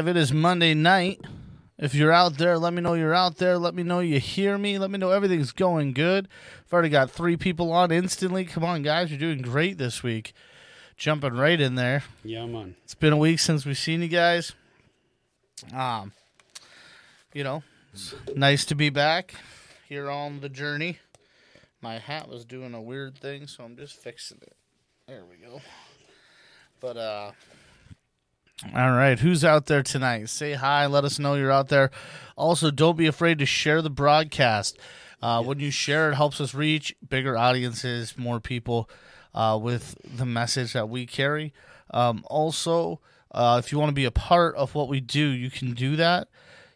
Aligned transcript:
Live. 0.00 0.08
It 0.08 0.16
is 0.16 0.32
Monday 0.32 0.72
night. 0.72 1.20
If 1.76 1.94
you're 1.94 2.10
out 2.10 2.38
there, 2.38 2.58
let 2.58 2.72
me 2.72 2.80
know 2.80 2.94
you're 2.94 3.14
out 3.14 3.36
there. 3.36 3.58
Let 3.58 3.74
me 3.74 3.82
know 3.82 4.00
you 4.00 4.18
hear 4.18 4.56
me. 4.56 4.78
Let 4.78 4.90
me 4.90 4.96
know 4.96 5.10
everything's 5.10 5.52
going 5.52 5.92
good. 5.92 6.26
I've 6.64 6.72
already 6.72 6.88
got 6.88 7.10
three 7.10 7.36
people 7.36 7.70
on 7.70 7.92
instantly. 7.92 8.46
Come 8.46 8.64
on, 8.64 8.80
guys. 8.80 9.10
You're 9.10 9.20
doing 9.20 9.42
great 9.42 9.76
this 9.76 10.02
week. 10.02 10.32
Jumping 10.96 11.34
right 11.34 11.60
in 11.60 11.74
there. 11.74 12.02
Yeah, 12.24 12.46
man. 12.46 12.76
It's 12.82 12.94
been 12.94 13.12
a 13.12 13.18
week 13.18 13.40
since 13.40 13.66
we've 13.66 13.76
seen 13.76 14.00
you 14.00 14.08
guys. 14.08 14.54
Um, 15.76 16.12
you 17.34 17.44
know, 17.44 17.62
it's 17.92 18.14
nice 18.34 18.64
to 18.64 18.74
be 18.74 18.88
back 18.88 19.34
here 19.86 20.08
on 20.08 20.40
the 20.40 20.48
journey. 20.48 20.98
My 21.82 21.98
hat 21.98 22.26
was 22.26 22.46
doing 22.46 22.72
a 22.72 22.80
weird 22.80 23.18
thing, 23.18 23.46
so 23.46 23.64
I'm 23.64 23.76
just 23.76 23.96
fixing 23.96 24.38
it. 24.40 24.56
There 25.06 25.26
we 25.26 25.36
go. 25.36 25.60
But 26.80 26.96
uh 26.96 27.32
all 28.74 28.90
right, 28.92 29.18
who's 29.18 29.44
out 29.44 29.66
there 29.66 29.82
tonight? 29.82 30.28
Say 30.28 30.52
hi, 30.52 30.86
let 30.86 31.04
us 31.04 31.18
know 31.18 31.34
you're 31.34 31.50
out 31.50 31.68
there. 31.68 31.90
Also, 32.36 32.70
don't 32.70 32.96
be 32.96 33.06
afraid 33.06 33.38
to 33.38 33.46
share 33.46 33.80
the 33.82 33.90
broadcast. 33.90 34.78
Uh, 35.22 35.42
When 35.42 35.60
you 35.60 35.70
share, 35.70 36.10
it 36.10 36.14
helps 36.14 36.40
us 36.40 36.54
reach 36.54 36.94
bigger 37.08 37.36
audiences, 37.36 38.16
more 38.18 38.40
people 38.40 38.88
uh, 39.34 39.58
with 39.60 39.96
the 40.04 40.26
message 40.26 40.72
that 40.72 40.88
we 40.88 41.06
carry. 41.06 41.52
Um, 41.90 42.24
also, 42.28 43.00
uh, 43.32 43.60
if 43.64 43.72
you 43.72 43.78
want 43.78 43.90
to 43.90 43.94
be 43.94 44.04
a 44.04 44.10
part 44.10 44.54
of 44.56 44.74
what 44.74 44.88
we 44.88 45.00
do, 45.00 45.26
you 45.26 45.50
can 45.50 45.72
do 45.72 45.96
that. 45.96 46.28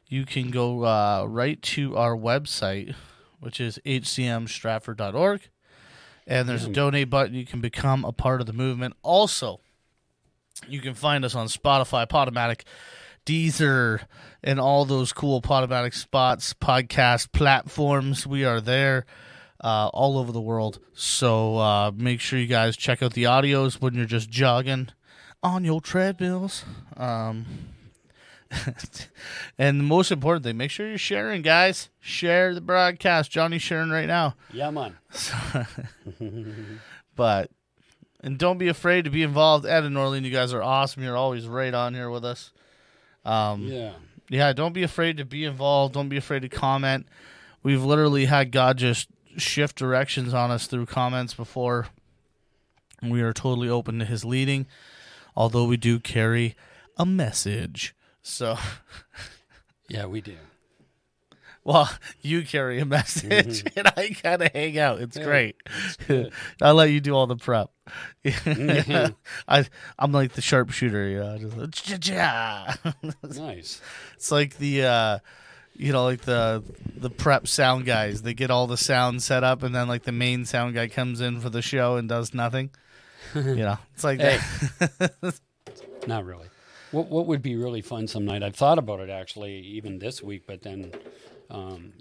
You 0.09 0.25
can 0.25 0.51
go 0.51 0.85
uh, 0.85 1.25
right 1.29 1.61
to 1.63 1.97
our 1.97 2.17
website, 2.17 2.95
which 3.41 3.61
is 3.61 3.79
hcmstratford.org, 3.85 5.49
and 6.27 6.49
there's 6.49 6.65
a 6.65 6.69
donate 6.75 7.11
button. 7.11 7.35
You 7.35 7.47
can 7.47 7.61
become 7.61 8.05
a 8.05 8.13
part 8.13 8.41
of 8.41 8.47
the 8.47 8.53
movement. 8.53 8.95
Also, 9.03 9.61
you 10.69 10.81
can 10.81 10.95
find 10.95 11.25
us 11.25 11.35
on 11.35 11.47
Spotify, 11.49 12.07
Podomatic, 12.09 12.63
Deezer, 13.27 14.03
and 14.43 14.61
all 14.61 14.85
those 14.85 15.13
cool 15.13 15.41
Podomatic 15.43 15.95
spots, 15.95 16.55
podcast 16.55 17.33
platforms. 17.33 18.27
We 18.27 18.45
are 18.45 18.61
there 18.61 19.07
uh, 19.63 19.89
all 19.93 20.19
over 20.19 20.33
the 20.33 20.41
world. 20.41 20.79
So 20.93 21.57
uh, 21.59 21.93
make 21.95 22.21
sure 22.21 22.39
you 22.39 22.47
guys 22.47 22.77
check 22.77 23.03
out 23.03 23.15
the 23.15 23.25
audios 23.25 23.81
when 23.81 23.95
you're 23.95 24.05
just 24.07 24.31
jogging 24.31 24.89
on 25.43 25.65
your 25.65 25.81
treadmills. 25.81 26.65
Um, 26.97 27.47
and 29.59 29.81
the 29.81 29.85
most 29.85 30.13
important 30.13 30.45
thing, 30.45 30.57
make 30.57 30.71
sure 30.71 30.87
you're 30.89 30.99
sharing, 30.99 31.43
guys. 31.43 31.89
Share 32.01 32.55
the 32.55 32.61
broadcast. 32.61 33.31
Johnny's 33.31 33.63
sharing 33.63 33.91
right 33.91 34.07
now. 34.07 34.35
Yeah, 34.53 34.71
man. 34.71 34.97
But 37.17 37.49
and 38.25 38.37
don't 38.39 38.59
be 38.59 38.67
afraid 38.69 39.05
to 39.05 39.11
be 39.11 39.23
involved. 39.23 39.65
Ed 39.67 39.85
and 39.85 39.95
Norlene, 39.95 40.25
you 40.25 40.31
guys 40.33 40.53
are 40.53 40.63
awesome. 40.63 41.03
You're 41.05 41.17
always 41.17 41.47
right 41.47 41.73
on 41.75 41.95
here 41.95 42.11
with 42.11 42.25
us. 42.25 42.51
Um, 43.25 43.63
Yeah. 43.69 43.93
yeah, 44.29 44.53
don't 44.53 44.73
be 44.73 44.83
afraid 44.83 45.19
to 45.19 45.25
be 45.25 45.45
involved. 45.45 45.95
Don't 45.95 46.09
be 46.09 46.17
afraid 46.17 46.43
to 46.43 46.49
comment. 46.49 47.07
We've 47.63 47.85
literally 47.85 48.25
had 48.25 48.51
God 48.51 48.79
just 48.79 49.09
shift 49.37 49.77
directions 49.77 50.35
on 50.35 50.51
us 50.51 50.67
through 50.67 50.87
comments 50.87 51.35
before. 51.35 51.87
We 53.03 53.21
are 53.23 53.33
totally 53.33 53.69
open 53.69 53.99
to 53.99 54.05
His 54.05 54.25
leading, 54.25 54.67
although 55.37 55.65
we 55.65 55.77
do 55.77 56.01
carry 56.01 56.57
a 56.97 57.05
message. 57.07 57.95
So, 58.23 58.57
Yeah, 59.89 60.07
we 60.07 60.21
do. 60.23 60.37
Well, 61.65 61.91
you 62.21 62.43
carry 62.45 62.79
a 62.81 62.85
message, 62.85 63.65
and 63.77 63.87
I 63.97 64.11
kind 64.23 64.43
of 64.43 64.53
hang 64.53 64.79
out. 64.79 65.01
It's 65.01 65.17
Yeah, 65.17 65.25
great. 65.25 65.57
I'll 66.63 66.75
let 66.75 66.91
you 66.91 67.01
do 67.01 67.15
all 67.15 67.27
the 67.27 67.37
prep. 67.37 67.71
Mhm. 68.25 69.15
I 69.49 69.67
I'm 69.99 70.13
like 70.13 70.33
the 70.33 70.41
sharpshooter, 70.43 71.09
you 71.09 71.19
know. 71.19 71.67
Just, 71.67 71.87
cha-cha. 71.87 72.77
Nice. 73.37 73.81
it's 74.15 74.31
like 74.31 74.57
the 74.59 74.85
uh 74.85 75.19
you 75.77 75.93
know, 75.93 76.05
like 76.05 76.21
the 76.21 76.63
the 76.97 77.11
prep 77.11 77.49
sound 77.49 77.85
guys. 77.85 78.23
They 78.23 78.33
get 78.35 78.51
all 78.51 78.67
the 78.69 78.77
sound 78.77 79.23
set 79.23 79.43
up, 79.43 79.63
and 79.65 79.75
then 79.75 79.89
like 79.89 80.05
the 80.05 80.13
main 80.13 80.45
sound 80.45 80.75
guy 80.75 80.87
comes 80.89 81.21
in 81.21 81.41
for 81.41 81.51
the 81.51 81.63
show 81.63 81.97
and 81.97 82.09
does 82.09 82.33
nothing. 82.33 82.71
you 83.35 83.57
know, 83.57 83.79
it's 83.95 84.05
like 84.05 84.21
Hey. 84.21 84.39
that. 84.79 85.41
Not 86.07 86.25
really. 86.25 86.47
What 86.93 87.09
What 87.09 87.27
would 87.27 87.43
be 87.43 87.57
really 87.57 87.81
fun 87.81 88.07
some 88.07 88.25
night? 88.25 88.43
I've 88.45 88.55
thought 88.55 88.79
about 88.79 89.01
it 89.01 89.11
actually, 89.11 89.55
even 89.59 89.99
this 89.99 90.23
week, 90.23 90.45
but 90.47 90.63
then 90.63 90.93
um, 91.55 91.93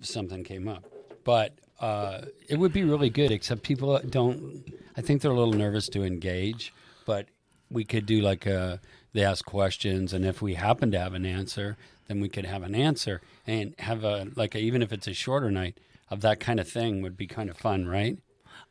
something 0.00 0.44
came 0.44 0.68
up. 0.68 0.84
But 1.24 1.54
uh, 1.80 2.22
it 2.48 2.58
would 2.58 2.72
be 2.72 2.84
really 2.84 3.10
good. 3.10 3.30
Except 3.30 3.62
people 3.62 3.98
don't. 4.08 4.64
I 4.96 5.00
think 5.00 5.22
they're 5.22 5.30
a 5.30 5.38
little 5.38 5.54
nervous 5.54 5.88
to 5.90 6.04
engage. 6.04 6.72
But 7.06 7.26
we 7.70 7.84
could 7.84 8.06
do 8.06 8.20
like 8.20 8.46
a. 8.46 8.80
They 9.12 9.24
ask 9.24 9.44
questions, 9.44 10.12
and 10.12 10.24
if 10.24 10.42
we 10.42 10.54
happen 10.54 10.90
to 10.90 10.98
have 10.98 11.14
an 11.14 11.24
answer, 11.24 11.76
then 12.08 12.20
we 12.20 12.28
could 12.28 12.44
have 12.46 12.64
an 12.64 12.74
answer 12.74 13.20
and 13.46 13.74
have 13.78 14.02
a 14.02 14.26
like 14.34 14.54
a, 14.54 14.58
even 14.58 14.82
if 14.82 14.92
it's 14.92 15.06
a 15.06 15.14
shorter 15.14 15.50
night 15.50 15.78
of 16.10 16.20
that 16.22 16.40
kind 16.40 16.58
of 16.58 16.68
thing 16.68 17.00
would 17.00 17.16
be 17.16 17.26
kind 17.26 17.48
of 17.48 17.56
fun, 17.56 17.86
right? 17.86 18.18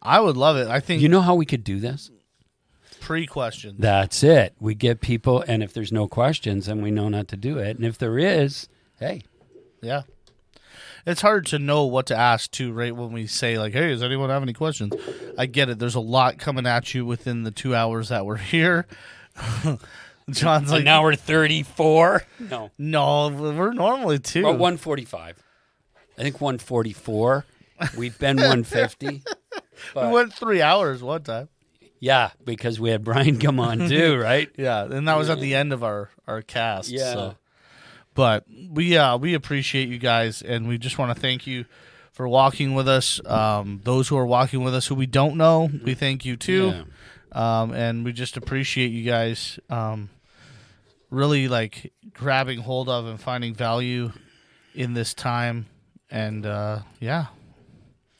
I 0.02 0.20
would 0.20 0.36
love 0.36 0.58
it. 0.58 0.68
I 0.68 0.82
think 0.82 1.02
You 1.02 1.08
know 1.10 1.22
how 1.22 1.36
we 1.36 1.46
could 1.46 1.64
do 1.64 1.80
this? 1.80 2.12
pre 3.00 3.26
question. 3.26 3.76
That's 3.80 4.24
it. 4.24 4.54
We 4.60 4.76
get 4.76 5.02
people, 5.02 5.44
and 5.48 5.64
if 5.64 5.74
there's 5.74 5.92
no 5.92 6.08
questions, 6.08 6.66
then 6.68 6.82
we 6.82 6.92
know 6.92 7.10
not 7.10 7.28
to 7.30 7.38
do 7.38 7.58
it. 7.58 7.78
And 7.78 7.86
if 7.86 7.98
there 7.98 8.18
is, 8.18 8.68
hey, 9.00 9.24
Yeah. 9.84 10.04
It's 11.06 11.22
hard 11.22 11.46
to 11.48 11.60
know 11.60 11.84
what 11.86 12.06
to 12.08 12.16
ask 12.18 12.50
too, 12.50 12.72
right? 12.72 12.96
When 12.96 13.12
we 13.12 13.28
say 13.28 13.58
like, 13.60 13.74
"Hey, 13.74 13.90
does 13.90 14.02
anyone 14.02 14.30
have 14.30 14.42
any 14.42 14.54
questions?" 14.54 14.94
I 15.38 15.46
get 15.48 15.68
it. 15.70 15.78
There's 15.78 15.96
a 15.96 16.00
lot 16.00 16.38
coming 16.38 16.66
at 16.66 16.94
you 16.94 17.06
within 17.06 17.44
the 17.44 17.52
two 17.52 17.76
hours 17.76 18.08
that 18.10 18.26
we're 18.26 18.38
here. 18.38 18.88
John's 20.30 20.72
like, 20.72 20.82
an 20.82 20.88
hour 20.88 21.14
34. 21.16 22.24
No, 22.40 22.72
"No, 22.78 23.28
we're 23.30 23.74
normally 23.74 24.20
two. 24.20 24.44
well, 24.44 24.54
145. 24.54 25.44
I 26.18 26.22
think 26.22 26.40
144. 26.40 27.46
We've 27.98 28.18
been 28.18 28.38
150. 28.38 29.24
we 29.96 30.08
went 30.08 30.34
three 30.34 30.62
hours 30.62 31.04
one 31.04 31.24
time. 31.24 31.50
yeah, 32.00 32.30
because 32.46 32.80
we 32.80 32.92
had 32.92 33.04
Brian 33.04 33.40
come 33.40 33.60
on 33.60 33.90
too, 33.90 34.16
right? 34.22 34.50
Yeah, 34.58 34.86
and 34.86 35.06
that 35.10 35.18
was 35.18 35.30
at 35.30 35.42
the 35.42 35.56
end 35.56 35.74
of 35.74 35.84
our 35.84 36.10
our 36.28 36.42
cast. 36.42 36.90
Yeah. 36.90 37.14
So. 37.14 37.36
But 38.14 38.46
we 38.70 38.98
uh 38.98 39.18
we 39.18 39.34
appreciate 39.34 39.90
you 39.90 39.98
guys, 39.98 40.42
and 40.42 40.68
we 40.68 40.78
just 40.78 40.98
want 40.98 41.16
to 41.16 41.20
thank 41.20 41.48
you 41.48 41.66
for 42.12 42.28
walking 42.28 42.76
with 42.76 42.88
us. 42.88 43.20
Um, 43.26 43.82
those 43.84 44.08
who 44.08 44.18
are 44.18 44.26
walking 44.26 44.64
with 44.64 44.76
us 44.76 44.88
who 44.88 44.96
we 44.96 45.08
don't 45.08 45.36
know, 45.36 45.70
we 45.84 45.96
thank 45.96 46.26
you 46.26 46.38
too. 46.38 46.68
Yeah. 46.68 46.84
Um, 47.32 47.74
and 47.74 48.06
we 48.06 48.14
just 48.14 48.38
appreciate 48.38 48.92
you 48.92 49.04
guys 49.04 49.60
um, 49.70 50.10
really 51.10 51.48
like 51.48 51.92
grabbing 52.14 52.60
hold 52.60 52.88
of 52.88 53.08
and 53.08 53.20
finding 53.20 53.56
value 53.56 54.12
in 54.76 54.94
this 54.94 55.16
time. 55.16 55.66
And 56.12 56.46
uh, 56.46 56.80
yeah, 57.00 57.28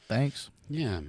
thanks. 0.08 0.50
Yeah. 0.68 1.00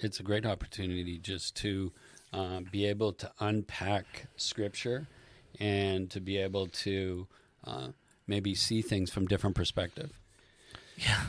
It's 0.00 0.20
a 0.20 0.22
great 0.22 0.44
opportunity 0.44 1.18
just 1.18 1.56
to 1.56 1.92
uh, 2.32 2.60
be 2.70 2.86
able 2.86 3.12
to 3.14 3.30
unpack 3.40 4.26
scripture 4.36 5.08
and 5.60 6.10
to 6.10 6.20
be 6.20 6.38
able 6.38 6.66
to 6.68 7.26
uh, 7.64 7.88
maybe 8.26 8.54
see 8.54 8.82
things 8.82 9.10
from 9.10 9.26
different 9.26 9.54
perspective. 9.54 10.10
Yeah. 10.96 11.20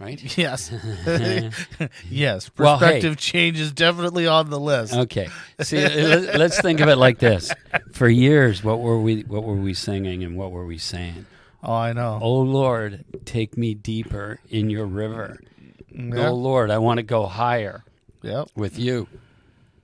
Right? 0.00 0.20
Yes. 0.38 0.70
yes. 2.10 2.50
Well, 2.56 2.78
hey. 2.78 2.86
Perspective 2.86 3.16
change 3.16 3.58
is 3.58 3.72
definitely 3.72 4.26
on 4.26 4.48
the 4.50 4.58
list. 4.60 4.94
Okay. 4.94 5.28
See, 5.60 5.78
let- 5.78 6.38
let's 6.38 6.60
think 6.60 6.80
of 6.80 6.88
it 6.88 6.96
like 6.96 7.18
this. 7.18 7.52
For 7.92 8.08
years, 8.08 8.62
what 8.62 8.80
were 8.80 9.00
we 9.00 9.22
what 9.22 9.42
were 9.44 9.56
we 9.56 9.74
singing 9.74 10.22
and 10.22 10.36
what 10.36 10.50
were 10.52 10.66
we 10.66 10.78
saying? 10.78 11.26
Oh, 11.64 11.72
I 11.74 11.92
know. 11.92 12.20
Oh 12.22 12.38
Lord, 12.40 13.04
take 13.24 13.56
me 13.56 13.74
deeper 13.74 14.38
in 14.48 14.70
your 14.70 14.86
river. 14.86 15.40
yeah. 15.90 16.28
Oh 16.28 16.34
Lord, 16.34 16.70
I 16.70 16.78
want 16.78 16.98
to 16.98 17.02
go 17.02 17.26
higher 17.26 17.84
Yep. 18.22 18.50
with 18.54 18.78
you. 18.78 19.08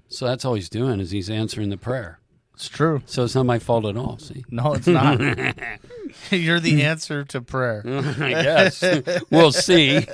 So 0.09 0.27
that's 0.27 0.45
all 0.45 0.55
he's 0.55 0.69
doing 0.69 1.01
is 1.01 1.11
he's 1.11 1.29
answering 1.31 1.71
the 1.71 1.77
prayer. 1.77 2.21
It's 2.55 2.69
true. 2.69 3.03
So 3.07 3.25
it's 3.25 3.35
not 3.35 3.47
my 3.47 3.59
fault 3.59 3.85
at 3.85 3.97
all. 3.97 4.19
See, 4.19 4.45
No, 4.49 4.75
it's 4.75 4.87
not. 4.87 5.21
You're 6.31 6.61
the 6.61 6.85
answer 6.85 7.25
to 7.25 7.41
prayer. 7.41 7.83
I 7.87 8.31
guess 8.31 8.85
we'll 9.31 9.51
see. 9.53 10.07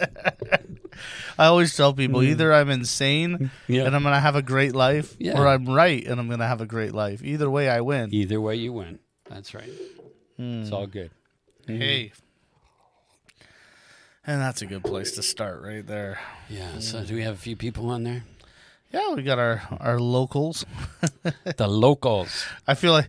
I 1.38 1.46
always 1.46 1.76
tell 1.76 1.92
people 1.92 2.20
hmm. 2.20 2.28
either 2.28 2.52
I'm 2.52 2.70
insane 2.70 3.50
Yeah. 3.68 3.84
and 3.84 3.94
I'm 3.94 4.02
going 4.02 4.14
to 4.14 4.20
have 4.20 4.36
a 4.36 4.42
great 4.42 4.74
life, 4.74 5.16
Yeah. 5.18 5.38
or 5.38 5.46
I'm 5.46 5.66
right 5.66 6.04
and 6.06 6.18
I'm 6.18 6.28
going 6.28 6.40
to 6.40 6.46
have 6.46 6.62
a 6.62 6.66
great 6.66 6.94
life. 6.94 7.22
Either 7.22 7.50
way, 7.50 7.68
I 7.68 7.82
win. 7.82 8.12
Either 8.12 8.40
way, 8.40 8.56
you 8.56 8.72
win. 8.72 8.98
That's 9.28 9.54
right. 9.54 9.70
Hmm. 10.36 10.62
It's 10.62 10.72
all 10.72 10.86
good. 10.86 11.10
Hey. 11.66 12.08
Hmm. 12.08 12.14
And 14.26 14.40
that's 14.40 14.62
a 14.62 14.66
good 14.66 14.84
place 14.84 15.12
to 15.12 15.22
start 15.22 15.62
right 15.62 15.86
there. 15.86 16.20
Yeah. 16.48 16.78
So 16.78 17.00
hmm. 17.00 17.04
do 17.04 17.14
we 17.14 17.22
have 17.22 17.34
a 17.34 17.38
few 17.38 17.56
people 17.56 17.90
on 17.90 18.04
there? 18.04 18.24
Yeah, 18.92 19.14
we 19.14 19.22
got 19.22 19.38
our 19.38 19.62
our 19.78 20.00
locals. 20.00 20.66
the 21.56 21.68
locals. 21.68 22.44
I 22.66 22.74
feel 22.74 22.92
like 22.92 23.08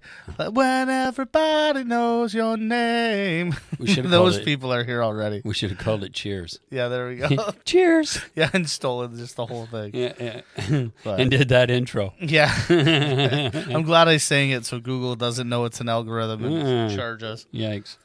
when 0.51 0.89
everybody 0.89 1.83
knows 1.83 2.36
your 2.36 2.56
name. 2.56 3.56
We 3.80 3.88
should 3.88 4.06
Those 4.12 4.38
it- 4.38 4.45
people 4.45 4.72
are 4.72 4.83
here 4.83 5.01
already. 5.04 5.42
We 5.44 5.56
should 5.56 5.72
have 5.72 5.80
called 5.80 6.04
it 6.04 6.13
Cheers. 6.13 6.60
Yeah, 6.69 6.88
there 6.88 7.07
we 7.07 7.16
go. 7.16 7.51
Cheers. 7.66 8.22
yeah, 8.36 8.51
and 8.54 8.69
stolen 8.69 9.18
just 9.18 9.36
the 9.38 9.45
whole 9.48 9.66
thing. 9.66 9.92
Yeah, 9.95 10.13
yeah. 10.19 10.88
But- 11.04 11.19
and 11.19 11.31
did 11.31 11.50
that 11.50 11.72
intro. 11.72 12.13
Yeah. 12.19 12.54
I'm 12.69 13.81
glad 13.81 14.07
I 14.07 14.18
sang 14.18 14.51
it 14.51 14.66
so 14.66 14.80
Google 14.80 15.16
doesn't 15.16 15.50
know 15.50 15.66
it's 15.66 15.81
an 15.81 15.89
algorithm 15.89 16.45
and 16.45 16.92
Mm. 16.92 16.95
charge 16.95 17.24
us. 17.24 17.48
Yikes. 17.51 17.98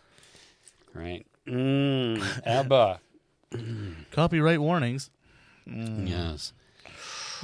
Right. 0.95 1.27
Mm, 1.47 2.25
ABBA. 2.47 3.01
Copyright 4.13 4.61
warnings. 4.63 5.11
Mm. 5.69 6.09
Yes. 6.09 6.53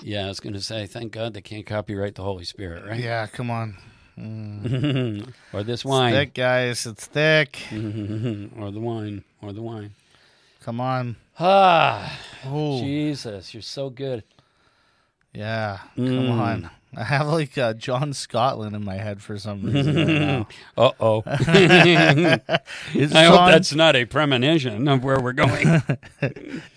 Yeah, 0.03 0.25
I 0.27 0.29
was 0.29 0.41
going 0.41 0.55
to 0.55 0.61
say, 0.61 0.87
thank 0.87 1.13
God 1.13 1.33
they 1.35 1.41
can't 1.41 1.65
copyright 1.67 2.15
the 2.17 2.23
Holy 2.23 2.45
Spirit, 2.45 2.85
right? 2.85 2.99
Yeah, 3.01 3.27
come 3.27 3.51
on. 3.51 3.77
or 5.53 5.63
this 5.63 5.81
It's 5.81 5.85
wine. 5.85 6.13
thick, 6.13 6.35
guys. 6.35 6.87
It's 6.87 7.07
thick. 7.07 7.59
or 7.73 8.71
the 8.71 8.81
wine. 8.81 9.25
Or 9.41 9.53
the 9.53 9.63
wine. 9.63 9.95
Come 10.61 10.81
on. 10.81 11.17
Ah, 11.39 12.19
Oh, 12.45 12.81
Jesus, 12.81 13.55
you're 13.55 13.63
so 13.63 13.89
good. 13.91 14.23
yeah. 15.33 15.79
Come 15.97 16.05
Mm. 16.05 16.31
on. 16.39 16.71
I 16.95 17.05
have 17.05 17.27
like 17.29 17.57
uh, 17.57 17.73
John 17.73 18.13
Scotland 18.13 18.77
in 18.77 18.85
my 18.85 18.97
head 18.97 19.23
for 19.23 19.39
some 19.39 19.63
reason. 19.73 20.47
Uh 20.77 20.91
oh. 21.01 21.23
I 21.27 22.45
hope 22.95 23.51
that's 23.51 23.75
not 23.75 23.97
a 23.97 24.05
premonition 24.05 24.87
of 24.89 25.03
where 25.03 25.19
we're 25.19 25.33
going. 25.33 25.83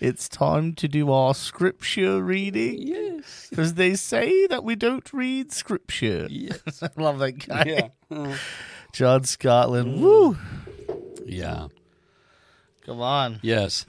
it's 0.00 0.28
time 0.28 0.72
to 0.74 0.88
do 0.88 1.12
our 1.12 1.34
scripture 1.34 2.22
reading 2.22 2.78
yes. 2.78 3.48
because 3.50 3.74
they 3.74 3.94
say 3.94 4.46
that 4.46 4.64
we 4.64 4.74
don't 4.74 5.12
read 5.12 5.52
scripture. 5.52 6.26
Yes. 6.30 6.82
I 6.82 6.88
love 6.96 7.18
that 7.18 7.32
guy. 7.32 7.64
Yeah. 7.66 7.88
Mm. 8.10 8.38
John 8.92 9.24
Scotland. 9.24 10.00
Woo. 10.00 10.38
Yeah. 11.26 11.68
Come 12.86 13.00
on. 13.02 13.40
Yes. 13.42 13.84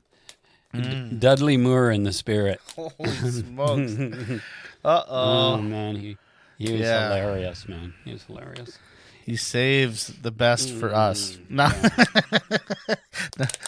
D- 0.74 1.12
Dudley 1.18 1.56
Moore 1.56 1.92
in 1.92 2.04
the 2.04 2.12
spirit. 2.12 2.60
Holy 2.76 3.10
smokes. 3.32 4.42
Uh 4.86 5.04
Oh, 5.08 5.54
oh. 5.54 5.58
man, 5.62 5.96
he 5.96 6.18
he 6.58 6.72
was 6.72 6.82
Yeah. 6.82 7.08
hilarious, 7.16 7.68
man. 7.68 7.94
He 8.06 8.14
was 8.14 8.24
hilarious. 8.24 8.78
He 9.26 9.36
saves 9.36 10.08
the 10.22 10.32
best 10.32 10.72
for 10.74 10.94
us. 10.96 11.38
No. 11.50 11.68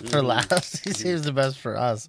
for 0.10 0.22
last. 0.24 0.84
He 0.86 0.92
saves 0.94 1.24
the 1.24 1.34
best 1.34 1.60
for 1.60 1.78
us. 1.78 2.08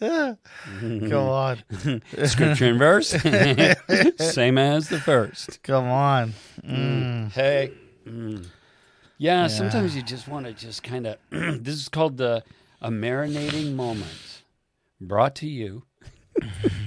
Go 0.00 1.28
on. 1.30 1.62
Scripture 2.24 2.66
and 2.66 2.78
verse, 2.78 3.08
same 4.18 4.58
as 4.58 4.88
the 4.88 5.00
first. 5.00 5.62
Come 5.62 5.86
on. 5.86 6.34
Mm. 6.64 7.30
Hey. 7.32 7.72
Mm. 8.04 8.46
Yeah, 9.16 9.46
sometimes 9.48 9.94
you 9.96 10.02
just 10.02 10.26
want 10.28 10.46
to 10.46 10.52
just 10.52 10.82
kind 10.82 11.06
of. 11.06 11.18
this 11.30 11.74
is 11.76 11.88
called 11.88 12.16
the 12.16 12.42
a 12.80 12.90
marinating 12.90 13.74
moment, 13.74 14.42
brought 15.00 15.34
to 15.36 15.46
you. 15.48 15.84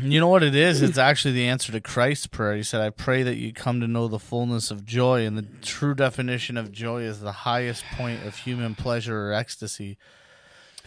You 0.01 0.19
know 0.19 0.27
what 0.27 0.44
it 0.44 0.56
is? 0.56 0.81
It's 0.81 0.98
actually 0.98 1.33
the 1.33 1.48
answer 1.48 1.71
to 1.71 1.81
Christ's 1.81 2.27
prayer. 2.27 2.56
He 2.56 2.63
said, 2.63 2.81
I 2.81 2.89
pray 2.89 3.24
that 3.24 3.38
you 3.38 3.53
come 3.53 3.80
to 3.81 3.88
know 3.88 4.07
the 4.07 4.19
fullness 4.19 4.71
of 4.71 4.86
joy. 4.86 5.25
And 5.25 5.38
the 5.38 5.45
true 5.62 5.94
definition 5.94 6.57
of 6.57 6.71
joy 6.71 7.03
is 7.03 7.21
the 7.21 7.31
highest 7.31 7.83
point 7.94 8.25
of 8.25 8.36
human 8.36 8.75
pleasure 8.75 9.27
or 9.27 9.33
ecstasy. 9.33 9.98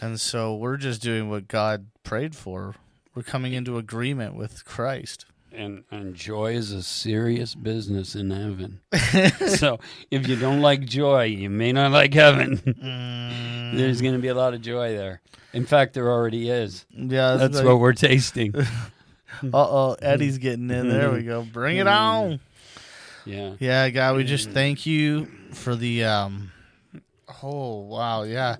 And 0.01 0.19
so 0.19 0.55
we're 0.55 0.77
just 0.77 1.01
doing 1.01 1.29
what 1.29 1.47
God 1.47 1.87
prayed 2.03 2.35
for. 2.35 2.75
We're 3.13 3.23
coming 3.23 3.53
into 3.53 3.77
agreement 3.77 4.35
with 4.35 4.65
Christ. 4.65 5.25
And 5.51 5.83
and 5.89 6.15
joy 6.15 6.53
is 6.53 6.71
a 6.71 6.83
serious 6.83 7.55
business 7.55 8.13
in 8.15 8.29
heaven. 8.29 8.81
so 9.55 9.79
if 10.11 10.27
you 10.27 10.35
don't 10.35 10.61
like 10.61 10.85
joy, 10.85 11.23
you 11.25 11.49
may 11.49 11.71
not 11.71 11.91
like 11.91 12.13
heaven. 12.13 12.57
Mm, 12.85 13.77
There's 13.77 13.99
going 14.01 14.13
to 14.13 14.19
be 14.19 14.27
a 14.27 14.35
lot 14.35 14.53
of 14.53 14.61
joy 14.61 14.95
there. 14.95 15.21
In 15.53 15.65
fact, 15.65 15.93
there 15.95 16.11
already 16.11 16.49
is. 16.49 16.85
yeah, 16.91 17.35
That's 17.35 17.55
like, 17.55 17.65
what 17.65 17.79
we're 17.79 17.93
tasting. 17.93 18.53
Uh 19.43 19.47
oh, 19.53 19.97
Eddie's 20.01 20.37
getting 20.37 20.69
in. 20.69 20.87
There 20.87 21.11
we 21.11 21.23
go. 21.23 21.41
Bring 21.43 21.75
it 21.77 21.87
on. 21.87 22.39
Yeah. 23.25 23.55
Yeah, 23.59 23.89
God, 23.89 24.15
we 24.15 24.23
just 24.23 24.51
thank 24.51 24.85
you 24.85 25.25
for 25.51 25.75
the 25.75 26.05
um 26.05 26.51
oh 27.43 27.79
wow, 27.81 28.23
yeah. 28.23 28.57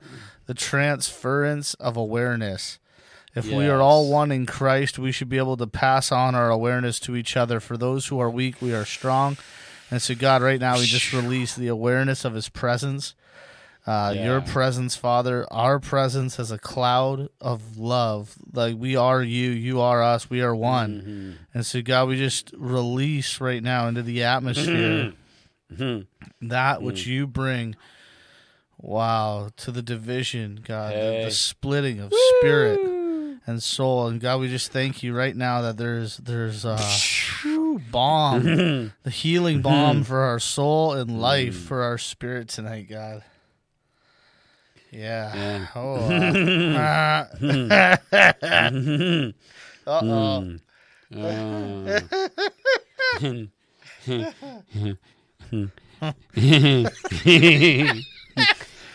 The 0.48 0.54
transference 0.54 1.76
of 1.76 1.96
awareness. 1.98 2.80
If 3.36 3.48
we 3.48 3.68
are 3.68 3.82
all 3.82 4.10
one 4.10 4.32
in 4.32 4.46
Christ, 4.46 4.98
we 4.98 5.12
should 5.12 5.28
be 5.30 5.38
able 5.38 5.58
to 5.58 5.68
pass 5.68 6.12
on 6.12 6.36
our 6.36 6.50
awareness 6.50 7.00
to 7.02 7.16
each 7.18 7.36
other. 7.36 7.60
For 7.60 7.76
those 7.78 8.08
who 8.08 8.20
are 8.20 8.30
weak, 8.30 8.62
we 8.62 8.74
are 8.74 8.86
strong. 8.86 9.38
And 9.92 10.02
so, 10.02 10.16
God, 10.16 10.42
right 10.42 10.60
now, 10.60 10.78
we 10.80 10.86
just 10.86 11.12
release 11.14 11.54
the 11.56 11.68
awareness 11.68 12.24
of 12.26 12.34
His 12.34 12.48
presence. 12.50 13.14
Uh, 13.86 14.16
Your 14.18 14.42
presence, 14.42 14.96
Father, 14.96 15.46
our 15.52 15.80
presence 15.80 16.40
as 16.40 16.50
a 16.50 16.58
cloud 16.58 17.30
of 17.40 17.78
love. 17.78 18.36
Like 18.52 18.78
we 18.80 18.96
are 18.96 19.22
you, 19.22 19.52
you 19.52 19.80
are 19.80 20.02
us, 20.02 20.28
we 20.28 20.42
are 20.42 20.56
one. 20.56 21.02
Mm-hmm. 21.02 21.32
And 21.54 21.66
so, 21.66 21.84
God, 21.84 22.08
we 22.08 22.16
just 22.18 22.52
release 22.58 23.40
right 23.40 23.62
now 23.62 23.88
into 23.88 24.02
the 24.02 24.24
atmosphere 24.24 25.14
Mm-hmm. 25.72 26.48
that 26.48 26.80
Mm. 26.80 26.82
which 26.82 27.06
you 27.06 27.28
bring. 27.28 27.76
Wow, 28.78 29.50
to 29.58 29.72
the 29.72 29.82
division, 29.82 30.60
God, 30.64 30.94
Hey. 30.94 31.24
the 31.26 31.32
splitting 31.32 32.00
of 32.00 32.12
spirit 32.40 32.80
and 33.46 33.62
soul. 33.62 34.08
And 34.08 34.20
God, 34.20 34.40
we 34.40 34.48
just 34.48 34.72
thank 34.72 35.04
you 35.04 35.14
right 35.16 35.36
now 35.36 35.62
that 35.62 35.78
there's 35.78 36.18
there's 36.18 36.66
uh, 36.66 36.78
a 36.80 37.42
whew, 37.42 37.82
balm, 37.92 38.94
the 39.04 39.10
healing 39.10 39.62
balm 39.62 40.04
for 40.06 40.20
our 40.22 40.40
soul 40.40 40.94
and 40.94 41.10
mm. 41.10 41.20
life 41.20 41.56
for 41.56 41.84
our 41.84 41.98
spirit 41.98 42.50
tonight, 42.50 42.88
God. 42.90 43.24
Yeah. 44.92 45.36
Yeah. 45.36 45.68
Oh. 45.76 45.96
Uh 46.76 47.26
oh. 49.88 50.56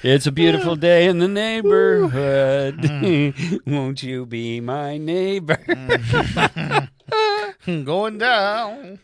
It's 0.02 0.26
a 0.26 0.32
beautiful 0.32 0.76
day 0.76 1.06
in 1.06 1.18
the 1.18 1.28
neighborhood. 1.28 2.80
Won't 3.66 4.02
you 4.02 4.26
be 4.26 4.60
my 4.60 4.96
neighbor? 4.98 5.56
Going 7.66 8.18
down. 8.18 8.98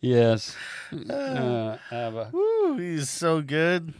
yes. 0.00 0.54
Uh, 0.92 1.78
Abba. 1.90 2.30
Woo, 2.32 2.76
he's 2.76 3.08
so 3.08 3.40
good. 3.40 3.94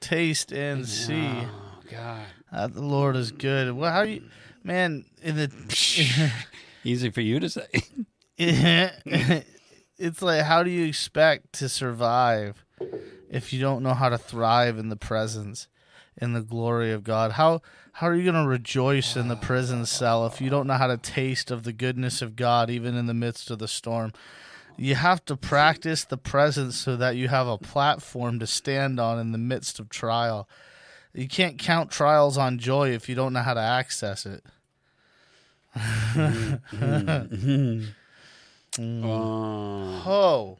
Taste 0.00 0.52
and 0.52 0.86
see. 0.88 1.26
Oh, 1.26 1.50
God. 1.90 2.26
Uh, 2.50 2.66
the 2.68 2.82
Lord 2.82 3.16
is 3.16 3.30
good. 3.32 3.72
Well, 3.72 3.92
how 3.92 4.02
you, 4.02 4.22
man? 4.64 5.04
In 5.22 5.36
the, 5.36 6.32
Easy 6.84 7.10
for 7.10 7.20
you 7.20 7.40
to 7.40 7.48
say. 7.50 7.66
it's 8.38 10.22
like, 10.22 10.42
how 10.44 10.62
do 10.62 10.70
you 10.70 10.86
expect 10.86 11.52
to 11.54 11.68
survive 11.68 12.64
if 13.30 13.52
you 13.52 13.60
don't 13.60 13.82
know 13.82 13.94
how 13.94 14.08
to 14.08 14.18
thrive 14.18 14.78
in 14.78 14.88
the 14.88 14.96
presence, 14.96 15.68
in 16.16 16.32
the 16.32 16.42
glory 16.42 16.92
of 16.92 17.04
God? 17.04 17.32
How 17.32 17.62
how 17.92 18.08
are 18.08 18.14
you 18.14 18.30
going 18.30 18.44
to 18.44 18.48
rejoice 18.48 19.16
in 19.16 19.28
the 19.28 19.36
prison 19.36 19.86
cell 19.86 20.26
if 20.26 20.40
you 20.40 20.50
don't 20.50 20.66
know 20.66 20.74
how 20.74 20.88
to 20.88 20.98
taste 20.98 21.50
of 21.50 21.62
the 21.62 21.72
goodness 21.72 22.20
of 22.20 22.36
God, 22.36 22.68
even 22.68 22.94
in 22.94 23.06
the 23.06 23.14
midst 23.14 23.50
of 23.50 23.58
the 23.58 23.68
storm? 23.68 24.12
You 24.76 24.96
have 24.96 25.24
to 25.24 25.36
practice 25.36 26.04
the 26.04 26.18
presence 26.18 26.76
so 26.76 26.96
that 26.96 27.16
you 27.16 27.28
have 27.28 27.48
a 27.48 27.56
platform 27.56 28.38
to 28.40 28.46
stand 28.46 29.00
on 29.00 29.18
in 29.18 29.32
the 29.32 29.38
midst 29.38 29.80
of 29.80 29.88
trial. 29.88 30.46
You 31.14 31.26
can't 31.26 31.58
count 31.58 31.90
trials 31.90 32.36
on 32.36 32.58
joy 32.58 32.90
if 32.90 33.08
you 33.08 33.14
don't 33.14 33.32
know 33.32 33.40
how 33.40 33.54
to 33.54 33.60
access 33.60 34.26
it. 34.26 34.44
Oh, 38.78 40.02
Oh, 40.06 40.58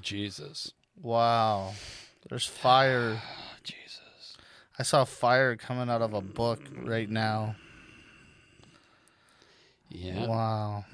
Jesus. 0.00 0.72
Wow. 1.02 1.72
There's 2.28 2.46
fire. 2.46 3.20
Jesus. 3.62 4.36
I 4.78 4.82
saw 4.82 5.04
fire 5.04 5.56
coming 5.56 5.88
out 5.88 6.02
of 6.02 6.14
a 6.14 6.20
book 6.20 6.60
right 6.82 7.08
now. 7.08 7.56
Yeah. 9.88 10.26
Wow. 10.26 10.84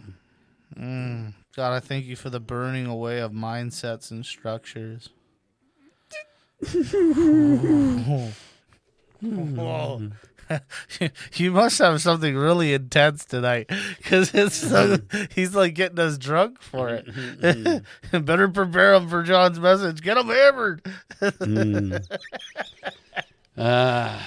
Mm. 0.79 1.35
God, 1.57 1.73
I 1.73 1.81
thank 1.81 2.07
you 2.07 2.17
for 2.17 2.31
the 2.31 2.41
burning 2.41 2.87
away 2.87 3.21
of 3.21 3.33
mindsets 3.33 4.11
and 4.11 4.25
structures. 4.25 5.11
Whoa. 9.21 10.11
you 11.35 11.53
must 11.53 11.79
have 11.79 12.01
something 12.01 12.37
really 12.37 12.75
intense 12.75 13.25
tonight 13.25 13.71
because 13.99 14.33
it's 14.35 14.57
so, 14.57 14.99
he's 15.35 15.55
like 15.55 15.75
getting 15.75 15.99
us 15.99 16.19
drunk 16.19 16.61
for 16.61 16.89
it. 16.91 17.83
Better 18.25 18.49
prepare 18.49 18.95
him 18.95 19.09
for 19.09 19.23
John's 19.23 19.61
message. 19.61 20.03
Get 20.03 20.17
him 20.17 20.29
hammered. 20.29 20.83
Ah, 23.57 24.21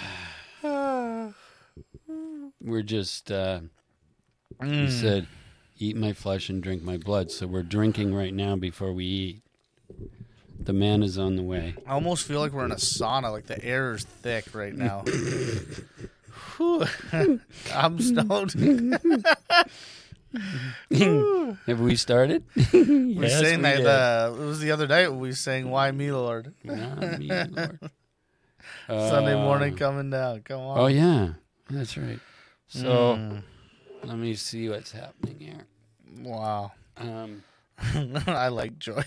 we're 2.62 2.82
just, 2.84 3.32
uh, 3.32 3.62
he 4.62 4.88
Mm. 4.88 4.90
said, 4.90 5.28
eat 5.78 5.96
my 5.96 6.14
flesh 6.14 6.50
and 6.50 6.64
drink 6.64 6.82
my 6.82 6.98
blood. 6.98 7.30
So 7.32 7.46
we're 7.46 7.64
drinking 7.64 8.16
right 8.16 8.34
now 8.34 8.56
before 8.56 8.94
we 8.94 9.06
eat. 9.06 9.42
The 10.60 10.74
man 10.74 11.04
is 11.04 11.18
on 11.18 11.36
the 11.36 11.44
way. 11.44 11.76
I 11.86 11.92
almost 11.94 12.26
feel 12.28 12.40
like 12.40 12.52
we're 12.52 12.66
in 12.66 12.72
a 12.72 12.76
sauna. 12.76 13.32
Like 13.32 13.46
the 13.48 13.64
air 13.64 13.94
is 13.94 14.04
thick 14.04 14.54
right 14.54 14.74
now. 14.74 15.04
Whew. 16.58 16.86
I'm 17.74 18.00
stoned. 18.00 18.54
Have 20.92 21.80
we 21.80 21.96
started? 21.96 22.44
We 22.74 23.14
were 23.18 23.30
saying 23.30 23.62
that 23.62 23.86
uh, 23.86 24.34
it 24.34 24.40
was 24.46 24.60
the 24.60 24.72
other 24.72 24.88
night 24.88 25.14
we 25.14 25.32
sang 25.34 25.70
"Why 25.70 25.92
Me, 25.92 26.12
Lord." 26.12 26.54
Lord. 26.66 27.80
Sunday 28.90 29.34
Uh, 29.36 29.42
morning 29.44 29.76
coming 29.76 30.10
down. 30.10 30.42
Come 30.42 30.62
on. 30.62 30.80
Oh 30.80 30.88
yeah, 30.88 31.34
that's 31.70 31.98
right. 31.98 32.20
So 32.68 33.16
Mm, 33.18 33.44
let 34.04 34.18
me 34.18 34.34
see 34.36 34.68
what's 34.70 34.92
happening 34.92 35.38
here. 35.40 35.66
wow. 36.24 36.72
Um, 36.98 37.44
I 38.28 38.48
like 38.50 38.78
joy. 38.80 39.04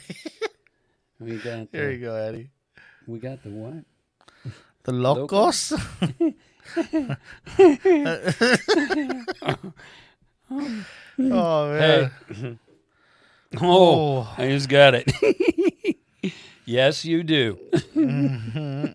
We 1.20 1.36
got 1.36 1.70
the, 1.70 1.92
you 1.92 1.98
go, 1.98 2.14
Eddie. 2.14 2.50
we 3.06 3.18
got 3.18 3.42
the 3.42 3.50
what? 3.50 3.84
The 4.84 4.92
locos. 4.92 5.72
oh 10.50 10.78
man. 11.18 12.58
Oh, 13.60 14.32
I 14.38 14.48
just 14.48 14.68
got 14.68 14.94
it. 14.94 15.96
yes, 16.64 17.04
you 17.04 17.22
do. 17.22 17.58
Mhm. 17.94 18.94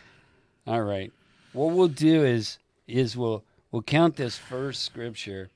All 0.66 0.82
right. 0.82 1.12
What 1.52 1.72
we'll 1.72 1.88
do 1.88 2.24
is 2.24 2.58
is 2.86 3.16
we'll 3.16 3.42
we'll 3.72 3.82
count 3.82 4.16
this 4.16 4.38
first 4.38 4.82
scripture 4.84 5.50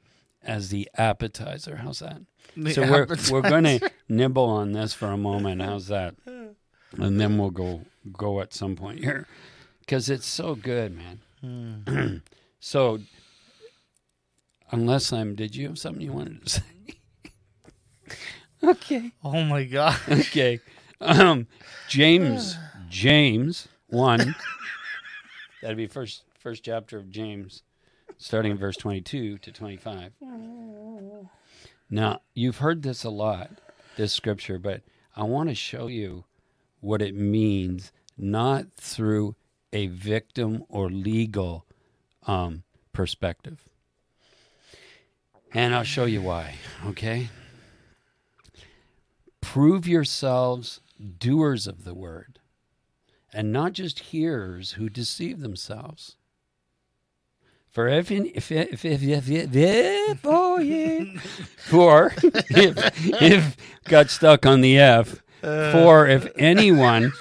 as 0.45 0.71
the 0.71 0.89
appetizer. 0.97 1.77
How's 1.77 2.01
that? 2.01 2.23
The 2.57 2.73
so 2.73 2.83
we're 2.83 3.07
we're 3.31 3.49
going 3.49 3.65
to 3.79 3.91
nibble 4.09 4.45
on 4.45 4.73
this 4.73 4.95
for 4.95 5.07
a 5.09 5.17
moment. 5.17 5.63
How's 5.63 5.89
that? 5.89 6.15
And 6.27 7.21
then 7.21 7.39
we'll 7.39 7.51
go 7.51 7.83
go 8.13 8.41
at 8.41 8.55
some 8.55 8.77
point 8.77 9.01
here 9.01 9.27
because 9.81 10.09
it's 10.09 10.27
so 10.27 10.55
good, 10.55 10.97
man. 10.97 11.21
Hmm. 11.41 12.17
So 12.67 13.01
unless 14.71 15.13
I'm, 15.13 15.35
did 15.35 15.55
you 15.55 15.69
have 15.69 15.79
something 15.79 16.01
you 16.01 16.15
wanted 16.15 16.47
to 16.47 16.51
say? 16.51 16.63
okay. 18.65 19.13
Oh 19.23 19.43
my 19.45 19.65
god. 19.65 20.01
Okay. 20.09 20.61
Um, 20.99 21.47
James 21.89 22.57
James 22.89 23.69
one. 23.89 24.35
That'd 25.61 25.77
be 25.77 25.87
first 25.87 26.23
first 26.39 26.65
chapter 26.65 26.97
of 26.97 27.11
James, 27.11 27.63
starting 28.19 28.53
in 28.53 28.59
verse 28.59 28.77
twenty 28.77 29.01
two 29.01 29.39
to 29.39 29.53
twenty 29.53 29.77
five. 29.77 30.13
Now 31.91 32.21
you've 32.35 32.59
heard 32.59 32.83
this 32.83 33.05
a 33.05 33.11
lot, 33.11 33.51
this 33.97 34.13
scripture, 34.13 34.59
but 34.59 34.83
I 35.17 35.25
want 35.25 35.49
to 35.49 35.55
show 35.55 35.87
you 35.87 36.25
what 36.81 37.03
it 37.03 37.15
means, 37.15 37.93
not 38.19 38.67
through 38.77 39.37
a 39.73 39.87
victim 39.87 40.65
or 40.69 40.91
legal 40.91 41.65
um, 42.27 42.63
perspective. 42.93 43.65
And 45.53 45.75
I'll 45.75 45.85
show 45.85 46.05
you 46.05 46.21
why. 46.21 46.57
Okay. 46.87 47.29
Prove 49.41 49.87
yourselves 49.87 50.81
doers 51.19 51.67
of 51.67 51.85
the 51.85 51.95
word, 51.95 52.41
and 53.33 53.53
not 53.53 53.73
just 53.73 53.99
hearers 54.01 54.73
who 54.73 54.89
deceive 54.89 55.41
themselves. 55.41 56.17
For 57.75 57.89
if 57.89 58.09
if 58.13 58.53
if 58.53 58.85
if 58.85 59.03
if, 59.03 59.29
if, 59.29 59.57
if 59.57 60.21
oh 60.23 60.61
yeah, 60.61 61.19
for 61.59 62.15
if 62.23 63.21
if 63.21 63.57
got 63.83 64.11
stuck 64.11 64.47
on 64.47 64.61
the 64.61 64.79
F. 64.79 65.21
For 65.43 66.07
if 66.07 66.27
anyone 66.37 67.13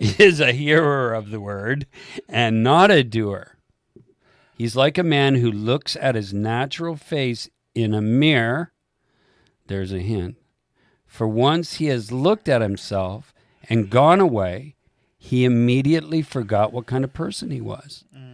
is 0.00 0.40
a 0.40 0.52
hearer 0.52 1.14
of 1.14 1.30
the 1.30 1.40
word 1.40 1.86
and 2.28 2.62
not 2.64 2.90
a 2.90 3.04
doer, 3.04 3.56
he's 4.58 4.74
like 4.76 4.98
a 4.98 5.04
man 5.04 5.36
who 5.36 5.50
looks 5.50 5.96
at 5.98 6.16
his 6.16 6.34
natural 6.34 6.96
face 6.96 7.48
in 7.74 7.94
a 7.94 8.02
mirror. 8.02 8.72
There's 9.68 9.92
a 9.92 10.00
hint. 10.00 10.36
For 11.06 11.28
once 11.28 11.74
he 11.74 11.86
has 11.86 12.10
looked 12.12 12.48
at 12.48 12.60
himself 12.60 13.32
and 13.68 13.88
gone 13.88 14.20
away, 14.20 14.74
he 15.16 15.44
immediately 15.44 16.20
forgot 16.20 16.72
what 16.72 16.86
kind 16.86 17.04
of 17.04 17.14
person 17.14 17.50
he 17.50 17.60
was. 17.60 18.04
Mm. 18.14 18.33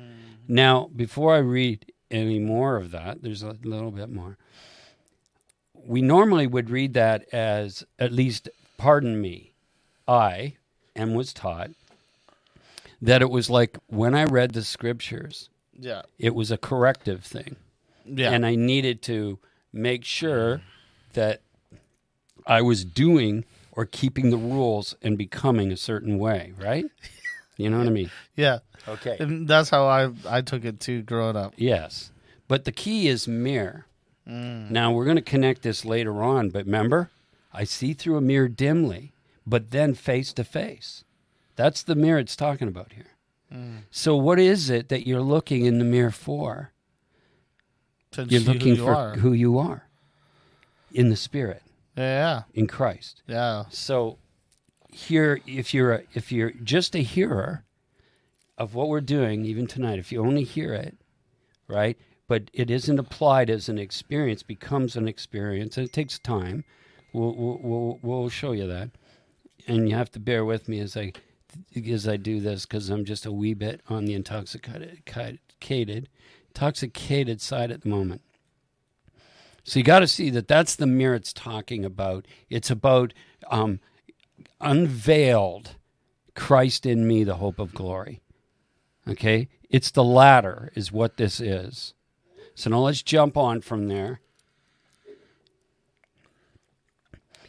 Now, 0.50 0.90
before 0.96 1.32
I 1.32 1.38
read 1.38 1.92
any 2.10 2.40
more 2.40 2.76
of 2.76 2.90
that, 2.90 3.22
there's 3.22 3.44
a 3.44 3.56
little 3.62 3.92
bit 3.92 4.10
more. 4.10 4.36
We 5.74 6.02
normally 6.02 6.48
would 6.48 6.70
read 6.70 6.92
that 6.94 7.32
as, 7.32 7.84
at 8.00 8.10
least, 8.10 8.48
pardon 8.76 9.20
me, 9.20 9.52
I, 10.08 10.56
and 10.96 11.14
was 11.14 11.32
taught 11.32 11.70
that 13.00 13.22
it 13.22 13.30
was 13.30 13.48
like 13.48 13.78
when 13.86 14.12
I 14.16 14.24
read 14.24 14.52
the 14.52 14.64
scriptures, 14.64 15.48
Yeah. 15.78 16.02
it 16.18 16.34
was 16.34 16.50
a 16.50 16.58
corrective 16.58 17.22
thing 17.24 17.54
Yeah. 18.04 18.32
and 18.32 18.44
I 18.44 18.56
needed 18.56 19.02
to 19.02 19.38
make 19.72 20.04
sure 20.04 20.62
that 21.12 21.42
I 22.44 22.60
was 22.60 22.84
doing 22.84 23.44
or 23.70 23.86
keeping 23.86 24.30
the 24.30 24.36
rules 24.36 24.96
and 25.00 25.16
becoming 25.16 25.70
a 25.70 25.76
certain 25.76 26.18
way, 26.18 26.52
right? 26.58 26.86
You 27.60 27.70
know 27.70 27.78
what 27.78 27.86
I 27.86 27.90
mean? 27.90 28.10
yeah. 28.36 28.58
Okay. 28.88 29.16
And 29.20 29.46
that's 29.46 29.68
how 29.70 29.86
I 29.86 30.10
I 30.28 30.40
took 30.40 30.64
it 30.64 30.80
too 30.80 31.02
growing 31.02 31.36
up. 31.36 31.54
Yes. 31.56 32.10
But 32.48 32.64
the 32.64 32.72
key 32.72 33.06
is 33.08 33.28
mirror. 33.28 33.86
Mm. 34.28 34.70
Now 34.70 34.92
we're 34.92 35.04
going 35.04 35.16
to 35.16 35.22
connect 35.22 35.62
this 35.62 35.84
later 35.84 36.22
on, 36.22 36.50
but 36.50 36.64
remember, 36.64 37.10
I 37.52 37.64
see 37.64 37.92
through 37.94 38.16
a 38.16 38.20
mirror 38.20 38.48
dimly, 38.48 39.12
but 39.46 39.70
then 39.70 39.94
face 39.94 40.32
to 40.34 40.44
face. 40.44 41.04
That's 41.56 41.82
the 41.82 41.94
mirror 41.94 42.18
it's 42.20 42.36
talking 42.36 42.68
about 42.68 42.92
here. 42.92 43.12
Mm. 43.52 43.82
So 43.90 44.16
what 44.16 44.38
is 44.38 44.70
it 44.70 44.88
that 44.88 45.06
you're 45.06 45.20
looking 45.22 45.66
in 45.66 45.78
the 45.78 45.84
mirror 45.84 46.10
for? 46.12 46.72
To 48.12 48.24
You're 48.24 48.40
see 48.40 48.46
who 48.46 48.52
looking 48.52 48.74
you 48.76 48.84
for 48.84 48.94
are. 48.94 49.14
who 49.16 49.32
you 49.32 49.58
are 49.58 49.86
in 50.92 51.10
the 51.10 51.16
spirit, 51.16 51.62
Yeah. 51.96 52.42
in 52.54 52.66
Christ. 52.66 53.22
Yeah. 53.28 53.64
So 53.70 54.18
here 54.92 55.40
if 55.46 55.72
you're 55.74 55.92
a, 55.92 56.02
if 56.14 56.32
you're 56.32 56.50
just 56.50 56.94
a 56.94 57.00
hearer 57.00 57.64
of 58.58 58.74
what 58.74 58.88
we're 58.88 59.00
doing 59.00 59.44
even 59.44 59.66
tonight, 59.66 59.98
if 59.98 60.12
you 60.12 60.22
only 60.22 60.44
hear 60.44 60.74
it, 60.74 60.96
right? 61.68 61.98
But 62.28 62.50
it 62.52 62.70
isn't 62.70 62.98
applied 62.98 63.50
as 63.50 63.68
an 63.68 63.78
experience, 63.78 64.42
becomes 64.42 64.96
an 64.96 65.08
experience, 65.08 65.76
and 65.76 65.86
it 65.86 65.92
takes 65.92 66.18
time. 66.18 66.64
We'll 67.12 67.34
we'll 67.34 67.98
we'll, 68.02 68.28
show 68.28 68.52
you 68.52 68.66
that, 68.68 68.90
and 69.66 69.88
you 69.88 69.96
have 69.96 70.12
to 70.12 70.20
bear 70.20 70.44
with 70.44 70.68
me 70.68 70.78
as 70.78 70.96
I 70.96 71.12
as 71.74 72.06
I 72.06 72.16
do 72.16 72.40
this 72.40 72.66
because 72.66 72.88
I'm 72.88 73.04
just 73.04 73.26
a 73.26 73.32
wee 73.32 73.54
bit 73.54 73.80
on 73.88 74.04
the 74.04 74.14
intoxicated 74.14 75.02
intoxicated 75.06 76.08
intoxicated 76.48 77.40
side 77.40 77.70
at 77.70 77.82
the 77.82 77.88
moment. 77.88 78.22
So 79.64 79.78
you 79.78 79.84
got 79.84 80.00
to 80.00 80.06
see 80.06 80.30
that 80.30 80.48
that's 80.48 80.76
the 80.76 80.86
mirror 80.86 81.14
it's 81.14 81.32
talking 81.32 81.84
about. 81.84 82.26
It's 82.48 82.70
about 82.70 83.12
um, 83.50 83.80
unveiled 84.60 85.76
Christ 86.34 86.86
in 86.86 87.06
me, 87.06 87.24
the 87.24 87.36
hope 87.36 87.58
of 87.58 87.74
glory. 87.74 88.20
Okay? 89.08 89.48
It's 89.68 89.90
the 89.90 90.04
latter, 90.04 90.72
is 90.74 90.92
what 90.92 91.16
this 91.16 91.40
is. 91.40 91.94
So 92.54 92.70
now 92.70 92.80
let's 92.80 93.02
jump 93.02 93.36
on 93.36 93.60
from 93.60 93.88
there. 93.88 94.20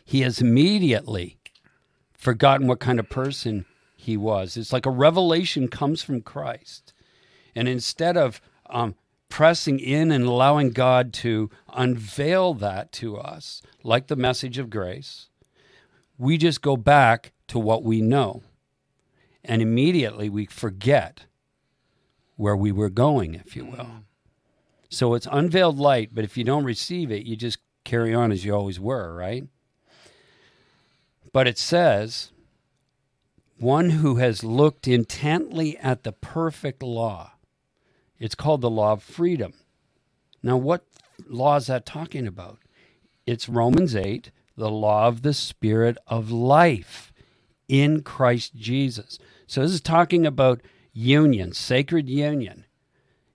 He 0.03 0.21
has 0.21 0.41
immediately 0.41 1.37
forgotten 2.13 2.67
what 2.67 2.79
kind 2.79 2.99
of 2.99 3.09
person 3.09 3.65
he 3.95 4.17
was. 4.17 4.57
It's 4.57 4.73
like 4.73 4.85
a 4.85 4.91
revelation 4.91 5.67
comes 5.67 6.03
from 6.03 6.21
Christ. 6.21 6.93
And 7.55 7.67
instead 7.67 8.17
of 8.17 8.41
um, 8.69 8.95
pressing 9.29 9.79
in 9.79 10.11
and 10.11 10.25
allowing 10.25 10.71
God 10.71 11.13
to 11.13 11.49
unveil 11.73 12.53
that 12.55 12.91
to 12.93 13.17
us, 13.17 13.61
like 13.83 14.07
the 14.07 14.15
message 14.15 14.57
of 14.57 14.69
grace, 14.69 15.29
we 16.21 16.37
just 16.37 16.61
go 16.61 16.77
back 16.77 17.31
to 17.47 17.57
what 17.57 17.83
we 17.83 17.99
know. 17.99 18.43
And 19.43 19.59
immediately 19.59 20.29
we 20.29 20.45
forget 20.45 21.25
where 22.35 22.55
we 22.55 22.71
were 22.71 22.91
going, 22.91 23.33
if 23.33 23.55
you 23.55 23.65
will. 23.65 23.85
Mm. 23.85 24.03
So 24.87 25.15
it's 25.15 25.27
unveiled 25.31 25.79
light, 25.79 26.09
but 26.13 26.23
if 26.23 26.37
you 26.37 26.43
don't 26.43 26.63
receive 26.63 27.11
it, 27.11 27.25
you 27.25 27.35
just 27.35 27.57
carry 27.83 28.13
on 28.13 28.31
as 28.31 28.45
you 28.45 28.53
always 28.53 28.79
were, 28.79 29.15
right? 29.15 29.45
But 31.33 31.47
it 31.47 31.57
says, 31.57 32.31
one 33.57 33.89
who 33.89 34.17
has 34.17 34.43
looked 34.43 34.87
intently 34.87 35.75
at 35.77 36.03
the 36.03 36.11
perfect 36.11 36.83
law. 36.83 37.31
It's 38.19 38.35
called 38.35 38.61
the 38.61 38.69
law 38.69 38.93
of 38.93 39.01
freedom. 39.01 39.53
Now, 40.43 40.57
what 40.57 40.85
law 41.27 41.55
is 41.55 41.65
that 41.65 41.83
talking 41.83 42.27
about? 42.27 42.59
It's 43.25 43.49
Romans 43.49 43.95
8, 43.95 44.29
the 44.55 44.69
law 44.69 45.07
of 45.07 45.21
the 45.21 45.33
Spirit 45.33 45.97
of 46.07 46.31
life 46.31 47.13
in 47.67 48.03
Christ 48.03 48.55
Jesus. 48.55 49.17
So, 49.47 49.61
this 49.61 49.71
is 49.71 49.81
talking 49.81 50.25
about 50.25 50.61
union, 50.93 51.53
sacred 51.53 52.09
union. 52.09 52.65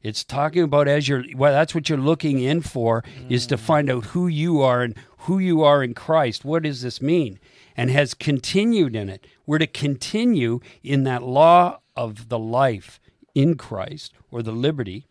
It's 0.02 0.23
talking 0.23 0.62
about 0.62 0.87
as 0.87 1.08
you're 1.08 1.25
well, 1.35 1.52
that's 1.52 1.75
what 1.75 1.88
you're 1.88 1.99
looking 1.99 2.38
in 2.38 2.61
for 2.61 3.02
is 3.28 3.46
to 3.49 3.56
mm. 3.56 3.61
find 3.61 3.90
out 3.90 4.04
who 4.06 4.28
you 4.28 4.61
are 4.61 4.82
and 4.82 4.94
who 5.20 5.38
you 5.38 5.64
are 5.64 5.82
in 5.82 5.94
Christ. 5.94 6.44
What 6.44 6.62
does 6.62 6.82
this 6.82 7.02
mean? 7.02 7.40
And 7.76 7.90
has 7.90 8.14
continued 8.14 8.94
in 8.94 9.08
it. 9.08 9.26
We're 9.46 9.58
to 9.58 9.66
continue 9.66 10.61
in 10.85 11.02
that 11.04 11.25
law 11.25 11.80
of 11.96 12.28
the 12.28 12.38
life 12.38 13.00
in 13.35 13.56
Christ 13.56 14.12
or 14.30 14.42
the 14.42 14.52
liberty, 14.52 15.06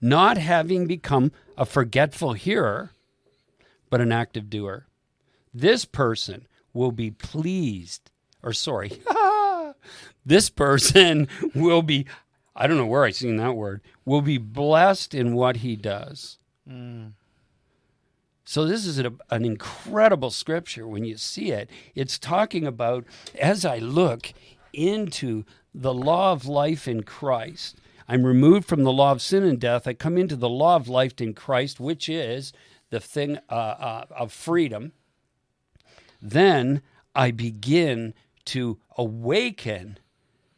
not 0.00 0.38
having 0.38 0.86
become 0.86 1.30
a 1.58 1.66
forgetful 1.66 2.32
hearer, 2.32 2.92
but 3.90 4.00
an 4.00 4.10
active 4.10 4.48
doer. 4.48 4.86
This 5.54 5.84
person 5.84 6.46
will 6.72 6.92
be 6.92 7.10
pleased, 7.10 8.10
or 8.42 8.52
sorry, 8.52 9.02
this 10.24 10.50
person 10.50 11.28
will 11.54 11.82
be, 11.82 12.06
I 12.56 12.66
don't 12.66 12.78
know 12.78 12.86
where 12.86 13.04
I 13.04 13.10
seen 13.10 13.36
that 13.36 13.56
word, 13.56 13.82
will 14.04 14.22
be 14.22 14.38
blessed 14.38 15.14
in 15.14 15.34
what 15.34 15.58
he 15.58 15.76
does. 15.76 16.38
So 18.44 18.64
this 18.64 18.86
is 18.86 18.98
a, 18.98 19.12
an 19.30 19.44
incredible 19.44 20.30
scripture 20.30 20.86
when 20.86 21.04
you 21.04 21.16
see 21.16 21.52
it. 21.52 21.70
It's 21.94 22.18
talking 22.18 22.66
about 22.66 23.04
as 23.38 23.64
I 23.64 23.78
look 23.78 24.32
into 24.72 25.44
the 25.74 25.94
law 25.94 26.32
of 26.32 26.46
life 26.46 26.88
in 26.88 27.02
Christ, 27.02 27.78
I'm 28.08 28.26
removed 28.26 28.66
from 28.66 28.82
the 28.82 28.92
law 28.92 29.12
of 29.12 29.22
sin 29.22 29.44
and 29.44 29.60
death. 29.60 29.86
I 29.86 29.94
come 29.94 30.18
into 30.18 30.36
the 30.36 30.48
law 30.48 30.76
of 30.76 30.88
life 30.88 31.20
in 31.20 31.34
Christ, 31.34 31.80
which 31.80 32.08
is 32.08 32.52
the 32.90 33.00
thing 33.00 33.38
uh, 33.48 33.52
uh, 33.54 34.04
of 34.10 34.32
freedom. 34.32 34.92
Then 36.22 36.80
I 37.14 37.32
begin 37.32 38.14
to 38.46 38.78
awaken 38.96 39.98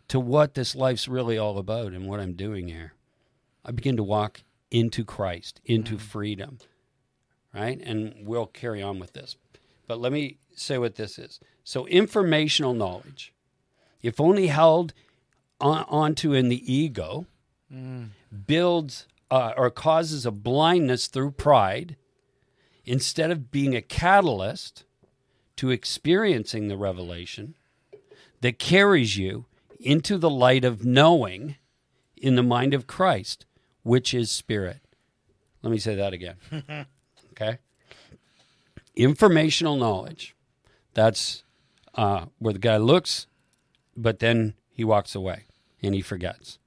to 0.09 0.21
what 0.21 0.55
this 0.55 0.77
life's 0.77 1.09
really 1.09 1.39
all 1.39 1.59
about 1.59 1.93
and 1.93 2.07
what 2.07 2.21
I'm 2.21 2.35
doing 2.35 2.69
here. 2.69 2.93
I 3.65 3.73
begin 3.73 3.97
to 3.97 4.03
walk 4.03 4.43
into 4.71 5.05
Christ, 5.05 5.61
into 5.65 5.97
freedom, 5.99 6.59
right? 7.55 7.81
And 7.83 8.27
we'll 8.27 8.47
carry 8.47 8.83
on 8.83 8.99
with 8.99 9.15
this. 9.15 9.37
But 9.89 10.01
let 10.01 10.13
me 10.13 10.39
say 10.55 10.77
what 10.77 10.97
this 10.97 11.19
is. 11.19 11.41
So, 11.63 11.87
informational 11.87 12.75
knowledge, 12.75 13.33
if 14.03 14.21
only 14.21 14.49
held 14.49 14.93
on, 15.61 15.85
onto 15.89 16.33
in 16.35 16.49
the 16.49 16.73
ego, 16.73 17.27
builds 18.47 19.07
uh, 19.31 19.53
or 19.57 19.71
causes 19.71 20.27
a 20.27 20.31
blindness 20.31 21.07
through 21.07 21.33
pride 21.33 21.97
instead 22.85 23.31
of 23.31 23.51
being 23.51 23.75
a 23.75 23.83
catalyst 23.83 24.85
to 25.57 25.71
experiencing 25.71 26.69
the 26.69 26.77
revelation 26.77 27.55
that 28.41 28.59
carries 28.59 29.17
you 29.17 29.47
into 29.81 30.19
the 30.19 30.31
light 30.31 30.65
of 30.65 30.85
knowing 30.85 31.57
in 32.17 32.37
the 32.37 32.43
mind 32.43 32.75
of 32.75 32.87
Christ, 32.87 33.47
which 33.83 34.15
is 34.15 34.31
spirit. 34.31 34.81
Let 35.63 35.71
me 35.71 35.79
say 35.79 35.95
that 35.95 36.13
again. 36.13 36.37
okay? 37.33 37.59
Informational 38.97 39.77
knowledge. 39.77 40.35
That's 40.95 41.45
uh, 41.95 42.27
where 42.39 42.53
the 42.53 42.59
guy 42.59 42.77
looks, 42.77 43.27
but 43.97 44.19
then 44.19 44.55
he 44.71 44.85
walks 44.85 45.15
away 45.15 45.45
and 45.83 45.95
he 45.95 46.01
forgets. 46.01 46.59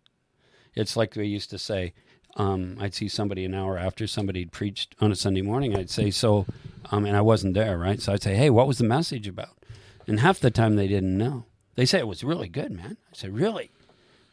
It's 0.75 0.95
like 0.95 1.15
we 1.15 1.27
used 1.27 1.49
to 1.49 1.57
say. 1.57 1.93
Um, 2.37 2.77
I'd 2.79 2.93
see 2.93 3.07
somebody 3.07 3.43
an 3.45 3.53
hour 3.53 3.77
after 3.77 4.07
somebody 4.07 4.41
had 4.41 4.51
preached 4.51 4.95
on 5.01 5.11
a 5.11 5.15
Sunday 5.15 5.41
morning. 5.41 5.75
I'd 5.75 5.89
say, 5.89 6.11
"So," 6.11 6.45
um, 6.91 7.05
and 7.05 7.17
I 7.17 7.21
wasn't 7.21 7.55
there, 7.55 7.77
right? 7.77 7.99
So 7.99 8.13
I'd 8.13 8.21
say, 8.21 8.35
"Hey, 8.35 8.49
what 8.49 8.67
was 8.67 8.77
the 8.77 8.83
message 8.85 9.27
about?" 9.27 9.57
And 10.05 10.19
half 10.19 10.39
the 10.39 10.51
time 10.51 10.75
they 10.75 10.87
didn't 10.87 11.17
know. 11.17 11.45
They 11.75 11.85
say 11.85 11.99
it 11.99 12.07
was 12.07 12.23
really 12.23 12.47
good, 12.47 12.71
man. 12.71 12.97
I 13.11 13.15
said, 13.15 13.33
"Really?" 13.33 13.71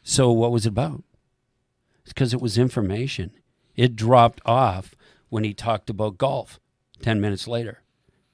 So 0.03 0.31
what 0.31 0.51
was 0.51 0.67
it 0.67 0.69
about? 0.69 1.03
It's 2.03 2.13
because 2.13 2.33
it 2.33 2.41
was 2.41 2.59
information. 2.59 3.31
It 3.75 3.95
dropped 3.95 4.39
off 4.45 4.93
when 5.29 5.43
he 5.43 5.53
talked 5.53 5.89
about 5.89 6.19
golf 6.19 6.59
10 7.01 7.19
minutes 7.19 7.47
later. 7.47 7.81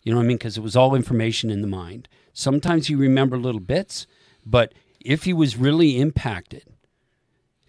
You 0.04 0.12
know 0.12 0.18
what 0.18 0.26
I 0.26 0.28
mean? 0.28 0.38
Because 0.38 0.58
it 0.58 0.64
was 0.64 0.76
all 0.76 0.94
information 0.94 1.50
in 1.50 1.62
the 1.62 1.68
mind. 1.68 2.10
Sometimes 2.34 2.90
you 2.90 2.98
remember 2.98 3.38
little 3.38 3.62
bits, 3.62 4.06
but 4.46 4.74
if 5.00 5.24
he 5.24 5.34
was 5.34 5.58
really 5.58 6.00
impacted 6.00 6.66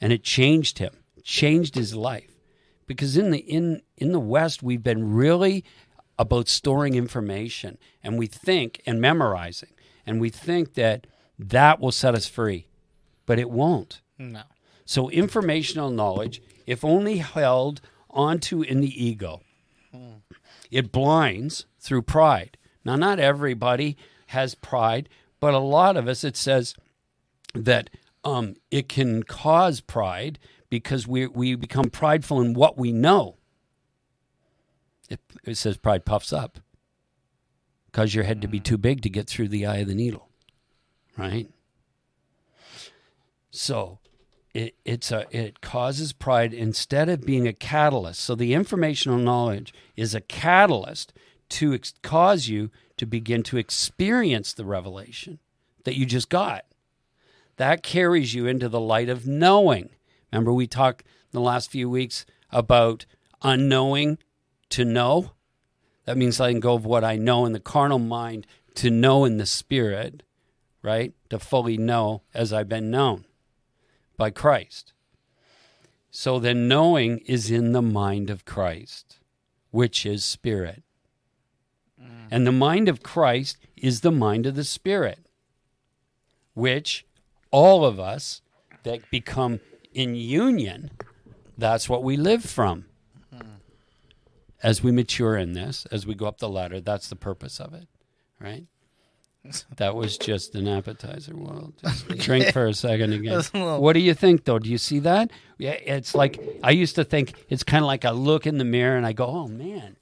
and 0.00 0.12
it 0.12 0.24
changed 0.24 0.78
him, 0.78 0.92
changed 1.22 1.74
his 1.74 1.94
life. 1.94 2.30
Because 2.87 3.16
in 3.16 3.30
the 3.30 3.38
in 3.38 3.82
in 3.96 4.12
the 4.12 4.20
West, 4.20 4.62
we've 4.62 4.82
been 4.82 5.12
really 5.12 5.64
about 6.18 6.48
storing 6.48 6.94
information 6.94 7.78
and 8.02 8.18
we 8.18 8.26
think 8.26 8.82
and 8.87 9.00
memorizing 9.00 9.70
and 10.06 10.20
we 10.20 10.28
think 10.28 10.74
that 10.74 11.06
that 11.38 11.80
will 11.80 11.92
set 11.92 12.14
us 12.14 12.26
free, 12.26 12.66
but 13.26 13.38
it 13.38 13.50
won't. 13.50 14.00
No. 14.18 14.42
So, 14.85 15.08
informational 15.11 15.90
knowledge, 15.90 16.42
if 16.66 16.85
only 16.85 17.18
held 17.18 17.80
onto 18.11 18.62
in 18.62 18.80
the 18.80 19.04
ego, 19.04 19.40
it 20.70 20.92
blinds 20.92 21.66
through 21.78 22.02
pride. 22.02 22.56
Now, 22.85 22.96
not 22.96 23.18
everybody 23.18 23.96
has 24.28 24.54
pride, 24.54 25.08
but 25.40 25.54
a 25.54 25.58
lot 25.58 25.96
of 25.96 26.08
us, 26.08 26.24
it 26.24 26.37
says 26.37 26.74
that 27.54 27.90
um, 28.24 28.56
it 28.70 28.88
can 28.88 29.22
cause 29.22 29.80
pride 29.80 30.38
because 30.72 31.06
we, 31.06 31.26
we 31.26 31.54
become 31.54 31.90
prideful 31.90 32.40
in 32.40 32.54
what 32.54 32.78
we 32.78 32.92
know. 32.92 33.37
It, 35.11 35.20
it 35.44 35.58
says 35.58 35.76
pride 35.76 36.06
puffs 36.06 36.32
up, 36.32 36.61
cause 37.92 38.14
your 38.14 38.24
head 38.24 38.40
to 38.40 38.48
be 38.48 38.58
mm. 38.58 38.64
too 38.64 38.78
big 38.78 39.02
to 39.02 39.11
get 39.11 39.28
through 39.28 39.48
the 39.48 39.66
eye 39.66 39.76
of 39.76 39.88
the 39.88 39.94
needle, 39.94 40.30
right? 41.18 41.50
So, 43.50 43.98
it, 44.54 44.74
it's 44.87 45.12
a 45.12 45.26
it 45.30 45.61
causes 45.61 46.14
pride 46.14 46.54
instead 46.54 47.11
of 47.11 47.26
being 47.26 47.46
a 47.46 47.52
catalyst. 47.52 48.20
So 48.20 48.35
the 48.35 48.54
informational 48.54 49.18
knowledge 49.18 49.74
is 49.94 50.14
a 50.14 50.22
catalyst 50.22 51.12
to 51.50 51.74
ex- 51.74 51.92
cause 52.02 52.48
you 52.48 52.70
to 52.96 53.04
begin 53.04 53.42
to 53.42 53.58
experience 53.58 54.54
the 54.54 54.64
revelation 54.64 55.38
that 55.85 55.96
you 55.98 56.06
just 56.06 56.30
got. 56.30 56.64
That 57.56 57.82
carries 57.82 58.32
you 58.32 58.46
into 58.46 58.70
the 58.70 58.80
light 58.80 59.11
of 59.11 59.26
knowing. 59.26 59.90
Remember 60.33 60.53
we 60.53 60.66
talked 60.66 61.03
in 61.03 61.09
the 61.33 61.40
last 61.40 61.71
few 61.71 61.90
weeks 61.90 62.25
about 62.51 63.05
unknowing 63.42 64.18
to 64.71 64.85
know. 64.85 65.33
That 66.07 66.16
means 66.16 66.40
letting 66.40 66.61
go 66.61 66.75
of 66.75 66.85
what 66.85 67.05
I 67.05 67.16
know 67.16 67.45
in 67.45 67.53
the 67.53 67.61
carnal 67.61 67.99
mind 67.99 68.47
to 68.75 68.90
know 68.90 69.25
in 69.25 69.37
the 69.37 69.47
spirit, 69.47 70.23
right? 70.83 71.12
To 71.31 71.38
fully 71.38 71.77
know 71.77 72.23
as 72.35 72.53
I've 72.53 72.68
been 72.68 72.90
known 72.90 73.27
by 74.16 74.31
Christ. 74.31 74.92
So 76.11 76.38
then 76.38 76.68
knowing 76.68 77.18
is 77.18 77.51
in 77.51 77.73
the 77.73 77.83
mind 77.83 78.31
of 78.31 78.45
Christ, 78.45 79.18
which 79.71 80.05
is 80.05 80.25
spirit. 80.25 80.83
Mm. 82.01 82.29
And 82.31 82.47
the 82.47 82.53
mind 82.53 82.88
of 82.88 83.03
Christ 83.03 83.59
is 83.77 84.01
the 84.01 84.12
mind 84.12 84.47
of 84.47 84.55
the 84.55 84.64
spirit, 84.64 85.27
which 86.55 87.07
all 87.51 87.85
of 87.85 87.99
us 87.99 88.42
that 88.83 89.11
become 89.11 89.61
in 89.94 90.14
union, 90.14 90.90
that's 91.59 91.88
what 91.88 92.02
we 92.02 92.16
live 92.16 92.44
from. 92.44 92.87
As 94.62 94.81
we 94.81 94.92
mature 94.92 95.37
in 95.37 95.55
this, 95.55 95.87
as 95.90 96.07
we 96.07 96.14
go 96.14 96.26
up 96.26 96.38
the 96.38 96.48
ladder, 96.48 96.81
that's 96.81 97.09
the 97.09 97.16
purpose 97.16 97.59
of 97.61 97.74
it, 97.74 97.88
right? 98.40 98.64
That 99.76 99.96
was 99.96 100.16
just 100.16 100.55
an 100.55 100.68
appetizer. 100.68 101.33
Well, 101.35 101.72
just 101.83 102.07
drink 102.18 102.52
for 102.52 102.68
a 102.68 102.72
second 102.74 103.12
again. 103.12 103.33
A 103.33 103.37
little- 103.38 103.81
What 103.83 103.94
do 103.94 103.98
you 103.98 104.14
think, 104.14 104.44
though? 104.44 104.61
Do 104.61 104.70
you 104.70 104.78
see 104.78 105.00
that? 105.00 105.33
Yeah, 105.59 105.72
it's 105.72 106.14
like 106.14 106.40
I 106.62 106.70
used 106.70 106.94
to 106.94 107.02
think 107.02 107.33
it's 107.48 107.64
kind 107.64 107.83
of 107.83 107.88
like 107.88 108.05
I 108.05 108.11
look 108.12 108.46
in 108.46 108.59
the 108.59 108.64
mirror 108.64 108.96
and 108.96 109.05
I 109.05 109.12
go, 109.12 109.26
"Oh 109.26 109.48
man, 109.48 109.96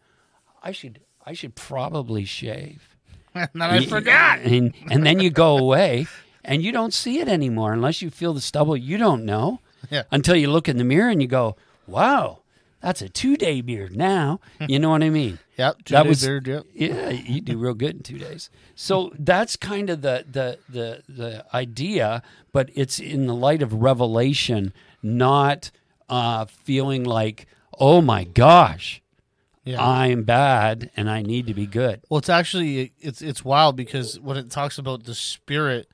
I 0.62 0.72
should, 0.72 1.00
I 1.24 1.32
should 1.32 1.54
probably 1.54 2.26
shave." 2.26 2.86
and 3.34 3.48
then 3.54 3.62
I 3.62 3.86
forgot. 3.86 4.40
and 4.40 4.74
and 4.90 5.06
then 5.06 5.20
you 5.20 5.30
go 5.30 5.56
away 5.56 6.06
and 6.44 6.62
you 6.62 6.70
don't 6.70 6.92
see 6.92 7.20
it 7.20 7.28
anymore 7.28 7.72
unless 7.72 8.02
you 8.02 8.10
feel 8.10 8.34
the 8.34 8.42
stubble. 8.42 8.76
You 8.76 8.98
don't 8.98 9.24
know 9.24 9.60
Yeah. 9.90 10.02
until 10.10 10.36
you 10.36 10.50
look 10.50 10.68
in 10.68 10.76
the 10.78 10.84
mirror 10.84 11.08
and 11.10 11.22
you 11.22 11.28
go, 11.28 11.56
"Wow, 11.86 12.40
that's 12.80 13.00
a 13.02 13.08
two 13.08 13.36
day 13.36 13.60
beard 13.60 13.96
now." 13.96 14.40
You 14.68 14.78
know 14.78 14.90
what 14.90 15.02
I 15.02 15.10
mean? 15.10 15.38
Yep. 15.60 15.84
That 15.88 16.06
was- 16.06 16.22
beard, 16.24 16.46
yep. 16.46 16.64
Yeah, 16.72 17.10
you 17.10 17.42
do 17.42 17.58
real 17.58 17.74
good 17.74 17.96
in 17.96 18.02
two 18.02 18.16
days. 18.18 18.48
So 18.74 19.12
that's 19.18 19.54
kind 19.56 19.90
of 19.90 20.00
the 20.00 20.24
the 20.30 20.58
the 20.70 21.02
the 21.06 21.44
idea, 21.54 22.22
but 22.50 22.70
it's 22.74 22.98
in 22.98 23.26
the 23.26 23.34
light 23.34 23.60
of 23.60 23.74
revelation, 23.74 24.72
not 25.02 25.70
uh, 26.08 26.46
feeling 26.46 27.04
like, 27.04 27.46
oh 27.78 28.00
my 28.00 28.24
gosh, 28.24 29.02
Yeah. 29.64 29.84
I'm 29.86 30.22
bad 30.24 30.90
and 30.96 31.10
I 31.10 31.20
need 31.20 31.46
to 31.48 31.54
be 31.54 31.66
good. 31.66 32.00
Well, 32.08 32.18
it's 32.18 32.30
actually 32.30 32.92
it's 32.98 33.20
it's 33.20 33.44
wild 33.44 33.76
because 33.76 34.18
when 34.18 34.38
it 34.38 34.50
talks 34.50 34.78
about 34.78 35.04
the 35.04 35.14
spirit, 35.14 35.88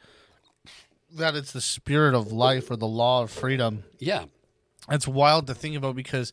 that 1.16 1.34
it's 1.34 1.52
the 1.52 1.60
spirit 1.60 2.14
of 2.14 2.32
life 2.32 2.70
or 2.70 2.76
the 2.76 2.86
law 2.86 3.22
of 3.22 3.30
freedom. 3.30 3.84
Yeah, 3.98 4.24
It's 4.90 5.08
wild 5.08 5.46
to 5.48 5.54
think 5.54 5.76
about 5.76 5.96
because 5.96 6.32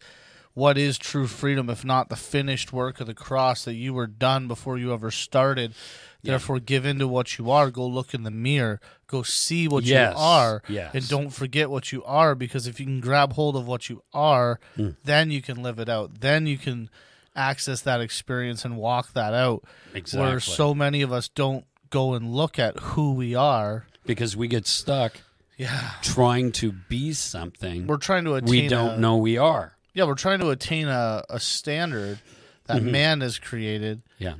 what 0.54 0.78
is 0.78 0.98
true 1.00 1.26
freedom 1.28 1.69
if 1.69 1.84
not 1.84 2.10
the 2.10 2.15
finished 2.15 2.72
work 2.72 3.00
of 3.02 3.08
the 3.08 3.13
cross 3.15 3.65
that 3.65 3.74
you 3.74 3.93
were 3.93 4.06
done 4.08 4.48
before 4.48 4.78
you 4.78 4.93
ever 4.93 5.10
started? 5.12 5.74
Therefore, 6.22 6.60
give 6.60 6.86
in 6.86 7.00
to 7.00 7.08
what 7.08 7.38
you 7.38 7.52
are. 7.52 7.69
Go 7.69 7.86
look 7.86 8.13
in 8.13 8.24
the 8.24 8.32
mirror. 8.32 8.80
Go 9.08 9.24
see 9.24 9.67
what 9.67 9.84
Yes, 9.84 10.13
you 10.13 10.19
are. 10.22 10.62
yes. 10.69 10.91
And 10.93 11.08
don't 11.10 11.32
forget 11.32 11.69
what 11.69 11.91
you 11.91 12.02
are 12.06 12.34
because 12.34 12.65
if 12.65 12.80
you 12.80 12.86
can 12.86 13.02
grab 13.02 13.34
hold 13.34 13.58
of 13.58 13.67
what 13.67 13.89
you 13.89 14.04
are, 14.13 14.60
Hmm. 14.78 14.91
then 15.04 15.32
you 15.32 15.41
can 15.41 15.62
live 15.62 15.80
it 15.80 15.89
out. 15.89 16.22
Then 16.22 16.48
you 16.48 16.58
can 16.58 16.89
access 17.36 17.82
that 17.82 18.00
experience 18.00 18.63
and 18.63 18.78
walk 18.78 19.12
that 19.13 19.34
out. 19.34 19.65
Exactly. 19.93 20.30
Where 20.30 20.39
so 20.39 20.74
many 20.74 21.02
of 21.02 21.12
us 21.12 21.28
don't 21.28 21.65
go 21.89 22.13
and 22.13 22.32
look 22.34 22.58
at 22.58 22.80
who 22.80 23.12
we 23.13 23.36
are. 23.36 23.86
Because 24.06 24.36
we 24.36 24.48
get 24.48 24.66
stuck 24.68 25.13
Yeah. 25.58 25.92
trying 26.02 26.52
to 26.54 26.72
be 26.72 27.13
something 27.13 27.88
We're 27.88 27.98
trying 27.98 28.26
to 28.26 28.36
attain 28.36 28.50
we 28.50 28.68
don't 28.68 28.96
a- 28.96 29.00
know 29.00 29.18
we 29.18 29.38
are. 29.38 29.78
Yeah, 29.94 30.06
we're 30.06 30.16
trying 30.16 30.39
to 30.39 30.50
attain 30.50 30.88
a, 30.88 31.24
a 31.30 31.39
standard 31.39 32.20
that 32.66 32.82
Mm-hmm. 32.82 32.92
man 32.92 33.22
has 33.22 33.38
created 33.39 34.02
Yeah. 34.18 34.36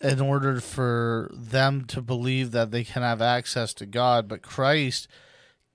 in 0.00 0.20
order 0.20 0.60
for 0.60 1.30
them 1.34 1.84
to 1.86 2.00
believe 2.00 2.52
that 2.52 2.70
they 2.70 2.84
can 2.84 3.02
have 3.02 3.20
access 3.20 3.74
to 3.74 3.86
God. 3.86 4.28
But 4.28 4.42
Christ 4.42 5.08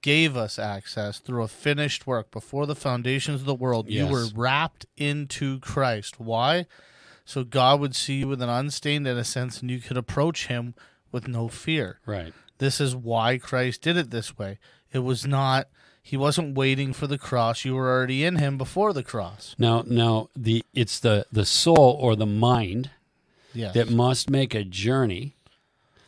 gave 0.02 0.36
us 0.36 0.58
access 0.60 1.20
through 1.20 1.44
a 1.44 1.48
finished 1.48 2.06
work 2.08 2.32
before 2.32 2.66
the 2.66 2.76
foundations 2.76 3.42
of 3.42 3.46
the 3.46 3.54
world. 3.56 3.90
You 3.90 4.08
were 4.08 4.26
wrapped 4.36 4.86
into 4.98 5.60
Christ. 5.60 6.20
Why? 6.20 6.66
So 7.26 7.44
God 7.46 7.80
would 7.80 7.96
see 7.96 8.16
you 8.16 8.28
with 8.28 8.42
an 8.42 8.50
unstained 8.50 9.08
innocence 9.08 9.62
and 9.62 9.70
you 9.72 9.80
could 9.80 9.96
approach 9.96 10.48
him 10.48 10.74
with 11.12 11.28
no 11.28 11.48
fear. 11.48 12.00
Right. 12.06 12.34
This 12.64 12.80
is 12.80 12.96
why 12.96 13.38
Christ 13.38 13.82
did 13.82 13.98
it 13.98 14.10
this 14.10 14.38
way. 14.38 14.58
It 14.94 15.00
was 15.00 15.28
not 15.28 15.68
he 16.02 16.18
wasn't 16.18 16.58
waiting 16.58 16.92
for 16.94 17.08
the 17.08 17.18
cross. 17.18 17.64
You 17.66 17.76
were 17.76 17.90
already 17.90 18.24
in 18.26 18.36
him 18.38 18.58
before 18.58 18.94
the 18.94 19.04
cross. 19.04 19.54
Now 19.58 19.84
now 19.86 20.30
the 20.36 20.64
it's 20.74 21.00
the 21.00 21.26
the 21.32 21.46
soul 21.46 21.98
or 22.00 22.16
the 22.16 22.26
mind 22.26 22.90
Yes. 23.56 23.74
that 23.76 23.90
must 23.92 24.30
make 24.30 24.56
a 24.56 24.64
journey. 24.64 25.36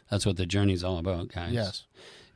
That's 0.10 0.26
what 0.26 0.38
the 0.38 0.46
journey 0.48 0.74
is 0.74 0.84
all 0.84 0.98
about, 0.98 1.28
guys. 1.28 1.52
yes. 1.54 1.84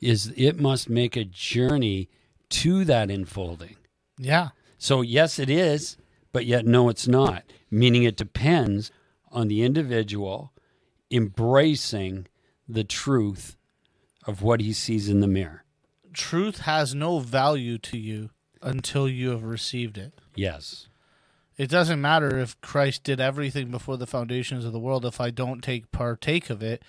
Is 0.01 0.34
it 0.38 0.60
must 0.60 0.89
make 0.89 1.15
a 1.15 1.23
journey 1.25 2.10
to 2.49 2.86
that 2.86 3.10
enfolding. 3.10 3.75
Yeah. 4.17 4.49
So 4.77 5.01
yes 5.01 5.39
it 5.39 5.49
is, 5.49 5.97
but 6.34 6.45
yet 6.45 6.65
no 6.65 6.89
it's 6.89 7.08
not. 7.08 7.43
Meaning 7.71 8.03
it 8.03 8.17
depends 8.17 8.91
on 9.32 9.47
the 9.47 9.62
individual 9.63 10.51
embracing 11.12 12.27
the 12.67 12.84
truth 12.84 13.55
of 14.25 14.41
what 14.41 14.62
he 14.62 14.73
sees 14.73 15.10
in 15.10 15.19
the 15.19 15.27
mirror. 15.27 15.63
Truth 16.13 16.60
has 16.62 16.95
no 16.95 17.19
value 17.19 17.77
to 17.79 17.97
you 17.97 18.32
until 18.62 19.08
you 19.08 19.29
have 19.29 19.43
received 19.43 19.97
it. 19.97 20.19
Yes. 20.36 20.88
It 21.58 21.69
doesn't 21.69 22.01
matter 22.01 22.38
if 22.38 22.60
Christ 22.62 23.03
did 23.03 23.19
everything 23.19 23.69
before 23.69 23.97
the 23.97 24.08
foundations 24.08 24.63
of 24.65 24.71
the 24.71 24.79
world. 24.79 25.05
If 25.05 25.19
I 25.19 25.29
don't 25.29 25.62
take 25.62 25.91
partake 25.91 26.49
of 26.49 26.63
it, 26.63 26.82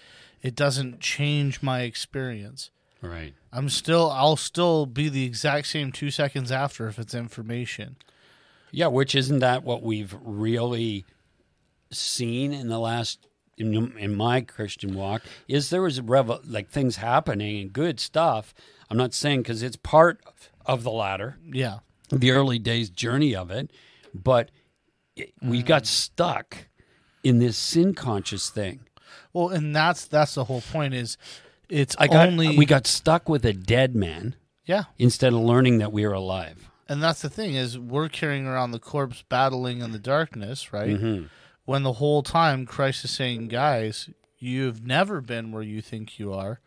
it 0.43 0.55
doesn't 0.55 1.01
change 1.01 1.63
my 1.63 1.83
experience. 1.83 2.71
Right. 3.03 3.35
I'm 3.53 3.69
still, 3.69 4.11
I'll 4.11 4.37
still 4.37 4.87
be 4.87 5.09
the 5.09 5.25
exact 5.25 5.67
same 5.67 5.91
two 5.91 6.11
seconds 6.11 6.53
after 6.53 6.87
if 6.87 6.99
it's 6.99 7.15
information. 7.15 7.97
Yeah, 8.71 8.87
which 8.87 9.15
isn't 9.15 9.41
that 9.41 9.65
what 9.65 9.83
we've 9.83 10.15
really 10.23 11.05
seen 11.91 12.53
in 12.53 12.69
the 12.69 12.79
last 12.79 13.27
in, 13.61 13.97
in 13.99 14.15
my 14.15 14.41
Christian 14.41 14.95
walk? 14.95 15.23
Is 15.49 15.71
there 15.71 15.83
was 15.83 15.99
a 15.99 16.03
revel 16.03 16.41
like 16.47 16.69
things 16.71 16.97
happening 16.97 17.61
and 17.61 17.73
good 17.73 18.01
stuff. 18.01 18.55
I'm 18.89 18.97
not 18.97 19.15
saying 19.15 19.43
because 19.43 19.63
it's 19.63 19.77
part 19.77 20.21
of 20.67 20.83
the 20.83 20.91
ladder, 20.91 21.37
Yeah. 21.45 21.79
the 22.11 22.31
early 22.33 22.59
days 22.59 22.91
journey 22.91 23.35
of 23.37 23.51
it, 23.51 23.71
but 24.15 24.51
it, 25.17 25.33
we 25.43 25.63
got 25.63 25.87
stuck 25.87 26.69
in 27.23 27.39
this 27.39 27.57
sin 27.57 27.95
conscious 27.95 28.51
thing. 28.51 28.81
Well, 29.33 29.49
and 29.51 29.75
that's 29.77 30.07
that's 30.07 30.35
the 30.35 30.45
whole 30.45 30.61
point. 30.73 30.95
Is 30.95 31.17
it's 31.69 31.95
I 31.99 32.09
got 32.09 32.29
only 32.29 32.57
we 32.59 32.67
got 32.67 32.87
stuck 32.87 33.29
with 33.29 33.45
a 33.45 33.53
dead 33.53 33.95
man 33.95 34.35
yeah, 34.65 34.85
instead 34.99 35.33
of 35.33 35.41
learning 35.41 35.79
that 35.79 35.93
we 35.93 36.05
are 36.05 36.13
alive. 36.13 36.69
and 36.89 37.01
that's 37.03 37.23
the 37.23 37.31
thing 37.31 37.55
is 37.55 37.79
we're 37.79 38.09
carrying 38.09 38.47
around 38.47 38.73
the 38.73 38.79
corpse, 38.81 39.23
battling 39.29 39.81
in 39.81 39.93
the 39.93 39.99
darkness, 40.01 40.73
right? 40.73 40.91
Mm-hmm. 40.91 41.27
When 41.71 41.85
the 41.85 41.95
whole 41.95 42.25
time 42.25 42.67
Christ 42.67 43.05
is 43.05 43.13
saying, 43.13 43.47
"Guys, 43.47 44.11
you've 44.39 44.85
never 44.85 45.21
been 45.21 45.53
where 45.53 45.63
you 45.63 45.81
think 45.81 46.19
you 46.19 46.33
are. 46.33 46.59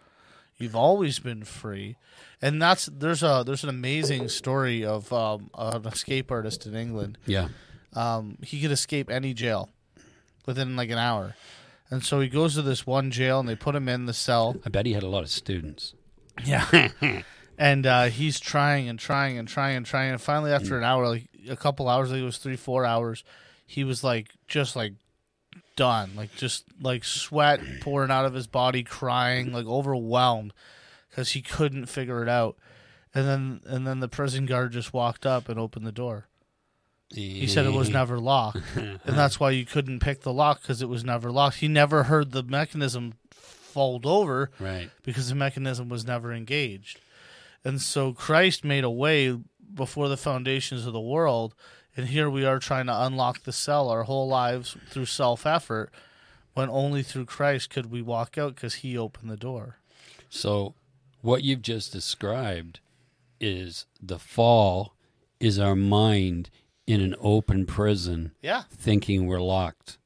You've 0.58 0.78
always 0.78 1.20
been 1.20 1.44
free." 1.44 1.98
And 2.42 2.62
that's 2.62 2.86
there's 2.86 3.22
a 3.22 3.44
there's 3.46 3.64
an 3.64 3.70
amazing 3.70 4.30
story 4.30 4.86
of 4.86 5.12
um, 5.12 5.50
an 5.58 5.86
escape 5.88 6.32
artist 6.32 6.66
in 6.66 6.74
England. 6.74 7.18
Yeah. 7.26 7.50
um, 7.94 8.38
he 8.42 8.62
could 8.62 8.72
escape 8.72 9.10
any 9.10 9.34
jail 9.34 9.70
within 10.46 10.78
like 10.78 10.90
an 10.90 10.98
hour. 10.98 11.36
And 11.90 12.04
so 12.04 12.22
he 12.22 12.30
goes 12.30 12.56
to 12.56 12.62
this 12.62 12.88
one 12.88 13.12
jail 13.12 13.42
and 13.42 13.50
they 13.50 13.56
put 13.56 13.76
him 13.76 13.90
in 13.90 14.06
the 14.06 14.14
cell. 14.14 14.56
I 14.66 14.70
bet 14.70 14.86
he 14.86 14.94
had 14.94 15.04
a 15.04 15.10
lot 15.10 15.24
of 15.24 15.30
students. 15.30 15.94
Yeah. 16.46 16.90
and 17.58 17.86
uh, 17.86 18.06
he's 18.06 18.40
trying 18.40 18.88
and 18.90 18.98
trying 18.98 19.38
and 19.38 19.48
trying 19.48 19.76
and 19.76 19.86
trying. 19.86 20.12
And 20.12 20.22
finally, 20.22 20.52
after 20.52 20.78
an 20.78 20.84
hour, 20.84 21.08
like 21.08 21.28
a 21.50 21.58
couple 21.58 21.90
hours, 21.90 22.10
I 22.10 22.14
think 22.14 22.24
it 22.24 22.26
was 22.26 22.38
three, 22.38 22.56
four 22.56 22.86
hours, 22.86 23.24
he 23.74 23.84
was 23.84 24.04
like, 24.04 24.30
just 24.48 24.76
like 24.76 24.94
done. 25.76 26.12
Like, 26.16 26.36
just 26.36 26.66
like 26.80 27.04
sweat 27.04 27.60
pouring 27.82 28.12
out 28.12 28.26
of 28.26 28.34
his 28.34 28.48
body, 28.48 28.84
crying, 28.84 29.52
like 29.52 29.66
overwhelmed 29.66 30.54
because 31.10 31.32
he 31.32 31.42
couldn't 31.42 31.88
figure 31.88 32.22
it 32.22 32.30
out. 32.30 32.56
And 33.16 33.28
then, 33.28 33.62
and 33.66 33.88
then 33.88 34.00
the 34.00 34.08
prison 34.08 34.46
guard 34.46 34.72
just 34.72 34.94
walked 34.94 35.26
up 35.26 35.50
and 35.50 35.60
opened 35.60 35.88
the 35.88 35.92
door. 35.92 36.28
He 37.10 37.46
said 37.46 37.68
it 37.68 37.74
was 37.74 37.90
never 37.90 38.18
locked, 38.18 38.58
and 38.76 39.00
that's 39.06 39.40
why 39.40 39.52
you 39.52 39.66
couldn't 39.68 40.00
pick 40.00 40.22
the 40.22 40.34
lock 40.34 40.64
because 40.64 40.82
it 40.82 40.90
was 40.90 41.04
never 41.04 41.32
locked. 41.32 41.58
He 41.58 41.68
never 41.68 42.04
heard 42.04 42.32
the 42.32 42.42
mechanism 42.42 43.14
fold 43.30 44.08
over 44.08 44.50
right. 44.60 44.90
because 45.04 45.30
the 45.30 45.36
mechanism 45.36 45.90
was 45.90 46.08
never 46.08 46.34
engaged. 46.34 47.00
And 47.64 47.80
so 47.80 48.14
Christ 48.14 48.64
made 48.64 48.84
a 48.84 48.90
way 48.90 49.38
before 49.76 50.10
the 50.10 50.18
foundations 50.18 50.88
of 50.88 50.94
the 50.94 51.00
world, 51.00 51.54
and 51.96 52.08
here 52.08 52.30
we 52.30 52.46
are 52.46 52.60
trying 52.60 52.88
to 52.88 53.02
unlock 53.04 53.44
the 53.44 53.52
cell 53.52 53.90
our 53.90 54.04
whole 54.04 54.28
lives 54.28 54.76
through 54.90 55.06
self 55.06 55.46
effort, 55.46 55.92
when 56.54 56.70
only 56.70 57.04
through 57.04 57.26
Christ 57.26 57.70
could 57.70 57.92
we 57.92 58.02
walk 58.02 58.38
out 58.38 58.56
because 58.56 58.76
He 58.76 58.98
opened 58.98 59.30
the 59.30 59.38
door. 59.38 59.78
So, 60.30 60.74
what 61.22 61.44
you've 61.44 61.62
just 61.62 61.92
described 61.94 62.80
is 63.40 63.86
the 64.02 64.20
fall 64.20 64.96
is 65.40 65.60
our 65.60 65.76
mind 65.76 66.50
in 66.88 67.02
an 67.02 67.16
open 67.20 67.66
prison 67.66 68.32
Yeah, 68.42 68.64
thinking 68.72 69.26
we're 69.28 69.42
locked. 69.42 69.98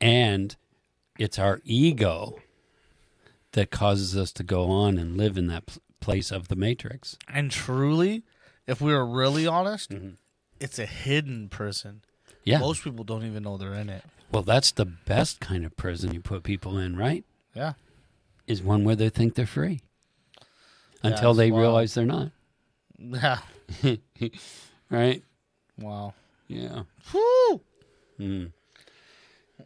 And 0.00 0.56
it's 1.18 1.38
our 1.38 1.60
ego 1.64 2.38
that 3.52 3.70
causes 3.70 4.16
us 4.16 4.32
to 4.32 4.42
go 4.42 4.64
on 4.70 4.98
and 4.98 5.16
live 5.16 5.38
in 5.38 5.46
that 5.46 5.66
pl- 5.66 5.82
place 6.00 6.30
of 6.30 6.48
the 6.48 6.56
matrix. 6.56 7.16
and 7.26 7.50
truly, 7.50 8.22
if 8.66 8.80
we 8.80 8.92
were 8.92 9.06
really 9.06 9.46
honest, 9.46 9.90
mm-hmm. 9.90 10.10
It's 10.60 10.78
a 10.78 10.86
hidden 10.86 11.48
prison. 11.48 12.02
Yeah. 12.44 12.58
Most 12.58 12.84
people 12.84 13.04
don't 13.04 13.24
even 13.24 13.42
know 13.42 13.56
they're 13.56 13.74
in 13.74 13.88
it. 13.88 14.04
well, 14.32 14.42
that's 14.42 14.70
the 14.72 14.84
best 14.84 15.40
kind 15.40 15.64
of 15.64 15.76
prison 15.76 16.12
you 16.14 16.20
put 16.20 16.42
people 16.42 16.78
in, 16.78 16.96
right? 16.96 17.24
Yeah. 17.54 17.72
Is 18.46 18.62
one 18.62 18.84
where 18.84 18.94
they 18.96 19.08
think 19.08 19.34
they're 19.34 19.46
free 19.46 19.80
until 21.02 21.30
it's 21.30 21.38
they 21.38 21.50
wild. 21.50 21.60
realize 21.62 21.94
they're 21.94 22.04
not, 22.04 22.30
Yeah. 22.98 23.38
right? 24.90 25.22
Wow. 25.78 26.14
Yeah. 26.46 26.82
Woo! 27.12 27.60
Mm. 28.20 28.52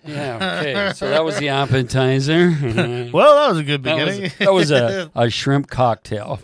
Yeah. 0.06 0.58
Okay. 0.60 0.92
so 0.94 1.10
that 1.10 1.22
was 1.24 1.36
the 1.38 1.48
appetizer. 1.50 2.50
Well, 3.12 3.34
that 3.34 3.48
was 3.50 3.58
a 3.58 3.64
good 3.64 3.82
that 3.82 3.96
beginning. 3.98 4.22
was, 4.22 4.36
that 4.38 4.52
was 4.52 4.70
a, 4.70 5.10
a 5.14 5.28
shrimp 5.28 5.68
cocktail. 5.68 6.40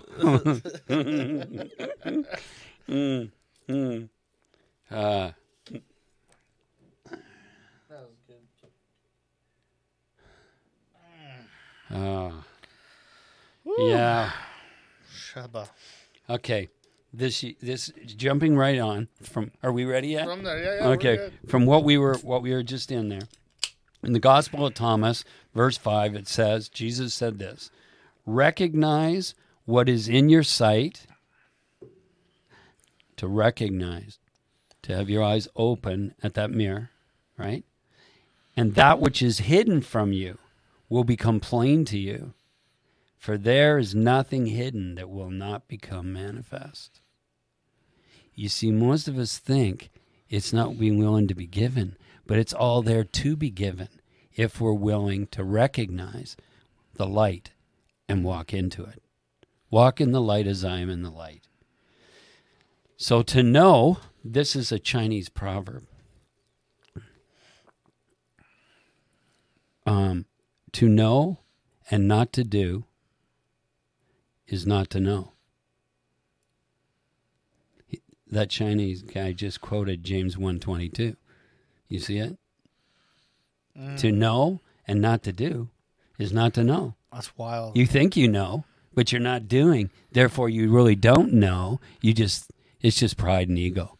Mm, 2.88 3.30
mm. 3.68 4.08
Uh, 4.90 5.30
That 7.88 8.02
was 8.02 8.18
good. 8.26 8.36
uh, 11.96 12.32
yeah. 13.78 14.30
Shabba. 15.12 15.68
Okay. 16.28 16.68
This 17.12 17.44
this 17.62 17.92
jumping 18.04 18.56
right 18.56 18.78
on 18.78 19.08
from. 19.22 19.50
Are 19.62 19.72
we 19.72 19.84
ready 19.84 20.08
yet? 20.08 20.26
From 20.26 20.42
there, 20.42 20.62
yeah, 20.62 20.74
yeah. 20.82 20.88
okay 20.88 21.30
from 21.48 21.64
what 21.64 21.82
we 21.84 21.96
were 21.96 22.16
what 22.18 22.42
we 22.42 22.52
were 22.52 22.62
just 22.62 22.90
in 22.92 23.08
there 23.08 23.26
in 24.02 24.12
the 24.12 24.20
gospel 24.20 24.66
of 24.66 24.74
thomas 24.74 25.24
verse 25.54 25.78
5 25.78 26.14
it 26.14 26.28
says 26.28 26.68
jesus 26.68 27.14
said 27.14 27.38
this 27.38 27.70
recognize 28.26 29.34
what 29.64 29.88
is 29.88 30.08
in 30.08 30.28
your 30.28 30.42
sight 30.42 31.06
to 33.16 33.26
recognize 33.26 34.18
to 34.86 34.96
have 34.96 35.10
your 35.10 35.22
eyes 35.22 35.48
open 35.56 36.14
at 36.22 36.34
that 36.34 36.50
mirror 36.50 36.90
right 37.36 37.64
and 38.56 38.74
that 38.74 39.00
which 39.00 39.22
is 39.22 39.38
hidden 39.40 39.80
from 39.80 40.12
you 40.12 40.38
will 40.88 41.04
become 41.04 41.40
plain 41.40 41.84
to 41.84 41.98
you 41.98 42.32
for 43.18 43.36
there 43.36 43.78
is 43.78 43.94
nothing 43.94 44.46
hidden 44.46 44.94
that 44.94 45.10
will 45.10 45.30
not 45.30 45.68
become 45.68 46.12
manifest 46.12 47.00
you 48.34 48.48
see 48.48 48.70
most 48.70 49.08
of 49.08 49.18
us 49.18 49.38
think 49.38 49.90
It's 50.28 50.52
not 50.52 50.78
being 50.78 50.98
willing 50.98 51.28
to 51.28 51.34
be 51.34 51.46
given, 51.46 51.96
but 52.26 52.38
it's 52.38 52.52
all 52.52 52.82
there 52.82 53.04
to 53.04 53.36
be 53.36 53.50
given 53.50 53.88
if 54.34 54.60
we're 54.60 54.72
willing 54.72 55.28
to 55.28 55.44
recognize 55.44 56.36
the 56.94 57.06
light 57.06 57.52
and 58.08 58.24
walk 58.24 58.52
into 58.52 58.84
it. 58.84 59.02
Walk 59.70 60.00
in 60.00 60.12
the 60.12 60.20
light 60.20 60.46
as 60.46 60.64
I 60.64 60.78
am 60.80 60.90
in 60.90 61.02
the 61.02 61.10
light. 61.10 61.45
So 62.96 63.22
to 63.22 63.42
know, 63.42 63.98
this 64.24 64.56
is 64.56 64.72
a 64.72 64.78
Chinese 64.78 65.28
proverb. 65.28 65.84
Um, 69.86 70.26
to 70.72 70.88
know 70.88 71.38
and 71.90 72.08
not 72.08 72.32
to 72.32 72.42
do 72.44 72.84
is 74.48 74.66
not 74.66 74.90
to 74.90 75.00
know. 75.00 75.32
He- 77.86 78.02
That 78.26 78.50
Chinese 78.50 79.02
guy 79.02 79.32
just 79.32 79.60
quoted 79.60 80.02
James 80.02 80.36
122. 80.36 81.16
You 81.88 82.00
see 82.00 82.18
it? 82.18 82.36
To 83.98 84.10
know 84.10 84.60
and 84.88 85.00
not 85.02 85.22
to 85.24 85.32
do 85.32 85.68
is 86.18 86.32
not 86.32 86.54
to 86.54 86.64
know. 86.64 86.94
That's 87.12 87.36
wild. 87.36 87.76
You 87.76 87.86
think 87.86 88.16
you 88.16 88.26
know, 88.26 88.64
but 88.94 89.12
you're 89.12 89.20
not 89.20 89.48
doing. 89.48 89.90
Therefore, 90.10 90.48
you 90.48 90.70
really 90.72 90.96
don't 90.96 91.34
know. 91.34 91.78
You 92.00 92.12
just, 92.14 92.50
it's 92.86 92.98
just 92.98 93.16
pride 93.16 93.48
and 93.48 93.58
ego. 93.58 93.98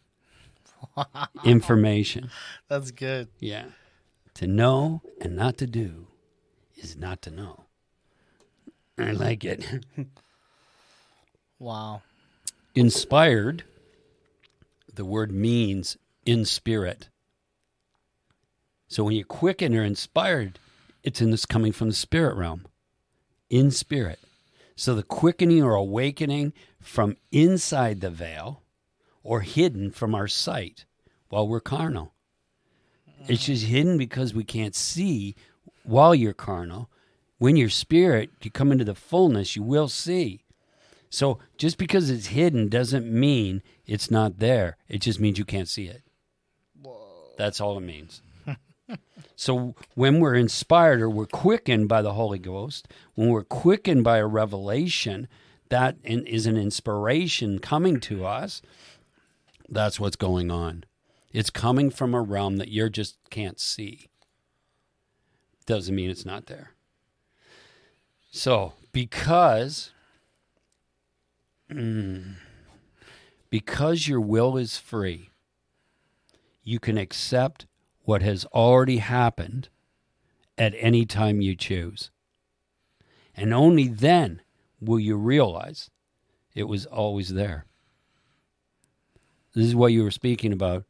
Information. 1.43 2.29
That's 2.69 2.91
good. 2.91 3.27
Yeah. 3.37 3.65
To 4.35 4.47
know 4.47 5.01
and 5.19 5.35
not 5.35 5.57
to 5.57 5.67
do 5.67 6.07
is 6.77 6.95
not 6.95 7.21
to 7.23 7.31
know. 7.31 7.65
I 8.97 9.11
like 9.11 9.43
it. 9.43 9.65
Wow. 11.59 12.03
Inspired, 12.75 13.63
the 14.93 15.03
word 15.03 15.31
means 15.31 15.97
in 16.23 16.45
spirit. 16.45 17.09
So 18.87 19.03
when 19.03 19.15
you 19.15 19.25
quicken 19.25 19.75
or 19.75 19.81
inspired, 19.81 20.59
it's 21.01 21.19
in 21.19 21.31
this 21.31 21.47
coming 21.47 21.71
from 21.71 21.89
the 21.89 21.95
spirit 21.95 22.35
realm. 22.35 22.67
In 23.49 23.71
spirit. 23.71 24.19
So 24.75 24.93
the 24.93 25.01
quickening 25.01 25.63
or 25.63 25.73
awakening 25.73 26.53
from 26.79 27.17
inside 27.31 28.01
the 28.01 28.11
veil 28.11 28.61
or 29.27 29.41
hidden 29.41 29.91
from 29.91 30.15
our 30.15 30.27
sight 30.27 30.85
while 31.27 31.45
we're 31.45 31.59
carnal. 31.59 32.13
It's 33.27 33.45
just 33.45 33.65
hidden 33.65 33.97
because 33.97 34.33
we 34.33 34.45
can't 34.45 34.73
see 34.73 35.35
while 35.83 36.15
you're 36.15 36.33
carnal. 36.33 36.89
When 37.37 37.57
you're 37.57 37.69
spirit, 37.69 38.29
you 38.41 38.49
come 38.49 38.71
into 38.71 38.85
the 38.85 38.95
fullness, 38.95 39.53
you 39.57 39.63
will 39.63 39.89
see. 39.89 40.45
So 41.09 41.39
just 41.57 41.77
because 41.77 42.09
it's 42.09 42.27
hidden 42.27 42.69
doesn't 42.69 43.05
mean 43.05 43.61
it's 43.85 44.09
not 44.09 44.39
there. 44.39 44.77
It 44.87 44.99
just 44.99 45.19
means 45.19 45.37
you 45.37 45.45
can't 45.45 45.67
see 45.67 45.87
it. 45.87 46.03
That's 47.37 47.59
all 47.59 47.77
it 47.77 47.81
means. 47.81 48.21
so 49.35 49.75
when 49.93 50.21
we're 50.21 50.35
inspired 50.35 51.01
or 51.01 51.09
we're 51.09 51.25
quickened 51.25 51.89
by 51.89 52.01
the 52.01 52.13
Holy 52.13 52.39
Ghost, 52.39 52.87
when 53.15 53.27
we're 53.27 53.43
quickened 53.43 54.05
by 54.05 54.19
a 54.19 54.25
revelation, 54.25 55.27
that 55.67 55.97
is 56.03 56.45
an 56.45 56.55
inspiration 56.55 57.59
coming 57.59 57.99
to 58.01 58.25
us. 58.25 58.61
That's 59.69 59.99
what's 59.99 60.15
going 60.15 60.51
on. 60.51 60.83
It's 61.33 61.49
coming 61.49 61.89
from 61.89 62.13
a 62.13 62.21
realm 62.21 62.57
that 62.57 62.69
you 62.69 62.89
just 62.89 63.17
can't 63.29 63.59
see. 63.59 64.09
Doesn't 65.65 65.95
mean 65.95 66.09
it's 66.09 66.25
not 66.25 66.45
there. 66.45 66.71
So, 68.31 68.73
because 68.91 69.91
because 73.49 74.07
your 74.07 74.21
will 74.21 74.57
is 74.57 74.77
free, 74.77 75.31
you 76.63 76.79
can 76.79 76.97
accept 76.97 77.65
what 78.03 78.21
has 78.21 78.45
already 78.45 78.97
happened 78.97 79.69
at 80.57 80.73
any 80.77 81.05
time 81.05 81.41
you 81.41 81.55
choose. 81.55 82.09
And 83.35 83.53
only 83.53 83.87
then 83.87 84.41
will 84.79 84.99
you 84.99 85.17
realize 85.17 85.89
it 86.55 86.63
was 86.63 86.85
always 86.85 87.33
there. 87.33 87.65
This 89.57 89.65
is 89.65 89.75
what 89.75 89.91
you 89.91 90.03
were 90.03 90.11
speaking 90.11 90.53
about 90.53 90.83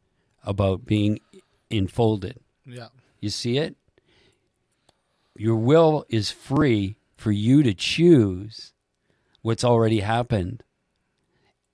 about 0.43 0.85
being 0.85 1.21
enfolded. 1.69 2.41
Yeah. 2.65 2.89
You 3.21 3.29
see 3.29 3.57
it? 3.57 3.77
Your 5.37 5.55
will 5.55 6.05
is 6.09 6.31
free 6.31 6.97
for 7.15 7.31
you 7.31 7.63
to 7.63 7.73
choose 7.73 8.73
what's 9.41 9.63
already 9.63 10.01
happened 10.01 10.63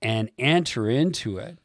and 0.00 0.30
enter 0.38 0.88
into 0.88 1.36
it 1.36 1.58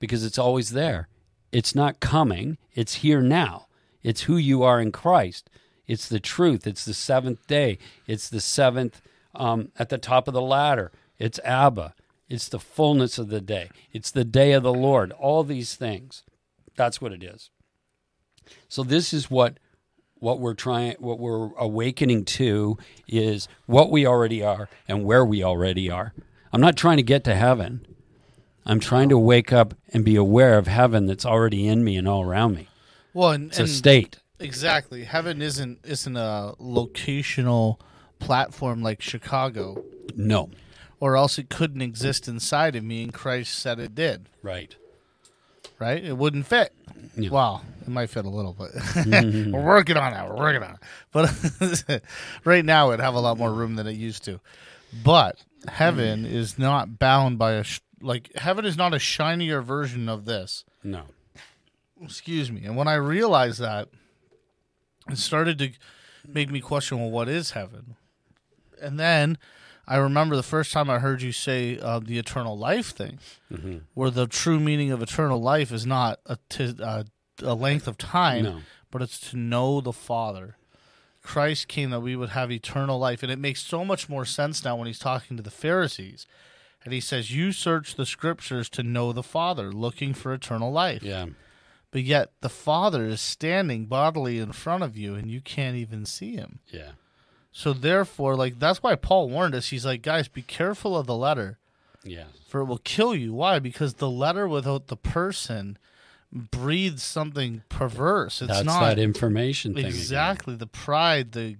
because 0.00 0.22
it's 0.22 0.38
always 0.38 0.68
there. 0.72 1.08
It's 1.50 1.74
not 1.74 1.98
coming, 1.98 2.58
it's 2.74 2.96
here 2.96 3.22
now. 3.22 3.68
It's 4.02 4.24
who 4.24 4.36
you 4.36 4.62
are 4.64 4.82
in 4.82 4.92
Christ. 4.92 5.48
It's 5.86 6.10
the 6.10 6.20
truth. 6.20 6.66
It's 6.66 6.84
the 6.84 6.92
seventh 6.92 7.46
day. 7.46 7.78
It's 8.06 8.28
the 8.28 8.42
seventh 8.42 9.00
um, 9.34 9.72
at 9.78 9.88
the 9.88 9.96
top 9.96 10.28
of 10.28 10.34
the 10.34 10.42
ladder. 10.42 10.92
It's 11.18 11.40
Abba. 11.42 11.94
It's 12.28 12.48
the 12.48 12.58
fullness 12.58 13.18
of 13.18 13.28
the 13.28 13.40
day. 13.40 13.70
It's 13.92 14.10
the 14.10 14.24
day 14.24 14.52
of 14.52 14.62
the 14.62 14.72
Lord. 14.74 15.12
All 15.12 15.42
these 15.44 15.74
things. 15.76 16.24
That's 16.76 17.00
what 17.00 17.12
it 17.12 17.22
is. 17.22 17.50
So 18.68 18.82
this 18.82 19.12
is 19.12 19.30
what 19.30 19.58
what 20.20 20.40
we're 20.40 20.54
trying 20.54 20.96
what 20.98 21.18
we're 21.20 21.50
awakening 21.56 22.24
to 22.24 22.76
is 23.06 23.46
what 23.66 23.90
we 23.90 24.04
already 24.06 24.42
are 24.42 24.68
and 24.88 25.04
where 25.04 25.24
we 25.24 25.42
already 25.44 25.90
are. 25.90 26.12
I'm 26.52 26.60
not 26.60 26.76
trying 26.76 26.96
to 26.96 27.02
get 27.02 27.24
to 27.24 27.34
heaven. 27.34 27.86
I'm 28.66 28.80
trying 28.80 29.08
to 29.10 29.18
wake 29.18 29.52
up 29.52 29.74
and 29.92 30.04
be 30.04 30.16
aware 30.16 30.58
of 30.58 30.66
heaven 30.66 31.06
that's 31.06 31.24
already 31.24 31.66
in 31.68 31.84
me 31.84 31.96
and 31.96 32.06
all 32.08 32.22
around 32.22 32.54
me. 32.56 32.68
Well, 33.14 33.30
and, 33.30 33.48
It's 33.48 33.58
a 33.58 33.62
and 33.62 33.70
state. 33.70 34.18
exactly. 34.38 35.04
Heaven 35.04 35.40
isn't 35.40 35.78
isn't 35.84 36.16
a 36.16 36.54
locational 36.60 37.78
platform 38.18 38.82
like 38.82 39.00
Chicago, 39.00 39.82
No. 40.14 40.50
Or 41.00 41.16
else 41.16 41.38
it 41.38 41.48
couldn't 41.48 41.82
exist 41.82 42.28
inside 42.28 42.76
of 42.76 42.84
me. 42.84 43.02
And 43.02 43.12
Christ 43.12 43.58
said 43.58 43.78
it 43.78 43.94
did. 43.94 44.28
Right. 44.42 44.74
Right? 45.78 46.04
It 46.04 46.16
wouldn't 46.16 46.46
fit. 46.46 46.72
Yeah. 47.16 47.30
Well, 47.30 47.64
it 47.82 47.88
might 47.88 48.10
fit 48.10 48.24
a 48.24 48.30
little, 48.30 48.52
but 48.52 48.72
mm-hmm. 48.72 49.52
we're 49.52 49.64
working 49.64 49.96
on 49.96 50.12
it. 50.12 50.28
We're 50.28 50.36
working 50.36 50.62
on 50.62 50.74
it. 50.74 50.80
But 51.12 52.02
right 52.44 52.64
now, 52.64 52.90
it'd 52.90 53.00
have 53.00 53.14
a 53.14 53.20
lot 53.20 53.38
more 53.38 53.52
room 53.52 53.76
than 53.76 53.86
it 53.86 53.96
used 53.96 54.24
to. 54.24 54.40
But 55.04 55.38
heaven 55.68 56.24
mm. 56.24 56.32
is 56.32 56.58
not 56.58 56.98
bound 56.98 57.38
by 57.38 57.52
a 57.52 57.64
sh- 57.64 57.80
like 58.00 58.34
heaven 58.36 58.64
is 58.64 58.76
not 58.76 58.94
a 58.94 58.98
shinier 58.98 59.60
version 59.60 60.08
of 60.08 60.24
this. 60.24 60.64
No. 60.82 61.02
Excuse 62.02 62.50
me. 62.50 62.64
And 62.64 62.76
when 62.76 62.88
I 62.88 62.94
realized 62.94 63.60
that, 63.60 63.88
it 65.10 65.18
started 65.18 65.58
to 65.58 65.70
make 66.26 66.50
me 66.50 66.60
question, 66.60 67.00
well, 67.00 67.10
what 67.10 67.28
is 67.28 67.52
heaven? 67.52 67.96
And 68.80 68.98
then 69.00 69.38
I 69.88 69.96
remember 69.96 70.36
the 70.36 70.42
first 70.42 70.72
time 70.72 70.90
I 70.90 70.98
heard 70.98 71.22
you 71.22 71.32
say 71.32 71.78
uh, 71.78 71.98
the 71.98 72.18
eternal 72.18 72.56
life 72.58 72.90
thing, 72.90 73.18
Mm-hmm. 73.52 73.78
where 73.94 74.10
the 74.10 74.26
true 74.26 74.60
meaning 74.60 74.92
of 74.92 75.00
eternal 75.02 75.40
life 75.40 75.72
is 75.72 75.86
not 75.86 76.20
a, 76.26 76.38
t- 76.50 76.74
uh, 76.82 77.04
a 77.42 77.54
length 77.54 77.88
of 77.88 77.96
time, 77.96 78.44
No. 78.44 78.60
but 78.90 79.00
it's 79.02 79.18
to 79.30 79.36
know 79.38 79.80
the 79.80 79.92
Father. 79.92 80.56
Christ 81.22 81.68
came 81.68 81.90
that 81.90 82.00
we 82.00 82.16
would 82.16 82.30
have 82.30 82.50
eternal 82.52 82.98
life. 82.98 83.22
And 83.22 83.32
it 83.32 83.38
makes 83.38 83.60
so 83.62 83.84
much 83.84 84.08
more 84.08 84.24
sense 84.24 84.64
now 84.64 84.76
when 84.76 84.86
he's 84.86 84.98
talking 84.98 85.36
to 85.36 85.42
the 85.42 85.50
Pharisees. 85.50 86.26
And 86.84 86.92
he 86.94 87.00
says, 87.00 87.30
You 87.34 87.52
search 87.52 87.96
the 87.96 88.06
scriptures 88.06 88.68
to 88.70 88.82
know 88.82 89.12
the 89.12 89.22
Father, 89.22 89.72
looking 89.72 90.14
for 90.14 90.32
eternal 90.32 90.70
life. 90.72 91.02
Yeah. 91.02 91.26
But 91.90 92.02
yet 92.02 92.32
the 92.40 92.48
Father 92.50 93.04
is 93.06 93.20
standing 93.20 93.86
bodily 93.86 94.38
in 94.38 94.52
front 94.52 94.84
of 94.84 94.96
you 94.96 95.14
and 95.14 95.30
you 95.30 95.40
can't 95.40 95.76
even 95.76 96.04
see 96.06 96.34
him. 96.36 96.60
Yeah. 96.68 96.92
So 97.58 97.72
therefore, 97.72 98.36
like 98.36 98.60
that's 98.60 98.84
why 98.84 98.94
Paul 98.94 99.28
warned 99.30 99.52
us. 99.56 99.70
He's 99.70 99.84
like, 99.84 100.00
guys, 100.00 100.28
be 100.28 100.42
careful 100.42 100.96
of 100.96 101.08
the 101.08 101.16
letter, 101.16 101.58
Yeah. 102.04 102.26
for 102.48 102.60
it 102.60 102.66
will 102.66 102.78
kill 102.78 103.16
you. 103.16 103.34
Why? 103.34 103.58
Because 103.58 103.94
the 103.94 104.08
letter 104.08 104.46
without 104.46 104.86
the 104.86 104.96
person 104.96 105.76
breathes 106.32 107.02
something 107.02 107.62
perverse. 107.68 108.40
It's 108.42 108.52
That's 108.52 108.64
not 108.64 108.80
that 108.80 108.98
information 109.00 109.74
thing. 109.74 109.86
again. 109.86 109.90
exactly 109.96 110.54
the 110.54 110.68
pride, 110.68 111.32
the 111.32 111.56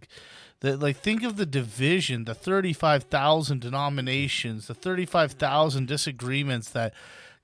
the 0.61 0.77
like 0.77 0.99
think 0.99 1.25
of 1.25 1.37
the 1.37 1.47
division, 1.47 2.27
the 2.27 2.35
thirty 2.35 2.73
five 2.73 3.03
thousand 3.05 3.61
denominations, 3.61 4.69
the 4.69 4.75
thirty 4.75 5.05
five 5.05 5.33
thousand 5.33 5.89
disagreements 5.89 6.71
that 6.71 6.95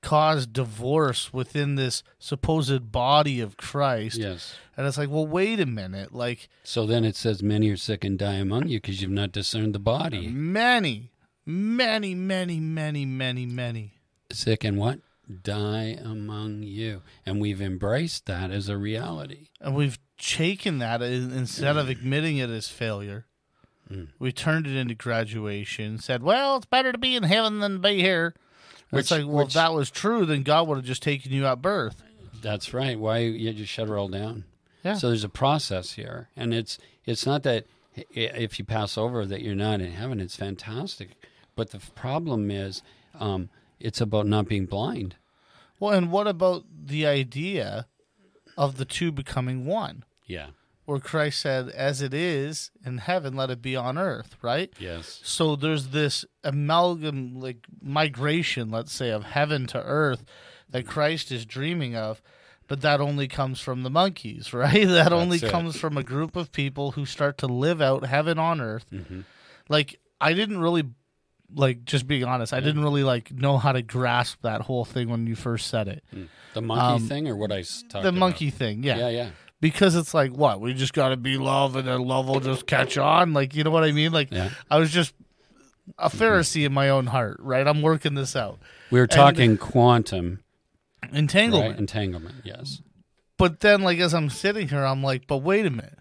caused 0.04 0.52
divorce 0.52 1.32
within 1.32 1.76
this 1.76 2.02
supposed 2.18 2.92
body 2.92 3.40
of 3.40 3.56
Christ. 3.56 4.18
Yes. 4.18 4.54
And 4.76 4.86
it's 4.86 4.98
like, 4.98 5.08
well, 5.08 5.26
wait 5.26 5.58
a 5.60 5.66
minute. 5.66 6.14
Like 6.14 6.48
So 6.62 6.86
then 6.86 7.04
it 7.04 7.16
says, 7.16 7.42
Many 7.42 7.70
are 7.70 7.76
sick 7.76 8.04
and 8.04 8.18
die 8.18 8.34
among 8.34 8.68
you 8.68 8.78
because 8.80 9.00
you've 9.00 9.10
not 9.10 9.32
discerned 9.32 9.74
the 9.74 9.78
body. 9.78 10.28
many, 10.28 11.10
many, 11.46 12.14
many, 12.14 12.60
many, 12.60 13.06
many, 13.06 13.46
many. 13.46 13.94
Sick 14.30 14.62
and 14.62 14.76
what? 14.76 15.00
Die 15.42 15.98
among 16.04 16.62
you. 16.62 17.00
And 17.24 17.40
we've 17.40 17.62
embraced 17.62 18.26
that 18.26 18.50
as 18.50 18.68
a 18.68 18.76
reality. 18.76 19.48
And 19.58 19.74
we've 19.74 19.98
taken 20.18 20.78
that 20.78 21.00
instead 21.00 21.78
of 21.78 21.88
admitting 21.88 22.36
it 22.36 22.50
as 22.50 22.68
failure. 22.68 23.24
Mm. 23.90 24.08
We 24.18 24.32
turned 24.32 24.66
it 24.66 24.76
into 24.76 24.94
graduation. 24.94 25.98
Said, 25.98 26.22
"Well, 26.22 26.56
it's 26.56 26.66
better 26.66 26.92
to 26.92 26.98
be 26.98 27.16
in 27.16 27.22
heaven 27.22 27.60
than 27.60 27.72
to 27.74 27.78
be 27.78 28.00
here." 28.00 28.34
And 28.90 29.00
it's 29.00 29.10
like, 29.10 29.26
well, 29.26 29.46
if 29.46 29.52
that 29.54 29.72
was 29.72 29.90
true, 29.90 30.24
then 30.24 30.42
God 30.42 30.68
would 30.68 30.76
have 30.76 30.84
just 30.84 31.02
taken 31.02 31.32
you 31.32 31.46
at 31.46 31.62
birth. 31.62 32.02
That's 32.42 32.72
right. 32.74 32.98
Why 32.98 33.18
you 33.18 33.52
just 33.52 33.72
shut 33.72 33.88
her 33.88 33.98
all 33.98 34.08
down? 34.08 34.44
Yeah. 34.84 34.94
So 34.94 35.08
there's 35.08 35.24
a 35.24 35.30
process 35.30 35.92
here, 35.92 36.28
and 36.36 36.52
it's 36.52 36.78
it's 37.04 37.24
not 37.26 37.42
that 37.44 37.66
if 38.10 38.58
you 38.58 38.64
pass 38.64 38.98
over 38.98 39.24
that 39.24 39.42
you're 39.42 39.54
not 39.54 39.80
in 39.80 39.92
heaven. 39.92 40.20
It's 40.20 40.36
fantastic, 40.36 41.10
but 41.56 41.70
the 41.70 41.78
problem 41.94 42.50
is, 42.50 42.82
um, 43.18 43.48
it's 43.80 44.00
about 44.00 44.26
not 44.26 44.46
being 44.46 44.66
blind. 44.66 45.16
Well, 45.80 45.92
and 45.92 46.10
what 46.10 46.26
about 46.26 46.64
the 46.86 47.06
idea 47.06 47.86
of 48.56 48.76
the 48.76 48.84
two 48.84 49.10
becoming 49.10 49.64
one? 49.66 50.04
Yeah. 50.26 50.48
Where 50.86 50.98
Christ 51.00 51.40
said, 51.40 51.70
As 51.70 52.02
it 52.02 52.12
is 52.12 52.70
in 52.84 52.98
heaven, 52.98 53.34
let 53.34 53.50
it 53.50 53.62
be 53.62 53.74
on 53.74 53.96
earth, 53.96 54.36
right? 54.42 54.72
Yes. 54.78 55.20
So 55.24 55.56
there's 55.56 55.88
this 55.88 56.24
amalgam, 56.42 57.40
like 57.40 57.66
migration, 57.80 58.70
let's 58.70 58.92
say, 58.92 59.10
of 59.10 59.24
heaven 59.24 59.66
to 59.68 59.82
earth 59.82 60.24
that 60.70 60.86
Christ 60.86 61.30
is 61.32 61.46
dreaming 61.46 61.94
of, 61.96 62.20
but 62.68 62.80
that 62.82 63.00
only 63.00 63.28
comes 63.28 63.60
from 63.60 63.82
the 63.82 63.90
monkeys, 63.90 64.52
right? 64.52 64.86
That 64.86 65.12
only 65.12 65.38
it. 65.38 65.50
comes 65.50 65.76
from 65.78 65.96
a 65.96 66.02
group 66.02 66.36
of 66.36 66.52
people 66.52 66.92
who 66.92 67.06
start 67.06 67.38
to 67.38 67.46
live 67.46 67.80
out 67.80 68.04
heaven 68.06 68.38
on 68.38 68.60
earth. 68.60 68.86
Mm-hmm. 68.92 69.20
Like, 69.68 69.98
I 70.20 70.34
didn't 70.34 70.58
really, 70.60 70.84
like, 71.54 71.84
just 71.84 72.06
being 72.06 72.24
honest, 72.24 72.52
I 72.52 72.60
didn't 72.60 72.82
really, 72.82 73.04
like, 73.04 73.32
know 73.32 73.56
how 73.58 73.72
to 73.72 73.82
grasp 73.82 74.42
that 74.42 74.62
whole 74.62 74.84
thing 74.84 75.08
when 75.08 75.26
you 75.26 75.34
first 75.36 75.68
said 75.68 75.88
it. 75.88 76.04
The 76.54 76.60
monkey 76.60 77.02
Um, 77.02 77.08
thing, 77.08 77.26
or 77.28 77.36
what 77.36 77.50
I 77.52 77.62
talked 77.62 77.92
The 77.92 77.98
about? 78.00 78.14
monkey 78.14 78.50
thing, 78.50 78.82
yeah. 78.84 78.98
Yeah, 78.98 79.08
yeah, 79.08 79.30
Because 79.64 79.94
it's 79.94 80.12
like, 80.12 80.30
what? 80.30 80.60
We 80.60 80.74
just 80.74 80.92
got 80.92 81.08
to 81.08 81.16
be 81.16 81.38
love 81.38 81.74
and 81.74 81.88
then 81.88 82.02
love 82.02 82.28
will 82.28 82.40
just 82.40 82.66
catch 82.66 82.98
on. 82.98 83.32
Like, 83.32 83.54
you 83.54 83.64
know 83.64 83.70
what 83.70 83.82
I 83.82 83.92
mean? 83.92 84.12
Like, 84.12 84.30
yeah. 84.30 84.50
I 84.70 84.76
was 84.76 84.90
just 84.90 85.14
a 85.96 86.10
mm-hmm. 86.10 86.22
Pharisee 86.22 86.66
in 86.66 86.74
my 86.74 86.90
own 86.90 87.06
heart, 87.06 87.38
right? 87.40 87.66
I'm 87.66 87.80
working 87.80 88.12
this 88.12 88.36
out. 88.36 88.58
We 88.90 89.00
were 89.00 89.06
talking 89.06 89.56
quantum 89.56 90.40
Entanglement. 91.14 91.70
right? 91.70 91.78
entanglement. 91.78 92.34
Yes. 92.44 92.82
But 93.38 93.60
then, 93.60 93.80
like, 93.80 94.00
as 94.00 94.12
I'm 94.12 94.28
sitting 94.28 94.68
here, 94.68 94.84
I'm 94.84 95.02
like, 95.02 95.26
but 95.26 95.38
wait 95.38 95.64
a 95.64 95.70
minute. 95.70 95.98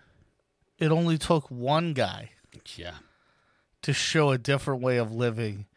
It 0.78 0.92
only 0.92 1.18
took 1.18 1.50
one 1.50 1.94
guy 1.94 2.32
Yeah. 2.76 2.96
to 3.84 3.94
show 3.94 4.32
a 4.32 4.38
different 4.38 4.82
way 4.82 4.98
of 4.98 5.14
living, 5.14 5.68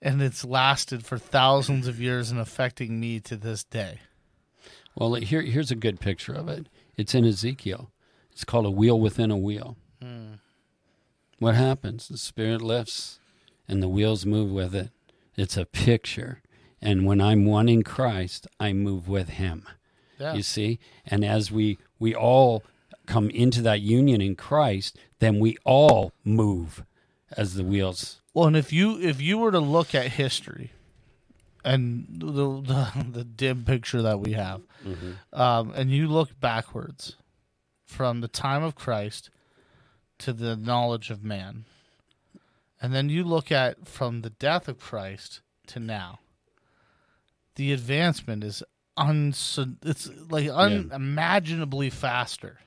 and 0.00 0.22
it's 0.22 0.46
lasted 0.46 1.04
for 1.04 1.18
thousands 1.18 1.88
of 1.88 2.00
years 2.00 2.30
and 2.30 2.40
affecting 2.40 2.98
me 2.98 3.20
to 3.20 3.36
this 3.36 3.64
day. 3.64 4.00
Well, 4.94 5.12
here 5.16 5.42
here's 5.42 5.70
a 5.70 5.76
good 5.76 6.00
picture 6.00 6.32
of 6.32 6.48
it. 6.48 6.68
It's 6.98 7.14
in 7.14 7.24
Ezekiel. 7.24 7.90
It's 8.32 8.44
called 8.44 8.66
a 8.66 8.70
wheel 8.70 9.00
within 9.00 9.30
a 9.30 9.38
wheel. 9.38 9.76
Hmm. 10.02 10.34
What 11.38 11.54
happens? 11.54 12.08
The 12.08 12.18
spirit 12.18 12.60
lifts, 12.60 13.20
and 13.68 13.82
the 13.82 13.88
wheels 13.88 14.26
move 14.26 14.50
with 14.50 14.74
it. 14.74 14.90
It's 15.36 15.56
a 15.56 15.64
picture. 15.64 16.42
And 16.82 17.06
when 17.06 17.20
I'm 17.20 17.46
one 17.46 17.68
in 17.68 17.84
Christ, 17.84 18.48
I 18.58 18.72
move 18.72 19.08
with 19.08 19.30
Him. 19.30 19.66
Yeah. 20.18 20.34
You 20.34 20.42
see, 20.42 20.80
and 21.06 21.24
as 21.24 21.52
we 21.52 21.78
we 22.00 22.14
all 22.14 22.64
come 23.06 23.30
into 23.30 23.62
that 23.62 23.80
union 23.80 24.20
in 24.20 24.34
Christ, 24.34 24.98
then 25.20 25.38
we 25.38 25.56
all 25.64 26.12
move 26.24 26.84
as 27.36 27.54
the 27.54 27.64
wheels. 27.64 28.20
Well, 28.34 28.46
and 28.46 28.56
if 28.56 28.72
you 28.72 29.00
if 29.00 29.20
you 29.20 29.38
were 29.38 29.52
to 29.52 29.60
look 29.60 29.94
at 29.94 30.12
history, 30.12 30.72
and 31.64 32.06
the 32.10 32.32
the, 32.60 33.04
the 33.12 33.24
dim 33.24 33.64
picture 33.64 34.02
that 34.02 34.20
we 34.20 34.32
have, 34.32 34.62
um, 35.32 35.72
and 35.74 35.90
you 35.90 36.08
look 36.08 36.38
backwards 36.40 37.16
from 37.84 38.20
the 38.20 38.28
time 38.28 38.62
of 38.62 38.74
Christ 38.74 39.30
to 40.18 40.32
the 40.32 40.56
knowledge 40.56 41.10
of 41.10 41.22
man, 41.22 41.64
and 42.80 42.94
then 42.94 43.08
you 43.08 43.24
look 43.24 43.50
at 43.50 43.86
from 43.86 44.22
the 44.22 44.30
death 44.30 44.68
of 44.68 44.78
Christ 44.78 45.40
to 45.68 45.80
now, 45.80 46.20
the 47.56 47.72
advancement 47.72 48.44
is 48.44 48.62
uns 48.96 49.58
it's 49.84 50.10
like 50.28 50.48
unimaginably 50.48 51.90
faster. 51.90 52.58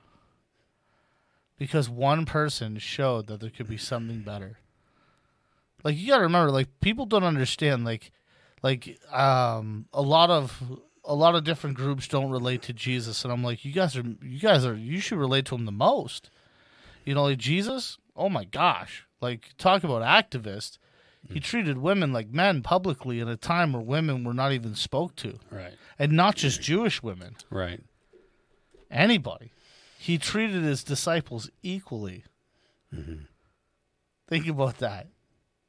Because 1.58 1.88
one 1.88 2.26
person 2.26 2.80
showed 2.80 3.28
that 3.28 3.40
there 3.40 3.52
could 3.52 3.70
be 3.70 3.78
something 3.78 4.22
better. 4.22 4.58
Like 5.84 5.96
you 5.98 6.08
gotta 6.08 6.24
remember 6.24 6.52
like 6.52 6.80
people 6.80 7.06
don't 7.06 7.24
understand 7.24 7.86
like 7.86 8.12
like 8.64 9.00
um 9.12 9.86
a 9.94 10.02
lot 10.02 10.30
of 10.30 10.62
a 11.04 11.16
lot 11.16 11.36
of 11.36 11.44
different 11.44 11.76
groups 11.76 12.08
don't 12.08 12.30
relate 12.32 12.62
to 12.62 12.74
jesus 12.74 13.24
and 13.24 13.34
i'm 13.34 13.44
like 13.44 13.66
you 13.66 13.72
guys 13.72 13.98
are 13.98 14.04
you 14.22 14.40
guys 14.40 14.66
are 14.66 14.76
you 14.76 15.00
should 15.00 15.18
relate 15.18 15.46
to 15.46 15.56
him 15.56 15.66
the 15.66 15.72
most 15.72 16.30
you 17.06 17.14
know 17.16 17.24
like 17.24 17.38
jesus 17.38 17.98
oh 18.16 18.30
my 18.30 18.44
gosh 18.46 19.06
like 19.20 19.50
talk 19.58 19.84
about 19.84 20.02
activist 20.04 20.78
he 21.30 21.40
treated 21.40 21.78
women 21.78 22.12
like 22.12 22.30
men 22.30 22.62
publicly 22.62 23.20
in 23.20 23.28
a 23.28 23.38
time 23.38 23.74
where 23.74 23.82
women 23.82 24.24
were 24.24 24.34
not 24.34 24.52
even 24.52 24.74
spoke 24.76 25.16
to 25.16 25.40
Right. 25.52 25.74
and 26.00 26.12
not 26.12 26.36
just 26.36 26.62
jewish 26.62 27.02
women 27.04 27.36
Right. 27.50 27.82
anybody. 28.90 29.52
He 29.98 30.18
treated 30.18 30.64
his 30.64 30.84
disciples 30.84 31.50
equally. 31.62 32.24
Think 34.28 34.48
about 34.48 34.80
that. 34.80 35.08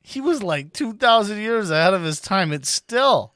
He 0.03 0.21
was 0.21 0.43
like 0.43 0.73
2,000 0.73 1.39
years 1.39 1.71
ahead 1.71 1.95
of 1.95 2.03
his 2.03 2.21
time. 2.21 2.53
It's 2.53 2.69
still, 2.69 3.35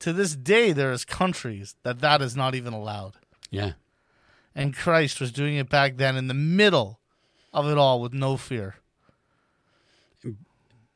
to 0.00 0.12
this 0.12 0.34
day, 0.34 0.72
there 0.72 0.92
is 0.92 1.04
countries 1.04 1.76
that 1.82 2.00
that 2.00 2.22
is 2.22 2.34
not 2.34 2.54
even 2.54 2.72
allowed. 2.72 3.16
Yeah. 3.50 3.72
And 4.54 4.74
Christ 4.74 5.20
was 5.20 5.30
doing 5.30 5.56
it 5.56 5.68
back 5.68 5.96
then 5.96 6.16
in 6.16 6.26
the 6.26 6.34
middle 6.34 7.00
of 7.52 7.68
it 7.68 7.78
all 7.78 8.00
with 8.00 8.12
no 8.12 8.36
fear. 8.36 8.76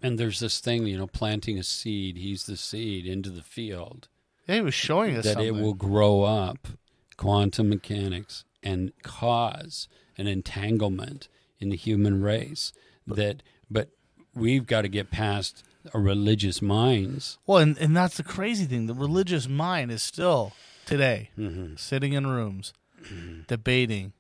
And 0.03 0.19
there's 0.19 0.41
this 0.41 0.61
thing, 0.61 0.87
you 0.87 0.99
know, 0.99 1.07
planting 1.07 1.59
a 1.59 1.63
seed. 1.63 2.19
He's 2.19 2.45
the 2.45 2.57
seed 2.57 3.07
into 3.07 3.31
the 3.31 3.43
field. 3.43 4.09
Yeah, 4.47 4.57
he 4.57 4.61
was 4.61 4.75
showing 4.75 5.17
us 5.17 5.25
that 5.25 5.35
something. 5.35 5.57
it 5.57 5.63
will 5.63 5.75
grow 5.75 6.23
up 6.25 6.69
quantum 7.17 7.71
mechanics 7.71 8.45
and 8.63 8.93
cause 9.03 9.89
an 10.19 10.27
entanglement 10.27 11.29
in 11.59 11.71
the 11.71 11.77
human 11.77 12.23
race 12.23 12.73
that 13.07 13.43
but 13.71 13.89
we've 14.35 14.67
got 14.67 14.83
to 14.83 14.89
get 14.89 15.11
past 15.11 15.63
our 15.93 16.01
religious 16.01 16.63
minds 16.63 17.39
Well, 17.47 17.59
and, 17.59 17.77
and 17.79 17.97
that's 17.97 18.17
the 18.17 18.23
crazy 18.23 18.65
thing. 18.65 18.87
The 18.87 18.95
religious 18.95 19.49
mind 19.49 19.91
is 19.91 20.03
still 20.03 20.53
today 20.87 21.31
mm-hmm. 21.39 21.77
sitting 21.77 22.13
in 22.13 22.27
rooms 22.27 22.73
mm-hmm. 23.05 23.43
debating 23.47 24.13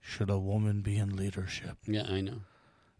should 0.00 0.30
a 0.30 0.38
woman 0.38 0.80
be 0.82 0.96
in 0.98 1.16
leadership? 1.16 1.76
yeah 1.86 2.04
i 2.08 2.20
know 2.20 2.40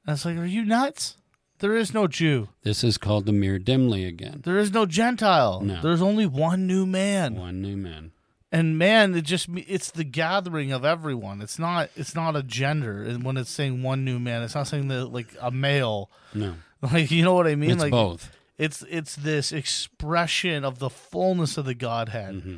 And 0.07 0.15
it's 0.15 0.25
like, 0.25 0.37
are 0.37 0.45
you 0.47 0.65
nuts? 0.65 1.17
There 1.59 1.75
is 1.75 1.95
no 1.95 2.07
Jew. 2.07 2.49
this 2.63 2.85
is 2.85 2.99
called 2.99 3.25
the 3.27 3.33
mere 3.33 3.59
dimly 3.59 4.05
again 4.05 4.43
There 4.45 4.59
is 4.59 4.73
no 4.73 4.85
Gentile. 4.87 5.61
No. 5.63 5.81
There's 5.81 6.03
only 6.03 6.27
one 6.27 6.67
new 6.67 6.85
man. 6.87 7.35
one 7.35 7.63
new 7.63 7.77
man 7.77 8.13
And 8.53 8.79
man, 8.79 9.15
it 9.15 9.23
just 9.23 9.49
it's 9.55 9.91
the 9.91 10.05
gathering 10.05 10.71
of 10.73 10.85
everyone. 10.85 11.43
It's 11.43 11.59
not 11.59 11.91
it's 11.97 12.15
not 12.15 12.37
a 12.37 12.43
gender. 12.43 13.03
And 13.03 13.25
when 13.25 13.37
it's 13.37 13.51
saying 13.51 13.83
one 13.83 14.05
new 14.05 14.19
man, 14.19 14.43
it's 14.43 14.55
not 14.55 14.69
saying 14.69 14.89
that 14.89 15.07
like 15.07 15.29
a 15.41 15.51
male. 15.51 16.11
no 16.35 16.55
Like 16.83 17.11
you 17.11 17.25
know 17.25 17.35
what 17.35 17.47
I 17.47 17.55
mean? 17.57 17.71
it's 17.73 17.83
like 17.83 17.91
both 17.91 18.31
it's 18.59 18.85
it's 18.89 19.17
this 19.17 19.53
expression 19.53 20.65
of 20.65 20.79
the 20.79 20.91
fullness 20.91 21.59
of 21.59 21.65
the 21.65 21.75
Godhead. 21.75 22.35
Mm-hmm. 22.37 22.57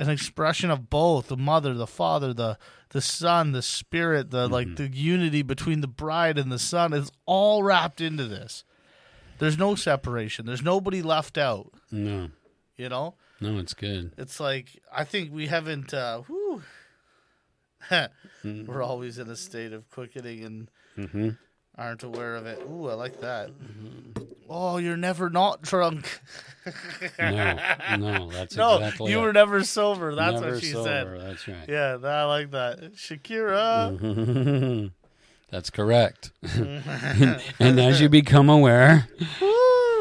An 0.00 0.10
expression 0.10 0.70
of 0.70 0.90
both 0.90 1.28
the 1.28 1.36
mother, 1.36 1.74
the 1.74 1.86
father, 1.86 2.32
the 2.32 2.58
the 2.90 3.00
son, 3.00 3.52
the 3.52 3.62
spirit, 3.62 4.30
the 4.30 4.44
Mm-hmm. 4.44 4.52
like 4.52 4.76
the 4.76 4.88
unity 4.88 5.42
between 5.42 5.80
the 5.82 5.86
bride 5.88 6.38
and 6.38 6.50
the 6.50 6.58
son 6.58 6.92
is 6.92 7.10
all 7.26 7.62
wrapped 7.62 8.00
into 8.00 8.24
this. 8.24 8.64
There's 9.38 9.58
no 9.58 9.74
separation. 9.76 10.46
There's 10.46 10.62
nobody 10.62 11.00
left 11.02 11.38
out. 11.38 11.72
no 11.92 12.30
You 12.76 12.88
know? 12.88 13.14
No 13.40 13.58
it's 13.58 13.74
good 13.74 14.12
It's 14.18 14.40
like 14.40 14.80
I 14.92 15.04
think 15.04 15.32
we 15.32 15.46
haven't 15.46 15.92
uh 15.94 16.22
whew. 16.22 16.62
we're 18.44 18.82
always 18.82 19.18
in 19.18 19.28
a 19.30 19.36
state 19.36 19.72
of 19.72 19.88
quickening 19.90 20.44
and 20.44 20.70
mm-hmm. 20.96 21.28
aren't 21.76 22.02
aware 22.02 22.34
of 22.36 22.44
it. 22.46 22.60
Ooh, 22.68 22.88
I 22.88 22.94
like 22.94 23.20
that. 23.20 23.50
Oh, 24.50 24.78
you're 24.78 24.96
never 24.96 25.30
not 25.30 25.62
drunk. 25.62 26.20
no 27.18 27.96
no 27.98 28.30
that's 28.30 28.56
No, 28.56 28.76
exactly 28.76 29.10
you 29.12 29.20
it. 29.20 29.22
were 29.22 29.32
never 29.32 29.62
sober. 29.64 30.14
That's 30.14 30.40
Never 30.40 30.54
what 30.54 30.62
she 30.62 30.72
sober, 30.72 31.18
said. 31.18 31.20
that's 31.30 31.48
right 31.48 31.68
Yeah, 31.68 31.98
I 32.02 32.24
like 32.24 32.50
that. 32.50 32.94
Shakira. 32.94 33.98
Mm-hmm. 33.98 34.86
That's 35.50 35.70
correct. 35.70 36.30
and, 36.42 37.40
and 37.58 37.80
as 37.80 38.02
you 38.02 38.10
become 38.10 38.50
aware! 38.50 39.08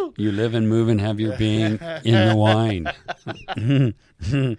you 0.18 0.32
live 0.32 0.54
and 0.54 0.68
move 0.68 0.90
and 0.90 1.02
have 1.02 1.20
your 1.20 1.38
being 1.38 1.80
in 2.04 2.30
the 2.30 2.36
wine. 2.36 2.92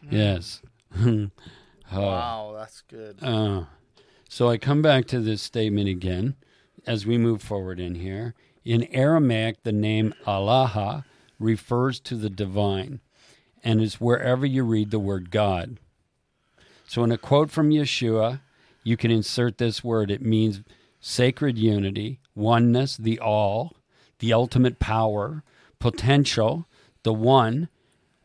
yes. 0.10 0.60
oh. 0.98 1.30
Wow, 1.92 2.54
that's 2.56 2.82
good. 2.82 3.18
Uh, 3.22 3.64
so 4.28 4.48
I 4.48 4.58
come 4.58 4.82
back 4.82 5.06
to 5.06 5.20
this 5.20 5.42
statement 5.42 5.88
again 5.88 6.36
as 6.86 7.06
we 7.06 7.18
move 7.18 7.42
forward 7.42 7.80
in 7.80 7.94
here. 7.94 8.34
In 8.64 8.84
Aramaic, 8.92 9.62
the 9.62 9.72
name 9.72 10.14
Allah 10.26 11.04
refers 11.38 12.00
to 12.00 12.16
the 12.16 12.30
divine 12.30 13.00
and 13.64 13.80
is 13.80 14.00
wherever 14.00 14.44
you 14.44 14.64
read 14.64 14.90
the 14.90 14.98
word 14.98 15.30
God. 15.30 15.78
So 16.86 17.04
in 17.04 17.12
a 17.12 17.18
quote 17.18 17.50
from 17.50 17.70
Yeshua, 17.70 18.40
you 18.82 18.96
can 18.96 19.10
insert 19.10 19.58
this 19.58 19.84
word. 19.84 20.10
It 20.10 20.22
means 20.22 20.62
sacred 21.00 21.58
unity, 21.58 22.20
oneness, 22.34 22.96
the 22.96 23.18
all, 23.18 23.76
the 24.18 24.32
ultimate 24.32 24.78
power, 24.78 25.42
potential, 25.78 26.66
the 27.02 27.12
one, 27.12 27.68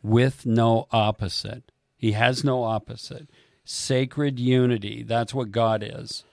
with 0.01 0.45
no 0.45 0.87
opposite. 0.91 1.71
He 1.97 2.11
has 2.11 2.43
no 2.43 2.63
opposite. 2.63 3.29
Sacred 3.63 4.39
unity. 4.39 5.03
That's 5.03 5.33
what 5.33 5.51
God 5.51 5.83
is. 5.83 6.25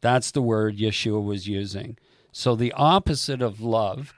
That's 0.00 0.30
the 0.30 0.42
word 0.42 0.76
Yeshua 0.76 1.24
was 1.24 1.46
using. 1.46 1.96
So 2.32 2.54
the 2.54 2.72
opposite 2.72 3.40
of 3.40 3.60
love 3.60 4.12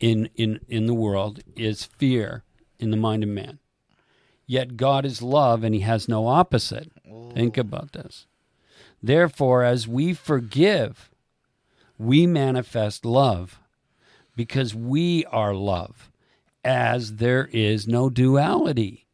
in 0.00 0.28
in 0.36 0.60
in 0.68 0.86
the 0.86 0.94
world 0.94 1.40
is 1.56 1.84
fear 1.84 2.44
in 2.78 2.90
the 2.90 2.96
mind 2.96 3.22
of 3.22 3.28
man. 3.28 3.58
Yet 4.46 4.76
God 4.76 5.04
is 5.04 5.22
love 5.22 5.64
and 5.64 5.74
he 5.74 5.80
has 5.80 6.08
no 6.08 6.26
opposite. 6.26 6.92
Think 7.34 7.56
about 7.56 7.92
this. 7.92 8.26
Therefore, 9.02 9.64
as 9.64 9.88
we 9.88 10.14
forgive, 10.14 11.10
we 11.98 12.26
manifest 12.26 13.04
love 13.04 13.60
because 14.36 14.74
we 14.74 15.24
are 15.26 15.54
love, 15.54 16.10
as 16.64 17.16
there 17.16 17.48
is 17.52 17.86
no 17.86 18.10
duality. 18.10 19.06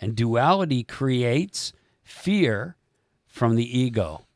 And 0.00 0.16
duality 0.16 0.82
creates 0.82 1.72
fear 2.02 2.76
from 3.26 3.56
the 3.56 3.78
ego. 3.78 4.26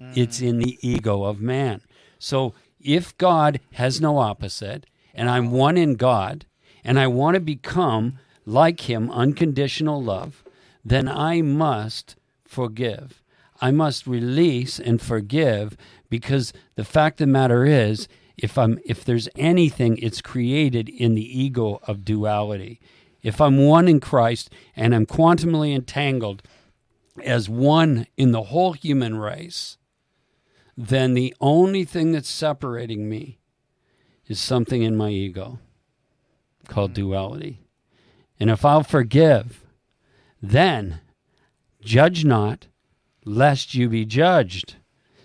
Mm. 0.00 0.16
It's 0.16 0.40
in 0.40 0.58
the 0.58 0.78
ego 0.80 1.24
of 1.24 1.40
man. 1.40 1.80
So 2.18 2.54
if 2.80 3.16
God 3.18 3.60
has 3.72 4.00
no 4.00 4.18
opposite, 4.18 4.86
and 5.14 5.28
I'm 5.28 5.50
one 5.50 5.76
in 5.76 5.94
God, 5.94 6.46
and 6.84 6.98
I 6.98 7.06
want 7.06 7.34
to 7.34 7.40
become 7.40 8.18
like 8.46 8.80
Him, 8.82 9.10
unconditional 9.10 10.02
love, 10.02 10.44
then 10.84 11.08
I 11.08 11.42
must 11.42 12.16
forgive. 12.44 13.22
I 13.60 13.70
must 13.70 14.06
release 14.06 14.78
and 14.78 15.00
forgive 15.00 15.76
because 16.08 16.52
the 16.76 16.84
fact 16.84 17.20
of 17.20 17.26
the 17.26 17.32
matter 17.32 17.64
is, 17.64 18.08
if 18.36 18.56
I'm 18.56 18.78
if 18.84 19.04
there's 19.04 19.28
anything, 19.36 19.98
it's 19.98 20.22
created 20.22 20.88
in 20.88 21.14
the 21.14 21.40
ego 21.40 21.80
of 21.86 22.04
duality. 22.04 22.80
If 23.22 23.40
I'm 23.40 23.66
one 23.66 23.88
in 23.88 23.98
Christ 24.00 24.50
and 24.76 24.94
I'm 24.94 25.06
quantumly 25.06 25.74
entangled 25.74 26.42
as 27.24 27.48
one 27.48 28.06
in 28.16 28.30
the 28.30 28.44
whole 28.44 28.74
human 28.74 29.18
race, 29.18 29.76
then 30.76 31.14
the 31.14 31.34
only 31.40 31.84
thing 31.84 32.12
that's 32.12 32.28
separating 32.28 33.08
me 33.08 33.38
is 34.28 34.38
something 34.38 34.82
in 34.82 34.96
my 34.96 35.08
ego 35.10 35.58
called 36.68 36.92
duality. 36.92 37.58
And 38.38 38.50
if 38.50 38.64
I'll 38.64 38.84
forgive, 38.84 39.64
then 40.40 41.00
judge 41.80 42.24
not, 42.24 42.68
lest 43.28 43.74
you 43.74 43.88
be 43.88 44.04
judged. 44.04 44.76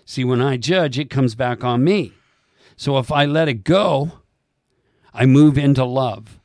See, 0.04 0.24
when 0.24 0.40
I 0.42 0.56
judge, 0.56 0.98
it 0.98 1.10
comes 1.10 1.34
back 1.34 1.64
on 1.64 1.82
me. 1.82 2.12
So 2.76 2.98
if 2.98 3.10
I 3.10 3.24
let 3.24 3.48
it 3.48 3.64
go, 3.64 4.12
I 5.12 5.26
move 5.26 5.56
into 5.56 5.84
love 5.84 6.38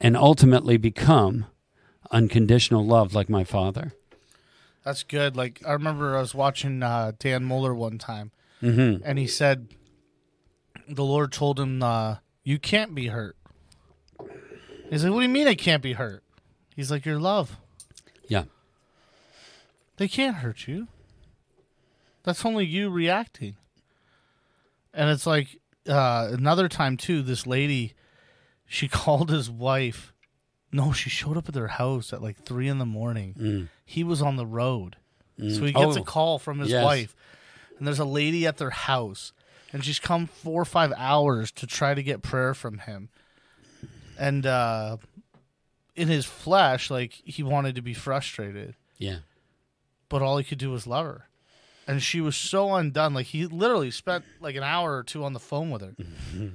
and 0.00 0.16
ultimately 0.16 0.76
become 0.76 1.46
unconditional 2.10 2.84
love 2.84 3.14
like 3.14 3.28
my 3.28 3.44
father. 3.44 3.92
That's 4.84 5.02
good. 5.02 5.36
Like 5.36 5.62
I 5.66 5.72
remember 5.72 6.16
I 6.16 6.20
was 6.20 6.34
watching 6.34 6.82
uh, 6.82 7.12
Dan 7.18 7.44
Mohler 7.44 7.74
one 7.74 7.98
time, 7.98 8.30
Mm-hmm. 8.62 9.02
and 9.04 9.18
he 9.18 9.26
said 9.26 9.68
the 10.88 11.04
Lord 11.04 11.32
told 11.32 11.58
him, 11.58 11.82
uh, 11.82 12.16
"You 12.42 12.58
can't 12.58 12.94
be 12.94 13.06
hurt." 13.08 13.36
He's 14.90 15.04
like, 15.04 15.12
"What 15.12 15.20
do 15.20 15.26
you 15.26 15.32
mean 15.32 15.48
I 15.48 15.54
can't 15.54 15.82
be 15.82 15.94
hurt?" 15.94 16.22
He's 16.76 16.90
like, 16.90 17.04
"Your 17.06 17.18
love. 17.18 17.56
They 19.96 20.08
can't 20.08 20.36
hurt 20.36 20.66
you. 20.66 20.88
That's 22.22 22.44
only 22.44 22.64
you 22.66 22.90
reacting." 22.90 23.56
And 24.92 25.10
it's 25.10 25.26
like 25.26 25.60
uh, 25.88 26.28
another 26.32 26.68
time 26.68 26.96
too. 26.96 27.22
This 27.22 27.46
lady, 27.46 27.94
she 28.66 28.88
called 29.00 29.30
his 29.30 29.50
wife. 29.50 30.12
No, 30.72 30.92
she 30.92 31.08
showed 31.10 31.36
up 31.36 31.48
at 31.48 31.54
their 31.54 31.68
house 31.68 32.12
at 32.12 32.22
like 32.22 32.42
three 32.44 32.68
in 32.68 32.78
the 32.78 32.86
morning. 32.86 33.34
Mm. 33.38 33.68
He 33.84 34.02
was 34.02 34.20
on 34.22 34.36
the 34.36 34.46
road. 34.46 34.96
So 35.38 35.64
he 35.64 35.72
gets 35.72 35.96
a 35.96 36.00
Oh. 36.00 36.04
call 36.04 36.38
from 36.38 36.60
his 36.60 36.70
Yes. 36.70 36.84
wife, 36.84 37.16
and 37.78 37.86
there's 37.88 37.98
a 37.98 38.04
lady 38.04 38.46
at 38.46 38.56
their 38.58 38.70
house, 38.70 39.32
and 39.72 39.84
she's 39.84 39.98
come 39.98 40.28
four 40.28 40.62
or 40.62 40.64
five 40.64 40.92
hours 40.96 41.50
to 41.52 41.66
try 41.66 41.92
to 41.92 42.04
get 42.04 42.22
prayer 42.22 42.54
from 42.54 42.78
him. 42.78 43.08
And 44.16 44.46
uh, 44.46 44.98
in 45.96 46.06
his 46.06 46.24
flesh, 46.24 46.88
like 46.88 47.14
he 47.24 47.42
wanted 47.42 47.74
to 47.74 47.82
be 47.82 47.94
frustrated, 47.94 48.76
Yeah. 48.96 49.18
But 50.14 50.22
all 50.22 50.38
he 50.38 50.44
could 50.44 50.58
do 50.58 50.70
was 50.70 50.86
love 50.86 51.04
her. 51.06 51.28
And 51.88 52.00
she 52.00 52.20
was 52.20 52.36
so 52.36 52.72
undone. 52.72 53.14
Like 53.14 53.26
he 53.26 53.46
literally 53.46 53.90
spent 53.90 54.24
like 54.40 54.54
an 54.54 54.62
hour 54.62 54.96
or 54.96 55.02
two 55.02 55.24
on 55.24 55.32
the 55.32 55.40
phone 55.40 55.70
with 55.72 55.82
her. 55.82 55.96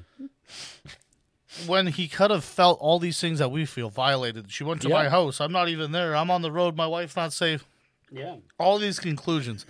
when 1.68 1.88
he 1.88 2.08
could 2.08 2.32
have 2.32 2.46
felt 2.46 2.80
all 2.80 3.00
these 3.00 3.20
things 3.20 3.40
that 3.40 3.52
we 3.52 3.66
feel 3.66 3.90
violated. 3.90 4.50
She 4.50 4.64
went 4.64 4.82
to 4.84 4.88
Yeah. 4.88 4.94
my 4.96 5.10
house. 5.10 5.42
I'm 5.42 5.52
not 5.52 5.68
even 5.68 5.92
there. 5.92 6.16
I'm 6.16 6.32
on 6.32 6.42
the 6.42 6.54
road. 6.54 6.78
My 6.78 6.88
wife's 6.88 7.18
not 7.18 7.34
safe 7.34 7.66
Yeah. 8.10 8.38
all 8.58 8.78
these 8.80 8.98
conclusions, 8.98 9.66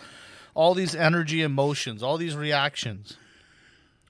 all 0.54 0.76
these 0.76 0.94
energy 0.94 1.42
emotions, 1.42 2.04
all 2.04 2.18
these 2.18 2.36
reactions. 2.36 3.18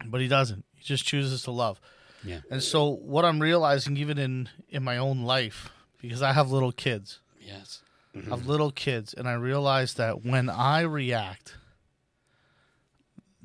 But 0.05 0.19
he 0.19 0.27
doesn't. 0.27 0.65
He 0.75 0.83
just 0.83 1.05
chooses 1.05 1.43
to 1.43 1.51
love. 1.51 1.79
Yeah. 2.23 2.41
And 2.51 2.61
so 2.61 2.89
what 2.89 3.23
I'm 3.23 3.39
realizing 3.39 3.95
even 3.95 4.17
in 4.17 4.49
in 4.67 4.83
my 4.83 4.97
own 4.97 5.21
life 5.23 5.69
because 6.01 6.21
I 6.21 6.33
have 6.33 6.51
little 6.51 6.73
kids. 6.73 7.19
Yes. 7.39 7.81
I 8.15 8.29
have 8.29 8.47
little 8.47 8.71
kids 8.71 9.13
and 9.13 9.27
I 9.29 9.33
realize 9.33 9.93
that 9.95 10.25
when 10.25 10.49
I 10.49 10.81
react 10.81 11.55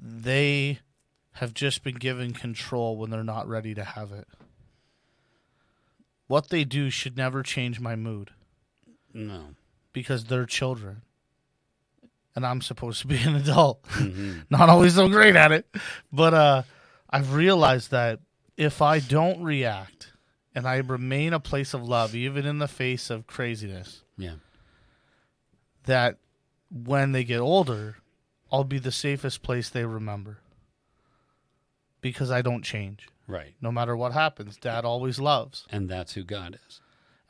they 0.00 0.80
have 1.32 1.54
just 1.54 1.82
been 1.82 1.94
given 1.96 2.32
control 2.32 2.96
when 2.96 3.10
they're 3.10 3.24
not 3.24 3.48
ready 3.48 3.74
to 3.74 3.84
have 3.84 4.12
it. 4.12 4.26
What 6.26 6.48
they 6.48 6.64
do 6.64 6.90
should 6.90 7.16
never 7.16 7.42
change 7.42 7.80
my 7.80 7.96
mood 7.96 8.30
No. 9.12 9.54
because 9.92 10.24
they're 10.24 10.46
children. 10.46 11.02
And 12.36 12.44
I'm 12.44 12.60
supposed 12.62 13.00
to 13.02 13.06
be 13.06 13.18
an 13.18 13.36
adult. 13.36 13.84
Not 14.50 14.68
always 14.68 14.96
so 14.96 15.08
great 15.08 15.36
at 15.36 15.52
it. 15.52 15.66
But 16.12 16.34
uh, 16.34 16.62
I've 17.08 17.32
realized 17.32 17.92
that 17.92 18.18
if 18.56 18.82
I 18.82 18.98
don't 18.98 19.42
react 19.44 20.12
and 20.52 20.66
I 20.66 20.78
remain 20.78 21.32
a 21.32 21.38
place 21.38 21.74
of 21.74 21.84
love, 21.86 22.14
even 22.16 22.44
in 22.44 22.58
the 22.58 22.66
face 22.66 23.08
of 23.08 23.28
craziness, 23.28 24.02
Yeah. 24.18 24.34
That 25.85 26.18
when 26.70 27.12
they 27.12 27.24
get 27.24 27.41
older, 27.41 27.97
I'll 28.51 28.64
be 28.64 28.78
the 28.78 28.93
safest 28.93 29.43
place 29.43 29.68
they 29.68 29.85
remember. 29.85 30.39
Because 32.01 32.30
I 32.30 32.43
don't 32.43 32.62
change. 32.62 33.09
Right. 33.26 33.55
No 33.61 33.72
matter 33.72 33.97
what 33.97 34.12
happens, 34.12 34.57
dad 34.57 34.85
always 34.85 35.18
loves. 35.18 35.66
And 35.70 35.89
that's 35.89 36.12
who 36.12 36.24
God 36.24 36.59
is. 36.66 36.80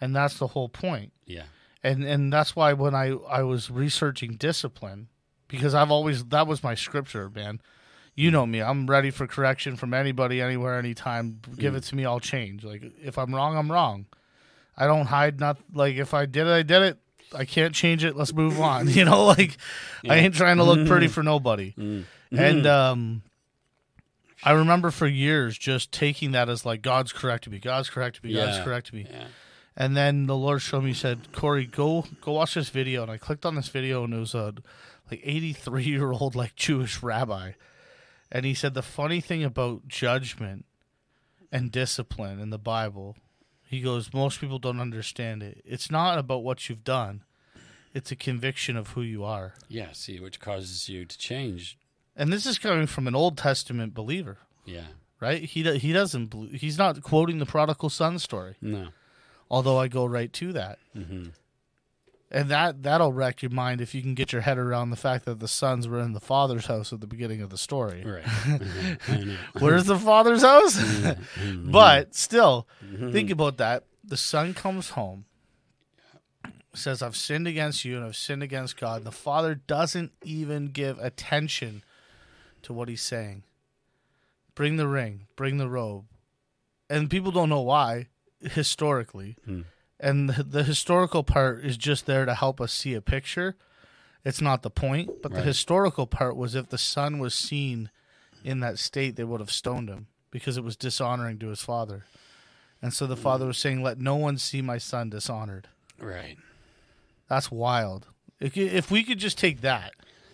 And 0.01 0.15
that's 0.15 0.39
the 0.39 0.49
whole 0.49 0.69
point. 0.69 1.13
Yeah. 1.25 1.45
and 1.83 2.03
and 2.03 2.33
that's 2.33 2.57
why 2.57 2.73
when 2.73 2.95
I 2.95 3.13
I 3.29 3.43
was 3.43 3.71
researching 3.71 4.33
discipline 4.33 5.09
because 5.49 5.75
I've 5.75 5.91
always 5.91 6.25
that 6.27 6.47
was 6.47 6.63
my 6.63 6.75
scripture, 6.75 7.31
man. 7.31 7.61
You 8.17 8.31
know 8.31 8.47
me. 8.47 8.61
I'm 8.61 8.87
ready 8.87 9.11
for 9.11 9.27
correction 9.27 9.77
from 9.77 9.93
anybody, 9.93 10.41
anywhere, 10.41 10.79
anytime. 10.79 11.41
Give 11.57 11.75
mm. 11.75 11.77
it 11.79 11.83
to 11.85 11.97
me, 11.97 12.05
I'll 12.05 12.21
change. 12.21 12.65
Like 12.65 12.83
if 13.03 13.19
I'm 13.19 13.35
wrong, 13.35 13.57
I'm 13.57 13.71
wrong. 13.71 14.07
I 14.77 14.87
don't 14.87 15.07
hide. 15.07 15.41
Not 15.41 15.59
like 15.73 15.97
if 15.97 16.15
I 16.15 16.27
did 16.27 16.47
it, 16.47 16.53
I 16.53 16.63
did 16.63 16.83
it. 16.83 16.99
I 17.35 17.45
can't 17.45 17.75
change 17.75 18.05
it. 18.05 18.17
Let's 18.17 18.33
move 18.33 18.61
on. 18.61 18.89
You 18.95 19.05
know, 19.05 19.25
like 19.25 19.57
I 20.09 20.17
ain't 20.17 20.35
trying 20.35 20.59
to 20.59 20.65
look 20.65 20.87
pretty 20.87 21.07
mm. 21.07 21.11
for 21.11 21.23
nobody. 21.23 21.75
Mm. 21.79 22.05
Mm. 22.33 22.39
And 22.39 22.67
um, 22.67 23.23
I 24.43 24.53
remember 24.53 24.91
for 24.91 25.07
years 25.07 25.57
just 25.57 25.93
taking 25.93 26.33
that 26.33 26.49
as 26.49 26.67
like 26.67 26.83
God's 26.83 27.13
corrected 27.13 27.53
me. 27.53 27.59
God's 27.59 27.89
corrected 27.91 28.25
me. 28.25 28.35
God's 28.35 28.59
Yeah. 28.59 28.65
corrected 28.65 28.95
me. 28.95 29.07
Yeah. 29.11 29.27
And 29.77 29.97
then 29.97 30.27
the 30.27 30.37
Lord 30.37 30.63
showed 30.63 30.85
me, 30.85 30.93
said, 30.93 31.33
Corey, 31.33 31.67
go 31.67 32.05
go 32.21 32.33
watch 32.33 32.55
this 32.55 32.69
video. 32.69 33.03
And 33.03 33.11
I 33.11 33.17
clicked 33.17 33.45
on 33.45 33.57
this 33.57 33.69
video, 33.69 34.05
and 34.05 34.15
it 34.15 34.19
was 34.19 34.35
a 34.35 34.55
like 35.11 35.21
83 35.25 35.85
year 35.85 36.13
old 36.13 36.35
like 36.35 36.55
Jewish 36.55 37.03
rabbi, 37.03 37.53
and 38.31 38.45
he 38.45 38.55
said 38.55 38.75
the 38.75 38.83
funny 38.83 39.21
thing 39.21 39.43
about 39.45 39.89
judgment 39.89 40.65
and 41.51 41.71
discipline 41.71 42.41
in 42.41 42.51
the 42.51 42.59
Bible, 42.59 43.17
he 43.67 43.81
goes, 43.81 44.13
most 44.13 44.41
people 44.41 44.59
don't 44.59 44.81
understand 44.81 45.43
it. 45.43 45.61
It's 45.65 45.91
not 45.91 46.19
about 46.19 46.43
what 46.45 46.69
you've 46.69 46.85
done; 46.85 47.23
it's 47.93 48.11
a 48.13 48.17
conviction 48.17 48.77
of 48.77 48.89
who 48.91 49.03
you 49.03 49.25
are. 49.25 49.55
Yeah. 49.69 49.93
See, 49.93 50.21
which 50.21 50.41
causes 50.41 50.89
you 50.89 51.05
to 51.05 51.19
change. 51.19 51.77
And 52.17 52.33
this 52.33 52.47
is 52.47 52.59
coming 52.59 52.87
from 52.87 53.07
an 53.09 53.15
Old 53.15 53.37
Testament 53.37 53.93
believer, 53.95 54.39
Yeah. 54.65 54.87
right? 55.21 55.43
He 55.43 55.63
he 55.79 55.93
doesn't 55.93 56.33
he's 56.55 56.79
not 56.79 57.03
quoting 57.03 57.39
the 57.39 57.47
prodigal 57.47 57.91
son 57.91 58.19
story, 58.21 58.55
No. 58.61 58.89
although 59.51 59.79
I 59.79 59.89
go 59.89 60.05
right 60.05 60.33
to 60.35 60.53
that. 60.53 60.79
Mm-hmm. 60.97 61.31
And 62.35 62.49
that 62.51 62.83
that'll 62.83 63.13
wreck 63.13 63.43
your 63.43 63.51
mind 63.53 63.81
if 63.81 63.95
you 63.95 64.03
can 64.03 64.15
get 64.15 64.33
your 64.33 64.43
head 64.43 64.59
around 64.59 64.91
the 64.91 64.97
fact 64.97 65.25
that 65.25 65.39
the 65.39 65.47
sons 65.49 65.87
were 65.87 66.01
in 66.01 66.15
the 66.15 66.21
father's 66.21 66.67
house 66.67 66.93
at 66.93 67.01
the 67.01 67.07
beginning 67.07 67.41
of 67.41 67.49
the 67.51 67.57
story. 67.59 68.05
Right. 68.05 68.25
Mhm. 68.25 69.37
Where's 69.61 69.85
the 69.85 69.99
father's 69.99 70.43
house? 70.43 70.77
Mhm. 70.77 71.71
but 71.73 72.15
still, 72.15 72.67
think 73.13 73.31
about 73.31 73.57
that. 73.59 73.85
The 74.03 74.17
son 74.17 74.53
comes 74.53 74.91
home, 74.91 75.27
says, 76.75 77.03
I've 77.03 77.17
sinned 77.17 77.47
against 77.47 77.85
you 77.85 77.97
and 77.97 78.05
I've 78.05 78.17
sinned 78.17 78.43
against 78.43 78.77
God. 78.79 78.99
And 78.99 79.07
the 79.07 79.13
father 79.13 79.55
doesn't 79.55 80.11
even 80.25 80.67
give 80.67 80.99
attention 80.99 81.83
to 82.63 82.73
what 82.73 82.89
he's 82.89 83.03
saying. 83.03 83.45
Bring 84.57 84.77
the 84.77 84.89
ring, 84.89 85.27
bring 85.37 85.59
the 85.59 85.69
robe. 85.69 86.05
And 86.91 87.09
people 87.09 87.31
don't 87.31 87.49
know 87.49 87.61
why. 87.63 88.09
historically, 88.43 89.37
and 90.01 90.29
the, 90.31 90.43
the 90.43 90.63
historical 90.65 91.23
part 91.25 91.65
is 91.65 91.77
just 91.77 92.07
there 92.07 92.25
to 92.27 92.35
help 92.35 92.61
us 92.61 92.73
see 92.73 92.95
a 92.95 93.01
picture. 93.01 93.57
It's 94.25 94.41
not 94.41 94.63
the 94.63 94.71
point, 94.71 95.23
but 95.23 95.33
the 95.35 95.43
historical 95.43 96.07
part 96.07 96.37
was 96.37 96.55
if 96.55 96.69
the 96.71 96.79
son 96.79 97.19
was 97.19 97.35
seen 97.35 97.91
in 98.43 98.61
that 98.61 98.79
state, 98.79 99.17
they 99.17 99.25
would 99.25 99.41
have 99.41 99.51
stoned 99.53 99.89
him 99.91 100.07
because 100.31 100.57
it 100.57 100.65
was 100.65 100.77
dishonoring 100.77 101.39
to 101.41 101.49
his 101.49 101.61
father. 101.61 102.05
And 102.81 102.93
so 102.93 103.07
the 103.07 103.17
father 103.17 103.47
was 103.47 103.59
saying, 103.59 103.83
"Let 103.83 103.99
no 103.99 104.17
one 104.17 104.39
see 104.39 104.61
my 104.63 104.79
son 104.79 105.11
dishonored." 105.11 105.69
Right. 105.99 106.37
That's 107.29 107.51
wild. 107.51 108.07
If, 108.41 108.57
if 108.57 108.91
we 108.91 109.05
could 109.05 109.19
just 109.19 109.39
take 109.39 109.61
that, 109.63 109.93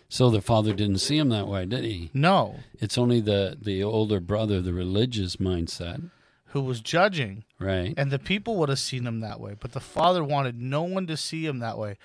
So 0.08 0.30
the 0.30 0.40
father 0.40 0.72
didn't 0.72 0.98
see 0.98 1.18
him 1.18 1.28
that 1.28 1.46
way, 1.46 1.66
did 1.66 1.84
he? 1.84 2.10
no, 2.14 2.56
It's 2.80 2.98
only 2.98 3.20
the 3.20 3.56
the 3.60 3.82
older 3.84 4.18
brother, 4.20 4.60
the 4.60 4.72
religious 4.72 5.36
mindset, 5.36 6.10
who 6.50 6.60
was 6.60 6.80
judging, 6.80 7.44
right? 7.58 7.94
and 7.96 8.10
the 8.10 8.18
people 8.18 8.56
would 8.56 8.68
have 8.68 8.78
seen 8.78 9.06
him 9.06 9.20
that 9.20 9.40
way, 9.40 9.56
but 9.58 9.72
the 9.72 9.80
father 9.80 10.22
wanted 10.24 10.60
no 10.60 10.82
one 10.82 11.06
to 11.06 11.16
see 11.16 11.46
him 11.46 11.58
that 11.60 11.78
way. 11.78 11.96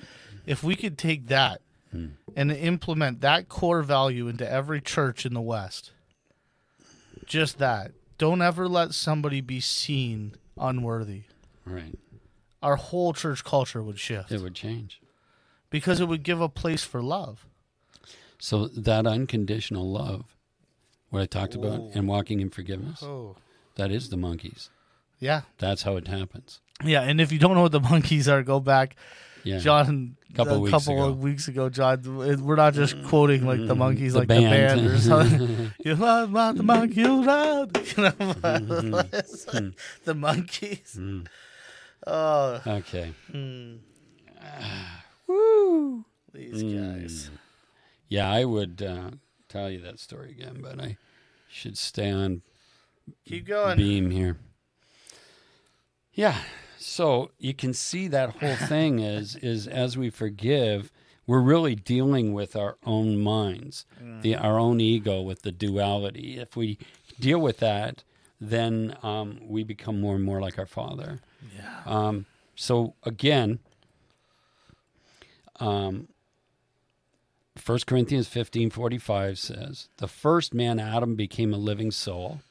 If 0.45 0.63
we 0.63 0.75
could 0.75 0.97
take 0.97 1.27
that 1.27 1.61
hmm. 1.91 2.07
and 2.35 2.51
implement 2.51 3.21
that 3.21 3.49
core 3.49 3.81
value 3.81 4.27
into 4.27 4.49
every 4.49 4.81
church 4.81 5.25
in 5.25 5.33
the 5.33 5.41
West, 5.41 5.91
just 7.25 7.57
that, 7.57 7.91
don't 8.17 8.41
ever 8.41 8.67
let 8.67 8.93
somebody 8.93 9.41
be 9.41 9.59
seen 9.59 10.35
unworthy. 10.57 11.23
Right. 11.65 11.97
Our 12.61 12.75
whole 12.75 13.13
church 13.13 13.43
culture 13.43 13.81
would 13.81 13.99
shift 13.99 14.31
It 14.31 14.41
would 14.41 14.55
change. 14.55 15.01
because 15.69 15.99
it 15.99 16.07
would 16.07 16.23
give 16.23 16.39
a 16.41 16.49
place 16.49 16.83
for 16.83 17.01
love. 17.01 17.45
So 18.37 18.67
that 18.67 19.07
unconditional 19.07 19.91
love, 19.91 20.35
what 21.09 21.21
I 21.23 21.25
talked 21.25 21.55
about, 21.55 21.91
and 21.95 22.07
walking 22.07 22.41
in 22.41 22.49
forgiveness, 22.51 23.01
Oh, 23.01 23.37
that 23.75 23.91
is 23.91 24.09
the 24.09 24.17
monkeys. 24.17 24.69
yeah, 25.19 25.41
That's 25.57 25.83
how 25.83 25.95
it 25.97 26.07
happens. 26.07 26.61
yeah. 26.83 27.01
And 27.01 27.21
if 27.21 27.31
you 27.31 27.39
don't 27.39 27.55
know 27.55 27.61
what 27.61 27.71
the 27.71 27.79
monkeys 27.79 28.27
are, 28.27 28.43
go 28.43 28.59
back 28.59 28.95
Yeah. 29.43 29.59
John, 29.59 30.17
Couple 30.35 30.55
a 30.55 30.59
weeks 30.59 30.71
couple 30.71 30.93
ago. 30.99 31.09
of 31.09 31.19
weeks 31.19 31.47
ago, 31.47 31.69
John, 31.69 32.01
we're 32.43 32.55
not 32.57 32.73
just 32.73 33.01
quoting 33.03 33.45
like 33.45 33.65
the 33.65 33.75
monkeys, 33.75 34.11
The 34.13 34.19
like 34.19 34.27
band. 34.27 34.43
the 34.43 34.49
band 34.49 34.87
or 34.87 34.97
something. 34.99 35.71
you 35.85 35.95
love 35.95 36.31
about 36.31 36.55
the 36.57 36.63
monkey, 36.63 37.01
you 37.01 37.23
love, 37.23 37.71
you 37.97 38.03
know, 38.03 38.13
like 38.19 39.11
mm-hmm. 39.11 39.69
the 40.03 40.13
monkeys. 40.13 40.97
Mm-hmm. 40.99 41.25
Oh, 42.07 42.61
Okay. 42.67 43.13
Hmm. 43.31 43.75
Woo. 45.27 46.05
These 46.33 46.63
mm. 46.63 46.99
guys. 46.99 47.29
Yeah, 48.09 48.29
I 48.29 48.45
would 48.45 48.81
uh, 48.81 49.11
tell 49.49 49.69
you 49.69 49.79
that 49.81 49.99
story 49.99 50.31
again, 50.31 50.59
but 50.61 50.79
I 50.79 50.97
should 51.49 51.77
stay 51.77 52.11
on 52.11 52.41
Keep 53.25 53.47
going. 53.47 53.77
beam 53.77 54.09
here. 54.11 54.37
Yeah. 56.13 56.37
So 56.77 57.31
you 57.37 57.53
can 57.53 57.73
see 57.73 58.07
that 58.07 58.37
whole 58.37 58.55
thing 58.67 58.99
is 58.99 59.35
is 59.37 59.67
as 59.67 59.97
we 59.97 60.09
forgive, 60.09 60.91
we're 61.27 61.41
really 61.41 61.75
dealing 61.75 62.33
with 62.33 62.55
our 62.55 62.77
own 62.85 63.17
minds, 63.17 63.85
the 64.21 64.35
our 64.35 64.59
own 64.59 64.79
ego 64.79 65.21
with 65.21 65.41
the 65.41 65.51
duality. 65.51 66.37
If 66.39 66.55
we 66.55 66.77
deal 67.19 67.39
with 67.39 67.57
that, 67.59 68.03
then 68.39 68.95
um, 69.01 69.39
we 69.41 69.63
become 69.63 69.99
more 69.99 70.15
and 70.15 70.23
more 70.23 70.39
like 70.41 70.59
our 70.59 70.65
Father. 70.67 71.19
Yeah. 71.55 71.81
Um, 71.85 72.25
so 72.55 72.93
again, 73.03 73.59
um, 75.59 76.07
1 77.65 77.79
Corinthians 77.87 78.27
fifteen 78.27 78.69
forty 78.69 78.97
five 78.97 79.39
says, 79.39 79.87
The 79.97 80.07
first 80.07 80.53
man, 80.53 80.79
Adam, 80.79 81.15
became 81.15 81.53
a 81.53 81.57
living 81.57 81.89
soul, 81.91 82.41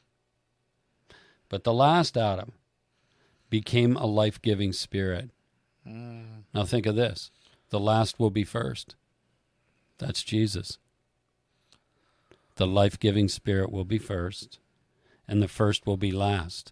but 1.49 1.63
the 1.63 1.73
last 1.73 2.17
Adam 2.17 2.53
became 3.49 3.95
a 3.95 4.05
life 4.05 4.41
giving 4.41 4.73
spirit. 4.73 5.29
Now 5.85 6.65
think 6.65 6.85
of 6.85 6.95
this 6.95 7.31
the 7.69 7.79
last 7.79 8.19
will 8.19 8.29
be 8.29 8.43
first. 8.43 8.95
That's 9.97 10.23
Jesus. 10.23 10.77
The 12.55 12.67
life 12.67 12.99
giving 12.99 13.27
spirit 13.27 13.71
will 13.71 13.85
be 13.85 13.97
first, 13.97 14.59
and 15.27 15.41
the 15.41 15.47
first 15.47 15.85
will 15.85 15.97
be 15.97 16.11
last, 16.11 16.71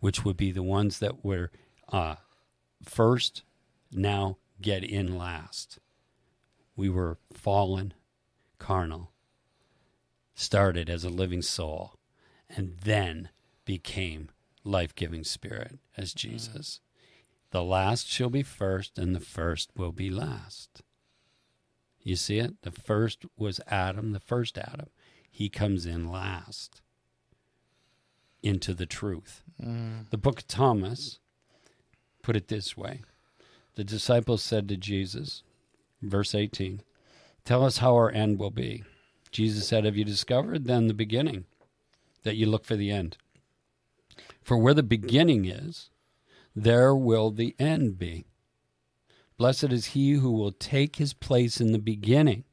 which 0.00 0.24
would 0.24 0.36
be 0.36 0.50
the 0.50 0.62
ones 0.62 0.98
that 0.98 1.24
were 1.24 1.50
uh, 1.92 2.16
first, 2.82 3.42
now 3.92 4.38
get 4.60 4.84
in 4.84 5.16
last. 5.16 5.78
We 6.76 6.88
were 6.88 7.18
fallen, 7.32 7.94
carnal, 8.58 9.12
started 10.34 10.88
as 10.88 11.04
a 11.04 11.10
living 11.10 11.42
soul, 11.42 11.98
and 12.48 12.76
then 12.82 13.28
became 13.68 14.30
life 14.64 14.94
giving 14.94 15.22
spirit 15.22 15.78
as 15.94 16.14
mm. 16.14 16.16
Jesus. 16.16 16.80
The 17.50 17.62
last 17.62 18.08
shall 18.08 18.30
be 18.30 18.42
first, 18.42 18.96
and 18.96 19.14
the 19.14 19.20
first 19.20 19.68
will 19.76 19.92
be 19.92 20.08
last. 20.08 20.80
You 22.02 22.16
see 22.16 22.38
it? 22.38 22.62
The 22.62 22.70
first 22.70 23.26
was 23.36 23.60
Adam, 23.66 24.12
the 24.12 24.20
first 24.20 24.56
Adam. 24.56 24.88
He 25.30 25.50
comes 25.50 25.84
in 25.84 26.10
last 26.10 26.80
into 28.42 28.72
the 28.72 28.86
truth. 28.86 29.42
Mm. 29.62 30.08
The 30.08 30.16
book 30.16 30.38
of 30.40 30.48
Thomas 30.48 31.18
put 32.22 32.36
it 32.36 32.48
this 32.48 32.74
way 32.74 33.02
The 33.74 33.84
disciples 33.84 34.42
said 34.42 34.66
to 34.70 34.78
Jesus, 34.78 35.42
verse 36.00 36.34
18, 36.34 36.80
Tell 37.44 37.62
us 37.62 37.78
how 37.78 37.94
our 37.96 38.10
end 38.10 38.38
will 38.38 38.50
be. 38.50 38.84
Jesus 39.30 39.68
said, 39.68 39.84
Have 39.84 39.98
you 39.98 40.06
discovered 40.06 40.64
then 40.64 40.86
the 40.86 40.94
beginning, 40.94 41.44
that 42.22 42.36
you 42.36 42.46
look 42.46 42.64
for 42.64 42.74
the 42.74 42.90
end? 42.90 43.18
For 44.48 44.56
where 44.56 44.72
the 44.72 44.82
beginning 44.82 45.44
is, 45.44 45.90
there 46.56 46.94
will 46.96 47.30
the 47.30 47.54
end 47.58 47.98
be. 47.98 48.24
Blessed 49.36 49.64
is 49.64 49.88
he 49.88 50.12
who 50.12 50.30
will 50.30 50.52
take 50.52 50.96
his 50.96 51.12
place 51.12 51.60
in 51.60 51.72
the 51.72 51.78
beginning. 51.78 52.44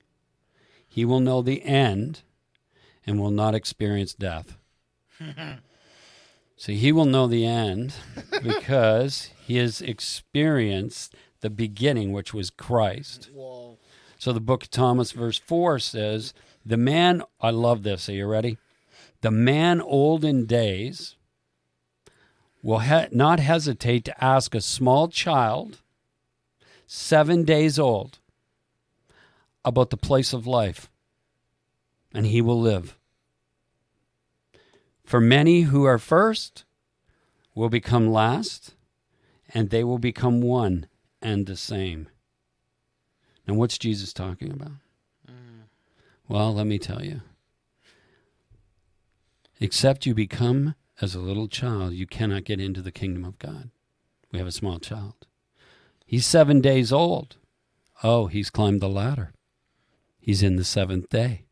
He 0.86 1.06
will 1.06 1.22
know 1.22 1.41
the 1.41 1.64
end 1.64 2.24
and 3.08 3.18
will 3.18 3.32
not 3.32 3.56
experience 3.56 4.14
death. 4.14 4.58
so 6.58 6.74
he 6.74 6.91
will 6.91 7.06
know 7.06 7.28
the 7.28 7.46
end 7.46 7.93
because 8.43 9.30
he 9.41 9.56
has 9.56 9.80
experienced 9.80 11.16
the 11.39 11.50
beginning, 11.50 12.12
which 12.12 12.34
was 12.34 12.50
Christ. 12.50 13.30
Whoa. 13.34 13.78
So 14.20 14.34
the 14.34 14.41
book 14.41 14.64
of 14.64 14.70
Thomas, 14.70 15.14
verse 15.14 15.38
4 15.38 15.80
says, 15.80 16.34
The 16.66 16.76
man, 16.76 17.24
I 17.39 17.52
love 17.52 17.84
this. 17.84 18.10
Are 18.10 18.12
you 18.12 18.28
ready? 18.28 18.58
The 19.22 19.32
man 19.32 19.80
old 19.80 20.26
in 20.26 20.46
days 20.46 21.14
will 22.66 22.80
ha- 22.80 23.05
not 23.11 23.39
hesitate 23.39 24.03
to 24.03 24.24
ask 24.24 24.55
a 24.55 24.59
small 24.59 25.07
child, 25.07 25.84
seven 26.88 27.43
days 27.43 27.78
old, 27.78 28.18
about 29.63 29.91
the 29.91 29.97
place 29.97 30.34
of 30.34 30.47
life, 30.47 30.89
and 32.11 32.26
he 32.26 32.41
will 32.41 32.59
live. 32.59 32.97
For 35.03 35.22
many 35.22 35.61
who 35.61 35.84
are 35.84 35.99
first 35.99 36.66
will 37.53 37.70
become 37.70 38.11
last, 38.11 38.74
and 39.53 39.70
they 39.70 39.84
will 39.84 39.99
become 39.99 40.41
one 40.41 40.88
and 41.22 41.45
the 41.45 41.55
same. 41.55 42.07
Now, 43.47 43.53
what's 43.53 43.78
Jesus 43.78 44.11
talking 44.11 44.51
about? 44.51 44.72
Mm. 45.30 45.68
Well, 46.28 46.55
let 46.55 46.66
me 46.66 46.80
tell 46.80 47.03
you. 47.05 47.22
Except 49.59 50.07
you 50.07 50.16
become 50.16 50.74
as 51.02 51.16
a 51.16 51.20
little 51.20 51.48
child, 51.48 51.93
you 51.93 52.08
cannot 52.08 52.43
get 52.46 52.60
into 52.60 52.82
the 52.82 52.91
kingdom 52.91 53.26
of 53.26 53.38
God. 53.39 53.70
We 54.32 54.39
have 54.39 54.48
a 54.48 54.52
small 54.52 54.80
child. 54.80 55.14
He's 56.06 56.26
seven 56.26 56.62
days 56.62 56.91
old. 56.91 57.38
Oh, 58.04 58.28
he's 58.28 58.50
climbed 58.50 58.82
the 58.82 58.89
ladder. 58.89 59.34
He's 60.20 60.43
in 60.43 60.56
the 60.56 60.64
seventh 60.64 61.10
day. 61.10 61.43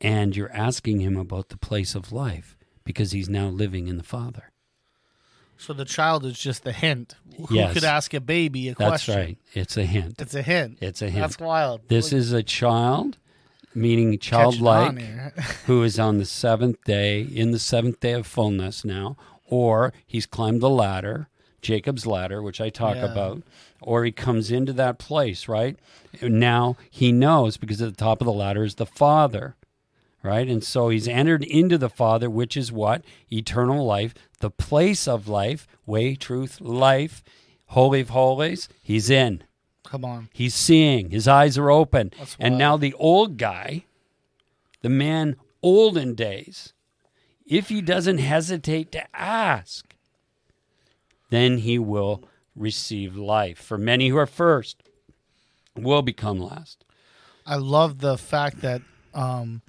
And 0.00 0.36
you're 0.36 0.52
asking 0.52 1.00
him 1.00 1.16
about 1.16 1.48
the 1.48 1.56
place 1.56 1.94
of 1.94 2.12
life 2.12 2.56
because 2.84 3.12
he's 3.12 3.28
now 3.28 3.48
living 3.48 3.88
in 3.88 3.96
the 3.96 4.04
Father. 4.04 4.52
So 5.56 5.72
the 5.72 5.84
child 5.84 6.24
is 6.24 6.38
just 6.38 6.62
the 6.62 6.72
hint. 6.72 7.16
Who 7.48 7.56
Yes. 7.56 7.74
could 7.74 7.84
ask 7.84 8.14
a 8.14 8.20
baby 8.20 8.68
a 8.68 8.74
That's 8.74 8.88
question? 8.88 9.14
That's 9.14 9.26
right. 9.26 9.38
It's 9.54 9.76
a 9.76 9.84
hint. 9.84 10.20
It's 10.20 10.34
a 10.34 10.42
hint. 10.42 10.78
It's 10.80 11.02
a 11.02 11.10
hint. 11.10 11.20
That's 11.20 11.38
wild. 11.40 11.88
This 11.88 12.12
is 12.12 12.32
a 12.32 12.44
child, 12.44 13.18
meaning 13.80 14.18
childlike, 14.18 14.98
who 15.66 15.82
is 15.82 15.98
on 15.98 16.18
the 16.18 16.24
seventh 16.24 16.82
day, 16.84 17.20
in 17.22 17.50
the 17.52 17.58
seventh 17.58 18.00
day 18.00 18.12
of 18.12 18.26
fullness 18.26 18.84
now, 18.84 19.16
or 19.46 19.92
he's 20.06 20.26
climbed 20.26 20.60
the 20.60 20.70
ladder, 20.70 21.28
Jacob's 21.62 22.06
ladder, 22.06 22.42
which 22.42 22.60
I 22.60 22.68
talk 22.70 22.96
Yeah. 22.96 23.06
about, 23.06 23.42
or 23.80 24.04
he 24.04 24.12
comes 24.12 24.50
into 24.50 24.72
that 24.74 24.98
place, 24.98 25.48
right? 25.48 25.76
Now 26.22 26.76
he 26.90 27.12
knows 27.12 27.56
because 27.56 27.80
at 27.82 27.90
the 27.90 27.96
top 28.04 28.20
of 28.20 28.26
the 28.26 28.32
ladder 28.32 28.64
is 28.64 28.76
the 28.76 28.86
Father, 28.86 29.56
right? 30.22 30.48
And 30.48 30.62
so 30.64 30.88
he's 30.88 31.08
entered 31.08 31.44
into 31.44 31.78
the 31.78 31.88
Father, 31.90 32.28
which 32.28 32.56
is 32.56 32.70
what? 32.72 33.02
Eternal 33.32 33.84
life, 33.86 34.14
the 34.40 34.50
place 34.50 35.08
of 35.08 35.28
life, 35.28 35.66
way, 35.86 36.14
truth, 36.14 36.60
life, 36.60 37.22
holy 37.66 38.00
of 38.00 38.10
holies. 38.10 38.68
He's 38.82 39.10
in. 39.10 39.42
Come 39.88 40.04
on. 40.04 40.28
He's 40.34 40.54
seeing. 40.54 41.10
His 41.10 41.26
eyes 41.26 41.56
are 41.56 41.70
open. 41.70 42.12
That's 42.18 42.36
And 42.38 42.52
wild. 42.54 42.58
now 42.58 42.76
the 42.76 42.92
old 42.94 43.38
guy, 43.38 43.84
the 44.82 44.90
man 44.90 45.36
old 45.62 45.96
in 45.96 46.14
days, 46.14 46.74
if 47.46 47.70
he 47.70 47.80
doesn't 47.80 48.18
hesitate 48.18 48.92
to 48.92 49.16
ask, 49.16 49.94
then 51.30 51.58
he 51.58 51.78
will 51.78 52.22
receive 52.54 53.16
life. 53.16 53.58
For 53.58 53.78
many 53.78 54.08
who 54.08 54.18
are 54.18 54.26
first 54.26 54.82
will 55.74 56.02
become 56.02 56.38
last. 56.38 56.84
I 57.46 57.56
love 57.56 58.00
the 58.00 58.18
fact 58.18 58.60
that 58.60 58.82
um, 59.14 59.62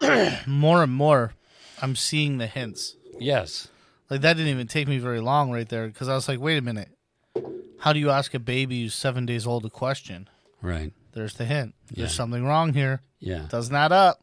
more 0.46 0.84
and 0.84 0.92
more 0.92 1.32
I'm 1.82 1.96
seeing 1.96 2.38
the 2.38 2.46
hints. 2.46 2.94
Yes. 3.18 3.68
Like 4.08 4.20
that 4.20 4.34
didn't 4.34 4.52
even 4.52 4.68
take 4.68 4.86
me 4.86 4.98
very 4.98 5.20
long 5.20 5.50
right 5.50 5.68
there 5.68 5.88
because 5.88 6.08
I 6.08 6.14
was 6.14 6.28
like, 6.28 6.38
wait 6.38 6.58
a 6.58 6.62
minute. 6.62 6.90
How 7.80 7.92
do 7.92 7.98
you 8.00 8.10
ask 8.10 8.34
a 8.34 8.38
baby 8.38 8.82
who's 8.82 8.94
seven 8.94 9.26
days 9.26 9.46
old 9.46 9.64
a 9.64 9.70
question? 9.70 10.28
Right. 10.62 10.92
There's 11.12 11.34
the 11.34 11.44
hint. 11.44 11.74
There's 11.90 12.14
something 12.14 12.44
wrong 12.44 12.72
here. 12.72 13.00
Yeah. 13.20 13.44
It 13.44 13.50
Doesn't 13.50 13.74
add 13.74 13.92
up. 13.92 14.20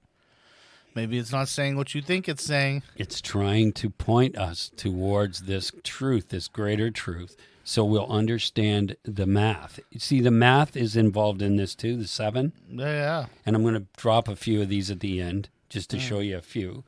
Maybe 0.95 1.17
it's 1.17 1.31
not 1.31 1.47
saying 1.47 1.75
what 1.75 1.95
you 1.95 2.01
think 2.03 2.29
it's 2.29 2.43
saying. 2.43 2.83
It's 2.95 3.19
trying 3.19 3.73
to 3.73 3.89
point 3.89 4.37
us 4.37 4.69
towards 4.75 5.41
this 5.43 5.71
truth, 5.83 6.29
this 6.29 6.47
greater 6.47 6.91
truth, 6.91 7.35
so 7.63 7.83
we'll 7.83 8.05
understand 8.11 8.95
the 9.03 9.25
math. 9.25 9.79
You 9.89 9.99
see, 9.99 10.21
the 10.21 10.29
math 10.29 10.77
is 10.77 10.95
involved 10.95 11.41
in 11.41 11.55
this 11.55 11.73
too, 11.73 11.97
the 11.97 12.05
seven. 12.07 12.51
Yeah, 12.69 12.85
yeah. 12.85 13.25
And 13.43 13.55
I'm 13.55 13.63
going 13.63 13.73
to 13.73 13.87
drop 13.97 14.27
a 14.27 14.35
few 14.35 14.61
of 14.61 14.69
these 14.69 14.91
at 14.91 14.99
the 14.99 15.19
end 15.19 15.49
just 15.69 15.89
to 15.91 15.99
show 15.99 16.19
you 16.19 16.37
a 16.37 16.41
few. 16.41 16.83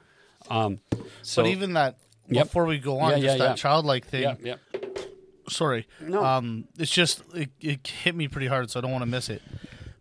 Um, 0.52 0.82
so, 1.24 1.42
but 1.42 1.50
even 1.50 1.74
that, 1.74 1.98
Yep. 2.28 2.46
before 2.48 2.66
we 2.66 2.78
go 2.78 3.00
on, 3.00 3.12
Yeah, 3.12 3.16
just 3.20 3.26
yeah, 3.26 3.38
that 3.46 3.50
yeah. 3.52 3.56
childlike 3.56 4.06
thing. 4.06 4.22
yeah, 4.24 4.36
yeah. 4.44 4.80
Sorry. 5.48 5.88
No. 6.02 6.24
Um, 6.24 6.68
it's 6.78 6.92
just 6.92 7.22
it, 7.34 7.50
it 7.62 7.88
hit 7.88 8.16
me 8.16 8.28
pretty 8.28 8.48
hard, 8.48 8.70
so 8.72 8.80
I 8.80 8.82
don't 8.82 8.92
want 8.92 9.04
to 9.04 9.08
miss 9.10 9.30
it. 9.30 9.42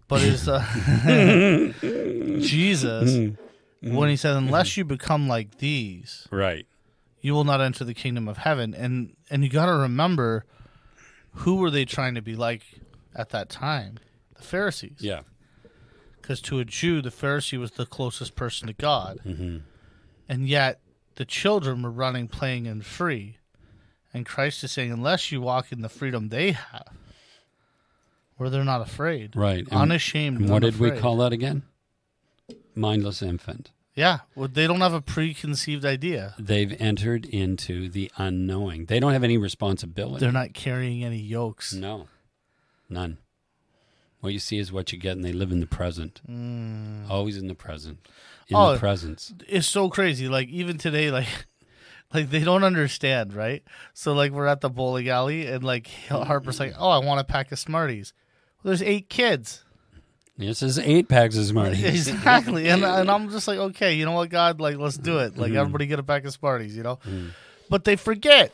But 0.08 0.22
it's 0.22 0.46
uh, 0.48 0.60
Jesus 2.40 3.10
Mm-hmm. 3.12 3.94
when 3.96 4.08
he 4.08 4.16
said, 4.16 4.34
"Unless 4.36 4.76
you 4.78 4.84
become 4.84 5.28
like 5.28 5.58
these, 5.58 6.26
Right. 6.30 6.66
you 7.20 7.34
will 7.34 7.44
not 7.44 7.60
enter 7.60 7.84
the 7.84 7.92
kingdom 7.94 8.28
of 8.28 8.38
heaven." 8.38 8.74
And 8.74 9.14
and 9.30 9.44
you 9.44 9.50
got 9.50 9.66
to 9.66 9.72
remember, 9.74 10.44
who 11.32 11.56
were 11.56 11.70
they 11.70 11.84
trying 11.84 12.14
to 12.14 12.22
be 12.22 12.34
like 12.34 12.62
at 13.14 13.28
that 13.30 13.50
time? 13.50 13.98
The 14.36 14.42
Pharisees. 14.42 14.98
Yeah. 15.00 15.20
Because 16.20 16.40
to 16.42 16.58
a 16.60 16.64
Jew, 16.64 17.02
the 17.02 17.10
Pharisee 17.10 17.58
was 17.58 17.72
the 17.72 17.84
closest 17.84 18.34
person 18.36 18.66
to 18.68 18.72
God, 18.72 19.18
Mm-hmm. 19.26 19.58
and 20.30 20.48
yet 20.48 20.80
the 21.16 21.26
children 21.26 21.82
were 21.82 21.90
running, 21.90 22.26
playing, 22.28 22.66
and 22.66 22.84
free. 22.84 23.36
And 24.14 24.24
Christ 24.24 24.62
is 24.64 24.70
saying, 24.72 24.92
unless 24.92 25.32
you 25.32 25.40
walk 25.40 25.72
in 25.72 25.82
the 25.82 25.88
freedom 25.88 26.28
they 26.28 26.52
have, 26.52 26.88
where 28.36 28.48
they're 28.48 28.64
not 28.64 28.80
afraid, 28.80 29.34
Right. 29.36 29.66
Unashamed. 29.72 30.40
and 30.40 30.48
what 30.50 30.62
did 30.62 30.78
we 30.78 30.92
call 30.92 31.16
that 31.18 31.32
again? 31.32 31.62
Mindless 32.76 33.20
infant. 33.22 33.72
Yeah, 33.96 34.20
well, 34.34 34.48
they 34.48 34.66
don't 34.66 34.80
have 34.80 34.92
a 34.94 35.00
preconceived 35.00 35.84
idea. 35.84 36.34
They've 36.38 36.74
entered 36.80 37.26
into 37.26 37.88
the 37.88 38.10
unknowing. 38.16 38.86
They 38.86 38.98
don't 38.98 39.12
have 39.12 39.22
any 39.22 39.38
responsibility. 39.38 40.18
They're 40.20 40.32
not 40.32 40.52
carrying 40.54 41.04
any 41.04 41.18
yokes. 41.18 41.72
No, 41.72 42.08
none. 42.88 43.18
What 44.20 44.32
you 44.32 44.40
see 44.40 44.58
is 44.58 44.72
what 44.72 44.90
you 44.92 44.98
get, 44.98 45.12
and 45.12 45.24
they 45.24 45.32
live 45.32 45.52
in 45.52 45.60
the 45.60 45.66
present. 45.66 46.22
Hmm. 46.26 47.04
Always 47.08 47.36
in 47.36 47.46
the 47.46 47.54
present. 47.54 47.98
In 48.48 48.56
Oh. 48.56 48.72
the 48.72 48.78
presence. 48.78 49.32
It's 49.46 49.68
so 49.68 49.88
crazy. 49.88 50.28
Like 50.28 50.48
even 50.48 50.78
today, 50.78 51.10
like. 51.10 51.26
Like 52.12 52.30
they 52.30 52.40
don't 52.40 52.64
understand, 52.64 53.34
right? 53.34 53.62
So 53.92 54.12
like 54.12 54.32
we're 54.32 54.46
at 54.46 54.60
the 54.60 54.70
bowling 54.70 55.08
alley 55.08 55.46
and 55.46 55.64
like 55.64 55.88
Harper's 56.08 56.60
like, 56.60 56.74
"Oh, 56.78 56.90
I 56.90 56.98
want 56.98 57.20
a 57.20 57.24
pack 57.24 57.50
of 57.50 57.58
Smarties." 57.58 58.12
Well, 58.62 58.70
there's 58.70 58.82
eight 58.82 59.08
kids. 59.08 59.64
This 60.36 60.62
is 60.62 60.78
eight 60.78 61.08
packs 61.08 61.36
of 61.36 61.46
Smarties. 61.46 61.84
exactly 62.08 62.68
and, 62.68 62.84
and 62.84 63.10
i'm 63.10 63.30
just 63.30 63.46
like 63.46 63.58
okay 63.58 63.94
you 63.94 64.04
know 64.04 64.12
what 64.12 64.30
god 64.30 64.60
like 64.60 64.76
let's 64.76 64.96
do 64.96 65.18
it 65.18 65.36
like 65.36 65.50
mm-hmm. 65.50 65.58
everybody 65.58 65.86
get 65.86 66.00
a 66.00 66.02
pack 66.02 66.24
of 66.24 66.32
smarties 66.32 66.76
you 66.76 66.82
know 66.82 66.96
mm-hmm. 66.96 67.28
but 67.70 67.84
they 67.84 67.94
forget 67.94 68.52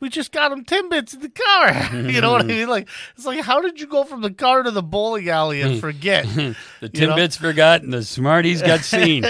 we 0.00 0.08
just 0.08 0.32
got 0.32 0.48
them 0.48 0.64
timbits 0.64 1.12
in 1.12 1.20
the 1.20 1.28
car 1.28 1.96
you 2.10 2.20
know 2.22 2.32
what 2.32 2.40
i 2.40 2.44
mm-hmm. 2.44 2.60
mean 2.60 2.68
like 2.68 2.88
it's 3.14 3.26
like 3.26 3.40
how 3.40 3.60
did 3.60 3.78
you 3.78 3.86
go 3.86 4.04
from 4.04 4.22
the 4.22 4.32
car 4.32 4.62
to 4.62 4.70
the 4.70 4.82
bowling 4.82 5.28
alley 5.28 5.60
and 5.60 5.80
forget 5.80 6.24
the 6.34 6.56
You 6.92 7.06
know? 7.06 7.16
Timbits 7.16 7.36
forgot, 7.36 7.82
and 7.82 7.92
the 7.92 8.02
Smarties 8.02 8.62
got 8.62 8.80
seen. 8.80 9.24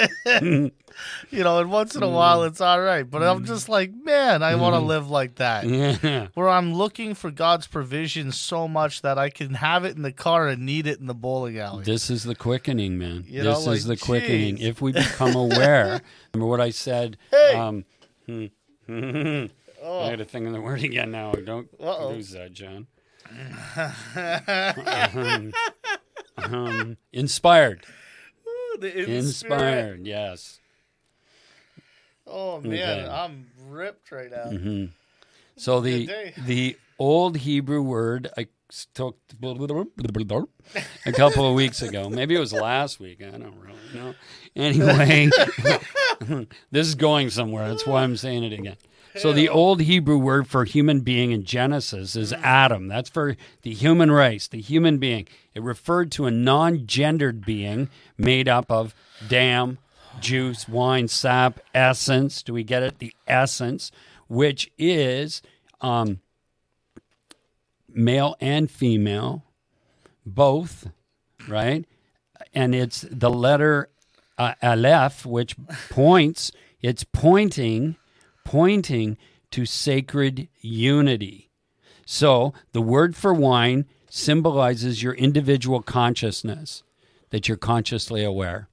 You 1.30 1.42
know 1.44 1.58
and 1.58 1.70
once 1.70 1.94
in 1.94 2.02
a 2.02 2.08
while 2.08 2.42
it's 2.42 2.60
all 2.60 2.80
right 2.80 3.10
but 3.10 3.22
i'm 3.22 3.44
just 3.44 3.68
like 3.68 3.92
man 4.04 4.42
i 4.42 4.54
want 4.54 4.74
to 4.74 4.80
live 4.80 5.08
like 5.10 5.36
that 5.36 5.64
yeah. 5.66 6.28
where 6.34 6.48
i'm 6.48 6.74
looking 6.74 7.14
for 7.14 7.30
god's 7.30 7.66
provision 7.66 8.32
so 8.32 8.66
much 8.68 9.02
that 9.02 9.18
i 9.18 9.28
can 9.30 9.54
have 9.54 9.84
it 9.84 9.96
in 9.96 10.02
the 10.02 10.12
car 10.12 10.48
and 10.48 10.64
need 10.64 10.86
it 10.86 10.98
in 11.00 11.06
the 11.06 11.14
bowling 11.14 11.58
alley 11.58 11.84
This 11.84 12.10
is 12.10 12.24
the 12.24 12.34
quickening, 12.34 12.98
man. 12.98 13.24
You 13.26 13.42
know, 13.42 13.54
this 13.54 13.66
is 13.78 13.84
the 13.84 13.90
like, 13.90 14.00
quickening. 14.00 14.58
If 14.58 14.80
we 14.80 14.92
become 14.92 15.34
aware, 15.34 16.00
remember 16.34 16.48
what 16.50 16.60
I 16.60 16.70
said? 16.70 17.16
Hey! 17.30 17.54
Um, 17.54 17.84
hmm. 18.26 18.46
I 18.88 20.10
got 20.10 20.20
a 20.20 20.24
thing 20.24 20.46
in 20.46 20.52
the 20.52 20.60
word 20.60 20.82
again 20.82 21.10
now. 21.10 21.32
Don't 21.32 21.68
Uh-oh. 21.80 22.10
lose 22.10 22.30
that, 22.32 22.52
John. 22.52 22.86
um, 25.16 25.52
um, 26.36 26.96
inspired. 27.12 27.84
The 28.80 28.88
in- 28.88 29.04
spirit. 29.04 29.16
Inspired, 29.16 30.06
yes. 30.06 30.60
Oh 32.28 32.60
man 32.60 33.00
Okay. 33.00 33.08
i'm 33.10 33.46
ripped 33.68 34.10
right 34.12 34.30
now 34.30 34.50
hmm 34.50 34.84
So 35.56 35.80
the 35.80 36.06
the 36.46 36.76
old 36.98 37.36
Hebrew 37.38 37.82
word 37.82 38.28
I 38.36 38.46
took 38.94 39.16
a 41.06 41.12
couple 41.12 41.48
of 41.48 41.54
weeks 41.54 41.80
ago. 41.82 42.08
Maybe 42.10 42.34
it 42.34 42.38
was 42.38 42.52
last 42.52 43.00
week. 43.00 43.22
I 43.22 43.30
don't 43.30 43.58
really 43.58 43.88
know. 43.94 44.14
Anyway, 44.54 45.30
this 46.70 46.86
is 46.86 46.94
going 46.94 47.30
somewhere. 47.30 47.68
That's 47.68 47.86
why 47.86 48.02
I'm 48.02 48.16
saying 48.16 48.44
it 48.44 48.52
again. 48.52 48.76
So 49.16 49.32
the 49.32 49.48
old 49.48 49.80
Hebrew 49.80 50.18
word 50.18 50.46
for 50.46 50.64
human 50.64 51.00
being 51.00 51.32
in 51.32 51.44
Genesis 51.44 52.14
is 52.14 52.32
Adam. 52.34 52.86
That's 52.88 53.08
for 53.10 53.36
the 53.62 53.72
human 53.74 54.10
race, 54.12 54.46
the 54.46 54.60
human 54.60 54.98
being. 54.98 55.26
It 55.54 55.62
referred 55.62 56.12
to 56.12 56.26
a 56.26 56.30
non-gendered 56.30 57.44
being 57.44 57.88
made 58.16 58.48
up 58.48 58.70
of 58.70 58.94
dam, 59.26 59.78
juice, 60.20 60.68
wine, 60.68 61.08
sap, 61.08 61.60
essence. 61.74 62.42
Do 62.42 62.52
we 62.52 62.64
get 62.64 62.82
it? 62.82 62.98
The 62.98 63.12
essence, 63.26 63.90
which 64.28 64.70
is 64.78 65.42
um, 65.80 66.20
male 67.88 68.36
and 68.40 68.70
female, 68.70 69.44
both, 70.24 70.90
right? 71.48 71.84
And 72.54 72.74
it's 72.74 73.06
the 73.10 73.30
letter 73.30 73.88
uh, 74.36 74.54
aleph, 74.62 75.26
which 75.26 75.56
points. 75.90 76.52
It's 76.80 77.04
pointing, 77.04 77.96
pointing 78.44 79.18
to 79.50 79.66
sacred 79.66 80.48
unity. 80.60 81.50
So 82.06 82.54
the 82.72 82.80
word 82.80 83.16
for 83.16 83.34
wine 83.34 83.86
symbolizes 84.08 85.02
your 85.02 85.14
individual 85.14 85.82
consciousness, 85.82 86.82
that 87.30 87.48
you're 87.48 87.56
consciously 87.56 88.24
aware. 88.24 88.68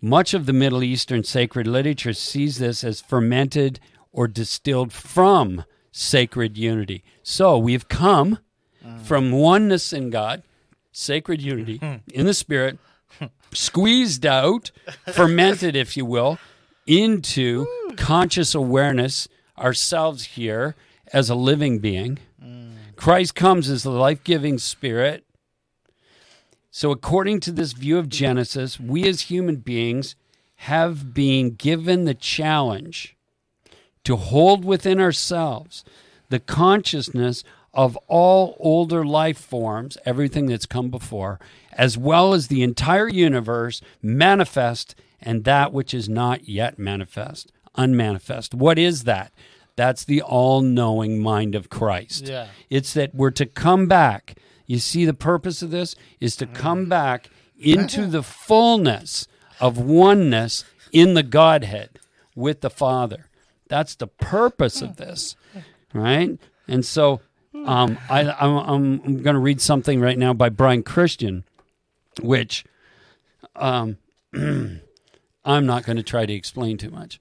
Much 0.00 0.32
of 0.34 0.46
the 0.46 0.52
Middle 0.52 0.82
Eastern 0.82 1.24
sacred 1.24 1.66
literature 1.66 2.12
sees 2.12 2.58
this 2.58 2.82
as 2.82 3.00
fermented 3.00 3.80
or 4.12 4.26
distilled 4.26 4.92
from 4.92 5.64
sacred 5.92 6.56
unity. 6.56 7.04
So 7.22 7.58
we've 7.58 7.88
come 7.88 8.38
from 9.04 9.30
oneness 9.30 9.92
in 9.92 10.10
God, 10.10 10.42
sacred 10.92 11.42
unity 11.42 11.80
in 12.12 12.26
the 12.26 12.34
Spirit, 12.34 12.78
squeezed 13.52 14.24
out, 14.24 14.70
fermented, 15.12 15.76
if 15.76 15.96
you 15.96 16.04
will, 16.04 16.38
into 16.86 17.66
conscious 17.96 18.54
awareness 18.54 19.28
ourselves 19.58 20.24
here 20.24 20.74
as 21.12 21.28
a 21.28 21.34
living 21.34 21.78
being. 21.78 22.18
Mm. 22.42 22.72
Christ 22.96 23.34
comes 23.34 23.68
as 23.68 23.82
the 23.82 23.90
life 23.90 24.24
giving 24.24 24.58
Spirit. 24.58 25.24
So, 26.70 26.90
according 26.90 27.40
to 27.40 27.52
this 27.52 27.72
view 27.72 27.98
of 27.98 28.08
Genesis, 28.08 28.78
we 28.78 29.08
as 29.08 29.22
human 29.22 29.56
beings 29.56 30.14
have 30.56 31.12
been 31.12 31.54
given 31.54 32.04
the 32.04 32.14
challenge 32.14 33.16
to 34.04 34.16
hold 34.16 34.64
within 34.64 35.00
ourselves 35.00 35.84
the 36.28 36.38
consciousness 36.38 37.42
of 37.74 37.96
all 38.06 38.56
older 38.60 39.04
life 39.04 39.38
forms, 39.38 39.98
everything 40.04 40.46
that's 40.46 40.66
come 40.66 40.90
before, 40.90 41.40
as 41.72 41.98
well 41.98 42.34
as 42.34 42.48
the 42.48 42.62
entire 42.62 43.08
universe, 43.08 43.80
manifest 44.02 44.94
and 45.20 45.44
that 45.44 45.72
which 45.72 45.92
is 45.92 46.08
not 46.08 46.48
yet 46.48 46.78
manifest, 46.78 47.52
unmanifest. 47.74 48.54
What 48.54 48.78
is 48.78 49.04
that? 49.04 49.32
That's 49.76 50.04
the 50.04 50.22
all 50.22 50.60
knowing 50.62 51.20
mind 51.20 51.54
of 51.54 51.68
Christ. 51.68 52.28
Yeah. 52.28 52.48
It's 52.68 52.92
that 52.94 53.14
we're 53.14 53.30
to 53.32 53.46
come 53.46 53.86
back. 53.86 54.36
You 54.70 54.78
see, 54.78 55.04
the 55.04 55.14
purpose 55.14 55.62
of 55.62 55.72
this 55.72 55.96
is 56.20 56.36
to 56.36 56.46
come 56.46 56.88
back 56.88 57.28
into 57.58 58.06
the 58.06 58.22
fullness 58.22 59.26
of 59.58 59.78
oneness 59.78 60.64
in 60.92 61.14
the 61.14 61.24
Godhead 61.24 61.98
with 62.36 62.60
the 62.60 62.70
Father. 62.70 63.26
That's 63.66 63.96
the 63.96 64.06
purpose 64.06 64.80
of 64.80 64.94
this, 64.94 65.34
right? 65.92 66.38
And 66.68 66.86
so 66.86 67.20
um, 67.66 67.98
I, 68.08 68.30
I'm, 68.30 68.56
I'm, 68.58 69.02
I'm 69.04 69.22
going 69.24 69.34
to 69.34 69.40
read 69.40 69.60
something 69.60 70.00
right 70.00 70.16
now 70.16 70.34
by 70.34 70.50
Brian 70.50 70.84
Christian, 70.84 71.42
which 72.22 72.64
um, 73.56 73.98
I'm 74.32 75.66
not 75.66 75.84
going 75.84 75.96
to 75.96 76.04
try 76.04 76.26
to 76.26 76.32
explain 76.32 76.78
too 76.78 76.90
much. 76.90 77.18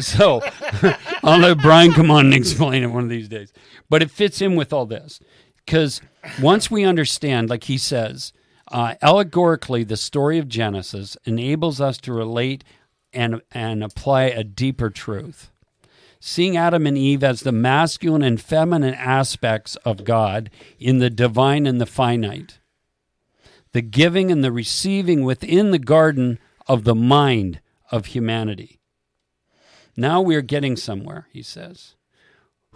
So 0.00 0.40
I'll 1.22 1.38
let 1.38 1.58
Brian 1.58 1.92
come 1.92 2.10
on 2.10 2.24
and 2.24 2.34
explain 2.34 2.82
it 2.82 2.88
one 2.88 3.04
of 3.04 3.10
these 3.10 3.28
days. 3.28 3.52
But 3.88 4.02
it 4.02 4.10
fits 4.10 4.40
in 4.40 4.56
with 4.56 4.72
all 4.72 4.86
this 4.86 5.20
because 5.64 6.00
once 6.40 6.70
we 6.70 6.84
understand, 6.84 7.50
like 7.50 7.64
he 7.64 7.78
says, 7.78 8.32
uh, 8.70 8.94
allegorically, 9.02 9.84
the 9.84 9.96
story 9.96 10.38
of 10.38 10.48
Genesis 10.48 11.16
enables 11.24 11.80
us 11.80 11.98
to 11.98 12.12
relate 12.12 12.64
and 13.12 13.42
and 13.50 13.84
apply 13.84 14.22
a 14.24 14.44
deeper 14.44 14.88
truth. 14.88 15.50
Seeing 16.20 16.56
Adam 16.56 16.86
and 16.86 16.96
Eve 16.96 17.24
as 17.24 17.40
the 17.40 17.52
masculine 17.52 18.22
and 18.22 18.40
feminine 18.40 18.94
aspects 18.94 19.76
of 19.76 20.04
God 20.04 20.50
in 20.78 20.98
the 20.98 21.10
divine 21.10 21.66
and 21.66 21.80
the 21.80 21.86
finite, 21.86 22.60
the 23.72 23.82
giving 23.82 24.30
and 24.30 24.42
the 24.42 24.52
receiving 24.52 25.24
within 25.24 25.72
the 25.72 25.78
garden 25.78 26.38
of 26.66 26.84
the 26.84 26.94
mind 26.94 27.60
of 27.90 28.06
humanity. 28.06 28.78
Now 29.96 30.22
we 30.22 30.36
are 30.36 30.42
getting 30.42 30.76
somewhere, 30.76 31.26
he 31.32 31.42
says. 31.42 31.96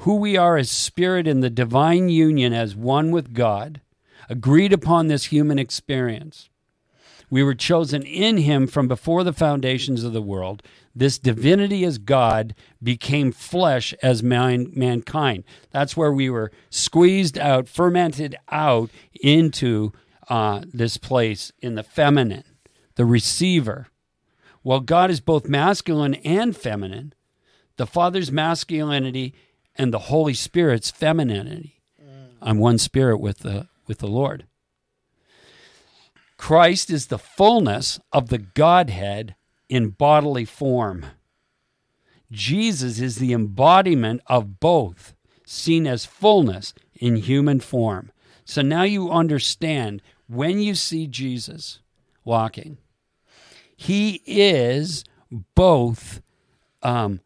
Who 0.00 0.16
we 0.16 0.36
are 0.36 0.56
as 0.56 0.70
spirit 0.70 1.26
in 1.26 1.40
the 1.40 1.50
divine 1.50 2.08
union 2.08 2.52
as 2.52 2.76
one 2.76 3.10
with 3.10 3.32
God, 3.32 3.80
agreed 4.28 4.72
upon 4.72 5.06
this 5.06 5.26
human 5.26 5.58
experience. 5.58 6.48
We 7.28 7.42
were 7.42 7.54
chosen 7.54 8.02
in 8.02 8.38
him 8.38 8.66
from 8.66 8.86
before 8.86 9.24
the 9.24 9.32
foundations 9.32 10.04
of 10.04 10.12
the 10.12 10.22
world. 10.22 10.62
This 10.94 11.18
divinity 11.18 11.84
as 11.84 11.98
God 11.98 12.54
became 12.80 13.32
flesh 13.32 13.92
as 14.02 14.22
man, 14.22 14.70
mankind. 14.74 15.44
That's 15.72 15.96
where 15.96 16.12
we 16.12 16.30
were 16.30 16.52
squeezed 16.70 17.36
out, 17.36 17.68
fermented 17.68 18.36
out 18.50 18.90
into 19.20 19.92
uh, 20.28 20.62
this 20.72 20.96
place 20.96 21.52
in 21.60 21.74
the 21.74 21.82
feminine, 21.82 22.44
the 22.94 23.04
receiver. 23.04 23.88
Well, 24.62 24.80
God 24.80 25.10
is 25.10 25.20
both 25.20 25.48
masculine 25.48 26.14
and 26.14 26.56
feminine. 26.56 27.12
The 27.76 27.86
Father's 27.86 28.32
masculinity 28.32 29.34
and 29.76 29.92
the 29.92 29.98
Holy 29.98 30.34
Spirit's 30.34 30.90
femininity. 30.90 31.80
I'm 32.42 32.58
one 32.58 32.78
spirit 32.78 33.18
with 33.18 33.40
the 33.40 33.68
with 33.86 33.98
the 33.98 34.08
Lord. 34.08 34.46
Christ 36.36 36.90
is 36.90 37.06
the 37.06 37.18
fullness 37.18 37.98
of 38.12 38.28
the 38.28 38.38
Godhead 38.38 39.34
in 39.68 39.88
bodily 39.90 40.44
form. 40.44 41.06
Jesus 42.30 43.00
is 43.00 43.16
the 43.16 43.32
embodiment 43.32 44.20
of 44.26 44.60
both, 44.60 45.14
seen 45.44 45.86
as 45.86 46.04
fullness 46.04 46.74
in 46.94 47.16
human 47.16 47.60
form. 47.60 48.10
So 48.44 48.62
now 48.62 48.82
you 48.82 49.10
understand 49.10 50.02
when 50.28 50.60
you 50.60 50.74
see 50.74 51.06
Jesus 51.06 51.80
walking, 52.24 52.78
he 53.76 54.22
is 54.26 55.04
both 55.30 56.20
um, 56.82 57.20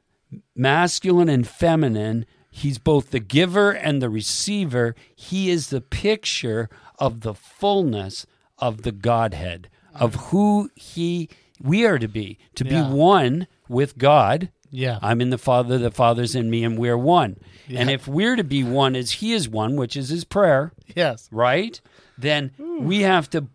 masculine 0.55 1.29
and 1.29 1.47
feminine. 1.47 2.27
He's 2.61 2.79
both 2.79 3.11
the 3.11 3.21
giver 3.21 3.71
and 3.73 4.03
the 4.03 4.11
receiver. 4.11 4.95
He 5.15 5.51
is 5.51 5.71
the 5.71 5.81
picture 5.81 6.69
of 6.99 7.23
the 7.23 7.35
fullness 7.35 8.27
of 8.59 8.83
the 8.83 8.93
Godhead, 8.93 9.69
of 9.95 10.15
who 10.31 10.71
he 10.75 11.29
we 11.63 11.85
are 11.87 11.99
to 11.99 12.09
be, 12.09 12.39
to 12.57 12.65
Yeah. 12.65 12.83
be 12.89 12.95
one 12.95 13.47
with 13.69 13.97
God. 13.99 14.51
Yeah. 14.71 14.99
I'm 15.03 15.21
in 15.21 15.31
the 15.31 15.39
Father, 15.39 15.79
the 15.79 15.91
Father's 15.91 16.35
in 16.35 16.49
me, 16.51 16.63
and 16.65 16.79
we're 16.79 16.97
one. 16.99 17.37
And 17.69 17.91
if 17.91 18.07
we're 18.09 18.37
to 18.37 18.45
be 18.45 18.63
one 18.65 18.95
as 18.97 19.11
He 19.13 19.33
is 19.33 19.49
one, 19.49 19.77
which 19.77 19.97
is 19.97 20.09
His 20.11 20.25
prayer, 20.25 20.73
yes. 20.97 21.29
right? 21.33 21.81
Then 22.19 22.51
we 22.81 23.01
have 23.01 23.29
to 23.31 23.47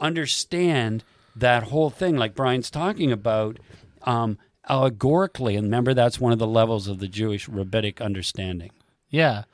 understand 0.00 1.04
that 1.34 1.64
whole 1.64 1.90
thing, 1.90 2.16
like 2.16 2.34
Brian's 2.34 2.70
talking 2.70 3.10
about, 3.12 3.58
um, 4.02 4.38
allegorically. 4.68 5.56
And 5.56 5.66
remember, 5.66 5.94
that's 5.94 6.20
one 6.20 6.32
of 6.32 6.38
the 6.38 6.46
levels 6.46 6.88
of 6.88 6.98
the 6.98 7.08
Jewish 7.08 7.48
rabbinic 7.48 8.00
understanding. 8.00 8.70
Yeah. 9.10 9.44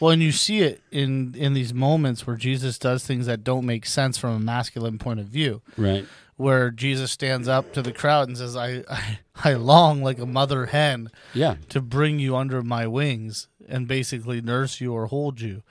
Well, 0.00 0.10
and 0.12 0.22
you 0.22 0.30
see 0.32 0.60
it 0.60 0.80
in 0.92 1.34
in 1.36 1.54
these 1.54 1.74
moments 1.74 2.26
where 2.26 2.36
Jesus 2.36 2.78
does 2.78 3.04
things 3.04 3.26
that 3.26 3.42
don't 3.42 3.66
make 3.66 3.84
sense 3.84 4.16
from 4.16 4.30
a 4.34 4.38
masculine 4.38 4.98
point 4.98 5.18
of 5.20 5.26
view. 5.26 5.60
Right. 5.76 6.06
Where 6.36 6.70
Jesus 6.70 7.10
stands 7.10 7.48
up 7.48 7.72
to 7.72 7.82
the 7.82 7.92
crowd 7.92 8.28
and 8.28 8.38
says, 8.38 8.54
"I 8.56 8.84
I, 8.88 9.18
I 9.44 9.54
long 9.54 10.02
like 10.04 10.20
a 10.20 10.26
mother 10.26 10.66
hen 10.66 11.10
Yeah. 11.34 11.56
to 11.70 11.80
bring 11.80 12.20
you 12.20 12.36
under 12.36 12.62
my 12.62 12.86
wings 12.86 13.48
and 13.68 13.88
basically 13.88 14.40
nurse 14.40 14.80
you 14.80 14.92
or 14.92 15.06
hold 15.06 15.40
you." 15.40 15.62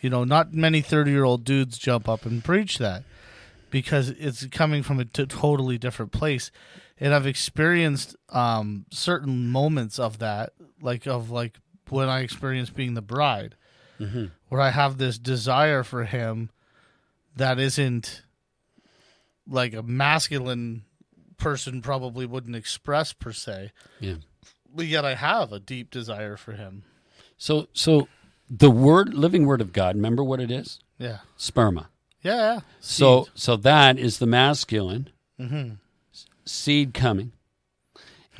You 0.00 0.10
know, 0.10 0.22
not 0.22 0.52
many 0.52 0.82
30-year-old 0.82 1.44
dudes 1.44 1.78
jump 1.78 2.08
up 2.10 2.26
and 2.26 2.44
preach 2.44 2.76
that 2.78 3.02
because 3.70 4.10
it's 4.10 4.46
coming 4.48 4.82
from 4.82 5.00
a 5.00 5.04
t- 5.06 5.24
totally 5.26 5.78
different 5.78 6.12
place. 6.12 6.50
And 7.04 7.12
I've 7.12 7.26
experienced 7.26 8.16
um, 8.30 8.86
certain 8.90 9.48
moments 9.50 9.98
of 9.98 10.20
that, 10.20 10.54
like 10.80 11.06
of 11.06 11.30
like 11.30 11.58
when 11.90 12.08
I 12.08 12.20
experienced 12.20 12.74
being 12.74 12.94
the 12.94 13.02
bride, 13.02 13.56
where 14.48 14.60
I 14.60 14.70
have 14.70 14.96
this 14.96 15.18
desire 15.18 15.82
for 15.82 16.04
him 16.04 16.48
that 17.36 17.58
isn't 17.58 18.22
like 19.46 19.74
a 19.74 19.82
masculine 19.82 20.84
person 21.36 21.82
probably 21.82 22.24
wouldn't 22.24 22.56
express 22.56 23.12
per 23.12 23.32
se, 23.32 23.72
Yeah. 24.00 24.14
but 24.74 24.86
yet 24.86 25.04
I 25.04 25.14
have 25.14 25.52
a 25.52 25.60
deep 25.60 25.90
desire 25.90 26.38
for 26.38 26.52
him. 26.52 26.84
So, 27.36 27.68
so 27.74 28.08
the 28.48 28.70
word, 28.70 29.12
living 29.12 29.44
word 29.44 29.60
of 29.60 29.74
God, 29.74 29.96
remember 29.96 30.24
what 30.24 30.40
it 30.40 30.50
is? 30.50 30.80
Yeah, 30.98 31.18
Sperma. 31.38 31.88
yeah. 32.22 32.36
yeah. 32.54 32.60
So, 32.80 33.28
so 33.34 33.56
that 33.56 33.98
is 33.98 34.18
the 34.18 34.26
masculine 34.26 35.10
Mhm. 35.38 35.78
Seed 36.46 36.94
coming, 36.94 37.32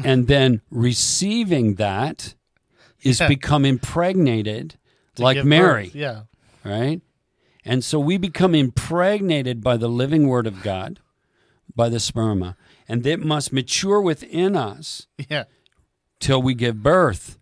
and 0.02 0.26
then 0.26 0.60
receiving 0.70 1.74
that 1.74 2.34
is 3.02 3.20
Yeah. 3.20 3.28
become 3.28 3.64
impregnated, 3.64 4.76
To 5.16 5.22
like 5.22 5.44
Mary, 5.44 5.84
birth, 5.86 5.94
Yeah, 5.94 6.22
right? 6.64 7.00
And 7.64 7.82
so 7.84 7.98
we 8.00 8.16
become 8.18 8.54
impregnated 8.54 9.62
by 9.62 9.76
the 9.76 9.88
living 9.88 10.26
word 10.28 10.46
of 10.46 10.62
God, 10.62 11.00
by 11.74 11.88
the 11.88 11.98
sperma, 11.98 12.56
and 12.88 13.06
it 13.06 13.20
must 13.24 13.52
mature 13.52 14.00
within 14.00 14.56
us 14.56 15.06
yeah, 15.30 15.44
till 16.20 16.42
we 16.42 16.54
give 16.54 16.82
birth 16.82 17.38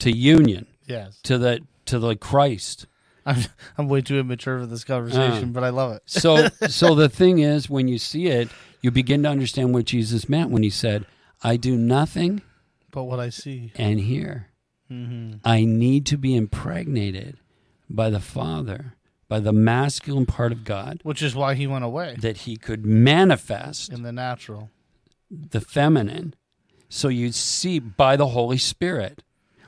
to 0.00 0.10
union, 0.10 0.66
yes. 0.86 1.20
to 1.22 1.38
the 1.38 1.60
to 1.86 1.98
the 1.98 2.16
Christ. 2.16 2.86
I'm 3.24 3.44
I'm 3.78 3.88
way 3.88 4.00
too 4.02 4.18
immature 4.18 4.60
for 4.60 4.66
this 4.66 4.84
conversation, 4.84 5.44
Uh. 5.50 5.52
but 5.52 5.62
I 5.64 5.68
love 5.70 5.92
it. 5.92 6.02
So, 6.06 6.48
so 6.68 6.94
the 6.94 7.08
thing 7.08 7.38
is, 7.38 7.70
when 7.70 7.86
you 7.88 7.98
see 7.98 8.26
it, 8.26 8.48
you 8.82 8.90
begin 8.90 9.22
to 9.22 9.28
understand 9.30 9.72
what 9.72 9.86
Jesus 9.86 10.28
meant 10.28 10.50
when 10.50 10.62
he 10.62 10.70
said, 10.70 11.06
"I 11.42 11.56
do 11.56 11.76
nothing 11.76 12.42
But 12.90 13.04
what 13.04 13.18
I 13.20 13.30
see, 13.30 13.72
and 13.76 14.00
hear. 14.00 14.48
hmm 14.88 15.34
I 15.44 15.64
need 15.64 16.04
to 16.06 16.18
be 16.18 16.34
impregnated 16.36 17.38
by 17.88 18.10
the 18.10 18.20
Father, 18.20 18.94
by 19.28 19.40
the 19.40 19.52
masculine 19.52 20.26
part 20.26 20.52
of 20.52 20.64
God, 20.64 21.00
which 21.04 21.22
is 21.22 21.34
why 21.34 21.54
he 21.54 21.66
went 21.66 21.84
away 21.84 22.16
that 22.20 22.38
He 22.38 22.56
could 22.56 22.84
manifest 22.84 23.90
in 23.92 24.02
the 24.02 24.12
natural. 24.12 24.70
the 25.30 25.60
feminine. 25.62 26.34
So 26.90 27.08
you 27.08 27.32
see 27.32 27.78
by 27.78 28.16
the 28.16 28.28
Holy 28.28 28.58
Spirit, 28.58 29.22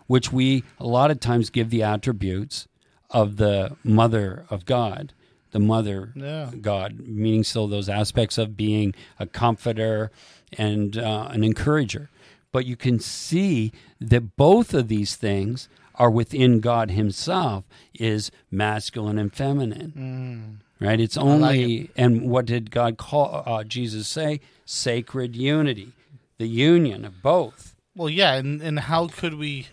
which 0.06 0.30
we 0.30 0.62
a 0.78 0.86
lot 0.86 1.10
of 1.10 1.20
times 1.20 1.48
give 1.48 1.70
the 1.70 1.82
attributes 1.82 2.68
of 3.08 3.36
the 3.36 3.76
Mother 3.82 4.44
of 4.50 4.66
God, 4.66 5.14
the 5.55 5.61
Mother 5.61 6.12
Yeah, 6.16 6.50
God, 6.61 6.98
meaning 7.07 7.44
still 7.44 7.68
those 7.68 7.88
aspects 7.88 8.38
of 8.38 8.57
being 8.57 8.92
a 9.20 9.26
comforter 9.26 10.11
and 10.59 10.98
uh, 10.98 11.28
an 11.30 11.44
encourager. 11.44 12.11
But 12.52 12.66
you 12.66 12.76
can 12.76 12.98
see 12.98 13.72
that 14.00 14.36
both 14.36 14.74
of 14.74 14.88
these 14.88 15.14
things 15.14 15.68
are 15.94 16.11
within 16.11 16.59
God 16.59 16.90
Himself 16.90 17.64
is 17.94 18.32
masculine 18.50 19.16
and 19.16 19.32
feminine. 19.32 20.61
Right? 20.80 21.00
It's 21.00 21.16
only, 21.16 21.88
and 21.96 22.28
what 22.28 22.46
did 22.46 22.72
God 22.72 22.98
call 22.98 23.44
uh, 23.46 23.62
Jesus 23.62 24.09
say? 24.09 24.40
Sacred 24.64 25.36
unity, 25.36 25.92
the 26.38 26.48
union 26.48 27.05
of 27.05 27.22
both. 27.22 27.76
Well, 27.94 28.11
yeah, 28.11 28.34
and 28.34 28.61
and 28.61 28.80
how 28.80 29.07
could 29.07 29.34
we? 29.34 29.68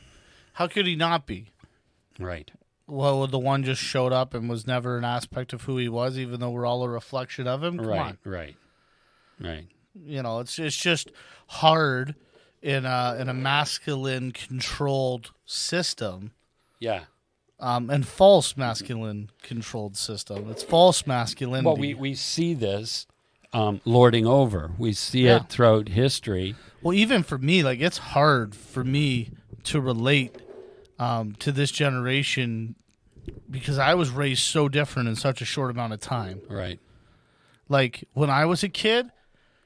How 0.54 0.68
could 0.68 0.86
he 0.86 0.96
not 0.96 1.26
be? 1.26 1.48
Right. 2.20 2.52
Well, 2.92 3.26
the 3.26 3.40
one 3.40 3.64
just 3.64 3.82
showed 3.82 4.12
up 4.12 4.34
and 4.34 4.50
was 4.50 4.68
never 4.68 4.98
an 4.98 5.06
aspect 5.06 5.54
of 5.54 5.62
who 5.62 5.78
he 5.78 5.88
was, 5.88 6.20
even 6.20 6.42
though 6.42 6.50
we're 6.50 6.66
all 6.66 6.84
a 6.84 6.90
reflection 6.90 7.48
of 7.48 7.64
him. 7.64 7.78
Come 7.78 7.88
Right. 7.88 8.00
on, 8.02 8.18
Right. 8.26 8.56
Right. 9.40 9.68
you 10.06 10.22
know, 10.22 10.40
it's 10.42 10.60
it's 10.60 10.76
just 10.76 11.10
hard 11.48 12.16
in 12.62 12.86
a 12.86 13.16
in 13.18 13.30
a 13.30 13.34
masculine 13.34 14.34
controlled 14.34 15.32
system, 15.46 16.32
Yeah. 16.80 17.06
um, 17.62 17.90
and 17.90 18.06
false 18.06 18.58
masculine 18.58 19.32
controlled 19.42 19.96
system. 19.96 20.50
It's 20.52 20.62
false 20.64 21.08
masculinity. 21.08 21.66
Well, 21.66 21.78
we, 21.78 21.94
we 21.94 22.14
see 22.14 22.54
this 22.54 23.08
um, 23.54 23.80
lording 23.86 24.28
over. 24.28 24.72
We 24.78 24.92
see 24.92 25.28
Yeah. 25.28 25.38
it 25.38 25.50
throughout 25.50 25.88
history. 25.88 26.56
Well, 26.82 26.94
even 26.94 27.24
for 27.24 27.38
me, 27.38 27.64
like 27.64 27.80
it's 27.80 28.00
hard 28.00 28.54
for 28.54 28.84
me 28.84 29.30
to 29.64 29.80
relate 29.80 30.36
um, 31.00 31.34
to 31.40 31.52
this 31.52 31.72
generation 31.72 32.76
because 33.50 33.78
I 33.78 33.94
was 33.96 34.10
raised 34.10 34.44
so 34.44 34.70
different 34.70 35.10
in 35.10 35.16
such 35.16 35.42
a 35.42 35.46
short 35.46 35.72
amount 35.72 35.94
of 35.94 36.00
time. 36.00 36.42
Right. 36.50 36.80
Like 37.70 38.04
when 38.14 38.30
I 38.30 38.46
was 38.46 38.64
a 38.64 38.70
kid, 38.70 39.12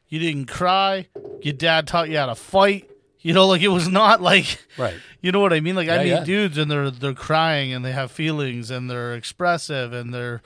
You 0.07 0.19
didn't 0.19 0.45
cry. 0.45 1.07
Your 1.41 1.53
dad 1.53 1.87
taught 1.87 2.09
you 2.09 2.17
how 2.17 2.27
to 2.27 2.35
fight. 2.35 2.89
You 3.21 3.33
know, 3.33 3.47
like 3.53 3.61
it 3.63 3.69
was 3.69 3.87
not 3.87 4.21
like 4.21 4.59
Right. 4.77 4.95
you 5.21 5.31
know 5.31 5.39
what 5.39 5.51
I 5.53 5.59
mean? 5.59 5.75
Like 5.75 5.89
I 5.89 5.95
Yeah, 5.95 6.03
meet 6.03 6.09
yeah. 6.09 6.23
dudes 6.23 6.57
and 6.57 6.69
they're 6.69 6.91
they're 6.91 7.13
crying 7.13 7.73
and 7.73 7.83
they 7.83 7.91
have 7.91 8.11
feelings 8.11 8.69
and 8.71 8.89
they're 8.89 9.15
expressive 9.15 9.93
and 9.93 10.13
they're 10.13 10.41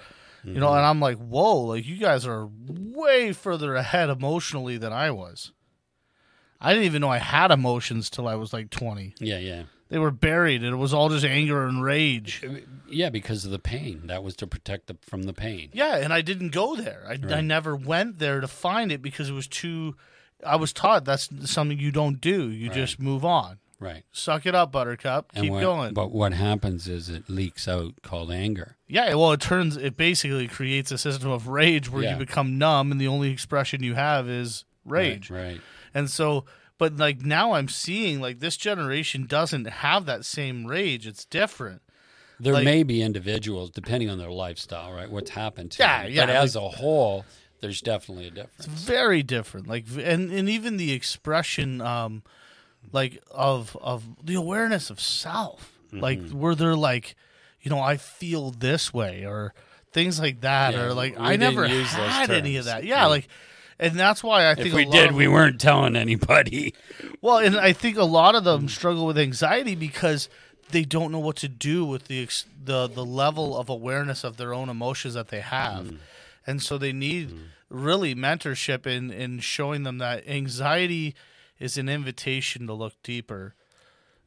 you 0.45 0.53
know, 0.53 0.67
Mm-hmm. 0.67 0.77
and 0.77 0.85
I'm 0.85 0.99
like, 1.01 1.17
whoa, 1.17 1.57
like 1.59 1.85
you 1.85 1.97
guys 1.97 2.25
are 2.25 2.47
way 2.67 3.33
further 3.33 3.75
ahead 3.75 4.09
emotionally 4.09 4.77
than 4.77 4.93
I 4.93 5.11
was. 5.11 5.51
I 6.61 6.71
didn't 6.73 6.85
even 6.85 7.01
know 7.01 7.09
I 7.09 7.17
had 7.17 7.51
emotions 7.51 8.09
till 8.09 8.25
I 8.27 8.35
was 8.35 8.53
like 8.53 8.69
20. 8.69 9.15
Yeah, 9.19 9.37
yeah. 9.39 9.63
They 9.89 9.97
were 9.97 10.11
buried 10.11 10.63
and 10.63 10.71
it 10.73 10.77
was 10.77 10.93
all 10.93 11.09
just 11.09 11.25
anger 11.25 11.65
and 11.65 11.81
rage. 11.83 12.43
Yeah, 12.87 13.09
because 13.09 13.43
of 13.45 13.51
the 13.51 13.59
pain. 13.59 14.03
That 14.05 14.23
was 14.23 14.35
to 14.37 14.47
protect 14.47 14.87
the, 14.87 14.97
from 15.01 15.23
the 15.23 15.33
pain. 15.33 15.69
Yeah, 15.73 15.95
and 15.97 16.13
I 16.13 16.21
didn't 16.21 16.49
go 16.49 16.75
there. 16.75 17.03
I, 17.07 17.33
I 17.33 17.41
never 17.41 17.75
went 17.75 18.19
there 18.19 18.39
to 18.39 18.47
find 18.47 18.91
it 18.91 19.01
because 19.01 19.29
it 19.29 19.33
was 19.33 19.47
too. 19.47 19.95
I 20.45 20.55
was 20.57 20.71
taught 20.73 21.05
that's 21.05 21.29
something 21.51 21.79
you 21.79 21.91
don't 21.91 22.21
do. 22.21 22.49
You 22.49 22.67
Right. 22.69 22.75
just 22.77 22.99
move 22.99 23.25
on. 23.25 23.57
Right. 23.79 24.03
Suck 24.11 24.45
it 24.45 24.53
up, 24.55 24.71
Buttercup. 24.73 25.31
And 25.35 25.43
Keep 25.45 25.51
what- 25.53 25.61
going. 25.61 25.93
But 25.93 26.11
what 26.11 26.33
happens 26.33 26.87
is 26.87 27.09
it 27.09 27.29
leaks 27.29 27.67
out 27.67 27.93
called 28.03 28.29
anger. 28.31 28.75
Yeah, 28.87 29.13
well, 29.15 29.31
it 29.31 29.39
turns 29.41 29.75
it 29.77 29.97
basically 29.97 30.47
creates 30.47 30.91
a 30.91 30.97
system 30.97 31.31
of 31.31 31.47
rage 31.47 31.89
where 31.89 32.03
Yeah. 32.03 32.13
you 32.13 32.17
become 32.17 32.57
numb, 32.57 32.91
and 32.91 32.99
the 33.01 33.07
only 33.07 33.31
expression 33.31 33.81
you 33.83 33.95
have 33.95 34.27
is 34.29 34.65
rage. 34.85 35.29
Right. 35.31 35.43
right. 35.43 35.61
And 35.93 36.09
so, 36.09 36.45
but 36.79 36.97
like 36.97 37.21
now, 37.21 37.51
I'm 37.51 37.67
seeing 37.67 38.19
like 38.19 38.39
this 38.39 38.57
generation 38.57 39.27
doesn't 39.27 39.65
have 39.65 40.07
that 40.07 40.25
same 40.25 40.65
rage. 40.65 41.05
It's 41.05 41.25
different. 41.25 41.83
There 42.39 42.53
Like- 42.53 42.63
may 42.65 42.81
be 42.83 43.01
individuals, 43.03 43.69
depending 43.69 44.09
on 44.09 44.17
their 44.17 44.31
lifestyle, 44.31 44.91
right? 44.93 45.09
What's 45.11 45.29
happened 45.31 45.71
to 45.73 45.83
Yeah, 45.83 46.03
them. 46.03 46.11
yeah, 46.13 46.25
But 46.25 46.35
as 46.35 46.55
a 46.55 46.61
whole, 46.61 47.25
there's 47.59 47.81
definitely 47.81 48.27
a 48.27 48.31
difference. 48.31 48.65
very 48.65 49.21
different 49.21 49.67
like 49.67 49.83
and 49.97 50.31
and 50.31 50.47
even 50.47 50.77
the 50.77 50.93
expression 50.93 51.81
um 51.81 52.23
like 52.93 53.21
of 53.31 53.75
of 53.81 54.05
the 54.23 54.35
awareness 54.35 54.89
of 54.89 55.01
self 55.01 55.77
like 55.91 56.19
Mm-hmm. 56.19 56.39
where 56.39 56.55
they're 56.55 56.75
like 56.77 57.15
you 57.61 57.69
know 57.69 57.81
i 57.81 57.97
feel 57.97 58.51
this 58.51 58.93
way 58.93 59.25
or 59.25 59.53
things 59.91 60.21
like 60.21 60.39
that 60.41 60.73
Yeah, 60.73 60.83
or 60.83 60.93
like 60.93 61.19
i 61.19 61.35
never 61.35 61.67
had 61.67 62.29
any 62.31 62.55
of 62.55 62.63
that 62.65 62.85
yeah, 62.85 62.99
Yeah. 63.01 63.05
like 63.07 63.27
and 63.79 63.97
that's 63.97 64.23
why 64.23 64.49
i 64.49 64.55
think 64.55 64.67
If 64.67 64.73
we 64.73 64.85
did, 64.85 65.11
we 65.13 65.23
them- 65.25 65.33
weren't 65.33 65.59
telling 65.61 65.95
anybody. 65.95 66.73
well 67.21 67.37
and 67.37 67.57
i 67.57 67.73
think 67.73 67.97
a 67.97 68.03
lot 68.03 68.35
of 68.35 68.41
Mm. 68.43 68.45
them 68.45 68.69
struggle 68.69 69.05
with 69.05 69.17
anxiety 69.17 69.75
because 69.75 70.29
they 70.71 70.83
don't 70.83 71.11
know 71.11 71.19
what 71.19 71.37
to 71.37 71.47
do 71.47 71.85
with 71.85 72.05
the 72.07 72.27
the 72.63 72.87
the 72.87 73.05
level 73.05 73.57
of 73.57 73.69
awareness 73.69 74.23
of 74.23 74.37
their 74.37 74.53
own 74.53 74.69
emotions 74.69 75.13
that 75.15 75.29
they 75.29 75.41
have 75.41 75.85
Mm. 75.85 75.97
and 76.45 76.61
so 76.61 76.77
they 76.77 76.93
need 76.93 77.33
really 77.69 78.13
mentorship 78.15 78.85
in 78.87 79.11
in 79.11 79.39
showing 79.39 79.83
them 79.83 79.97
that 79.99 80.27
anxiety 80.27 81.15
is 81.59 81.77
an 81.77 81.87
invitation 81.89 82.67
to 82.67 82.73
look 82.73 82.93
deeper 83.03 83.53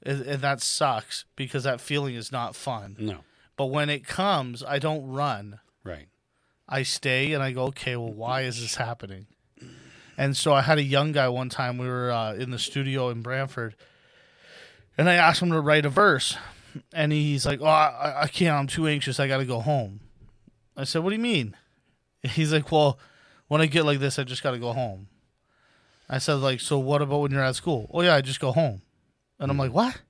and, 0.03 0.23
and 0.23 0.43
that 0.43 0.61
sucks 0.63 1.25
because 1.37 1.65
that 1.65 1.81
feeling 1.81 2.15
is 2.15 2.31
not 2.33 2.55
fun 2.57 2.97
No. 2.99 3.19
but 3.57 3.67
when 3.67 3.89
it 3.91 4.07
comes 4.07 4.63
i 4.65 4.79
don't 4.79 5.07
run 5.07 5.61
Right. 5.85 6.07
I 6.69 6.85
stay 6.85 7.33
and 7.35 7.43
I 7.43 7.51
go, 7.51 7.65
okay, 7.65 7.97
well, 7.97 8.13
why 8.13 8.43
is 8.43 8.61
this 8.61 8.77
happening? 8.77 9.27
And 10.17 10.37
so 10.37 10.53
I 10.53 10.63
had 10.63 10.79
a 10.79 10.83
young 10.83 11.13
guy 11.13 11.29
one 11.29 11.49
time. 11.49 11.79
We 11.79 11.87
were 11.87 12.11
uh, 12.11 12.35
in 12.35 12.51
the 12.51 12.59
studio 12.59 13.09
in 13.09 13.23
Brantford, 13.23 13.75
and 14.99 15.09
I 15.09 15.15
asked 15.15 15.41
him 15.41 15.51
to 15.51 15.61
write 15.61 15.87
a 15.87 15.91
verse, 15.91 16.37
and 16.93 17.13
he's 17.13 17.47
like, 17.47 17.61
"Oh, 17.61 17.67
I, 17.67 18.23
I 18.23 18.29
can't. 18.29 18.57
I'm 18.57 18.67
too 18.67 18.87
anxious. 18.87 19.19
I 19.19 19.29
got 19.29 19.39
to 19.39 19.45
go 19.45 19.61
home." 19.61 20.01
I 20.77 20.85
said, 20.85 21.03
"What 21.03 21.11
do 21.11 21.17
you 21.17 21.23
mean?" 21.23 21.57
He's 22.23 22.53
like, 22.53 22.71
"Well, 22.71 22.99
when 23.49 23.61
I 23.61 23.67
get 23.67 23.85
like 23.85 24.01
this, 24.01 24.19
I 24.19 24.25
just 24.25 24.43
got 24.43 24.53
to 24.53 24.59
go 24.59 24.73
home." 24.73 25.09
I 26.09 26.19
said, 26.19 26.35
"Like, 26.35 26.61
so 26.61 26.79
what 26.79 27.03
about 27.03 27.21
when 27.21 27.33
you're 27.33 27.43
at 27.43 27.57
school?" 27.57 27.91
"Oh 27.93 28.03
yeah, 28.03 28.15
I 28.15 28.21
just 28.21 28.41
go 28.41 28.53
home." 28.53 28.83
And 29.39 29.51
I'm 29.51 29.59
like, 29.59 29.73
"What?" 29.73 30.03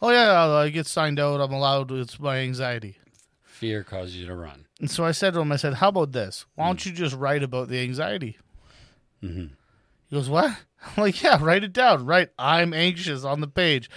"Oh 0.00 0.10
yeah, 0.10 0.40
I 0.40 0.68
get 0.70 0.86
signed 0.86 1.18
out. 1.18 1.40
I'm 1.40 1.52
allowed. 1.52 1.90
It's 1.90 2.20
my 2.20 2.38
anxiety." 2.38 2.98
Fear 3.54 3.84
causes 3.84 4.16
you 4.16 4.26
to 4.26 4.34
run. 4.34 4.66
And 4.80 4.90
so 4.90 5.04
I 5.04 5.12
said 5.12 5.34
to 5.34 5.40
him, 5.40 5.52
I 5.52 5.56
said, 5.56 5.74
How 5.74 5.88
about 5.88 6.10
this? 6.10 6.44
Why 6.56 6.66
don't 6.66 6.84
you 6.84 6.90
just 6.90 7.14
write 7.14 7.42
about 7.44 7.68
the 7.68 7.80
anxiety? 7.80 8.36
Mhm. 9.24 9.50
He 10.10 10.16
goes, 10.16 10.28
What? 10.28 10.50
I'm 10.96 11.02
like, 11.02 11.22
Yeah, 11.22 11.38
write 11.42 11.64
it 11.64 11.72
down. 11.72 12.04
Write, 12.06 12.30
I'm 12.38 12.72
anxious 12.74 13.24
on 13.24 13.40
the 13.40 13.48
page. 13.48 13.88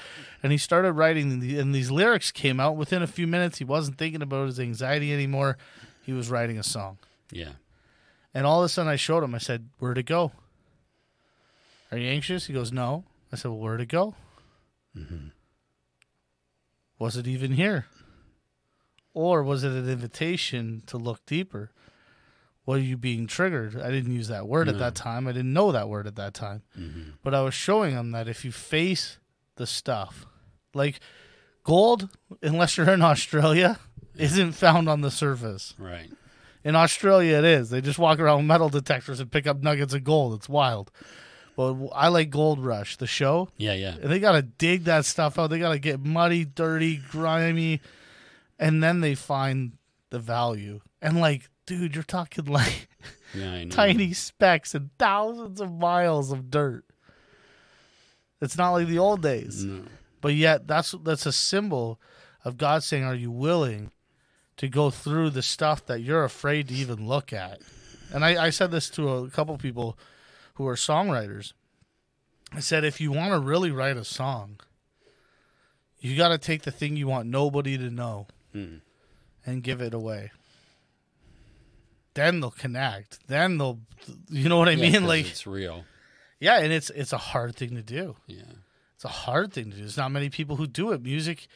And 0.42 0.52
he 0.52 0.58
started 0.58 0.94
writing, 0.94 1.32
and 1.32 1.42
the- 1.42 1.60
and 1.60 1.74
these 1.76 1.92
lyrics 1.92 2.32
came 2.32 2.60
out 2.60 2.78
within 2.78 3.02
a 3.02 3.08
few 3.08 3.28
minutes. 3.28 3.58
He 3.58 3.64
wasn't 3.66 3.98
thinking 3.98 4.22
about 4.22 4.46
his 4.48 4.60
anxiety 4.60 5.12
anymore. 5.14 5.58
He 6.04 6.14
was 6.14 6.30
writing 6.30 6.58
a 6.58 6.64
song. 6.64 6.98
Yeah. 7.32 7.54
And 8.34 8.46
all 8.46 8.60
of 8.62 8.66
a 8.66 8.70
sudden, 8.70 8.90
I 8.92 8.96
showed 8.96 9.24
him, 9.24 9.36
I 9.36 9.40
said, 9.40 9.70
Where'd 9.80 9.98
it 9.98 10.06
go? 10.06 10.32
Are 11.92 11.98
you 11.98 12.08
anxious? 12.08 12.46
He 12.46 12.54
goes, 12.54 12.72
No. 12.72 13.04
I 13.32 13.36
said, 13.36 13.50
Well, 13.50 13.60
where'd 13.60 13.82
it 13.82 13.88
go? 13.90 14.16
Was 17.00 17.18
it 17.18 17.28
even 17.28 17.52
here? 17.54 17.86
Or 19.14 19.44
was 19.44 19.64
it 19.64 19.72
an 19.72 19.90
invitation 19.90 20.82
to 20.88 20.98
look 20.98 21.26
deeper? 21.26 21.72
Were 22.68 22.78
you 22.78 22.98
being 22.98 23.28
triggered? 23.28 23.82
I 23.82 23.90
didn't 23.90 24.14
use 24.14 24.28
that 24.28 24.46
word 24.46 24.68
at 24.68 24.78
that 24.78 24.94
time. 24.94 25.26
I 25.26 25.32
didn't 25.32 25.54
know 25.54 25.72
that 25.72 25.88
word 25.88 26.06
at 26.06 26.18
that 26.18 26.34
time. 26.34 26.64
Mm-hmm. 26.78 27.12
But 27.24 27.34
I 27.34 27.42
was 27.42 27.54
showing 27.54 27.96
them 27.96 28.12
that 28.12 28.28
if 28.28 28.44
you 28.44 28.52
face 28.52 29.20
the 29.56 29.66
stuff, 29.66 30.26
like 30.74 31.00
gold, 31.64 32.10
unless 32.44 32.76
you're 32.76 32.90
in 32.90 33.02
Australia, 33.02 33.80
isn't 34.18 34.52
found 34.52 34.90
on 34.90 35.00
the 35.00 35.10
surface. 35.10 35.76
Right. 35.80 36.12
In 36.66 36.76
Australia, 36.76 37.38
it 37.38 37.46
is. 37.46 37.70
They 37.70 37.80
just 37.80 38.00
walk 38.00 38.20
around 38.20 38.40
with 38.40 38.48
metal 38.48 38.68
detectors 38.68 39.22
and 39.22 39.32
pick 39.32 39.48
up 39.48 39.62
nuggets 39.64 39.94
of 39.94 40.04
gold. 40.04 40.34
It's 40.34 40.50
wild. 40.50 40.92
But 41.56 41.78
I 41.96 42.10
like 42.10 42.30
Gold 42.30 42.60
Rush, 42.60 42.98
the 42.98 43.08
show. 43.08 43.48
Yeah, 43.56 43.76
yeah. 43.76 43.96
And 44.02 44.12
they 44.12 44.20
got 44.20 44.34
to 44.34 44.42
dig 44.42 44.84
that 44.84 45.06
stuff 45.06 45.40
out. 45.40 45.48
They 45.48 45.60
got 45.60 45.72
to 45.72 45.80
get 45.80 46.02
muddy, 46.02 46.44
dirty, 46.44 46.98
grimy. 46.98 47.80
And 48.60 48.84
then 48.84 49.00
they 49.00 49.16
find 49.16 49.78
the 50.10 50.20
value. 50.20 50.82
And 51.02 51.22
like, 51.22 51.50
dude, 51.68 51.94
you're 51.94 52.04
talking 52.04 52.46
like 52.46 52.88
Yeah, 53.36 53.66
tiny 53.66 54.14
specks 54.14 54.74
and 54.74 54.90
thousands 54.98 55.62
of 55.62 55.72
miles 55.72 56.32
of 56.32 56.50
dirt. 56.50 56.84
It's 58.42 58.58
not 58.58 58.72
like 58.72 58.88
the 58.88 58.98
old 59.00 59.22
days. 59.22 59.64
No. 59.66 59.84
But 60.22 60.34
yet 60.34 60.66
that's 60.68 60.96
that's 61.04 61.26
a 61.28 61.32
symbol 61.32 62.00
of 62.44 62.58
God 62.58 62.84
saying, 62.84 63.04
Are 63.04 63.14
you 63.16 63.30
willing 63.30 63.92
to 64.58 64.68
go 64.68 64.90
through 64.90 65.30
the 65.30 65.42
stuff 65.44 65.86
that 65.86 66.02
you're 66.02 66.24
afraid 66.24 66.70
to 66.70 66.74
even 66.74 67.08
look 67.08 67.32
at? 67.32 67.62
And 68.14 68.24
I, 68.26 68.46
I 68.46 68.50
said 68.50 68.72
this 68.72 68.90
to 68.92 69.10
a 69.10 69.30
couple 69.30 69.56
people 69.58 69.98
who 70.56 70.68
are 70.68 70.76
songwriters. 70.76 71.54
I 72.54 72.62
said, 72.62 72.86
if 72.86 73.02
you 73.02 73.12
want 73.12 73.34
to 73.34 73.40
really 73.40 73.72
write 73.72 73.98
a 73.98 74.06
song, 74.06 74.60
you 76.00 76.16
got 76.16 76.30
to 76.30 76.38
take 76.38 76.62
the 76.64 76.72
thing 76.72 76.96
you 76.96 77.06
want 77.08 77.28
nobody 77.28 77.78
to 77.78 77.90
know 77.90 78.28
Hmm. 78.54 78.78
and 79.46 79.62
give 79.62 79.82
it 79.82 79.94
away. 79.94 80.32
Then 82.18 82.40
they'll 82.42 82.52
connect. 82.52 83.26
Then 83.28 83.58
they'll, 83.58 83.80
you 84.30 84.50
know 84.50 84.58
what 84.58 84.68
I 84.68 84.72
Yeah, 84.72 84.92
mean? 84.92 85.06
Like, 85.08 85.28
it's 85.28 85.48
real. 85.48 85.86
yeah, 86.40 86.60
and 86.60 86.74
it's 86.74 86.90
it's 86.90 87.14
a 87.14 87.18
hard 87.18 87.56
thing 87.56 87.76
to 87.76 87.82
do. 87.84 88.16
Yeah. 88.28 88.42
It's 88.96 89.06
a 89.06 89.10
hard 89.26 89.54
thing 89.54 89.66
to 89.72 89.76
do. 89.78 89.82
There's 89.84 89.98
not 89.98 90.12
many 90.12 90.30
people 90.30 90.56
who 90.58 90.68
do 90.68 90.92
it. 90.92 91.02
Music 91.02 91.48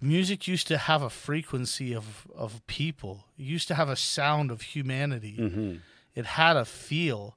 music 0.00 0.48
used 0.48 0.66
to 0.68 0.78
have 0.78 1.02
a 1.02 1.10
frequency 1.10 1.94
of 1.94 2.26
of 2.34 2.66
people. 2.66 3.26
It 3.38 3.42
used 3.44 3.68
to 3.68 3.74
have 3.74 3.88
a 3.88 3.96
sound 3.96 4.50
of 4.50 4.62
humanity. 4.62 5.36
Mm-hmm. 5.38 5.74
It 6.14 6.26
had 6.26 6.56
a 6.56 6.64
feel 6.64 7.36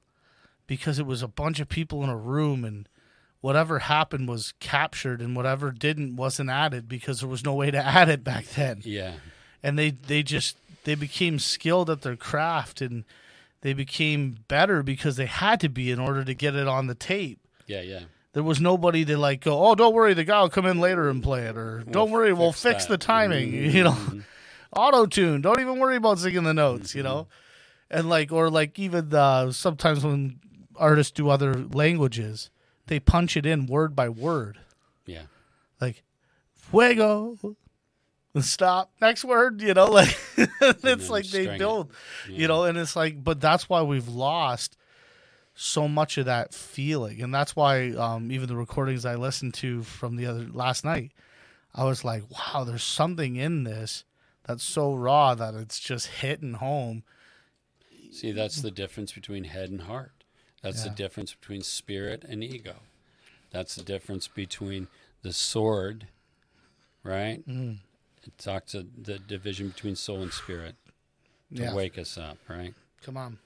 because 0.66 0.98
it 0.98 1.06
was 1.06 1.22
a 1.22 1.28
bunch 1.28 1.60
of 1.60 1.68
people 1.68 2.02
in 2.02 2.08
a 2.10 2.16
room 2.16 2.64
and 2.64 2.88
whatever 3.42 3.80
happened 3.80 4.26
was 4.26 4.54
captured 4.60 5.20
and 5.20 5.36
whatever 5.36 5.70
didn't 5.70 6.16
wasn't 6.16 6.48
added 6.48 6.88
because 6.88 7.20
there 7.20 7.28
was 7.28 7.44
no 7.44 7.52
way 7.54 7.70
to 7.70 7.78
add 7.98 8.08
it 8.08 8.24
back 8.24 8.46
then. 8.56 8.80
Yeah. 8.82 9.12
And 9.62 9.78
they 9.78 9.90
they 9.90 10.22
just 10.22 10.56
they 10.84 10.94
became 10.94 11.38
skilled 11.38 11.90
at 11.90 12.02
their 12.02 12.16
craft 12.16 12.80
and 12.80 13.04
they 13.62 13.72
became 13.72 14.36
better 14.48 14.82
because 14.82 15.16
they 15.16 15.26
had 15.26 15.58
to 15.60 15.68
be 15.68 15.90
in 15.90 15.98
order 15.98 16.24
to 16.24 16.34
get 16.34 16.54
it 16.54 16.68
on 16.68 16.86
the 16.86 16.94
tape. 16.94 17.40
Yeah, 17.66 17.80
yeah. 17.80 18.00
There 18.34 18.42
was 18.42 18.60
nobody 18.60 19.04
to 19.06 19.16
like 19.16 19.40
go, 19.42 19.64
oh, 19.66 19.74
don't 19.74 19.94
worry, 19.94 20.12
the 20.12 20.24
guy 20.24 20.40
will 20.42 20.50
come 20.50 20.66
in 20.66 20.80
later 20.80 21.08
and 21.08 21.22
play 21.22 21.42
it, 21.46 21.56
or 21.56 21.84
don't 21.90 22.10
worry, 22.10 22.32
we'll 22.32 22.52
fix 22.52 22.62
fix 22.62 22.86
that." 22.86 22.90
the 22.92 22.98
timing, 22.98 23.52
Mm-hmm. 23.52 23.70
you 23.76 23.84
know, 23.84 23.96
auto 24.76 25.06
tune. 25.06 25.40
Don't 25.40 25.60
even 25.60 25.78
worry 25.78 25.96
about 25.96 26.18
singing 26.18 26.42
the 26.42 26.52
notes, 26.54 26.94
you 26.94 27.02
know, 27.02 27.28
and 27.90 28.08
like, 28.08 28.32
or 28.32 28.50
like 28.50 28.78
even 28.78 29.14
uh, 29.14 29.52
sometimes 29.52 30.04
when 30.04 30.40
artists 30.76 31.12
do 31.12 31.28
other 31.30 31.54
languages, 31.54 32.50
they 32.88 32.98
punch 32.98 33.36
it 33.36 33.46
in 33.46 33.66
word 33.66 33.94
by 33.94 34.08
word, 34.08 34.58
Yeah. 35.06 35.22
like 35.80 36.02
fuego, 36.56 37.38
stop 38.40 38.92
next 39.00 39.24
word, 39.24 39.60
you 39.62 39.74
know, 39.74 39.86
like 39.90 40.16
it's 40.36 41.10
like 41.10 41.26
they 41.26 41.56
don't, 41.58 41.90
you 42.28 42.48
know, 42.48 42.64
and 42.64 42.76
it's 42.78 42.96
like, 42.96 43.22
but 43.22 43.40
that's 43.40 43.68
why 43.68 43.82
we've 43.82 44.08
lost 44.08 44.76
so 45.54 45.86
much 45.86 46.18
of 46.18 46.26
that 46.26 46.52
feeling 46.52 47.22
and 47.22 47.32
that's 47.32 47.54
why 47.54 47.90
um, 47.92 48.32
even 48.32 48.48
the 48.48 48.56
recordings 48.56 49.06
i 49.06 49.14
listened 49.14 49.54
to 49.54 49.84
from 49.84 50.16
the 50.16 50.26
other 50.26 50.48
last 50.52 50.84
night 50.84 51.12
i 51.76 51.84
was 51.84 52.02
like 52.04 52.24
wow 52.28 52.64
there's 52.64 52.82
something 52.82 53.36
in 53.36 53.62
this 53.62 54.02
that's 54.42 54.64
so 54.64 54.92
raw 54.92 55.32
that 55.32 55.54
it's 55.54 55.78
just 55.78 56.08
hitting 56.08 56.54
home 56.54 57.04
See, 58.14 58.30
that's 58.30 58.62
the 58.62 58.70
difference 58.70 59.12
between 59.12 59.42
head 59.42 59.70
and 59.70 59.82
heart. 59.82 60.12
That's 60.62 60.84
Yeah. 60.84 60.90
the 60.90 60.94
difference 60.94 61.34
between 61.34 61.62
spirit 61.62 62.22
and 62.22 62.44
ego. 62.44 62.76
That's 63.50 63.74
the 63.74 63.82
difference 63.82 64.28
between 64.28 64.86
the 65.22 65.32
sword, 65.32 66.06
right? 67.02 67.44
Mm. 67.48 67.78
It 68.26 68.38
talks 68.38 68.72
to 68.72 68.86
the 68.96 69.18
division 69.18 69.68
between 69.68 69.96
soul 69.96 70.22
and 70.22 70.32
spirit 70.32 70.76
to 71.54 71.62
Yeah. 71.62 71.74
wake 71.74 71.98
us 71.98 72.16
up, 72.16 72.38
right? 72.48 72.74
Come 73.02 73.16
on. 73.16 73.38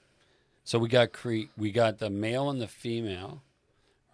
So 0.63 0.79
we 0.79 0.87
got 0.89 1.11
cre- 1.11 1.49
we 1.57 1.71
got 1.71 1.97
the 1.97 2.09
male 2.09 2.49
and 2.49 2.61
the 2.61 2.67
female, 2.67 3.41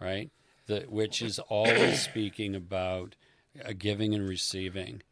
right? 0.00 0.30
The, 0.66 0.80
which 0.88 1.22
is 1.22 1.38
always 1.38 2.02
speaking 2.02 2.54
about 2.54 3.14
a 3.60 3.74
giving 3.74 4.14
and 4.14 4.28
receiving, 4.28 5.02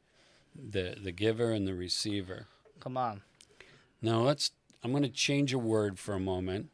the 0.54 0.96
the 1.00 1.12
giver 1.12 1.50
and 1.52 1.66
the 1.68 1.74
receiver. 1.74 2.46
Come 2.80 2.96
on. 2.96 3.22
Now 4.02 4.20
let's. 4.20 4.50
I'm 4.82 4.90
going 4.90 5.02
to 5.02 5.08
change 5.08 5.52
a 5.54 5.58
word 5.58 5.98
for 5.98 6.12
a 6.14 6.20
moment 6.20 6.68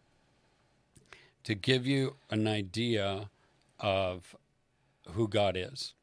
to 1.44 1.54
give 1.54 1.86
you 1.86 2.16
an 2.28 2.48
idea 2.48 3.30
of 3.78 4.34
who 5.12 5.28
God 5.28 5.56
is, 5.56 5.94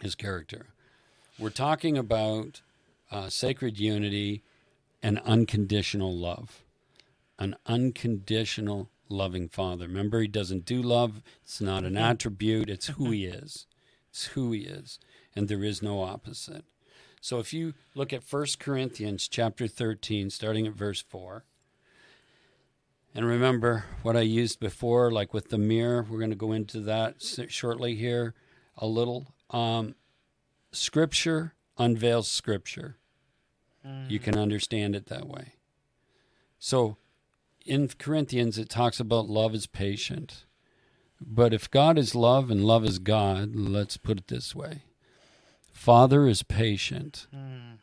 His 0.00 0.14
character. 0.14 0.66
We're 1.42 1.50
talking 1.50 1.98
about 1.98 2.60
uh, 3.10 3.28
sacred 3.28 3.76
unity 3.76 4.44
and 5.02 5.18
unconditional 5.24 6.16
love, 6.16 6.62
an 7.36 7.56
unconditional 7.66 8.90
loving 9.08 9.48
Father. 9.48 9.88
Remember, 9.88 10.20
He 10.20 10.28
doesn't 10.28 10.64
do 10.64 10.80
love; 10.80 11.20
it's 11.42 11.60
not 11.60 11.82
an 11.82 11.96
attribute; 11.96 12.70
it's 12.70 12.86
who 12.86 13.10
He 13.10 13.24
is. 13.24 13.66
It's 14.08 14.26
who 14.26 14.52
He 14.52 14.60
is, 14.60 15.00
and 15.34 15.48
there 15.48 15.64
is 15.64 15.82
no 15.82 16.04
opposite. 16.04 16.64
So 17.20 17.40
if 17.40 17.52
you 17.52 17.74
look 17.96 18.12
at 18.12 18.22
1 18.22 18.46
Corinthians 18.60 19.26
chapter 19.26 19.66
13 19.66 20.30
starting 20.30 20.68
at 20.68 20.74
verse 20.74 21.02
4 21.02 21.42
and 23.16 23.26
remember 23.26 23.86
what 24.02 24.16
I 24.16 24.20
used 24.20 24.60
before 24.60 25.10
like 25.10 25.34
with 25.34 25.48
the 25.48 25.58
mirror. 25.58 26.06
We're 26.08 26.18
going 26.18 26.30
to 26.30 26.36
go 26.36 26.52
into 26.52 26.78
that 26.82 27.16
shortly 27.48 27.96
here 27.96 28.32
a 28.78 28.86
little. 28.86 29.34
Um, 29.50 29.96
scripture 30.72 31.54
unveils 31.78 32.28
scripture 32.28 32.96
you 34.08 34.18
can 34.18 34.38
understand 34.38 34.94
it 34.94 35.06
that 35.06 35.26
way 35.26 35.54
so 36.58 36.96
in 37.66 37.88
Corinthians 37.88 38.58
it 38.58 38.68
talks 38.68 39.00
about 39.00 39.28
love 39.28 39.54
is 39.54 39.66
patient 39.66 40.44
but 41.20 41.52
if 41.52 41.70
God 41.70 41.98
is 41.98 42.14
love 42.14 42.50
and 42.50 42.64
love 42.64 42.84
is 42.84 42.98
God 42.98 43.54
let's 43.54 43.96
put 43.96 44.18
it 44.18 44.28
this 44.28 44.54
way 44.54 44.82
Father 45.82 46.28
is 46.28 46.44
patient. 46.44 47.26
Mm. 47.34 47.78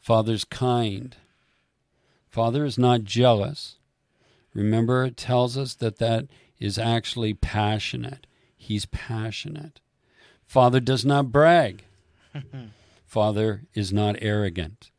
Father's 0.00 0.44
kind. 0.44 1.14
Father 2.30 2.64
is 2.64 2.78
not 2.78 3.04
jealous. 3.04 3.76
Remember, 4.54 5.04
it 5.04 5.18
tells 5.18 5.58
us 5.58 5.74
that 5.74 5.98
that 5.98 6.28
is 6.58 6.78
actually 6.78 7.34
passionate. 7.34 8.26
He's 8.56 8.86
passionate. 8.86 9.82
Father 10.46 10.80
does 10.80 11.04
not 11.04 11.32
brag. 11.32 11.84
Father 13.06 13.64
is 13.74 13.92
not 13.92 14.16
arrogant. 14.20 14.90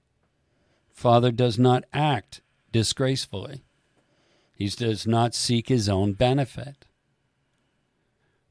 Father 0.93 1.31
does 1.31 1.59
not 1.59 1.83
act 1.93 2.41
disgracefully. 2.71 3.63
He 4.55 4.69
does 4.69 5.05
not 5.05 5.35
seek 5.35 5.67
his 5.67 5.89
own 5.89 6.13
benefit. 6.13 6.85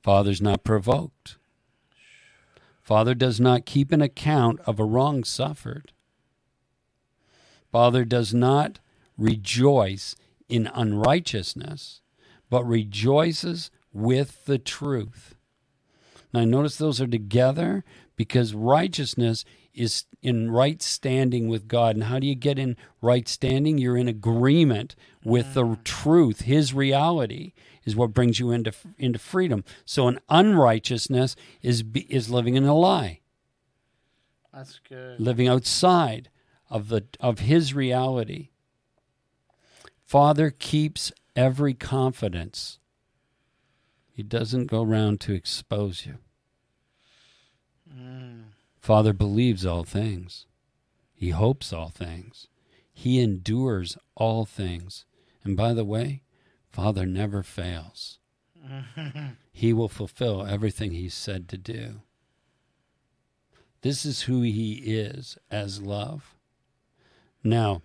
Father's 0.03 0.43
not 0.43 0.65
provoked. 0.65 1.39
Father 2.83 3.15
does 3.15 3.41
not 3.41 3.65
keep 3.65 3.91
an 3.91 4.03
account 4.03 4.61
of 4.67 4.79
a 4.79 4.85
wrong 4.85 5.25
suffered. 5.25 5.93
Father 7.73 8.05
does 8.05 8.35
not 8.35 8.79
rejoice 9.17 10.15
in 10.49 10.71
unrighteousness, 10.75 12.03
but 12.51 12.65
rejoices 12.65 13.71
with 13.93 14.45
the 14.45 14.59
truth. 14.59 15.35
Now, 16.35 16.45
notice 16.45 16.77
those 16.77 17.01
are 17.01 17.07
together 17.07 17.85
because 18.17 18.55
righteousness 18.55 19.45
is 19.75 20.05
in 20.23 20.51
right 20.51 20.81
standing 20.81 21.49
with 21.49 21.67
God. 21.67 21.97
And 21.97 22.05
how 22.05 22.19
do 22.19 22.27
you 22.27 22.35
get 22.35 22.59
in 22.59 22.77
right 23.03 23.29
standing? 23.29 23.79
You're 23.79 23.97
in 23.97 24.09
agreement 24.09 24.95
with 25.25 25.55
the 25.55 25.65
mm. 25.65 25.85
truth. 25.85 26.43
His 26.43 26.73
reality 26.73 27.53
is 27.85 27.97
what 27.97 28.15
brings 28.15 28.39
you 28.39 28.51
into 28.51 28.73
into 28.99 29.19
freedom. 29.19 29.65
So, 29.85 30.09
an 30.09 30.21
unrighteousness 30.29 31.37
is 31.63 31.85
is 32.09 32.31
living 32.31 32.55
in 32.55 32.65
a 32.65 32.75
lie, 32.75 33.21
That's 34.53 34.81
good. 34.89 35.21
living 35.21 35.49
outside 35.49 36.31
of 36.71 36.89
the 36.89 37.05
of 37.21 37.41
His 37.41 37.75
reality. 37.75 38.51
Father 40.05 40.51
keeps 40.51 41.13
every 41.35 41.75
confidence. 41.75 42.79
He 44.13 44.23
doesn't 44.23 44.67
go 44.67 44.83
around 44.83 45.21
to 45.23 45.35
expose 45.35 46.07
you. 46.07 46.19
Mm. 47.97 48.45
Father 48.81 49.13
believes 49.13 49.65
all 49.65 49.85
things. 49.85 50.47
He 51.15 51.31
hopes 51.31 51.73
all 51.73 51.89
things. 51.89 52.49
He 52.93 53.21
endures 53.21 53.97
all 54.15 54.45
things. 54.45 55.05
And 55.43 55.57
by 55.57 55.75
the 55.75 55.85
way, 55.85 56.23
Father 56.71 57.07
never 57.07 57.43
fails. 57.43 58.19
He 59.57 59.73
will 59.73 59.89
fulfill 59.89 60.45
everything 60.45 60.91
He's 60.91 61.15
said 61.15 61.49
to 61.49 61.57
do. 61.57 62.01
This 63.83 64.05
is 64.05 64.23
who 64.23 64.43
He 64.43 64.73
is 64.85 65.39
as 65.49 65.81
love. 65.81 66.35
Now, 67.45 67.83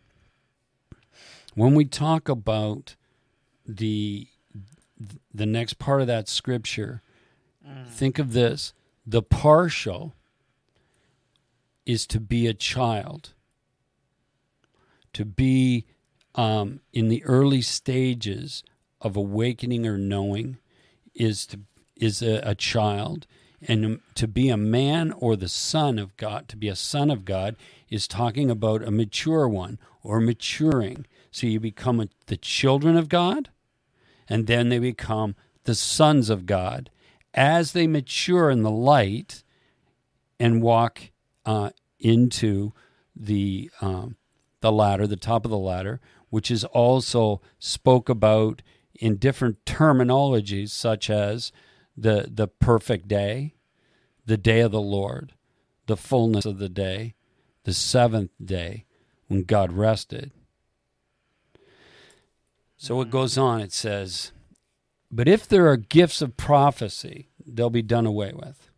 when 1.53 1.75
we 1.75 1.85
talk 1.85 2.27
about 2.27 2.95
the 3.67 4.27
the 5.31 5.45
next 5.45 5.77
part 5.77 6.01
of 6.01 6.07
that 6.07 6.27
scripture, 6.27 7.03
think 7.87 8.17
of 8.17 8.33
this: 8.33 8.73
the 9.09 9.23
partial 9.23 10.13
is 11.83 12.05
to 12.05 12.19
be 12.19 12.45
a 12.45 12.53
child, 12.53 13.33
to 15.13 15.25
be 15.25 15.85
um, 16.35 16.81
in 16.93 17.09
the 17.09 17.23
early 17.23 17.61
stages 17.61 18.63
of 19.01 19.15
awakening 19.15 19.87
or 19.87 19.97
knowing, 19.97 20.59
is 21.15 21.47
to 21.47 21.61
is 21.95 22.21
a, 22.21 22.39
a 22.43 22.53
child, 22.53 23.25
and 23.67 23.99
to 24.13 24.27
be 24.27 24.49
a 24.49 24.55
man 24.55 25.11
or 25.11 25.35
the 25.35 25.49
son 25.49 25.97
of 25.97 26.15
God, 26.15 26.47
to 26.47 26.55
be 26.55 26.69
a 26.69 26.75
son 26.75 27.09
of 27.09 27.25
God, 27.25 27.55
is 27.89 28.07
talking 28.07 28.51
about 28.51 28.83
a 28.83 28.91
mature 28.91 29.49
one 29.49 29.79
or 30.03 30.21
maturing. 30.21 31.05
So 31.31 31.47
you 31.47 31.59
become 31.59 31.99
a, 31.99 32.09
the 32.27 32.37
children 32.37 32.95
of 32.95 33.09
God, 33.09 33.49
and 34.29 34.45
then 34.45 34.69
they 34.69 34.79
become 34.79 35.35
the 35.63 35.75
sons 35.75 36.29
of 36.29 36.45
God 36.45 36.89
as 37.33 37.71
they 37.71 37.87
mature 37.87 38.49
in 38.49 38.63
the 38.63 38.71
light 38.71 39.43
and 40.39 40.61
walk 40.61 41.11
uh, 41.45 41.69
into 41.99 42.73
the 43.15 43.69
um, 43.81 44.15
the 44.61 44.71
ladder, 44.71 45.07
the 45.07 45.15
top 45.15 45.45
of 45.45 45.51
the 45.51 45.57
ladder, 45.57 45.99
which 46.29 46.51
is 46.51 46.63
also 46.65 47.41
spoke 47.59 48.09
about 48.09 48.61
in 48.93 49.15
different 49.17 49.63
terminologies, 49.65 50.69
such 50.69 51.09
as 51.09 51.51
the 51.97 52.29
the 52.31 52.47
perfect 52.47 53.07
day, 53.07 53.55
the 54.25 54.37
day 54.37 54.61
of 54.61 54.71
the 54.71 54.81
Lord, 54.81 55.33
the 55.87 55.97
fullness 55.97 56.45
of 56.45 56.59
the 56.59 56.69
day, 56.69 57.15
the 57.63 57.73
seventh 57.73 58.31
day 58.43 58.85
when 59.27 59.43
God 59.43 59.71
rested. 59.71 60.31
So 62.77 63.01
it 63.01 63.09
goes 63.09 63.37
on. 63.37 63.59
It 63.59 63.73
says, 63.73 64.31
"But 65.11 65.27
if 65.27 65.47
there 65.47 65.67
are 65.67 65.77
gifts 65.77 66.21
of 66.21 66.37
prophecy, 66.37 67.29
they'll 67.45 67.69
be 67.69 67.81
done 67.81 68.05
away 68.05 68.31
with. 68.33 68.69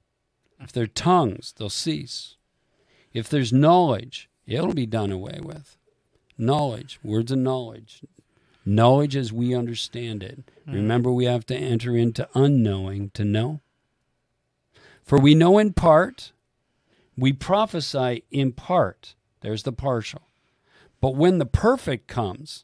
If 0.60 0.72
there 0.72 0.84
are 0.84 0.88
tongues, 0.88 1.54
they'll 1.58 1.70
cease. 1.70 2.38
If 3.14 3.30
there's 3.30 3.52
knowledge, 3.52 4.30
it'll 4.46 4.74
be 4.74 4.86
done 4.86 5.12
away 5.12 5.40
with. 5.42 5.78
Knowledge, 6.38 7.00
words 7.04 7.32
of 7.32 7.40
knowledge, 7.40 8.04
knowledge 8.66 9.16
as 9.16 9.34
we 9.34 9.54
understand 9.54 10.24
it. 10.24 10.44
Mm. 10.68 10.74
Remember, 10.74 11.12
we 11.12 11.26
have 11.26 11.46
to 11.48 11.56
enter 11.56 11.96
into 11.96 12.30
unknowing 12.34 13.10
to 13.12 13.26
know. 13.26 13.60
For 15.04 15.20
we 15.20 15.36
know 15.36 15.58
in 15.58 15.74
part, 15.74 16.32
we 17.18 17.34
prophesy 17.34 18.24
in 18.32 18.54
part. 18.54 19.16
There's 19.42 19.64
the 19.64 19.74
partial. 19.74 20.22
But 21.02 21.16
when 21.16 21.40
the 21.40 21.46
perfect 21.46 22.08
comes, 22.08 22.64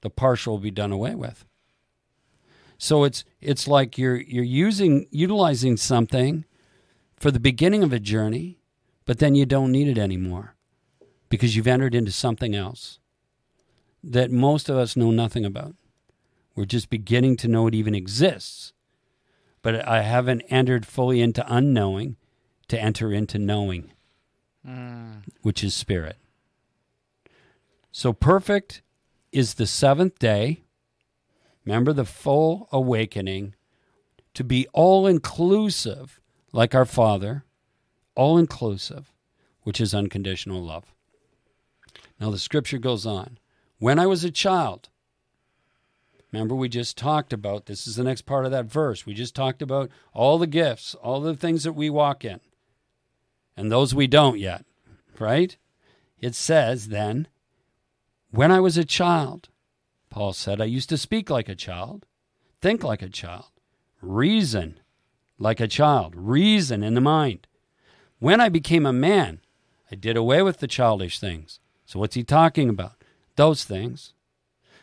the 0.00 0.10
partial 0.10 0.54
will 0.54 0.60
be 0.60 0.70
done 0.70 0.92
away 0.92 1.14
with. 1.14 1.44
So 2.78 3.04
it's 3.04 3.24
it's 3.40 3.66
like 3.66 3.98
you're 3.98 4.16
you're 4.16 4.44
using 4.44 5.06
utilizing 5.10 5.76
something 5.76 6.44
for 7.16 7.30
the 7.30 7.40
beginning 7.40 7.82
of 7.82 7.92
a 7.92 7.98
journey, 7.98 8.60
but 9.04 9.18
then 9.18 9.34
you 9.34 9.44
don't 9.44 9.72
need 9.72 9.88
it 9.88 9.98
anymore 9.98 10.54
because 11.28 11.56
you've 11.56 11.66
entered 11.66 11.94
into 11.94 12.12
something 12.12 12.54
else 12.54 13.00
that 14.02 14.30
most 14.30 14.68
of 14.68 14.76
us 14.76 14.96
know 14.96 15.10
nothing 15.10 15.44
about. 15.44 15.74
We're 16.54 16.64
just 16.64 16.88
beginning 16.88 17.36
to 17.38 17.48
know 17.48 17.66
it 17.66 17.74
even 17.74 17.94
exists. 17.94 18.72
But 19.60 19.86
I 19.86 20.02
haven't 20.02 20.42
entered 20.42 20.86
fully 20.86 21.20
into 21.20 21.44
unknowing 21.52 22.16
to 22.68 22.80
enter 22.80 23.12
into 23.12 23.38
knowing, 23.38 23.92
Mm. 24.66 25.22
which 25.42 25.64
is 25.64 25.74
spirit. 25.74 26.16
So 27.90 28.12
perfect 28.12 28.82
is 29.32 29.54
the 29.54 29.66
seventh 29.66 30.18
day, 30.18 30.62
Remember 31.68 31.92
the 31.92 32.06
full 32.06 32.66
awakening 32.72 33.54
to 34.32 34.42
be 34.42 34.66
all 34.72 35.06
inclusive, 35.06 36.18
like 36.50 36.74
our 36.74 36.86
Father, 36.86 37.44
all 38.14 38.38
inclusive, 38.38 39.12
which 39.64 39.78
is 39.78 39.94
unconditional 39.94 40.64
love. 40.64 40.94
Now 42.18 42.30
the 42.30 42.38
scripture 42.38 42.78
goes 42.78 43.04
on. 43.04 43.38
When 43.76 43.98
I 43.98 44.06
was 44.06 44.24
a 44.24 44.30
child, 44.30 44.88
remember 46.32 46.54
we 46.54 46.70
just 46.70 46.96
talked 46.96 47.34
about 47.34 47.66
this 47.66 47.86
is 47.86 47.96
the 47.96 48.02
next 48.02 48.22
part 48.22 48.46
of 48.46 48.50
that 48.50 48.64
verse. 48.64 49.04
We 49.04 49.12
just 49.12 49.34
talked 49.34 49.60
about 49.60 49.90
all 50.14 50.38
the 50.38 50.46
gifts, 50.46 50.94
all 50.94 51.20
the 51.20 51.36
things 51.36 51.64
that 51.64 51.74
we 51.74 51.90
walk 51.90 52.24
in, 52.24 52.40
and 53.58 53.70
those 53.70 53.94
we 53.94 54.06
don't 54.06 54.38
yet, 54.38 54.64
right? 55.18 55.54
It 56.18 56.34
says 56.34 56.88
then, 56.88 57.28
when 58.30 58.50
I 58.50 58.58
was 58.58 58.78
a 58.78 58.86
child, 58.86 59.50
Paul 60.18 60.32
said, 60.32 60.60
I 60.60 60.64
used 60.64 60.88
to 60.88 60.98
speak 60.98 61.30
like 61.30 61.48
a 61.48 61.54
child, 61.54 62.04
think 62.60 62.82
like 62.82 63.02
a 63.02 63.08
child, 63.08 63.52
reason 64.02 64.80
like 65.38 65.60
a 65.60 65.68
child, 65.68 66.12
reason 66.16 66.82
in 66.82 66.94
the 66.94 67.00
mind. 67.00 67.46
When 68.18 68.40
I 68.40 68.48
became 68.48 68.84
a 68.84 68.92
man, 68.92 69.40
I 69.92 69.94
did 69.94 70.16
away 70.16 70.42
with 70.42 70.58
the 70.58 70.66
childish 70.66 71.20
things. 71.20 71.60
So, 71.86 72.00
what's 72.00 72.16
he 72.16 72.24
talking 72.24 72.68
about? 72.68 72.94
Those 73.36 73.62
things. 73.62 74.12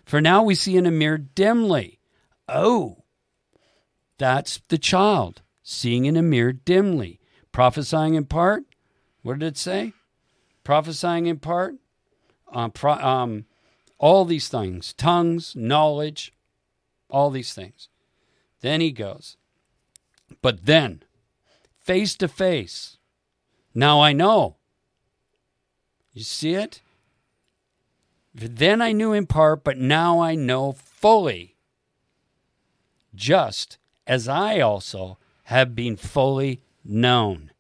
For 0.06 0.22
now 0.22 0.42
we 0.42 0.56
see 0.56 0.78
in 0.78 0.86
a 0.86 0.90
mirror 0.90 1.18
dimly. 1.18 2.00
Oh, 2.48 3.04
that's 4.18 4.62
the 4.70 4.78
child 4.78 5.42
seeing 5.62 6.06
in 6.06 6.16
a 6.16 6.22
mirror 6.22 6.54
dimly. 6.54 7.20
Prophesying 7.52 8.14
in 8.14 8.24
part. 8.24 8.64
What 9.22 9.40
did 9.40 9.48
it 9.48 9.58
say? 9.58 9.92
Prophesying 10.64 11.26
in 11.26 11.40
part. 11.40 11.76
Um, 12.54 12.72
pro, 12.72 12.94
um, 12.94 13.46
all 13.98 14.26
these 14.26 14.48
things 14.48 14.94
tongues, 14.94 15.56
knowledge, 15.56 16.34
all 17.10 17.30
these 17.30 17.54
things. 17.54 17.90
Then 18.62 18.82
he 18.82 18.92
goes, 18.92 19.38
but 20.42 20.66
then, 20.66 21.04
face 21.80 22.16
to 22.16 22.28
face, 22.28 22.98
now 23.74 24.02
I 24.02 24.14
know. 24.14 24.56
You 26.14 26.24
see 26.24 26.56
it? 26.56 26.82
Then 28.34 28.82
I 28.82 28.92
knew 28.92 29.14
in 29.14 29.28
part, 29.28 29.64
but 29.64 29.78
now 29.78 30.20
I 30.20 30.36
know 30.36 30.74
fully, 30.74 31.56
just 33.14 33.78
as 34.08 34.28
I 34.28 34.60
also 34.60 35.18
have 35.44 35.76
been 35.76 35.96
fully 35.96 36.62
known. 36.84 37.52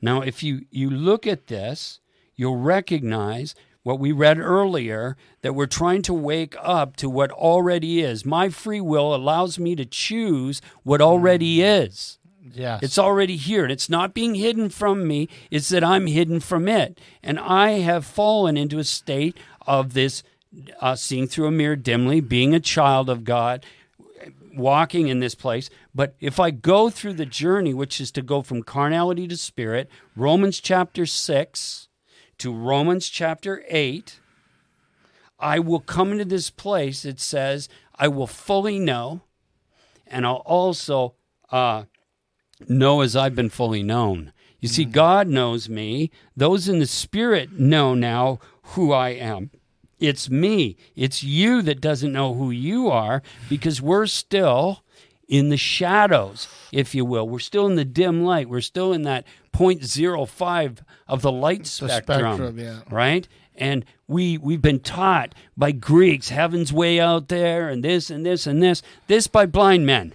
Now, 0.00 0.20
if 0.20 0.42
you, 0.42 0.66
you 0.70 0.90
look 0.90 1.26
at 1.26 1.46
this, 1.46 2.00
you'll 2.36 2.56
recognize 2.56 3.54
what 3.82 3.98
we 3.98 4.12
read 4.12 4.38
earlier 4.38 5.16
that 5.42 5.54
we're 5.54 5.66
trying 5.66 6.02
to 6.02 6.14
wake 6.14 6.54
up 6.60 6.96
to 6.96 7.08
what 7.08 7.30
already 7.30 8.00
is. 8.00 8.24
My 8.24 8.48
free 8.48 8.80
will 8.80 9.14
allows 9.14 9.58
me 9.58 9.76
to 9.76 9.84
choose 9.84 10.60
what 10.82 11.00
already 11.00 11.62
is. 11.62 12.18
Yes. 12.54 12.82
It's 12.82 12.98
already 12.98 13.36
here. 13.36 13.62
And 13.62 13.72
it's 13.72 13.88
not 13.88 14.14
being 14.14 14.34
hidden 14.34 14.68
from 14.68 15.06
me, 15.06 15.28
it's 15.50 15.68
that 15.68 15.84
I'm 15.84 16.06
hidden 16.06 16.40
from 16.40 16.68
it. 16.68 17.00
And 17.22 17.38
I 17.38 17.80
have 17.80 18.04
fallen 18.04 18.56
into 18.56 18.78
a 18.78 18.84
state 18.84 19.36
of 19.66 19.94
this 19.94 20.22
uh, 20.80 20.96
seeing 20.96 21.26
through 21.26 21.46
a 21.46 21.50
mirror 21.50 21.76
dimly, 21.76 22.20
being 22.20 22.54
a 22.54 22.60
child 22.60 23.10
of 23.10 23.24
God, 23.24 23.64
walking 24.56 25.08
in 25.08 25.20
this 25.20 25.34
place. 25.34 25.70
But 25.94 26.14
if 26.20 26.40
I 26.40 26.50
go 26.50 26.90
through 26.90 27.14
the 27.14 27.26
journey, 27.26 27.74
which 27.74 28.00
is 28.00 28.10
to 28.12 28.22
go 28.22 28.42
from 28.42 28.62
carnality 28.62 29.28
to 29.28 29.36
spirit, 29.36 29.90
Romans 30.16 30.60
chapter 30.60 31.06
6 31.06 31.87
to 32.38 32.54
Romans 32.54 33.08
chapter 33.08 33.64
8, 33.68 34.20
I 35.38 35.58
will 35.58 35.80
come 35.80 36.12
into 36.12 36.24
this 36.24 36.50
place 36.50 37.04
it 37.04 37.20
says, 37.20 37.68
I 37.94 38.08
will 38.08 38.26
fully 38.26 38.78
know, 38.78 39.22
and 40.06 40.26
I'll 40.26 40.36
also 40.46 41.14
uh, 41.50 41.84
know 42.68 43.00
as 43.00 43.14
I've 43.14 43.34
been 43.34 43.50
fully 43.50 43.82
known. 43.82 44.32
You 44.60 44.68
see, 44.68 44.84
God 44.84 45.28
knows 45.28 45.68
me. 45.68 46.10
Those 46.36 46.68
in 46.68 46.80
the 46.80 46.86
Spirit 46.86 47.58
know 47.58 47.94
now 47.94 48.40
who 48.62 48.92
I 48.92 49.10
am. 49.10 49.50
It's 50.00 50.30
me. 50.30 50.76
It's 50.96 51.22
you 51.22 51.62
that 51.62 51.80
doesn't 51.80 52.12
know 52.12 52.34
who 52.34 52.50
you 52.50 52.88
are 52.88 53.22
because 53.48 53.82
we're 53.82 54.06
still 54.06 54.82
in 55.28 55.50
the 55.50 55.56
shadows, 55.56 56.48
if 56.72 56.94
you 56.94 57.04
will. 57.04 57.28
We're 57.28 57.38
still 57.38 57.66
in 57.66 57.76
the 57.76 57.84
dim 57.84 58.24
light. 58.24 58.48
We're 58.48 58.62
still 58.62 58.92
in 58.92 59.02
that 59.02 59.26
0.05 59.52 60.78
of 61.06 61.22
the 61.22 61.30
light 61.32 61.66
spectrum, 61.66 62.36
spectrum, 62.36 62.58
yeah. 62.58 62.80
right? 62.90 63.28
And 63.54 63.84
we 64.06 64.38
we've 64.38 64.62
been 64.62 64.80
taught 64.80 65.34
by 65.56 65.72
Greeks, 65.72 66.30
heaven's 66.30 66.72
way 66.72 66.98
out 66.98 67.28
there, 67.28 67.68
and 67.68 67.84
this 67.84 68.08
and 68.08 68.24
this 68.24 68.46
and 68.46 68.62
this. 68.62 68.82
This 69.06 69.26
by 69.26 69.46
blind 69.46 69.84
men. 69.84 70.14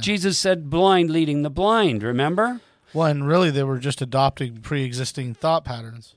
Jesus 0.00 0.38
said, 0.38 0.70
"Blind 0.70 1.10
leading 1.10 1.42
the 1.42 1.50
blind." 1.50 2.02
Remember? 2.02 2.60
Well, 2.92 3.06
and 3.06 3.26
really, 3.26 3.50
they 3.50 3.62
were 3.62 3.78
just 3.78 4.02
adopting 4.02 4.58
pre-existing 4.58 5.34
thought 5.34 5.64
patterns. 5.64 6.14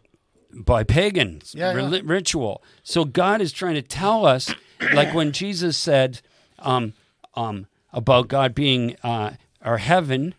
by 0.54 0.84
pagans 0.84 1.54
Yeah, 1.56 1.76
yeah. 1.76 2.00
ritual 2.04 2.64
so 2.82 3.04
god 3.04 3.42
is 3.42 3.52
trying 3.52 3.76
to 3.76 3.82
tell 3.82 4.26
us 4.26 4.52
like 4.94 5.14
when 5.14 5.32
jesus 5.32 5.78
said 5.78 6.22
um, 6.60 6.94
um, 7.36 7.68
about 7.94 8.28
god 8.28 8.54
being 8.54 8.96
uh, 9.04 9.32
or 9.66 9.78
heaven 9.78 10.34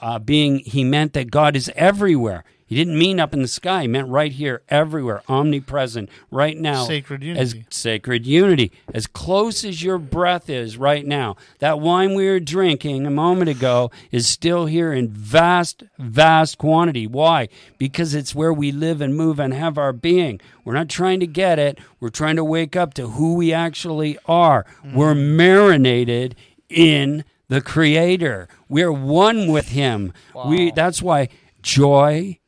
uh, 0.00 0.18
being 0.18 0.58
he 0.60 0.82
meant 0.84 1.12
that 1.12 1.30
god 1.30 1.54
is 1.56 1.70
everywhere. 1.76 2.44
He 2.66 2.76
didn't 2.78 2.98
mean 2.98 3.20
up 3.20 3.34
in 3.34 3.42
the 3.42 3.48
sky. 3.48 3.82
He 3.82 3.88
meant 3.88 4.08
right 4.08 4.32
here 4.32 4.62
everywhere 4.70 5.22
omnipresent 5.28 6.08
right 6.30 6.56
now 6.56 6.86
Sacred 6.86 7.22
unity. 7.22 7.38
as 7.40 7.54
sacred 7.68 8.26
unity. 8.26 8.72
As 8.94 9.06
close 9.06 9.62
as 9.62 9.82
your 9.82 9.98
breath 9.98 10.48
is 10.48 10.78
right 10.78 11.04
now. 11.04 11.36
That 11.58 11.80
wine 11.80 12.14
we 12.14 12.26
were 12.26 12.40
drinking 12.40 13.06
a 13.06 13.10
moment 13.10 13.50
ago 13.50 13.90
is 14.10 14.26
still 14.26 14.64
here 14.64 14.90
in 14.90 15.10
vast 15.10 15.82
vast 15.98 16.56
quantity. 16.56 17.06
Why? 17.06 17.48
Because 17.76 18.14
it's 18.14 18.34
where 18.34 18.54
we 18.54 18.72
live 18.72 19.02
and 19.02 19.14
move 19.14 19.38
and 19.38 19.52
have 19.52 19.76
our 19.76 19.92
being. 19.92 20.40
We're 20.64 20.72
not 20.72 20.88
trying 20.88 21.20
to 21.20 21.26
get 21.26 21.58
it. 21.58 21.78
We're 22.00 22.08
trying 22.08 22.36
to 22.36 22.44
wake 22.44 22.74
up 22.74 22.94
to 22.94 23.08
who 23.10 23.34
we 23.34 23.52
actually 23.52 24.16
are. 24.24 24.64
We're 24.94 25.14
marinated 25.14 26.34
in 26.72 27.24
the 27.48 27.60
creator 27.60 28.48
we're 28.68 28.92
one 28.92 29.50
with 29.50 29.68
him 29.68 30.12
We, 30.48 30.70
that's 30.70 31.02
why 31.02 31.28
joy 31.60 32.38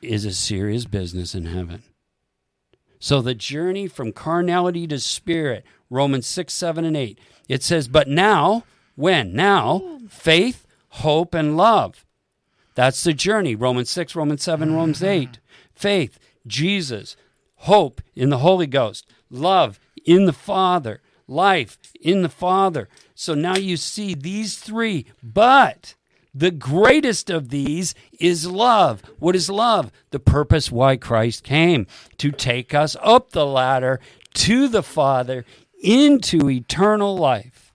is 0.00 0.24
a 0.24 0.32
serious 0.32 0.84
business 0.84 1.34
in 1.34 1.46
heaven 1.46 1.82
so 2.98 3.20
the 3.20 3.34
journey 3.34 3.88
from 3.88 4.12
carnality 4.12 4.86
to 4.88 4.98
spirit, 4.98 5.64
Romans 5.90 6.26
6, 6.26 6.52
7, 6.52 6.84
and 6.84 6.96
8. 6.96 7.18
It 7.48 7.62
says, 7.62 7.88
But 7.88 8.08
now, 8.08 8.64
when? 8.94 9.34
Now, 9.34 10.00
faith, 10.08 10.66
hope, 10.88 11.34
and 11.34 11.56
love. 11.56 12.04
That's 12.74 13.02
the 13.04 13.12
journey. 13.12 13.54
Romans 13.54 13.90
6, 13.90 14.16
Romans 14.16 14.42
7, 14.42 14.74
Romans 14.74 14.98
mm-hmm. 14.98 15.06
8. 15.06 15.38
Faith, 15.72 16.18
Jesus, 16.46 17.16
hope 17.56 18.00
in 18.14 18.30
the 18.30 18.38
Holy 18.38 18.66
Ghost, 18.66 19.06
love 19.30 19.78
in 20.04 20.26
the 20.26 20.32
Father, 20.32 21.00
life 21.28 21.78
in 22.00 22.22
the 22.22 22.28
Father. 22.28 22.88
So 23.18 23.34
now 23.34 23.56
you 23.56 23.78
see 23.78 24.14
these 24.14 24.58
three, 24.58 25.06
but 25.22 25.94
the 26.34 26.50
greatest 26.50 27.30
of 27.30 27.48
these 27.48 27.94
is 28.20 28.46
love. 28.46 29.02
What 29.18 29.34
is 29.34 29.48
love? 29.48 29.90
The 30.10 30.20
purpose 30.20 30.70
why 30.70 30.98
Christ 30.98 31.42
came 31.42 31.86
to 32.18 32.30
take 32.30 32.74
us 32.74 32.94
up 33.00 33.30
the 33.30 33.46
ladder 33.46 34.00
to 34.34 34.68
the 34.68 34.82
Father 34.82 35.46
into 35.82 36.50
eternal 36.50 37.16
life. 37.16 37.72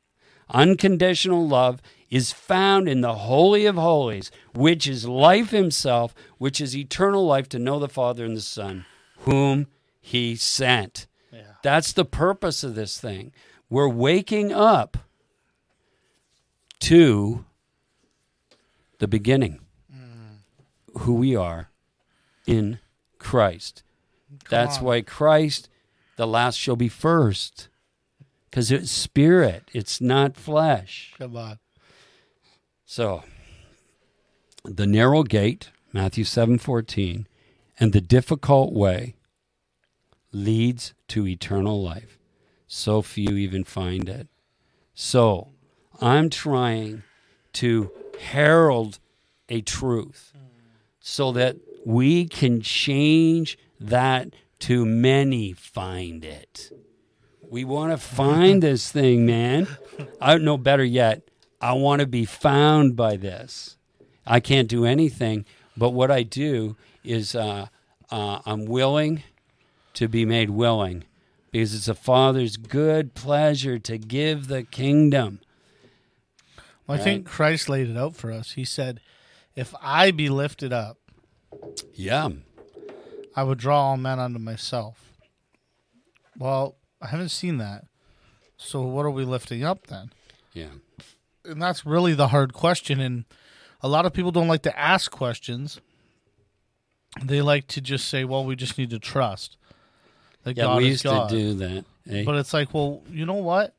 Unconditional 0.51 1.47
love 1.47 1.81
is 2.11 2.31
found 2.31 2.87
in 2.87 3.01
the 3.01 3.15
Holy 3.15 3.65
of 3.65 3.77
Holies, 3.77 4.29
which 4.53 4.87
is 4.87 5.07
life 5.07 5.49
Himself, 5.49 6.13
which 6.37 6.61
is 6.61 6.77
eternal 6.77 7.25
life 7.25 7.49
to 7.49 7.57
know 7.57 7.79
the 7.79 7.89
Father 7.89 8.25
and 8.25 8.37
the 8.37 8.41
Son, 8.41 8.85
whom 9.21 9.65
He 9.99 10.35
sent. 10.35 11.07
Yeah. 11.33 11.53
That's 11.63 11.93
the 11.93 12.05
purpose 12.05 12.63
of 12.63 12.75
this 12.75 12.99
thing. 12.99 13.31
We're 13.71 13.89
waking 13.89 14.53
up 14.53 14.97
to 16.81 17.45
the 18.99 19.07
beginning, 19.07 19.59
who 20.99 21.13
we 21.13 21.35
are 21.35 21.69
in 22.45 22.79
Christ. 23.17 23.83
That's 24.49 24.77
on. 24.77 24.83
why 24.83 25.01
Christ, 25.01 25.69
the 26.17 26.27
last 26.27 26.57
shall 26.57 26.75
be 26.75 26.89
first, 26.89 27.69
because 28.49 28.71
it's 28.71 28.91
spirit, 28.91 29.69
it's 29.73 30.01
not 30.01 30.35
flesh. 30.35 31.13
Come 31.17 31.37
on. 31.37 31.59
So, 32.85 33.23
the 34.65 34.85
narrow 34.85 35.23
gate, 35.23 35.71
Matthew 35.93 36.23
7:14, 36.25 37.25
and 37.79 37.93
the 37.93 38.01
difficult 38.01 38.73
way 38.73 39.15
leads 40.31 40.93
to 41.09 41.27
eternal 41.27 41.81
life. 41.81 42.17
So 42.67 43.01
few 43.01 43.35
even 43.35 43.63
find 43.63 44.07
it. 44.07 44.27
So, 44.93 45.49
I'm 46.01 46.29
trying 46.29 47.03
to 47.53 47.91
herald 48.19 48.99
a 49.49 49.61
truth 49.61 50.33
so 50.99 51.31
that 51.33 51.57
we 51.85 52.27
can 52.27 52.61
change 52.61 53.57
that 53.79 54.33
to 54.59 54.85
many 54.85 55.53
find 55.53 56.23
it. 56.23 56.71
We 57.49 57.65
want 57.65 57.91
to 57.91 57.97
find 57.97 58.63
this 58.63 58.91
thing, 58.91 59.25
man. 59.25 59.67
I 60.19 60.31
don't 60.31 60.43
know 60.43 60.57
better 60.57 60.83
yet. 60.83 61.23
I 61.59 61.73
want 61.73 61.99
to 61.99 62.07
be 62.07 62.25
found 62.25 62.95
by 62.95 63.17
this. 63.17 63.77
I 64.25 64.39
can't 64.39 64.67
do 64.67 64.85
anything, 64.85 65.45
but 65.75 65.91
what 65.91 66.09
I 66.09 66.23
do 66.23 66.75
is 67.03 67.35
uh, 67.35 67.67
uh, 68.09 68.39
I'm 68.45 68.65
willing 68.65 69.23
to 69.95 70.07
be 70.07 70.25
made 70.25 70.49
willing 70.49 71.03
because 71.51 71.75
it's 71.75 71.87
a 71.87 71.95
father's 71.95 72.57
good 72.57 73.13
pleasure 73.13 73.77
to 73.79 73.97
give 73.97 74.47
the 74.47 74.63
kingdom. 74.63 75.39
Well, 76.91 76.99
I 77.01 77.03
think 77.03 77.25
Christ 77.25 77.69
laid 77.69 77.89
it 77.89 77.97
out 77.97 78.15
for 78.15 78.31
us. 78.31 78.51
He 78.53 78.65
said, 78.65 78.99
If 79.55 79.73
I 79.81 80.11
be 80.11 80.29
lifted 80.29 80.71
up, 80.73 80.97
Yeah. 81.93 82.29
I 83.35 83.43
would 83.43 83.57
draw 83.59 83.81
all 83.89 83.97
men 83.97 84.19
unto 84.19 84.39
myself. 84.39 85.13
Well, 86.37 86.75
I 87.01 87.07
haven't 87.07 87.29
seen 87.29 87.57
that. 87.57 87.85
So 88.57 88.81
what 88.81 89.05
are 89.05 89.11
we 89.11 89.23
lifting 89.25 89.63
up 89.63 89.87
then? 89.87 90.11
Yeah. 90.53 90.67
And 91.45 91.61
that's 91.61 91.85
really 91.85 92.13
the 92.13 92.27
hard 92.27 92.53
question. 92.53 92.99
And 92.99 93.25
a 93.81 93.87
lot 93.87 94.05
of 94.05 94.13
people 94.13 94.31
don't 94.31 94.47
like 94.47 94.61
to 94.63 94.77
ask 94.79 95.11
questions. 95.11 95.79
They 97.23 97.41
like 97.41 97.67
to 97.67 97.81
just 97.81 98.07
say, 98.07 98.23
well, 98.23 98.45
we 98.45 98.55
just 98.55 98.77
need 98.77 98.89
to 98.91 98.99
trust 98.99 99.57
that 100.43 100.55
Yeah, 100.57 100.63
God 100.65 100.77
we 100.77 100.85
is 100.85 100.89
used 100.91 101.03
God. 101.05 101.29
to 101.29 101.35
do 101.35 101.53
that. 101.55 101.85
eh? 102.09 102.23
But 102.25 102.35
it's 102.35 102.53
like, 102.53 102.73
well, 102.73 103.01
you 103.09 103.25
know 103.25 103.33
what? 103.35 103.75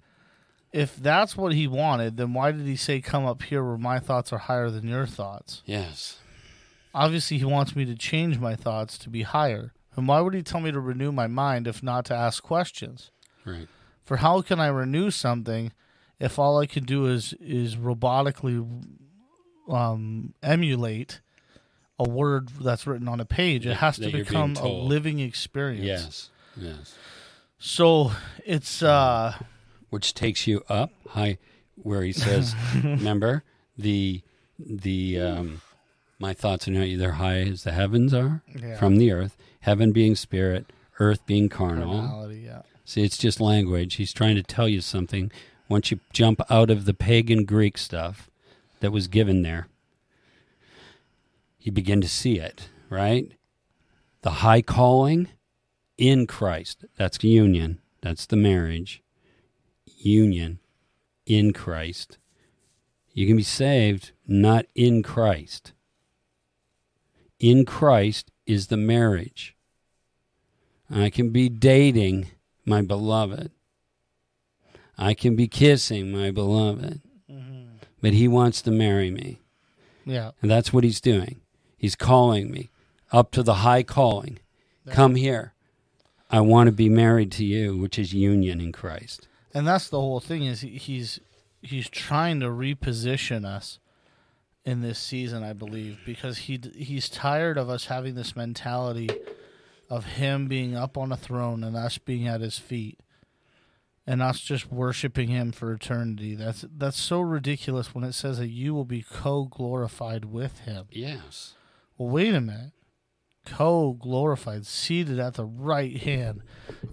If 0.73 0.97
that's 0.97 1.37
what 1.37 1.53
he 1.53 1.67
wanted, 1.69 2.17
then 2.17 2.33
why 2.33 2.53
did 2.53 2.67
he 2.67 2.77
say, 2.77 3.01
come 3.01 3.27
up 3.27 3.43
here 3.43 3.63
where 3.63 3.77
my 3.77 3.99
thoughts 3.99 4.33
are 4.33 4.39
higher 4.39 4.71
than 4.71 4.89
your 4.89 5.07
thoughts? 5.07 5.63
yes. 5.67 6.19
Obviously, 6.95 7.39
he 7.39 7.45
wants 7.47 7.75
me 7.75 7.87
to 7.87 7.95
change 7.95 8.39
my 8.39 8.55
thoughts 8.55 8.99
to 8.99 9.09
be 9.09 9.23
higher. 9.23 9.73
And 9.97 10.07
why 10.07 10.21
would 10.21 10.35
he 10.35 10.43
tell 10.43 10.61
me 10.61 10.73
to 10.73 10.79
renew 10.79 11.11
my 11.11 11.27
mind 11.27 11.67
if 11.67 11.83
not 11.83 12.05
to 12.07 12.15
ask 12.15 12.43
questions? 12.43 13.11
Right. 13.47 13.67
For 14.05 14.19
how 14.19 14.43
can 14.43 14.61
I 14.61 14.67
renew 14.67 15.11
something 15.11 15.73
if 16.21 16.39
all 16.39 16.59
I 16.59 16.67
can 16.67 16.85
do 16.85 17.07
is 17.07 17.33
is 17.41 17.77
robotically 17.77 18.63
um, 19.71 20.35
emulate 20.43 21.23
a 21.99 22.07
word 22.07 22.51
that's 22.61 22.87
written 22.87 23.09
on 23.09 23.21
a 23.21 23.25
page? 23.25 23.65
It 23.65 23.77
has 23.77 23.97
to 23.97 24.03
that 24.03 24.13
become 24.13 24.57
a 24.57 24.69
living 24.69 25.19
experience. 25.19 25.85
Yes. 25.87 26.31
Yes. 26.57 26.95
So 27.59 28.13
it's 28.45 28.83
uh, 28.83 29.35
Which 29.93 30.15
takes 30.15 30.47
you 30.47 30.65
up 30.71 30.91
high, 31.11 31.37
where 31.77 32.03
he 32.03 32.13
says, 32.13 32.55
"Remember 32.83 33.45
the 33.77 34.23
the 34.59 35.21
um, 35.21 35.61
my 36.19 36.33
thoughts 36.33 36.67
are 36.67 36.71
not 36.71 36.85
either 36.87 37.13
high 37.13 37.41
as 37.41 37.65
the 37.65 37.73
heavens 37.73 38.15
are 38.15 38.43
Yeah. 38.59 38.79
from 38.79 38.97
the 38.97 39.13
earth. 39.13 39.37
Heaven 39.61 39.93
being 39.93 40.17
spirit, 40.17 40.73
earth 40.99 41.27
being 41.27 41.51
carnal. 41.51 42.01
carnality. 42.01 42.41
Yeah. 42.47 42.63
See, 42.87 43.05
it's 43.05 43.19
just 43.19 43.39
language. 43.39 43.97
He's 43.97 44.15
trying 44.15 44.37
to 44.37 44.43
tell 44.43 44.67
you 44.67 44.81
something. 44.81 45.31
Once 45.69 45.91
you 45.91 46.01
jump 46.15 46.41
out 46.51 46.71
of 46.71 46.87
the 46.87 46.95
pagan 46.95 47.45
Greek 47.45 47.77
stuff 47.77 48.31
that 48.81 48.93
was 48.93 49.09
given 49.09 49.43
there, 49.43 49.69
you 51.61 51.71
begin 51.71 52.01
to 52.01 52.09
see 52.09 52.39
it, 52.39 52.69
right? 52.89 53.31
The 54.23 54.31
high 54.41 54.63
calling 54.63 55.29
in 55.99 56.27
Christ. 56.27 56.87
That's 56.97 57.19
the 57.19 57.29
union. 57.29 57.79
That's 58.01 58.25
the 58.27 58.37
marriage. 58.37 59.02
Union 60.05 60.59
in 61.27 61.53
Christ. 61.53 62.19
You 63.13 63.27
can 63.27 63.37
be 63.37 63.43
saved 63.43 64.13
not 64.27 64.67
in 64.75 65.03
Christ. 65.03 65.73
In 67.39 67.65
Christ 67.65 68.31
is 68.47 68.69
the 68.69 68.77
marriage. 68.77 69.57
I 70.91 71.11
can 71.11 71.31
be 71.31 71.49
dating 71.49 72.29
my 72.65 72.83
beloved. 72.83 73.51
I 74.99 75.15
can 75.15 75.37
be 75.37 75.49
kissing 75.49 76.13
my 76.13 76.31
beloved. 76.31 77.01
Mm-hmm. 77.31 77.77
But 78.01 78.13
he 78.13 78.29
wants 78.29 78.63
to 78.63 78.71
marry 78.71 79.11
me. 79.11 79.41
Yeah. 80.05 80.33
And 80.41 80.51
that's 80.51 80.73
what 80.73 80.85
he's 80.85 81.01
doing. 81.01 81.41
He's 81.77 81.97
calling 81.97 82.51
me 82.51 82.71
up 83.11 83.31
to 83.33 83.43
the 83.43 83.55
high 83.55 83.83
calling. 83.83 84.39
Come 84.89 85.15
here. 85.15 85.55
I 86.31 86.41
want 86.41 86.69
to 86.69 86.73
be 86.73 86.89
married 86.89 87.31
to 87.33 87.45
you, 87.45 87.77
which 87.77 87.99
is 87.99 88.15
union 88.15 88.61
in 88.61 88.73
Christ. 88.73 89.29
And 89.55 89.67
that's 89.67 89.89
the 89.89 90.01
whole 90.01 90.21
thing 90.21 90.45
is 90.45 90.61
he, 90.61 90.71
he's 90.71 91.21
he's 91.61 91.89
trying 91.89 92.41
to 92.41 92.47
reposition 92.47 93.45
us 93.45 93.79
in 94.65 94.81
this 94.81 94.99
season 94.99 95.43
i 95.43 95.53
believe 95.53 95.99
because 96.07 96.39
he 96.39 96.61
he's 96.75 97.09
tired 97.09 97.59
of 97.59 97.69
us 97.69 97.87
having 97.87 98.15
this 98.15 98.37
mentality 98.37 99.09
of 99.91 100.05
him 100.05 100.49
being 100.49 100.77
up 100.77 100.97
on 100.97 101.13
a 101.13 101.17
throne 101.17 101.63
and 101.63 101.77
us 101.77 101.99
being 101.99 102.27
at 102.27 102.41
his 102.41 102.59
feet 102.59 102.99
and 104.07 104.23
us 104.23 104.41
just 104.41 104.73
worshiping 104.73 105.29
him 105.29 105.53
for 105.53 105.73
eternity. 105.73 106.35
That's 106.35 106.65
that's 106.77 106.99
so 107.01 107.21
ridiculous 107.21 107.95
when 107.95 108.05
it 108.05 108.15
says 108.15 108.39
that 108.39 108.49
you 108.49 108.75
will 108.75 108.85
be 108.85 109.03
co-glorified 109.03 110.25
with 110.25 110.61
him. 110.61 110.87
Yes. 110.91 111.55
well 111.97 112.09
wait 112.09 112.35
a 112.35 112.41
minute 112.41 112.73
co-glorified 113.47 114.67
seated 114.67 115.19
at 115.19 115.35
the 115.35 115.45
right 115.45 115.97
hand 115.99 116.43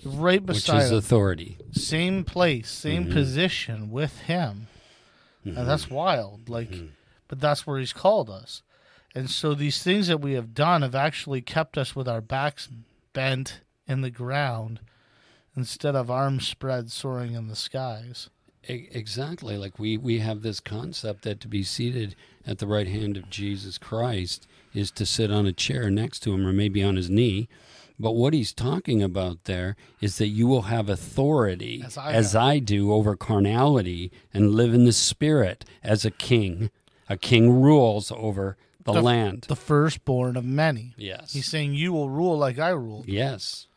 right 0.03 0.41
Which 0.43 0.57
beside 0.57 0.84
is 0.84 0.91
authority. 0.91 1.57
same 1.71 2.23
place, 2.23 2.69
same 2.69 3.05
Mm-hmm. 3.05 3.13
position 3.13 3.91
with 3.91 4.19
him. 4.21 4.67
And 5.45 5.67
that's 5.67 5.89
wild. 5.89 6.49
Like, 6.49 6.69
Mm-hmm. 6.71 6.88
but 7.27 7.39
that's 7.39 7.65
where 7.65 7.80
he's 7.80 7.93
called 7.93 8.30
us. 8.30 8.61
And 9.15 9.30
so 9.30 9.53
these 9.55 9.81
things 9.81 10.07
that 10.07 10.21
we 10.21 10.34
have 10.34 10.53
done 10.53 10.81
have 10.84 10.93
actually 10.95 11.41
kept 11.41 11.77
us 11.77 11.95
with 11.95 12.07
our 12.07 12.21
backs 12.21 12.69
bent 13.13 13.61
in 13.88 14.01
the 14.01 14.11
ground 14.11 14.80
instead 15.55 15.95
of 15.95 16.11
arms 16.11 16.47
spread 16.47 16.91
soaring 16.91 17.34
in 17.34 17.47
the 17.47 17.55
skies. 17.55 18.30
Exactly. 18.63 19.57
Like 19.57 19.80
we, 19.80 19.97
we 19.97 20.19
have 20.19 20.41
this 20.43 20.59
concept 20.59 21.23
that 21.23 21.39
to 21.39 21.47
be 21.47 21.63
seated 21.63 22.15
at 22.45 22.59
the 22.59 22.67
right 22.67 22.88
hand 22.88 23.17
of 23.17 23.30
Jesus 23.31 23.77
Christ 23.80 24.45
is 24.73 24.91
to 24.91 25.05
sit 25.05 25.31
on 25.31 25.45
a 25.45 25.53
chair 25.53 25.89
next 25.89 26.19
to 26.21 26.33
him 26.33 26.45
or 26.45 26.53
maybe 26.53 26.83
on 26.83 26.95
his 26.95 27.09
knee. 27.09 27.47
But 28.01 28.11
what 28.13 28.33
he's 28.33 28.53
talking 28.53 29.03
about 29.03 29.43
there 29.43 29.75
is 29.99 30.17
that 30.19 30.27
you 30.27 30.47
will 30.47 30.63
have 30.63 30.87
authority 30.89 31.81
As 31.85 31.97
I 31.97 32.13
as. 32.13 32.35
I 32.35 32.59
do 32.59 32.93
over 32.93 33.15
carnality 33.17 34.11
and 34.33 34.51
live 34.55 34.73
in 34.73 34.85
the 34.85 34.93
spirit 34.93 35.65
as 35.83 36.05
a 36.05 36.11
king. 36.11 36.69
A 37.09 37.17
king 37.17 37.61
rules 37.61 38.11
over 38.11 38.55
the, 38.85 38.93
The- 38.93 39.01
land. 39.01 39.45
The 39.49 39.55
firstborn 39.57 40.37
of 40.37 40.45
many. 40.45 40.93
yes. 40.97 41.33
He's 41.33 41.47
saying, 41.47 41.73
You 41.73 41.91
will 41.91 42.09
rule 42.09 42.37
like 42.37 42.57
I 42.59 42.69
ruled. 42.69 43.07
yes. 43.07 43.67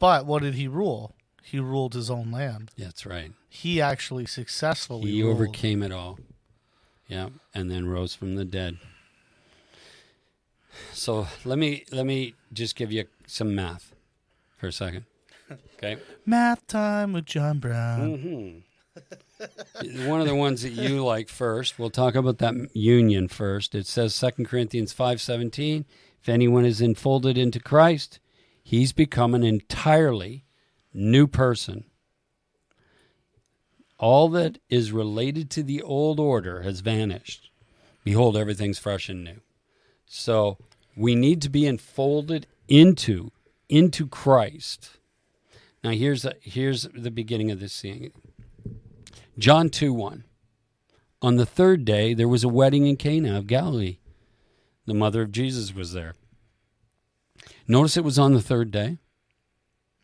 But 0.00 0.26
what 0.26 0.42
did 0.42 0.54
he 0.54 0.66
rule? 0.66 1.14
He 1.42 1.60
ruled 1.60 1.94
his 1.94 2.10
own 2.10 2.32
land. 2.32 2.70
That's 2.76 3.06
right. 3.06 3.32
He 3.48 3.80
actually 3.80 4.26
successfully 4.26 5.10
He 5.12 5.22
ruled. 5.22 5.36
overcame 5.36 5.82
it 5.82 5.92
all. 5.92 6.18
Yeah, 7.06 7.28
and 7.54 7.70
then 7.70 7.86
rose 7.86 8.14
from 8.14 8.34
the 8.34 8.44
dead. 8.46 8.78
So 10.92 11.26
let 11.44 11.58
me 11.58 11.84
let 11.90 12.06
me 12.06 12.34
just 12.52 12.76
give 12.76 12.92
you 12.92 13.04
some 13.26 13.54
math 13.54 13.94
for 14.56 14.68
a 14.68 14.72
second. 14.72 15.04
Okay. 15.76 15.98
Math 16.24 16.66
time 16.66 17.12
with 17.12 17.26
John 17.26 17.58
Brown. 17.58 18.18
Mm-hmm. 18.18 20.08
One 20.08 20.20
of 20.20 20.26
the 20.26 20.34
ones 20.34 20.62
that 20.62 20.72
you 20.72 21.04
like 21.04 21.28
first. 21.28 21.78
We'll 21.78 21.90
talk 21.90 22.14
about 22.14 22.38
that 22.38 22.54
union 22.74 23.28
first. 23.28 23.74
It 23.74 23.86
says 23.86 24.18
2 24.18 24.44
Corinthians 24.44 24.94
5:17, 24.94 25.84
if 26.22 26.28
anyone 26.28 26.64
is 26.64 26.80
enfolded 26.80 27.36
into 27.36 27.60
Christ, 27.60 28.20
he's 28.62 28.92
become 28.92 29.34
an 29.34 29.44
entirely 29.44 30.44
new 30.92 31.26
person. 31.26 31.84
All 33.98 34.28
that 34.30 34.58
is 34.68 34.92
related 34.92 35.50
to 35.50 35.62
the 35.62 35.82
old 35.82 36.18
order 36.18 36.62
has 36.62 36.80
vanished. 36.80 37.50
Behold, 38.04 38.36
everything's 38.36 38.78
fresh 38.78 39.08
and 39.08 39.24
new. 39.24 39.40
So 40.16 40.58
we 40.96 41.16
need 41.16 41.42
to 41.42 41.48
be 41.48 41.66
enfolded 41.66 42.46
into 42.68 43.32
into 43.68 44.06
Christ. 44.06 44.98
Now 45.82 45.90
here's 45.90 46.24
a, 46.24 46.34
here's 46.40 46.84
the 46.94 47.10
beginning 47.10 47.50
of 47.50 47.58
this 47.58 47.72
scene. 47.72 48.12
John 49.38 49.68
2 49.68 49.92
1. 49.92 50.24
On 51.20 51.36
the 51.36 51.44
third 51.44 51.84
day, 51.84 52.14
there 52.14 52.28
was 52.28 52.44
a 52.44 52.48
wedding 52.48 52.86
in 52.86 52.96
Cana 52.96 53.36
of 53.36 53.48
Galilee. 53.48 53.98
The 54.86 54.94
mother 54.94 55.22
of 55.22 55.32
Jesus 55.32 55.74
was 55.74 55.92
there. 55.92 56.14
Notice 57.66 57.96
it 57.96 58.04
was 58.04 58.18
on 58.18 58.34
the 58.34 58.42
third 58.42 58.70
day. 58.70 58.98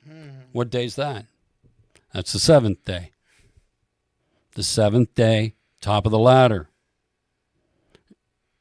Hmm. 0.04 0.40
What 0.50 0.70
day's 0.70 0.96
that? 0.96 1.26
That's 2.12 2.32
the 2.32 2.40
seventh 2.40 2.84
day. 2.84 3.12
The 4.56 4.64
seventh 4.64 5.14
day, 5.14 5.54
top 5.80 6.04
of 6.04 6.10
the 6.10 6.18
ladder. 6.18 6.69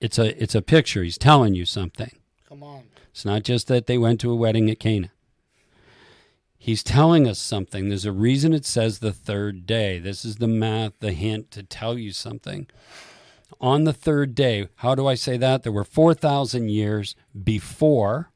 It's 0.02 0.18
a 0.18 0.42
it's 0.42 0.56
a 0.56 0.62
picture. 0.62 1.04
He's 1.04 1.18
telling 1.18 1.56
you 1.56 1.66
something. 1.66 2.12
Come 2.48 2.64
on. 2.64 2.84
It's 3.12 3.26
not 3.26 3.44
just 3.44 3.68
that 3.68 3.88
they 3.88 3.98
went 3.98 4.20
to 4.22 4.32
a 4.32 4.36
wedding 4.36 4.70
at 4.70 4.80
Cana. 4.80 5.12
He's 6.58 6.84
telling 6.84 7.28
us 7.28 7.40
something. 7.40 7.88
There's 7.88 8.06
a 8.06 8.12
reason 8.12 8.54
it 8.54 8.66
says 8.66 9.00
the 9.00 9.14
third 9.14 9.66
day. 9.66 9.98
This 9.98 10.26
is 10.26 10.36
the 10.36 10.48
math, 10.48 11.00
the 11.00 11.14
hint 11.14 11.52
to 11.52 11.64
tell 11.64 11.98
you 11.98 12.12
something. 12.12 12.68
On 13.62 13.86
the 13.86 13.94
third 13.94 14.36
day, 14.36 14.68
how 14.76 14.94
do 14.94 15.08
I 15.08 15.16
say 15.16 15.38
that? 15.38 15.64
There 15.64 15.72
were 15.72 15.86
4,000 15.86 16.70
years 16.70 17.16
before 17.44 18.32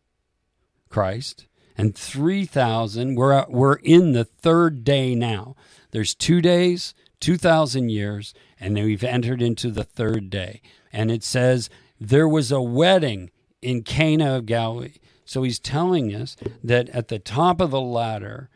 Christ 0.89 1.47
and 1.77 1.95
3,000. 1.95 3.15
We're, 3.15 3.33
uh, 3.33 3.45
we're 3.49 3.75
in 3.75 4.13
the 4.13 4.25
third 4.25 4.83
day 4.83 5.15
now. 5.15 5.55
There's 5.91 6.15
two 6.15 6.41
days, 6.41 6.93
2,000 7.19 7.89
years, 7.89 8.33
and 8.59 8.75
then 8.75 8.85
we've 8.85 9.03
entered 9.03 9.41
into 9.41 9.69
the 9.69 9.83
third 9.83 10.29
day. 10.29 10.61
And 10.93 11.11
it 11.11 11.23
says, 11.23 11.69
There 11.99 12.27
was 12.27 12.51
a 12.51 12.61
wedding 12.61 13.31
in 13.61 13.83
Cana 13.83 14.37
of 14.37 14.45
Galilee. 14.45 14.99
So 15.25 15.43
he's 15.43 15.59
telling 15.59 16.13
us 16.13 16.37
that 16.63 16.89
at 16.89 17.07
the 17.07 17.19
top 17.19 17.59
of 17.59 17.71
the 17.71 17.81
ladder, 17.81 18.49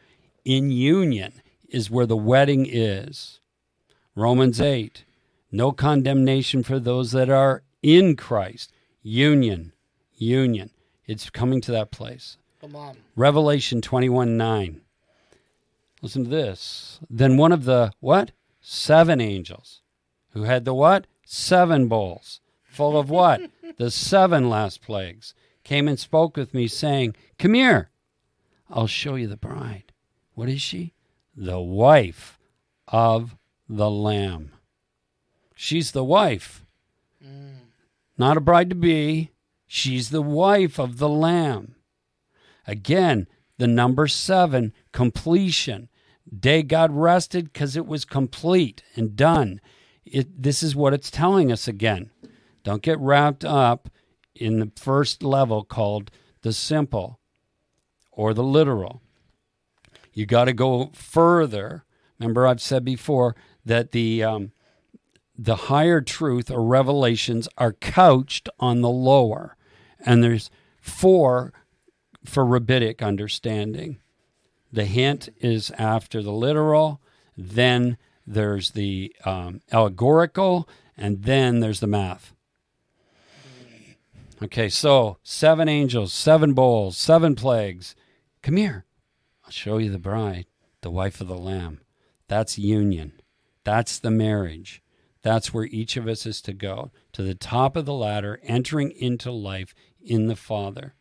in 0.45 0.69
union, 0.69 1.41
is 1.68 1.89
where 1.89 2.05
the 2.05 2.15
wedding 2.15 2.68
is. 2.69 3.39
Romans 4.15 4.61
8, 4.61 5.03
no 5.51 5.72
condemnation 5.72 6.64
for 6.64 6.80
those 6.80 7.11
that 7.11 7.30
are 7.30 7.64
in 7.81 8.15
Christ. 8.15 8.72
Union, 9.01 9.73
union. 10.15 10.72
It's 11.05 11.30
coming 11.30 11.61
to 11.61 11.72
that 11.72 11.91
place. 11.91 12.38
Come 12.61 12.76
on. 12.76 12.97
Revelation 13.15 13.81
21 13.81 14.35
9. 14.38 14.81
Listen 16.01 16.23
to 16.26 16.30
this. 16.30 16.99
Then 17.09 17.38
one 17.38 17.51
of 17.51 17.64
the 17.65 17.91
what? 17.99 18.31
Seven 18.61 19.22
angels 19.22 19.81
who 20.31 20.43
had 20.43 20.65
the 20.65 20.73
what? 20.73 21.07
Seven 21.30 21.90
bowls 21.90 22.40
full 22.64 22.98
of 22.98 23.10
what? 23.10 23.41
the 23.78 23.91
seven 23.91 24.49
last 24.49 24.82
plagues 24.82 25.34
came 25.66 25.90
and 25.90 25.99
spoke 25.99 26.38
with 26.38 26.54
me, 26.54 26.68
saying, 26.68 27.18
Come 27.38 27.54
here. 27.54 27.90
I'll 28.70 28.88
show 28.88 29.16
you 29.16 29.28
the 29.28 29.36
bride. 29.36 29.91
What 30.36 30.48
is 30.48 30.62
she? 30.62 30.94
The 31.36 31.60
wife 31.60 32.40
of 32.88 33.36
the 33.68 33.90
Lamb. 33.90 34.54
She's 35.54 35.91
the 35.91 36.04
wife, 36.04 36.64
mm. 37.22 37.58
not 38.18 38.38
a 38.38 38.41
bride 38.41 38.70
to 38.70 38.76
be. 38.76 39.32
She's 39.68 40.12
the 40.12 40.22
wife 40.22 40.80
of 40.80 40.98
the 40.98 41.10
Lamb. 41.10 41.76
Again, 42.66 43.28
the 43.58 43.68
number 43.68 44.08
seven, 44.08 44.72
completion. 44.94 45.90
Day 46.40 46.64
God 46.64 46.91
rested 46.94 47.52
because 47.52 47.76
it 47.76 47.86
was 47.86 48.06
complete 48.06 48.82
and 48.95 49.18
done. 49.18 49.60
It, 50.12 50.42
this 50.42 50.64
is 50.64 50.76
what 50.76 50.94
it's 50.94 51.12
telling 51.12 51.52
us 51.52 51.68
again. 51.68 52.12
Don't 52.64 52.82
get 52.82 53.00
wrapped 53.00 53.46
up 53.46 53.90
in 54.36 54.60
the 54.60 54.72
first 54.76 55.24
level 55.24 55.64
called 55.64 56.12
the 56.42 56.54
simple 56.54 57.20
or 58.12 58.34
the 58.34 58.44
literal. 58.44 59.02
You 60.14 60.26
got 60.26 60.46
to 60.46 60.54
go 60.54 60.92
further. 60.94 61.86
Remember, 62.20 62.48
I've 62.48 62.62
said 62.62 62.84
before 62.84 63.36
that 63.66 63.92
the 63.92 64.24
um, 64.24 64.52
the 65.38 65.56
higher 65.56 66.02
truth 66.02 66.50
or 66.50 66.64
revelations 66.64 67.48
are 67.58 67.74
couched 67.74 68.50
on 68.60 68.82
the 68.82 68.90
lower, 68.90 69.56
and 70.00 70.24
there's 70.24 70.50
four 70.82 71.54
for 72.26 72.44
rabbinic 72.46 73.04
understanding. 73.04 74.00
The 74.72 74.86
hint 74.86 75.30
is 75.40 75.72
after 75.78 76.24
the 76.24 76.32
literal, 76.32 77.00
then 77.38 77.98
there's 78.28 78.72
the 78.72 79.16
um, 79.26 79.62
allegorical, 79.72 80.68
and 80.98 81.24
then 81.24 81.62
there's 81.62 81.80
the 81.80 81.88
math. 81.88 82.34
Okay, 84.44 84.70
so 84.70 85.18
seven 85.24 85.68
angels, 85.68 86.14
seven 86.14 86.54
bowls, 86.54 86.98
seven 86.98 87.36
plagues. 87.36 87.95
Come 88.44 88.58
here. 88.58 88.86
I'll 89.44 89.52
show 89.52 89.78
you 89.78 89.90
the 89.90 89.98
bride, 89.98 90.45
the 90.82 90.91
wife 90.91 91.22
of 91.22 91.28
the 91.28 91.38
Lamb. 91.38 91.80
That's 92.28 92.60
union. 92.60 93.14
That's 93.64 93.98
the 93.98 94.12
marriage. 94.12 94.84
That's 95.24 95.54
where 95.54 95.66
each 95.66 95.98
of 95.98 96.08
us 96.08 96.26
is 96.26 96.41
to 96.44 96.54
go 96.54 96.91
to 97.14 97.24
the 97.24 97.34
top 97.34 97.76
of 97.76 97.86
the 97.86 97.94
ladder, 97.94 98.40
entering 98.44 98.91
into 98.91 99.32
life 99.32 99.74
in 100.02 100.28
the 100.28 100.36
Father. 100.36 100.94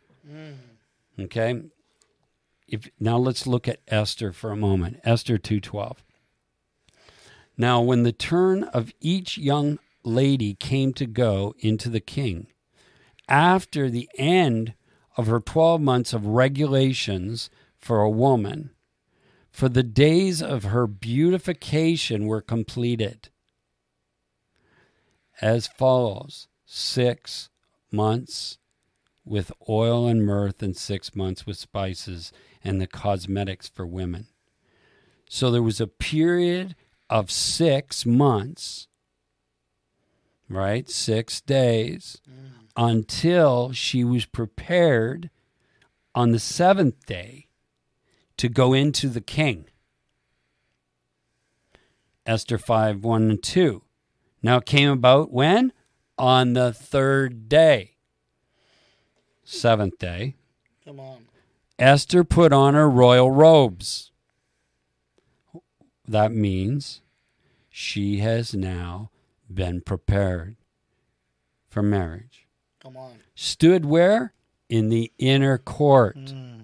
Okay? 1.21 1.63
If 2.67 2.89
now 2.99 3.19
let's 3.19 3.47
look 3.47 3.69
at 3.69 3.81
Esther 3.87 4.33
for 4.33 4.51
a 4.51 4.57
moment. 4.57 5.01
Esther 5.05 5.39
2:12. 5.39 6.03
Now 7.57 7.81
when 7.81 8.03
the 8.03 8.13
turn 8.13 8.65
of 8.65 8.93
each 9.01 9.39
young 9.39 9.79
lady 10.03 10.55
came 10.55 10.93
to 10.95 11.07
go 11.07 11.55
into 11.59 11.89
the 11.89 12.01
king, 12.01 12.49
after 13.29 13.89
the 13.91 14.09
end 14.17 14.75
of 15.17 15.27
her 15.27 15.41
12 15.41 15.81
months 15.81 16.13
of 16.13 16.27
regulations 16.27 17.51
for 17.79 18.03
a 18.03 18.11
woman, 18.11 18.71
for 19.51 19.69
the 19.69 19.83
days 19.83 20.43
of 20.43 20.65
her 20.65 20.87
beautification 20.87 22.27
were 22.27 22.43
completed 22.43 23.31
as 25.41 25.67
follows 25.67 26.49
six 26.67 27.49
months 27.91 28.59
with 29.25 29.51
oil 29.69 30.07
and 30.07 30.25
myrrh, 30.25 30.53
and 30.61 30.77
six 30.77 31.17
months 31.17 31.47
with 31.47 31.57
spices 31.57 32.33
and 32.63 32.81
the 32.81 32.87
cosmetics 32.87 33.69
for 33.69 33.87
women. 33.87 34.29
So 35.29 35.51
there 35.51 35.63
was 35.63 35.81
a 35.81 35.87
period 35.87 36.77
of 37.09 37.31
six 37.31 38.05
months, 38.05 38.89
right? 40.49 40.89
Six 40.89 41.41
days 41.41 42.19
until 42.77 43.73
she 43.73 44.05
was 44.05 44.27
prepared 44.27 45.31
on 46.15 46.33
the 46.33 46.39
seventh 46.39 47.07
day 47.07 47.49
to 48.37 48.49
go 48.49 48.73
into 48.73 49.09
the 49.09 49.21
king. 49.21 49.67
Esther 52.27 52.59
5 52.59 53.03
1 53.05 53.31
and 53.31 53.43
2. 53.43 53.83
Now 54.43 54.59
it 54.59 54.67
came 54.67 54.91
about 54.91 55.33
when? 55.33 55.73
On 56.19 56.55
the 56.55 56.73
third 56.73 57.49
day. 57.49 57.97
Seventh 59.45 59.99
day. 59.99 60.35
Come 60.85 60.99
on. 60.99 61.27
Esther 61.79 62.25
put 62.25 62.53
on 62.53 62.75
her 62.75 62.89
royal 62.89 63.31
robes. 63.31 64.11
That 66.09 66.33
means 66.33 67.01
she 67.69 68.19
has 68.19 68.55
now 68.55 69.11
been 69.53 69.81
prepared 69.81 70.57
for 71.69 71.83
marriage. 71.83 72.47
Come 72.83 72.97
on. 72.97 73.19
Stood 73.35 73.85
where? 73.85 74.33
In 74.69 74.89
the 74.89 75.13
inner 75.19 75.59
court 75.59 76.17
hmm. 76.17 76.63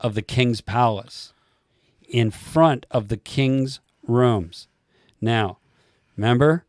of 0.00 0.14
the 0.14 0.22
king's 0.22 0.60
palace, 0.60 1.32
in 2.08 2.30
front 2.30 2.86
of 2.90 3.08
the 3.08 3.16
king's 3.16 3.80
rooms. 4.02 4.66
Now, 5.20 5.58
remember, 6.16 6.64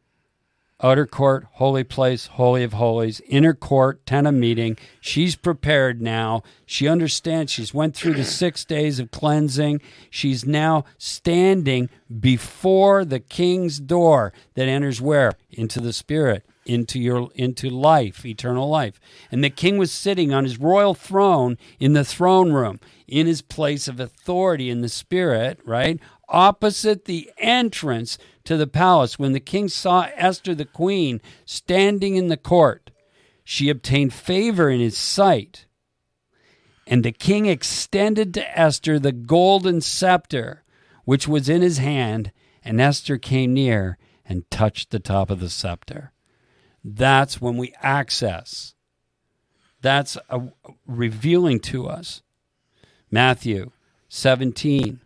outer 0.84 1.06
court, 1.06 1.46
holy 1.54 1.84
place, 1.84 2.28
holy 2.28 2.64
of 2.64 2.74
holies, 2.74 3.22
inner 3.28 3.54
court, 3.54 4.06
tent 4.06 4.28
of 4.28 4.34
meeting. 4.34 4.78
She's 5.00 5.36
prepared 5.36 6.02
now. 6.02 6.44
She 6.66 6.88
understands. 6.88 7.52
She's 7.52 7.74
went 7.74 7.96
through 7.96 8.14
the 8.14 8.24
six 8.24 8.66
days 8.66 9.00
of 9.00 9.12
cleansing. 9.12 9.82
She's 10.10 10.46
now 10.46 10.86
standing 10.98 11.90
before 12.20 13.06
the 13.06 13.20
king's 13.20 13.80
door 13.80 14.34
that 14.56 14.68
enters 14.68 15.02
where? 15.02 15.34
Into 15.52 15.80
the 15.80 15.94
spirit, 15.94 16.46
into 16.66 17.00
your 17.00 17.30
into 17.36 17.70
life, 17.70 18.26
eternal 18.26 18.70
life. 18.70 19.00
And 19.32 19.44
the 19.44 19.50
king 19.50 19.78
was 19.78 19.92
sitting 19.92 20.34
on 20.34 20.44
his 20.44 20.60
royal 20.60 20.94
throne 20.94 21.58
in 21.80 21.94
the 21.94 22.06
throne 22.06 22.52
room, 22.54 22.80
in 23.08 23.28
his 23.28 23.42
place 23.42 23.88
of 23.88 24.00
authority 24.00 24.70
in 24.70 24.82
the 24.82 24.90
spirit, 24.90 25.60
right? 25.66 26.00
Opposite 26.32 27.06
the 27.06 27.30
entrance 27.38 28.18
to 28.46 28.58
the 28.58 28.68
palace. 28.68 29.20
When 29.20 29.34
the 29.34 29.40
king 29.40 29.68
saw 29.68 30.08
Esther 30.16 30.56
the 30.56 30.66
queen 30.66 31.22
standing 31.46 32.16
in 32.16 32.28
the 32.28 32.38
court, 32.38 32.90
she 33.44 33.70
obtained 33.70 34.14
favor 34.14 34.70
in 34.70 34.80
his 34.80 34.98
sight. 34.98 35.66
And 36.88 37.04
the 37.04 37.12
king 37.12 37.46
extended 37.46 38.34
to 38.34 38.60
Esther 38.60 38.98
the 38.98 39.12
golden 39.12 39.82
scepter 39.82 40.64
which 41.12 41.28
was 41.28 41.50
in 41.50 41.62
his 41.62 41.80
hand, 41.80 42.32
and 42.64 42.80
Esther 42.80 43.18
came 43.18 43.54
near 43.54 43.98
and 44.26 44.50
touched 44.50 44.92
the 44.92 45.00
top 45.00 45.30
of 45.30 45.42
the 45.42 45.50
scepter. 45.50 46.14
That's 46.86 47.42
when 47.42 47.58
we 47.58 47.74
access. 47.82 48.76
That's 49.82 50.18
a, 50.30 50.42
revealing 50.86 51.60
to 51.60 51.88
us. 51.88 52.22
Matthew 53.10 53.72
17. 54.08 55.01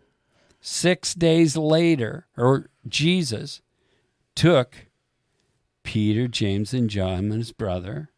Six 0.68 1.14
days 1.14 1.56
later, 1.56 2.26
or 2.36 2.72
Jesus 2.88 3.62
took 4.34 4.88
Peter, 5.84 6.28
James, 6.28 6.74
and 6.74 6.90
John, 6.90 7.26
and 7.26 7.34
his 7.34 7.52
brother, 7.52 8.10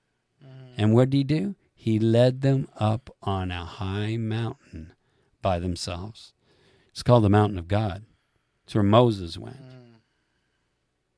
mm-hmm. 0.42 0.76
and 0.78 0.94
what 0.94 1.10
did 1.10 1.18
he 1.18 1.24
do? 1.26 1.56
He 1.76 2.00
led 2.00 2.44
them 2.44 2.70
up 2.80 3.14
on 3.22 3.52
a 3.52 3.66
high 3.66 4.16
mountain 4.16 4.94
by 5.42 5.60
themselves. 5.60 6.32
It's 6.92 7.04
called 7.04 7.26
the 7.26 7.30
Mountain 7.30 7.60
of 7.60 7.68
God. 7.68 8.06
It's 8.64 8.74
where 8.74 8.82
Moses 8.82 9.38
went. 9.38 9.62
Mm. 9.62 9.96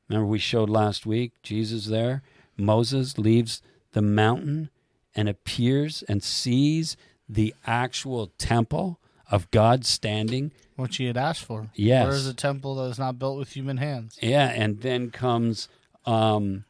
Remember, 0.09 0.25
we 0.25 0.39
showed 0.39 0.67
last 0.71 1.05
week 1.05 1.33
Jesus 1.43 1.85
there. 1.85 2.23
Moses 2.57 3.19
leaves 3.19 3.61
the 3.91 4.01
mountain 4.01 4.71
and 5.13 5.29
appears 5.29 6.01
and 6.09 6.23
sees 6.23 6.97
the 7.29 7.53
actual 7.67 8.31
temple 8.39 8.99
of 9.31 9.49
God 9.51 9.85
standing. 9.85 10.51
What 10.75 10.93
she 10.93 11.05
had 11.05 11.17
asked 11.17 11.43
for. 11.43 11.69
Yes. 11.75 12.07
Where 12.07 12.15
is 12.15 12.27
a 12.27 12.33
temple 12.33 12.75
that 12.75 12.89
is 12.89 12.99
not 12.99 13.19
built 13.19 13.37
with 13.37 13.49
human 13.55 13.77
hands? 13.77 14.17
Yeah, 14.21 14.47
and 14.49 14.81
then 14.81 15.11
comes 15.11 15.67
um, 16.05 16.65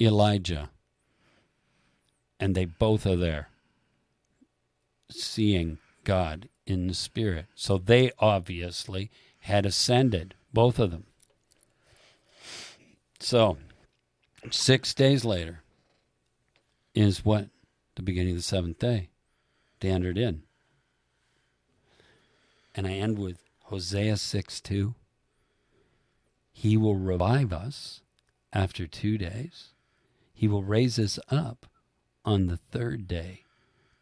Elijah. 0.00 0.70
And 2.40 2.54
they 2.54 2.64
both 2.64 3.06
are 3.06 3.16
there. 3.16 3.48
seeing 5.10 5.78
God 6.04 6.48
in 6.66 6.88
the 6.88 6.94
spirit. 6.94 7.46
So 7.54 7.78
they 7.78 8.10
obviously 8.18 9.10
had 9.40 9.64
ascended, 9.66 10.34
both 10.52 10.78
of 10.78 10.90
them. 10.90 11.04
So, 13.20 13.58
six 14.50 14.92
days 14.94 15.24
later 15.24 15.62
is 16.94 17.24
what? 17.24 17.48
The 17.94 18.02
beginning 18.02 18.32
of 18.32 18.38
the 18.38 18.42
seventh 18.42 18.78
day. 18.78 19.08
They 19.80 19.90
entered 19.90 20.18
in. 20.18 20.42
And 22.76 22.86
I 22.86 22.92
end 22.92 23.18
with 23.18 23.42
Hosea 23.64 24.18
6 24.18 24.60
2. 24.60 24.94
He 26.52 26.76
will 26.76 26.96
revive 26.96 27.52
us 27.52 28.02
after 28.52 28.86
two 28.86 29.16
days. 29.16 29.70
He 30.34 30.46
will 30.46 30.62
raise 30.62 30.98
us 30.98 31.18
up 31.30 31.66
on 32.24 32.46
the 32.46 32.58
third 32.58 33.08
day 33.08 33.44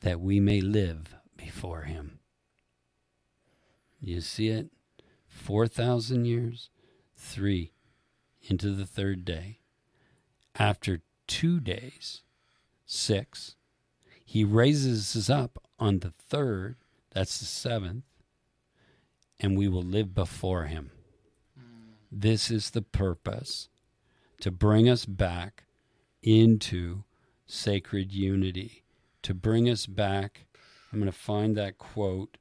that 0.01 0.21
we 0.21 0.41
may 0.41 0.61
live 0.61 1.15
before 1.37 1.83
him. 1.83 2.19
You 4.01 4.21
see 4.21 4.49
it? 4.49 4.71
4,000 5.29 6.25
years, 6.25 6.71
three 7.17 7.73
into 8.43 8.71
the 8.71 8.87
third 8.87 9.25
day. 9.25 9.61
After 10.57 11.01
two 11.27 11.61
days, 11.61 12.23
six, 12.87 13.57
he 14.25 14.45
raises 14.45 15.17
us 15.17 15.31
up 15.31 15.59
on 15.79 16.01
the 16.01 16.11
third, 16.11 16.77
that's 17.13 17.39
the 17.39 17.47
seventh, 17.47 18.05
and 19.41 19.59
we 19.59 19.69
will 19.69 19.83
live 19.83 20.15
before 20.15 20.65
him. 20.65 20.91
This 22.11 22.51
is 22.51 22.71
the 22.71 22.83
purpose 22.83 23.69
to 24.41 24.51
bring 24.51 24.89
us 24.89 25.05
back 25.05 25.65
into 26.23 27.03
sacred 27.47 28.13
unity, 28.13 28.85
to 29.23 29.35
bring 29.35 29.69
us 29.69 29.87
back. 29.87 30.47
I'm 30.93 31.01
going 31.01 31.11
to 31.11 31.19
find 31.19 31.57
that 31.57 31.79
quote. 31.79 32.37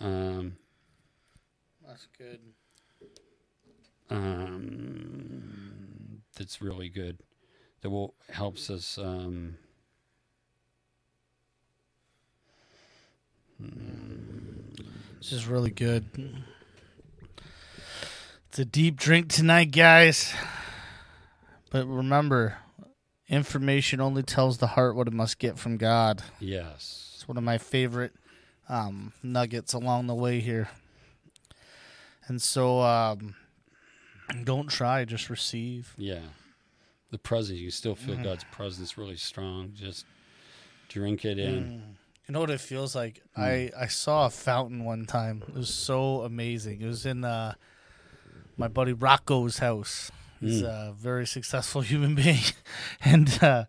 Um, 0.00 0.56
That's 1.86 2.08
good. 2.18 2.40
um, 4.10 6.22
that's 6.36 6.60
really 6.62 6.88
good. 6.88 7.18
That 7.82 7.90
will 7.90 8.14
helps 8.30 8.70
us. 8.70 8.98
Um, 8.98 9.56
This 15.24 15.32
is 15.32 15.46
really 15.46 15.70
good. 15.70 16.04
It's 18.50 18.58
a 18.58 18.66
deep 18.66 18.96
drink 18.96 19.30
tonight, 19.30 19.70
guys. 19.70 20.34
But 21.70 21.86
remember, 21.86 22.58
information 23.26 24.02
only 24.02 24.22
tells 24.22 24.58
the 24.58 24.66
heart 24.66 24.94
what 24.94 25.08
it 25.08 25.14
must 25.14 25.38
get 25.38 25.58
from 25.58 25.78
God. 25.78 26.22
yes. 26.40 27.12
It's 27.14 27.26
one 27.26 27.38
of 27.38 27.42
my 27.42 27.56
favorite 27.56 28.12
um, 28.68 29.14
nuggets 29.22 29.72
along 29.72 30.08
the 30.08 30.14
way 30.14 30.40
here. 30.40 30.68
And 32.26 32.42
so, 32.42 32.82
um, 32.82 33.34
don't 34.44 34.68
try, 34.68 35.06
just 35.06 35.30
receive. 35.30 35.94
Yeah. 35.96 36.20
The 37.12 37.18
presence, 37.18 37.60
you 37.60 37.70
still 37.70 37.94
feel 37.94 38.22
God's 38.22 38.44
presence 38.52 38.98
really 38.98 39.16
strong. 39.16 39.72
Just 39.74 40.04
drink 40.90 41.24
it 41.24 41.38
in. 41.38 41.96
You 42.26 42.32
know 42.32 42.40
what 42.40 42.50
it 42.50 42.60
feels 42.60 42.94
like? 42.94 43.20
I, 43.36 43.70
I 43.78 43.86
saw 43.86 44.26
a 44.26 44.30
fountain 44.30 44.84
one 44.84 45.04
time. 45.04 45.42
It 45.46 45.54
was 45.54 45.72
so 45.72 46.22
amazing. 46.22 46.80
It 46.80 46.86
was 46.86 47.04
in 47.04 47.22
uh, 47.22 47.54
my 48.56 48.68
buddy 48.68 48.94
Rocco's 48.94 49.58
house. 49.58 50.10
He's 50.40 50.62
a 50.62 50.94
very 50.96 51.26
successful 51.26 51.80
human 51.82 52.14
being. 52.14 52.42
and 53.04 53.42
uh, 53.42 53.64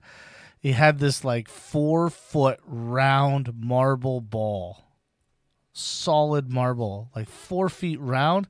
he 0.60 0.72
had 0.72 1.00
this 1.00 1.24
like 1.24 1.50
four 1.50 2.10
foot 2.10 2.60
round 2.66 3.54
marble 3.56 4.22
ball. 4.22 4.84
Solid 5.74 6.50
marble, 6.50 7.12
like 7.16 7.30
four 7.30 7.68
feet 7.68 8.00
round. 8.00 8.48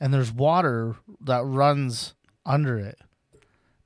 And 0.00 0.12
there's 0.12 0.32
water 0.32 0.96
that 1.20 1.44
runs 1.44 2.14
under 2.44 2.78
it. 2.78 2.98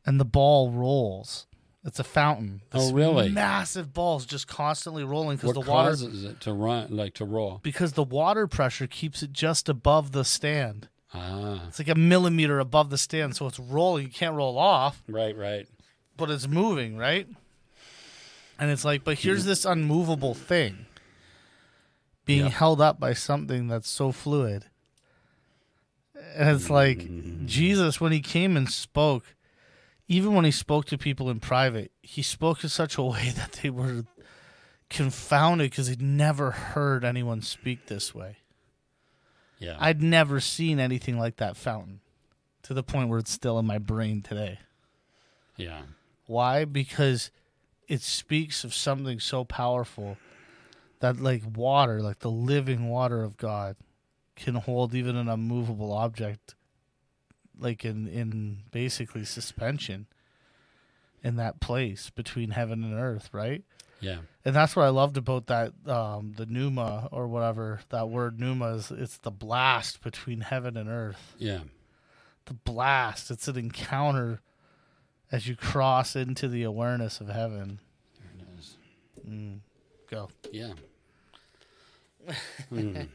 And 0.06 0.18
the 0.18 0.24
ball 0.24 0.70
rolls. 0.70 1.46
It's 1.86 1.98
a 1.98 2.04
fountain. 2.04 2.62
Oh, 2.72 2.92
really? 2.94 3.28
Massive 3.28 3.92
balls 3.92 4.24
just 4.24 4.46
constantly 4.48 5.04
rolling 5.04 5.36
because 5.36 5.52
the 5.52 5.60
water 5.60 5.90
causes 5.90 6.24
it 6.24 6.40
to 6.42 6.52
run, 6.54 6.96
like 6.96 7.12
to 7.14 7.24
roll? 7.26 7.60
because 7.62 7.92
the 7.92 8.02
water 8.02 8.46
pressure 8.46 8.86
keeps 8.86 9.22
it 9.22 9.32
just 9.32 9.68
above 9.68 10.12
the 10.12 10.24
stand. 10.24 10.88
Ah, 11.12 11.66
It's 11.68 11.78
like 11.78 11.88
a 11.88 11.94
millimeter 11.94 12.58
above 12.58 12.88
the 12.90 12.98
stand, 12.98 13.36
so 13.36 13.46
it's 13.46 13.58
rolling. 13.60 14.04
You 14.06 14.10
can't 14.10 14.34
roll 14.34 14.56
off, 14.58 15.02
right, 15.08 15.36
right. 15.36 15.68
but 16.16 16.30
it's 16.30 16.48
moving, 16.48 16.96
right? 16.96 17.28
And 18.58 18.70
it's 18.70 18.84
like, 18.84 19.04
but 19.04 19.18
here's 19.18 19.44
this 19.44 19.64
unmovable 19.64 20.34
thing 20.34 20.86
being 22.24 22.46
held 22.46 22.80
up 22.80 22.98
by 22.98 23.12
something 23.12 23.68
that's 23.68 23.88
so 23.90 24.10
fluid. 24.10 24.64
And 26.34 26.48
it's 26.56 26.70
like 26.70 27.46
Jesus, 27.46 28.00
when 28.00 28.12
he 28.12 28.20
came 28.20 28.56
and 28.56 28.70
spoke, 28.70 29.34
even 30.08 30.34
when 30.34 30.44
he 30.44 30.50
spoke 30.50 30.84
to 30.86 30.98
people 30.98 31.30
in 31.30 31.40
private, 31.40 31.92
he 32.02 32.22
spoke 32.22 32.62
in 32.62 32.68
such 32.68 32.98
a 32.98 33.02
way 33.14 33.32
that 33.36 33.52
they 33.62 33.70
were 33.70 34.04
confounded 34.90 35.70
because 35.70 35.88
they'd 35.88 36.02
never 36.02 36.50
heard 36.50 37.04
anyone 37.04 37.42
speak 37.42 37.86
this 37.86 38.14
way. 38.14 38.38
Yeah. 39.58 39.76
I'd 39.78 40.02
never 40.02 40.40
seen 40.40 40.78
anything 40.78 41.18
like 41.18 41.36
that 41.36 41.56
fountain 41.56 42.00
to 42.64 42.74
the 42.74 42.82
point 42.82 43.08
where 43.08 43.18
it's 43.18 43.30
still 43.30 43.58
in 43.58 43.66
my 43.66 43.78
brain 43.78 44.22
today. 44.22 44.58
yeah. 45.56 45.82
Why? 46.26 46.64
Because 46.64 47.30
it 47.86 48.00
speaks 48.00 48.64
of 48.64 48.72
something 48.72 49.20
so 49.20 49.44
powerful 49.44 50.16
that, 51.00 51.20
like 51.20 51.42
water, 51.54 52.00
like 52.00 52.20
the 52.20 52.30
living 52.30 52.88
water 52.88 53.22
of 53.22 53.36
God, 53.36 53.76
can 54.34 54.54
hold 54.54 54.94
even 54.94 55.16
an 55.16 55.28
unmovable 55.28 55.92
object, 55.92 56.54
like 57.58 57.84
in, 57.84 58.06
in 58.08 58.58
basically 58.70 59.24
suspension 59.24 60.06
in 61.22 61.36
that 61.36 61.60
place 61.60 62.10
between 62.10 62.50
heaven 62.50 62.84
and 62.84 62.94
earth, 62.94 63.30
right? 63.32 63.62
Yeah. 64.00 64.18
And 64.44 64.54
that's 64.54 64.76
what 64.76 64.84
I 64.84 64.90
loved 64.90 65.16
about 65.16 65.46
that, 65.46 65.72
um, 65.86 66.34
the 66.36 66.44
pneuma 66.46 67.08
or 67.10 67.26
whatever 67.26 67.80
that 67.88 68.10
word 68.10 68.38
pneuma 68.38 68.74
is. 68.74 68.90
It's 68.90 69.16
the 69.18 69.30
blast 69.30 70.02
between 70.02 70.42
heaven 70.42 70.76
and 70.76 70.88
earth. 70.88 71.34
Yeah. 71.38 71.60
The 72.44 72.54
blast. 72.54 73.30
It's 73.30 73.48
an 73.48 73.56
encounter 73.56 74.40
as 75.32 75.48
you 75.48 75.56
cross 75.56 76.14
into 76.14 76.48
the 76.48 76.62
awareness 76.62 77.20
of 77.20 77.28
heaven. 77.28 77.80
There 78.20 78.46
it 78.46 78.58
is. 78.58 78.76
Mm. 79.26 79.58
Go. 80.10 80.28
Yeah. 80.52 80.72
Mm. 82.72 83.08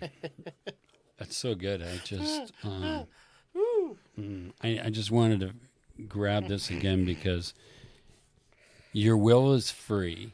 That's 1.20 1.38
so 1.38 1.54
good. 1.54 1.84
I 1.84 1.98
just, 2.04 2.54
um, 2.64 3.06
mm, 3.56 4.52
I, 4.62 4.82
I 4.86 4.90
just 4.90 5.12
wanted 5.12 5.40
to 5.42 5.54
grab 6.08 6.48
this 6.48 6.70
again 6.70 7.06
because 7.06 7.54
your 8.94 9.18
will 9.18 9.54
is 9.54 9.72
free. 9.72 10.34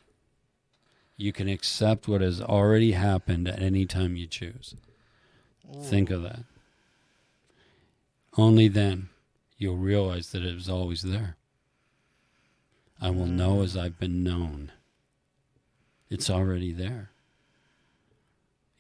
You 1.18 1.32
can 1.32 1.48
accept 1.48 2.08
what 2.08 2.22
has 2.22 2.42
already 2.42 2.92
happened 2.92 3.48
at 3.48 3.62
any 3.62 3.86
time 3.86 4.16
you 4.16 4.28
choose. 4.28 4.76
Think 5.82 6.10
of 6.10 6.22
that. 6.24 6.44
Only 8.38 8.68
then 8.68 9.10
you'll 9.58 9.78
realize 9.78 10.32
that 10.32 10.44
it 10.44 10.54
was 10.54 10.70
always 10.70 11.02
there. 11.02 11.38
I 13.02 13.10
will 13.10 13.26
know 13.28 13.62
as 13.62 13.76
I've 13.76 14.00
been 14.00 14.24
known. 14.24 14.72
It's 16.10 16.30
already 16.30 16.72
there. 16.72 17.12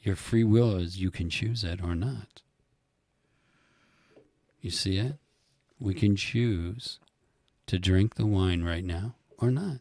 Your 0.01 0.15
free 0.15 0.43
will 0.43 0.75
is 0.75 0.99
you 0.99 1.09
can 1.09 1.29
choose 1.29 1.63
it 1.63 1.81
or 1.81 1.95
not. 1.95 2.41
You 4.65 4.71
see 4.71 4.97
it? 4.97 5.17
We 5.79 5.93
can 5.93 6.15
choose 6.15 6.97
to 7.67 7.77
drink 7.77 8.15
the 8.15 8.25
wine 8.25 8.63
right 8.63 8.83
now 8.83 9.13
or 9.37 9.51
not. 9.51 9.77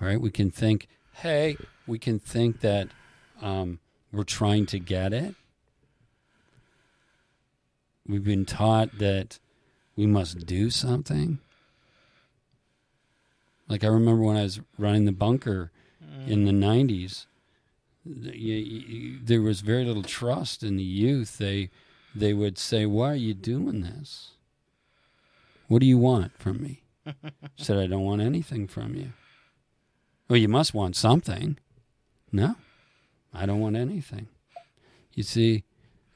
Right? 0.00 0.18
We 0.18 0.30
can 0.30 0.50
think, 0.50 0.88
hey, 1.16 1.58
we 1.86 1.98
can 1.98 2.18
think 2.18 2.60
that 2.60 2.88
um, 3.42 3.80
we're 4.10 4.24
trying 4.24 4.64
to 4.64 4.78
get 4.78 5.12
it. 5.12 5.34
We've 8.08 8.24
been 8.24 8.46
taught 8.46 8.96
that 8.96 9.38
we 9.94 10.06
must 10.06 10.46
do 10.46 10.70
something. 10.70 11.38
Like 13.68 13.84
I 13.84 13.88
remember 13.88 14.22
when 14.22 14.38
I 14.38 14.44
was 14.44 14.60
running 14.78 15.04
the 15.04 15.12
bunker 15.12 15.70
in 16.26 16.46
the 16.46 16.52
90s, 16.52 17.26
th- 18.06 18.34
you, 18.34 18.54
you, 18.54 19.18
there 19.22 19.42
was 19.42 19.60
very 19.60 19.84
little 19.84 20.02
trust 20.02 20.62
in 20.62 20.76
the 20.76 20.82
youth. 20.82 21.36
They 21.36 21.68
they 22.14 22.32
would 22.32 22.58
say, 22.58 22.86
"Why 22.86 23.12
are 23.12 23.16
you 23.16 23.34
doing 23.34 23.82
this? 23.82 24.32
What 25.68 25.80
do 25.80 25.86
you 25.86 25.98
want 25.98 26.38
from 26.38 26.62
me?" 26.62 26.82
I 27.06 27.12
said, 27.56 27.78
"I 27.78 27.86
don't 27.86 28.04
want 28.04 28.22
anything 28.22 28.66
from 28.66 28.94
you." 28.94 29.12
Well, 30.28 30.38
you 30.38 30.48
must 30.48 30.74
want 30.74 30.96
something. 30.96 31.58
No, 32.32 32.56
I 33.32 33.46
don't 33.46 33.60
want 33.60 33.76
anything. 33.76 34.28
You 35.12 35.22
see, 35.22 35.64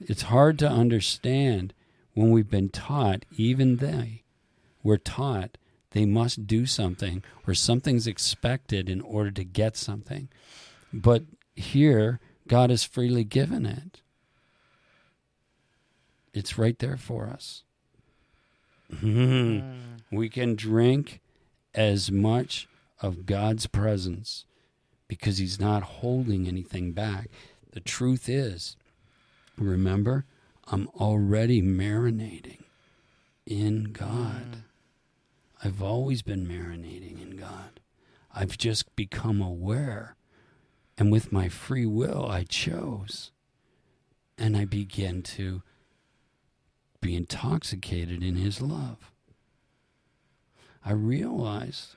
it's 0.00 0.22
hard 0.22 0.58
to 0.60 0.68
understand 0.68 1.74
when 2.14 2.30
we've 2.30 2.50
been 2.50 2.68
taught, 2.68 3.24
even 3.36 3.76
they 3.76 4.24
were 4.82 4.98
taught 4.98 5.58
they 5.92 6.04
must 6.04 6.46
do 6.46 6.66
something 6.66 7.22
or 7.46 7.54
something's 7.54 8.06
expected 8.06 8.90
in 8.90 9.00
order 9.00 9.30
to 9.30 9.44
get 9.44 9.76
something. 9.76 10.28
But 10.92 11.24
here, 11.54 12.20
God 12.46 12.70
has 12.70 12.84
freely 12.84 13.24
given 13.24 13.66
it. 13.66 14.02
It's 16.38 16.56
right 16.56 16.78
there 16.78 16.96
for 16.96 17.26
us. 17.26 17.64
Mm-hmm. 18.92 19.08
Mm. 19.08 19.68
we 20.12 20.28
can 20.28 20.54
drink 20.54 21.20
as 21.74 22.12
much 22.12 22.68
of 23.02 23.26
God's 23.26 23.66
presence 23.66 24.44
because 25.08 25.38
He's 25.38 25.58
not 25.58 25.82
holding 25.82 26.46
anything 26.46 26.92
back. 26.92 27.28
The 27.72 27.80
truth 27.80 28.28
is, 28.28 28.76
remember, 29.58 30.26
I'm 30.68 30.88
already 30.98 31.60
marinating 31.60 32.62
in 33.44 33.92
God. 33.92 34.52
Mm. 34.52 34.62
I've 35.64 35.82
always 35.82 36.22
been 36.22 36.46
marinating 36.46 37.20
in 37.20 37.36
God. 37.36 37.80
I've 38.32 38.56
just 38.56 38.94
become 38.94 39.42
aware. 39.42 40.14
And 40.96 41.10
with 41.10 41.32
my 41.32 41.48
free 41.48 41.86
will, 41.86 42.26
I 42.30 42.44
chose. 42.44 43.32
And 44.38 44.56
I 44.56 44.64
began 44.64 45.22
to 45.22 45.62
be 47.00 47.14
intoxicated 47.14 48.22
in 48.22 48.36
His 48.36 48.60
love. 48.60 49.10
I 50.84 50.92
realized 50.92 51.96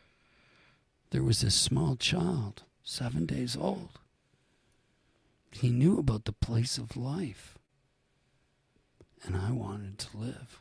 there 1.12 1.24
was 1.24 1.42
this 1.42 1.56
small 1.56 1.96
child, 1.96 2.64
seven 2.84 3.26
days 3.26 3.56
old. 3.56 4.00
He 5.52 5.70
knew 5.70 5.98
about 5.98 6.26
the 6.26 6.32
place 6.32 6.78
of 6.78 6.98
life. 6.98 7.58
And 9.24 9.36
I 9.36 9.52
wanted 9.52 10.00
to 10.00 10.18
live. 10.18 10.60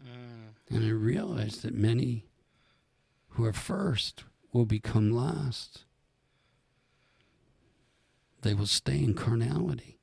Mm. 0.00 0.54
And 0.70 0.84
I 0.84 0.90
realized 0.90 1.62
that 1.62 1.74
many 1.74 2.24
who 3.30 3.44
are 3.44 3.52
first 3.52 4.24
will 4.52 4.64
become 4.64 5.10
last. 5.10 5.84
They 8.42 8.54
will 8.54 8.66
stay 8.66 8.98
in 8.98 9.14
carnality. 9.14 9.98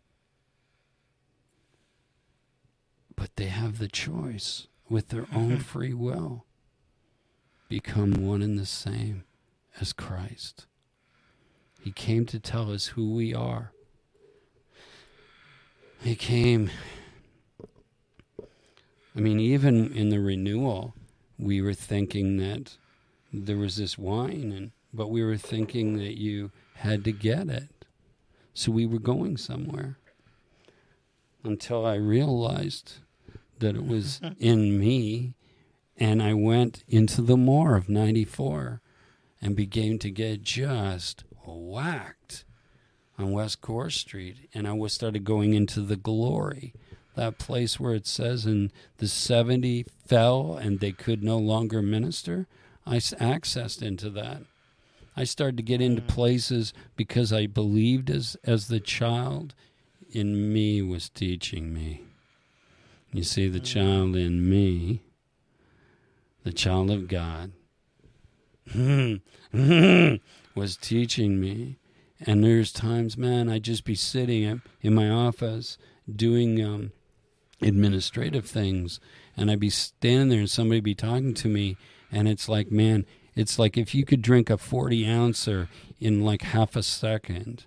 But 3.19 3.35
they 3.35 3.47
have 3.47 3.77
the 3.77 3.89
choice 3.89 4.67
with 4.89 5.09
their 5.09 5.27
own 5.33 5.57
free 5.59 5.93
will 5.93 6.45
become 7.67 8.13
one 8.13 8.41
and 8.41 8.57
the 8.57 8.65
same 8.65 9.25
as 9.79 9.93
Christ. 9.93 10.65
He 11.81 11.91
came 11.91 12.25
to 12.27 12.39
tell 12.39 12.71
us 12.71 12.87
who 12.87 13.13
we 13.13 13.33
are. 13.33 13.71
He 16.01 16.15
came 16.15 16.71
I 19.15 19.21
mean, 19.21 19.39
even 19.39 19.91
in 19.93 20.09
the 20.09 20.21
renewal, 20.21 20.95
we 21.37 21.61
were 21.61 21.73
thinking 21.73 22.37
that 22.37 22.77
there 23.33 23.57
was 23.57 23.75
this 23.75 23.97
wine, 23.97 24.53
and 24.55 24.71
but 24.93 25.09
we 25.09 25.23
were 25.23 25.35
thinking 25.35 25.97
that 25.97 26.17
you 26.17 26.51
had 26.75 27.03
to 27.03 27.11
get 27.11 27.49
it, 27.49 27.67
so 28.53 28.71
we 28.71 28.85
were 28.85 28.99
going 28.99 29.35
somewhere. 29.35 29.97
Until 31.43 31.85
I 31.85 31.95
realized 31.95 32.99
that 33.59 33.75
it 33.75 33.85
was 33.85 34.19
mm-hmm. 34.23 34.33
in 34.39 34.79
me, 34.79 35.35
and 35.97 36.21
I 36.21 36.33
went 36.33 36.83
into 36.87 37.21
the 37.21 37.37
more 37.37 37.75
of 37.75 37.89
'94, 37.89 38.81
and 39.41 39.55
began 39.55 39.99
to 39.99 40.09
get 40.09 40.43
just 40.43 41.23
whacked 41.45 42.45
on 43.17 43.31
West 43.31 43.61
Core 43.61 43.89
Street, 43.89 44.49
and 44.53 44.67
I 44.67 44.73
was 44.73 44.93
started 44.93 45.23
going 45.23 45.53
into 45.53 45.81
the 45.81 45.97
glory 45.97 46.73
that 47.19 47.37
place 47.37 47.79
where 47.79 47.93
it 47.93 48.07
says, 48.07 48.45
and 48.45 48.71
the 48.97 49.07
70 49.07 49.85
fell 50.05 50.55
and 50.55 50.79
they 50.79 50.91
could 50.91 51.21
no 51.21 51.37
longer 51.37 51.81
minister, 51.81 52.47
I 52.85 52.97
accessed 52.97 53.81
into 53.81 54.09
that. 54.11 54.43
I 55.15 55.25
started 55.25 55.57
to 55.57 55.63
get 55.63 55.81
into 55.81 56.01
mm. 56.01 56.07
places 56.07 56.73
because 56.95 57.33
I 57.33 57.45
believed 57.45 58.09
as, 58.09 58.37
as 58.45 58.67
the 58.67 58.79
child 58.79 59.53
in 60.11 60.53
me 60.53 60.81
was 60.81 61.09
teaching 61.09 61.73
me. 61.73 62.03
You 63.11 63.23
see, 63.23 63.47
the 63.47 63.59
child 63.59 64.15
in 64.15 64.49
me, 64.49 65.01
the 66.43 66.53
child 66.53 66.91
of 66.91 67.07
God, 67.07 67.51
was 70.55 70.77
teaching 70.77 71.39
me. 71.39 71.77
And 72.25 72.43
there's 72.43 72.71
times, 72.71 73.17
man, 73.17 73.49
I'd 73.49 73.63
just 73.63 73.85
be 73.85 73.95
sitting 73.95 74.61
in 74.81 74.93
my 74.93 75.09
office 75.09 75.77
doing 76.13 76.63
um, 76.63 76.91
administrative 77.61 78.45
things. 78.45 78.99
And 79.35 79.49
I'd 79.49 79.59
be 79.59 79.69
standing 79.69 80.29
there 80.29 80.39
and 80.39 80.49
somebody 80.49 80.81
be 80.81 80.95
talking 80.95 81.33
to 81.35 81.47
me. 81.47 81.77
And 82.11 82.27
it's 82.27 82.49
like 82.49 82.71
man 82.71 83.05
it's 83.35 83.57
like 83.57 83.77
if 83.77 83.95
you 83.95 84.03
could 84.03 84.21
drink 84.21 84.49
a 84.49 84.57
40 84.57 85.07
ouncer 85.07 85.69
in 85.99 86.25
like 86.25 86.41
half 86.41 86.75
a 86.75 86.83
second 86.83 87.65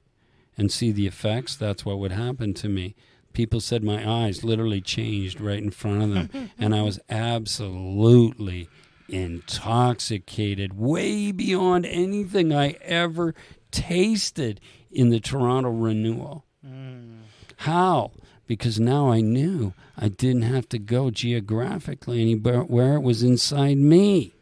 and 0.56 0.70
see 0.70 0.93
the 0.93 1.06
effects 1.06 1.56
that's 1.56 1.85
what 1.85 1.98
would 1.98 2.12
happen 2.12 2.52
to 2.55 2.69
me 2.69 2.94
people 3.32 3.60
said 3.60 3.82
my 3.82 4.09
eyes 4.09 4.44
literally 4.44 4.80
changed 4.80 5.40
right 5.40 5.62
in 5.62 5.70
front 5.70 6.02
of 6.02 6.10
them 6.10 6.50
and 6.59 6.74
I 6.74 6.82
was 6.82 7.00
absolutely 7.09 8.68
intoxicated 9.09 10.78
way 10.78 11.32
beyond 11.32 11.86
anything 11.86 12.52
I 12.52 12.76
ever 12.82 13.34
tasted 13.70 14.60
in 14.90 15.10
the 15.10 15.20
Toronto 15.20 15.70
renewal 15.70 16.44
mm. 16.64 17.20
how 17.56 18.12
because 18.46 18.78
now 18.78 19.10
I 19.10 19.20
knew 19.20 19.72
I 19.96 20.09
didn't 20.09 20.42
have 20.42 20.68
to 20.70 20.78
go 20.78 21.10
geographically 21.10 22.20
anywhere. 22.20 22.96
It 22.96 23.02
was 23.02 23.22
inside 23.22 23.78
me. 23.78 24.34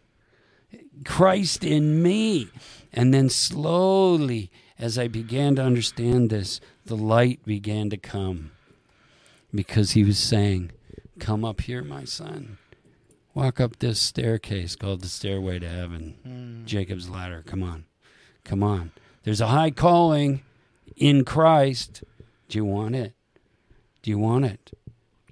Christ 1.04 1.64
in 1.64 2.02
me. 2.02 2.48
And 2.92 3.14
then 3.14 3.28
slowly, 3.28 4.50
as 4.78 4.98
I 4.98 5.06
began 5.06 5.54
to 5.56 5.62
understand 5.62 6.30
this, 6.30 6.60
the 6.84 6.96
light 6.96 7.44
began 7.44 7.90
to 7.90 7.96
come 7.96 8.50
because 9.54 9.92
he 9.92 10.04
was 10.04 10.18
saying, 10.18 10.72
Come 11.18 11.44
up 11.44 11.60
here, 11.62 11.82
my 11.82 12.04
son. 12.04 12.58
Walk 13.34 13.60
up 13.60 13.78
this 13.78 14.00
staircase 14.00 14.74
called 14.74 15.02
the 15.02 15.08
Stairway 15.08 15.58
to 15.60 15.68
Heaven. 15.68 16.16
Mm. 16.26 16.64
Jacob's 16.64 17.08
Ladder. 17.08 17.44
Come 17.46 17.62
on. 17.62 17.84
Come 18.42 18.62
on. 18.62 18.90
There's 19.22 19.40
a 19.40 19.48
high 19.48 19.70
calling 19.70 20.42
in 20.96 21.24
Christ. 21.24 22.02
Do 22.48 22.58
you 22.58 22.64
want 22.64 22.96
it? 22.96 23.14
Do 24.02 24.10
you 24.10 24.18
want 24.18 24.46
it? 24.46 24.72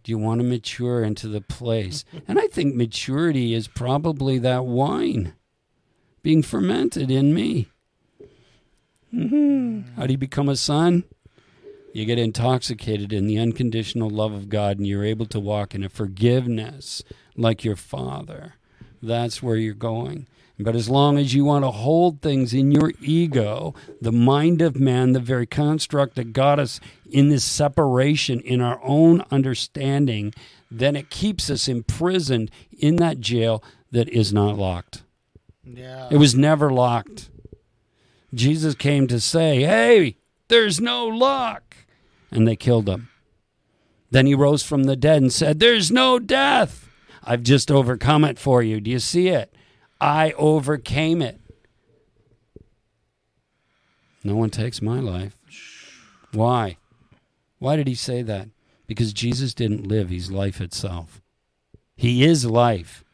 Do 0.04 0.12
you 0.12 0.18
want 0.18 0.40
to 0.40 0.46
mature 0.46 1.02
into 1.02 1.28
the 1.28 1.40
place? 1.40 2.04
And 2.28 2.38
I 2.38 2.46
think 2.46 2.74
maturity 2.74 3.54
is 3.54 3.66
probably 3.66 4.38
that 4.38 4.64
wine 4.64 5.34
being 6.22 6.42
fermented 6.42 7.10
in 7.10 7.34
me. 7.34 7.68
Mm-hmm. 9.12 9.96
How 9.96 10.06
do 10.06 10.12
you 10.12 10.18
become 10.18 10.48
a 10.48 10.56
son? 10.56 11.04
You 11.98 12.04
get 12.04 12.20
intoxicated 12.20 13.12
in 13.12 13.26
the 13.26 13.40
unconditional 13.40 14.08
love 14.08 14.32
of 14.32 14.48
God 14.48 14.78
and 14.78 14.86
you're 14.86 15.04
able 15.04 15.26
to 15.26 15.40
walk 15.40 15.74
in 15.74 15.82
a 15.82 15.88
forgiveness 15.88 17.02
like 17.34 17.64
your 17.64 17.74
father. 17.74 18.54
That's 19.02 19.42
where 19.42 19.56
you're 19.56 19.74
going. 19.74 20.28
But 20.60 20.76
as 20.76 20.88
long 20.88 21.18
as 21.18 21.34
you 21.34 21.44
want 21.44 21.64
to 21.64 21.72
hold 21.72 22.22
things 22.22 22.54
in 22.54 22.70
your 22.70 22.92
ego, 23.02 23.74
the 24.00 24.12
mind 24.12 24.62
of 24.62 24.78
man, 24.78 25.10
the 25.10 25.18
very 25.18 25.44
construct 25.44 26.14
that 26.14 26.32
got 26.32 26.60
us 26.60 26.78
in 27.10 27.30
this 27.30 27.42
separation 27.42 28.38
in 28.42 28.60
our 28.60 28.78
own 28.84 29.24
understanding, 29.32 30.32
then 30.70 30.94
it 30.94 31.10
keeps 31.10 31.50
us 31.50 31.66
imprisoned 31.66 32.48
in 32.78 32.94
that 32.96 33.18
jail 33.18 33.60
that 33.90 34.08
is 34.08 34.32
not 34.32 34.56
locked. 34.56 35.02
Yeah. 35.64 36.06
It 36.12 36.18
was 36.18 36.36
never 36.36 36.72
locked. 36.72 37.28
Jesus 38.32 38.76
came 38.76 39.08
to 39.08 39.18
say, 39.18 39.62
Hey, 39.62 40.18
there's 40.46 40.80
no 40.80 41.04
lock. 41.04 41.67
And 42.30 42.46
they 42.46 42.56
killed 42.56 42.88
him. 42.88 43.08
Then 44.10 44.26
he 44.26 44.34
rose 44.34 44.62
from 44.62 44.84
the 44.84 44.96
dead 44.96 45.22
and 45.22 45.32
said, 45.32 45.60
There's 45.60 45.90
no 45.90 46.18
death. 46.18 46.88
I've 47.24 47.42
just 47.42 47.70
overcome 47.70 48.24
it 48.24 48.38
for 48.38 48.62
you. 48.62 48.80
Do 48.80 48.90
you 48.90 48.98
see 48.98 49.28
it? 49.28 49.54
I 50.00 50.32
overcame 50.32 51.20
it. 51.20 51.40
No 54.24 54.36
one 54.36 54.50
takes 54.50 54.80
my 54.80 55.00
life. 55.00 55.36
Why? 56.32 56.76
Why 57.58 57.76
did 57.76 57.86
he 57.86 57.94
say 57.94 58.22
that? 58.22 58.48
Because 58.86 59.12
Jesus 59.12 59.54
didn't 59.54 59.86
live, 59.86 60.08
he's 60.08 60.30
life 60.30 60.60
itself. 60.60 61.20
He 61.96 62.24
is 62.24 62.46
life. 62.46 63.04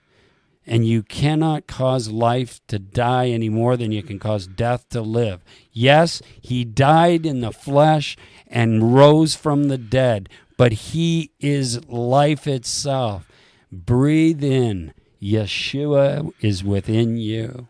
And 0.66 0.86
you 0.86 1.02
cannot 1.02 1.66
cause 1.66 2.08
life 2.08 2.60
to 2.68 2.78
die 2.78 3.28
any 3.28 3.48
more 3.48 3.76
than 3.76 3.92
you 3.92 4.02
can 4.02 4.18
cause 4.18 4.46
death 4.46 4.88
to 4.90 5.02
live. 5.02 5.44
Yes, 5.72 6.22
he 6.40 6.64
died 6.64 7.26
in 7.26 7.40
the 7.40 7.52
flesh 7.52 8.16
and 8.46 8.94
rose 8.94 9.34
from 9.34 9.64
the 9.64 9.78
dead, 9.78 10.28
but 10.56 10.72
he 10.72 11.32
is 11.38 11.86
life 11.86 12.46
itself. 12.46 13.30
Breathe 13.70 14.42
in 14.42 14.94
Yeshua 15.20 16.32
is 16.40 16.62
within 16.62 17.16
you. 17.16 17.68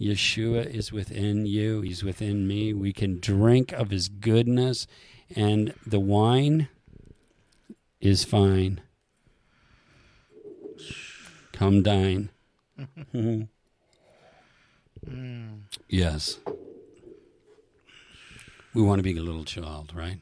Yeshua 0.00 0.66
is 0.66 0.92
within 0.92 1.46
you. 1.46 1.80
He's 1.80 2.02
within 2.02 2.46
me. 2.46 2.72
We 2.72 2.92
can 2.92 3.20
drink 3.20 3.72
of 3.72 3.90
his 3.90 4.08
goodness, 4.08 4.86
and 5.34 5.74
the 5.86 6.00
wine 6.00 6.68
is 8.00 8.24
fine. 8.24 8.80
Come 11.60 11.82
dine. 11.82 12.30
Yes. 15.90 16.38
we 18.72 18.80
want 18.80 18.98
to 18.98 19.02
be 19.02 19.14
a 19.18 19.20
little 19.22 19.44
child, 19.44 19.92
right? 19.94 20.20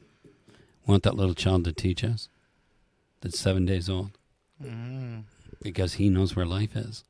Want 0.85 1.03
that 1.03 1.15
little 1.15 1.33
child 1.33 1.63
to 1.63 1.71
teach 1.71 2.03
us 2.03 2.27
that's 3.21 3.39
seven 3.39 3.65
days 3.65 3.89
old 3.89 4.11
Mm. 4.61 5.23
because 5.61 5.93
he 5.93 6.09
knows 6.09 6.35
where 6.35 6.45
life 6.45 6.75
is. 6.75 7.05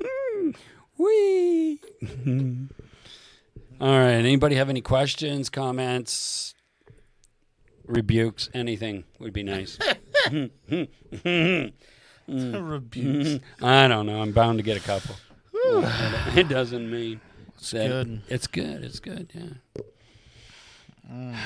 Wee. 0.98 1.78
All 3.80 3.96
right. 3.98 4.14
Anybody 4.14 4.56
have 4.56 4.68
any 4.68 4.80
questions, 4.80 5.48
comments, 5.50 6.54
rebukes, 7.86 8.50
anything 8.52 9.04
would 9.20 9.32
be 9.32 9.44
nice. 9.44 9.78
Mm. 12.28 12.70
Rebukes. 12.70 13.28
Mm-hmm. 13.28 13.64
I 13.64 13.88
don't 13.88 14.06
know. 14.06 14.20
I'm 14.20 14.32
bound 14.32 14.58
to 14.58 14.62
get 14.62 14.76
a 14.76 14.80
couple. 14.80 15.16
it 16.36 16.48
doesn't 16.48 16.90
mean 16.90 17.20
It's 17.56 17.72
good. 17.72 18.22
It's 18.28 18.46
good. 18.46 18.84
It's 18.84 19.00
good. 19.00 19.30
Yeah. 19.34 19.82
Mm. 21.12 21.36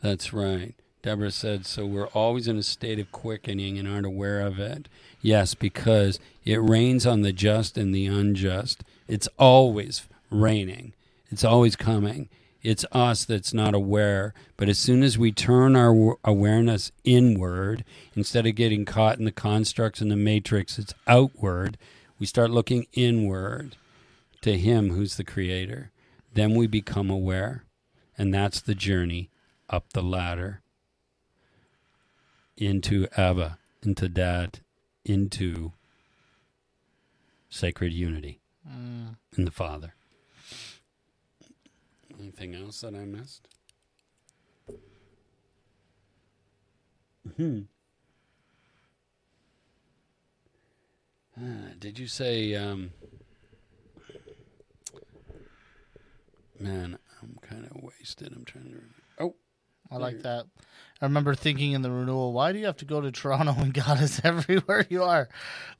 That's 0.00 0.32
right. 0.32 0.74
Deborah 1.02 1.30
said, 1.30 1.66
so 1.66 1.84
we're 1.86 2.08
always 2.08 2.46
in 2.46 2.56
a 2.58 2.62
state 2.62 2.98
of 2.98 3.10
quickening 3.10 3.78
and 3.78 3.88
aren't 3.88 4.06
aware 4.06 4.40
of 4.40 4.58
it. 4.60 4.88
Yes, 5.20 5.54
because 5.54 6.20
it 6.44 6.58
rains 6.58 7.06
on 7.06 7.22
the 7.22 7.32
just 7.32 7.76
and 7.76 7.94
the 7.94 8.06
unjust. 8.06 8.84
It's 9.08 9.28
always 9.38 10.06
raining, 10.30 10.92
it's 11.30 11.44
always 11.44 11.76
coming. 11.76 12.28
It's 12.62 12.84
us 12.92 13.24
that's 13.24 13.52
not 13.52 13.74
aware. 13.74 14.34
But 14.56 14.68
as 14.68 14.78
soon 14.78 15.02
as 15.02 15.18
we 15.18 15.32
turn 15.32 15.74
our 15.74 16.16
awareness 16.24 16.92
inward, 17.04 17.84
instead 18.14 18.46
of 18.46 18.54
getting 18.54 18.84
caught 18.84 19.18
in 19.18 19.24
the 19.24 19.32
constructs 19.32 20.00
and 20.00 20.10
the 20.10 20.16
matrix, 20.16 20.78
it's 20.78 20.94
outward. 21.06 21.76
We 22.18 22.26
start 22.26 22.50
looking 22.50 22.86
inward 22.92 23.76
to 24.42 24.56
Him 24.56 24.90
who's 24.90 25.16
the 25.16 25.24
Creator. 25.24 25.90
Then 26.34 26.54
we 26.54 26.66
become 26.66 27.10
aware. 27.10 27.64
And 28.16 28.32
that's 28.32 28.60
the 28.60 28.74
journey 28.74 29.30
up 29.68 29.92
the 29.92 30.02
ladder 30.02 30.60
into 32.56 33.08
Abba, 33.16 33.58
into 33.82 34.08
Dad, 34.08 34.60
into 35.04 35.72
sacred 37.48 37.92
unity 37.92 38.38
Mm. 38.68 39.16
in 39.36 39.44
the 39.44 39.50
Father. 39.50 39.94
Anything 42.22 42.54
else 42.54 42.80
that 42.82 42.94
I 42.94 43.04
missed? 43.04 43.48
Hmm. 47.36 47.62
Ah, 51.36 51.70
did 51.80 51.98
you 51.98 52.06
say, 52.06 52.54
um, 52.54 52.92
man, 56.60 56.96
I'm 57.20 57.36
kind 57.42 57.64
of 57.68 57.82
wasted. 57.82 58.32
I'm 58.36 58.44
trying 58.44 58.64
to. 58.66 58.70
Remember. 58.70 58.94
Oh, 59.18 59.34
I 59.90 59.96
like 59.96 60.22
that. 60.22 60.46
I 61.00 61.06
remember 61.06 61.34
thinking 61.34 61.72
in 61.72 61.82
the 61.82 61.90
renewal, 61.90 62.32
why 62.32 62.52
do 62.52 62.58
you 62.60 62.66
have 62.66 62.76
to 62.76 62.84
go 62.84 63.00
to 63.00 63.10
Toronto 63.10 63.52
when 63.54 63.70
God 63.70 64.00
is 64.00 64.20
everywhere 64.24 64.86
you 64.88 65.02
are? 65.02 65.28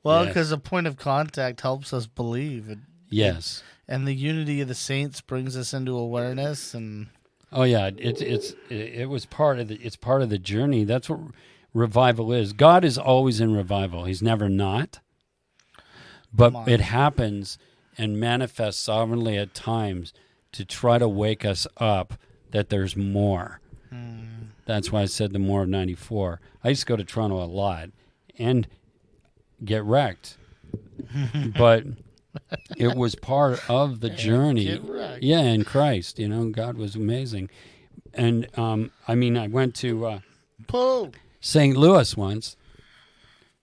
Well, 0.03 0.25
Yes. 0.25 0.33
because 0.33 0.51
a 0.51 0.57
point 0.57 0.87
of 0.87 0.97
contact 0.97 1.61
helps 1.61 1.93
us 1.93 2.05
believe, 2.05 2.67
and, 2.67 2.83
yes. 3.09 3.63
And 3.87 4.07
the 4.07 4.13
unity 4.13 4.61
of 4.61 4.67
the 4.67 4.75
saints 4.75 5.21
brings 5.21 5.57
us 5.57 5.73
into 5.73 5.97
awareness. 5.97 6.73
And 6.73 7.07
Oh 7.51 7.63
yeah, 7.63 7.91
it's 7.95 8.21
it's 8.21 8.55
it, 8.69 9.09
was 9.09 9.25
part 9.25 9.59
of 9.59 9.67
the 9.67 9.75
it's 9.75 9.95
part 9.95 10.21
of 10.21 10.29
the 10.29 10.39
journey. 10.39 10.83
That's 10.83 11.09
what 11.09 11.19
revival 11.73 12.33
is. 12.33 12.51
God 12.53 12.83
is 12.83 12.97
always 12.97 13.39
in 13.39 13.55
revival. 13.55 14.05
He's 14.05 14.23
never 14.23 14.49
not. 14.49 14.99
But 16.33 16.67
it 16.67 16.79
happens 16.79 17.59
and 17.95 18.19
manifests 18.19 18.81
sovereignly 18.81 19.37
at 19.37 19.53
times 19.53 20.13
to 20.53 20.65
try 20.65 20.97
to 20.97 21.07
wake 21.07 21.45
us 21.45 21.67
up 21.77 22.15
that 22.49 22.69
there's 22.69 22.95
more. 22.95 23.59
Hmm. 23.89 24.23
That's 24.65 24.91
why 24.91 25.01
I 25.01 25.05
said 25.05 25.31
the 25.31 25.39
more 25.39 25.63
of 25.63 25.69
94. 25.69 26.39
I 26.63 26.69
used 26.69 26.81
to 26.81 26.85
go 26.87 26.95
to 26.95 27.03
Toronto 27.03 27.43
a 27.43 27.45
lot 27.45 27.89
and 28.39 28.67
get 29.63 29.83
wrecked. 29.83 30.37
but 31.57 31.83
it 32.77 32.95
was 32.95 33.15
part 33.15 33.69
of 33.69 33.99
the 34.01 34.09
journey. 34.09 34.79
Yeah, 35.21 35.41
in 35.41 35.63
Christ, 35.65 36.19
you 36.19 36.27
know, 36.27 36.49
God 36.49 36.77
was 36.77 36.95
amazing. 36.95 37.49
And 38.13 38.47
um, 38.57 38.91
I 39.07 39.15
mean, 39.15 39.37
I 39.37 39.47
went 39.47 39.75
to 39.77 40.05
uh. 40.05 40.19
St. 41.41 41.75
Louis 41.77 42.15
once, 42.15 42.55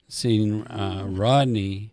seeing 0.08 0.66
uh, 0.66 1.04
Rodney, 1.08 1.92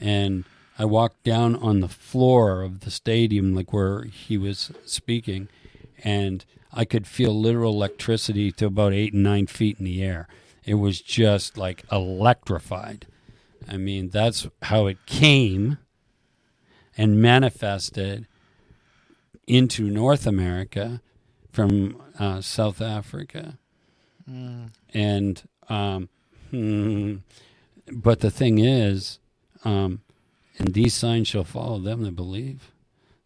and 0.00 0.44
I 0.78 0.84
walked 0.84 1.24
down 1.24 1.56
on 1.56 1.80
the 1.80 1.88
floor 1.88 2.62
of 2.62 2.80
the 2.80 2.90
stadium, 2.90 3.54
like 3.54 3.72
where 3.72 4.04
he 4.04 4.38
was 4.38 4.72
speaking, 4.86 5.48
and 6.04 6.44
I 6.72 6.84
could 6.84 7.06
feel 7.06 7.38
literal 7.38 7.74
electricity 7.74 8.52
to 8.52 8.66
about 8.66 8.92
eight 8.92 9.12
and 9.12 9.22
nine 9.22 9.46
feet 9.46 9.78
in 9.78 9.84
the 9.84 10.02
air. 10.02 10.28
It 10.64 10.74
was 10.74 11.00
just 11.00 11.58
like 11.58 11.84
electrified. 11.90 13.06
I 13.68 13.76
mean, 13.76 14.10
that's 14.10 14.46
how 14.62 14.86
it 14.86 15.04
came 15.06 15.78
and 16.98 17.22
manifested 17.22 18.26
into 19.46 19.88
North 19.88 20.26
America 20.26 21.00
from 21.50 22.02
uh, 22.18 22.42
South 22.42 22.82
Africa 22.82 23.58
and 24.94 25.42
um, 25.68 26.08
hmm, 26.50 27.16
but 27.92 28.20
the 28.20 28.30
thing 28.30 28.58
is, 28.58 29.18
um, 29.64 30.02
and 30.58 30.74
these 30.74 30.94
signs 30.94 31.28
shall 31.28 31.44
follow 31.44 31.78
them 31.78 32.02
that 32.02 32.12
believe. 32.12 32.72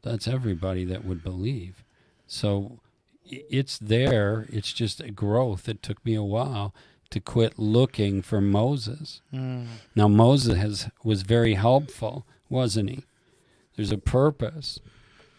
That's 0.03 0.29
everybody 0.29 0.85
that 0.85 1.05
would 1.05 1.23
believe. 1.23 1.85
So 2.27 2.81
it's 3.25 3.79
there. 3.79 4.47
It's 4.51 4.73
just 4.73 5.01
a 5.01 5.11
growth. 5.11 5.69
It 5.69 5.83
took 5.83 6.05
me 6.05 6.15
a 6.15 6.23
while 6.23 6.75
to 7.11 7.21
quit 7.21 7.59
looking 7.59 8.23
for 8.23 8.41
Moses. 8.41 9.21
Mm. 9.33 9.67
Now 9.95 10.09
Moses 10.09 10.59
has 10.59 10.91
was 11.05 11.23
very 11.23 11.55
helpful, 11.55 12.27
wasn't 12.49 12.91
he? 12.91 13.05
There's 13.77 13.93
a 13.93 13.99
purpose, 13.99 14.79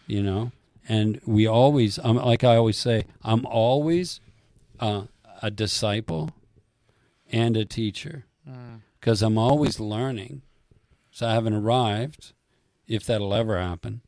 you 0.06 0.22
know, 0.22 0.52
and 0.88 1.20
we 1.24 1.46
always, 1.46 1.98
um, 2.02 2.16
like 2.16 2.44
I 2.44 2.56
always 2.56 2.76
say, 2.76 3.04
I'm 3.22 3.46
always 3.46 4.20
uh, 4.80 5.04
a 5.42 5.50
disciple 5.50 6.30
and 7.30 7.56
a 7.56 7.64
teacher 7.64 8.26
because 9.00 9.22
I'm 9.22 9.38
always 9.38 9.80
learning. 9.80 10.42
So 11.10 11.26
I 11.28 11.32
haven't 11.32 11.54
arrived, 11.54 12.32
if 12.88 13.06
that'll 13.06 13.34
ever 13.34 13.58
happen, 13.60 14.02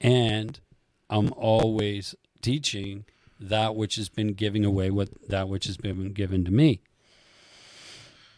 and 0.00 0.60
I'm 1.08 1.32
always 1.32 2.14
teaching 2.40 3.04
that 3.40 3.74
which 3.74 3.96
has 3.96 4.08
been 4.08 4.34
giving 4.34 4.64
away 4.64 4.90
what 4.90 5.08
that 5.28 5.48
which 5.48 5.64
has 5.64 5.76
been 5.76 6.12
given 6.12 6.44
to 6.44 6.50
me. 6.50 6.80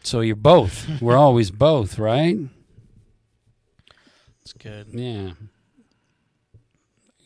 So 0.02 0.20
you're 0.20 0.36
both. 0.36 1.01
We're 1.01 1.16
always 1.28 1.51
both, 1.51 1.98
right? 1.98 2.39
It's 4.43 4.52
good. 4.52 4.89
Yeah. 4.90 5.32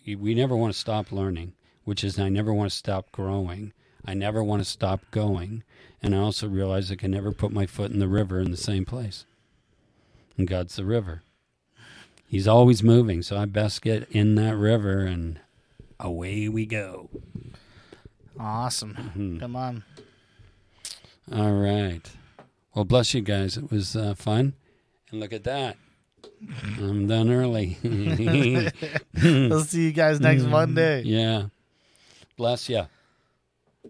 We 0.06 0.34
never 0.34 0.54
want 0.54 0.72
to 0.72 0.78
stop 0.78 1.10
learning, 1.10 1.54
which 1.84 2.04
is 2.04 2.18
I 2.18 2.28
never 2.28 2.52
want 2.54 2.70
to 2.70 2.76
stop 2.76 3.10
growing. 3.10 3.72
I 4.04 4.14
never 4.14 4.44
want 4.44 4.60
to 4.62 4.68
stop 4.68 5.00
going. 5.10 5.64
And 6.02 6.14
I 6.14 6.18
also 6.18 6.46
realize 6.46 6.92
I 6.92 6.96
can 6.96 7.10
never 7.10 7.32
put 7.32 7.50
my 7.50 7.66
foot 7.66 7.90
in 7.90 7.98
the 7.98 8.06
river 8.06 8.38
in 8.40 8.50
the 8.50 8.56
same 8.56 8.84
place. 8.84 9.24
And 10.36 10.46
God's 10.46 10.76
the 10.76 10.84
river. 10.84 11.22
He's 12.28 12.46
always 12.46 12.82
moving, 12.82 13.22
so 13.22 13.36
I 13.36 13.46
best 13.46 13.82
get 13.82 14.08
in 14.10 14.34
that 14.34 14.56
river 14.56 15.00
and 15.00 15.40
away 15.98 16.48
we 16.48 16.66
go. 16.66 17.08
Awesome. 18.38 18.94
Mm-hmm. 18.94 19.38
Come 19.38 19.56
on. 19.56 19.84
All 21.32 21.52
right. 21.52 22.02
Well, 22.74 22.84
bless 22.84 23.14
you 23.14 23.22
guys. 23.22 23.56
It 23.56 23.70
was 23.70 23.96
uh, 23.96 24.14
fun. 24.14 24.52
And 25.10 25.18
look 25.18 25.32
at 25.32 25.44
that. 25.44 25.76
I'm 26.78 27.06
done 27.06 27.30
early. 27.30 27.78
we'll 29.22 29.64
see 29.64 29.84
you 29.84 29.92
guys 29.92 30.20
next 30.20 30.42
mm, 30.42 30.50
Monday. 30.50 31.02
yeah. 31.02 31.46
Bless 32.36 32.68
you. 32.68 32.86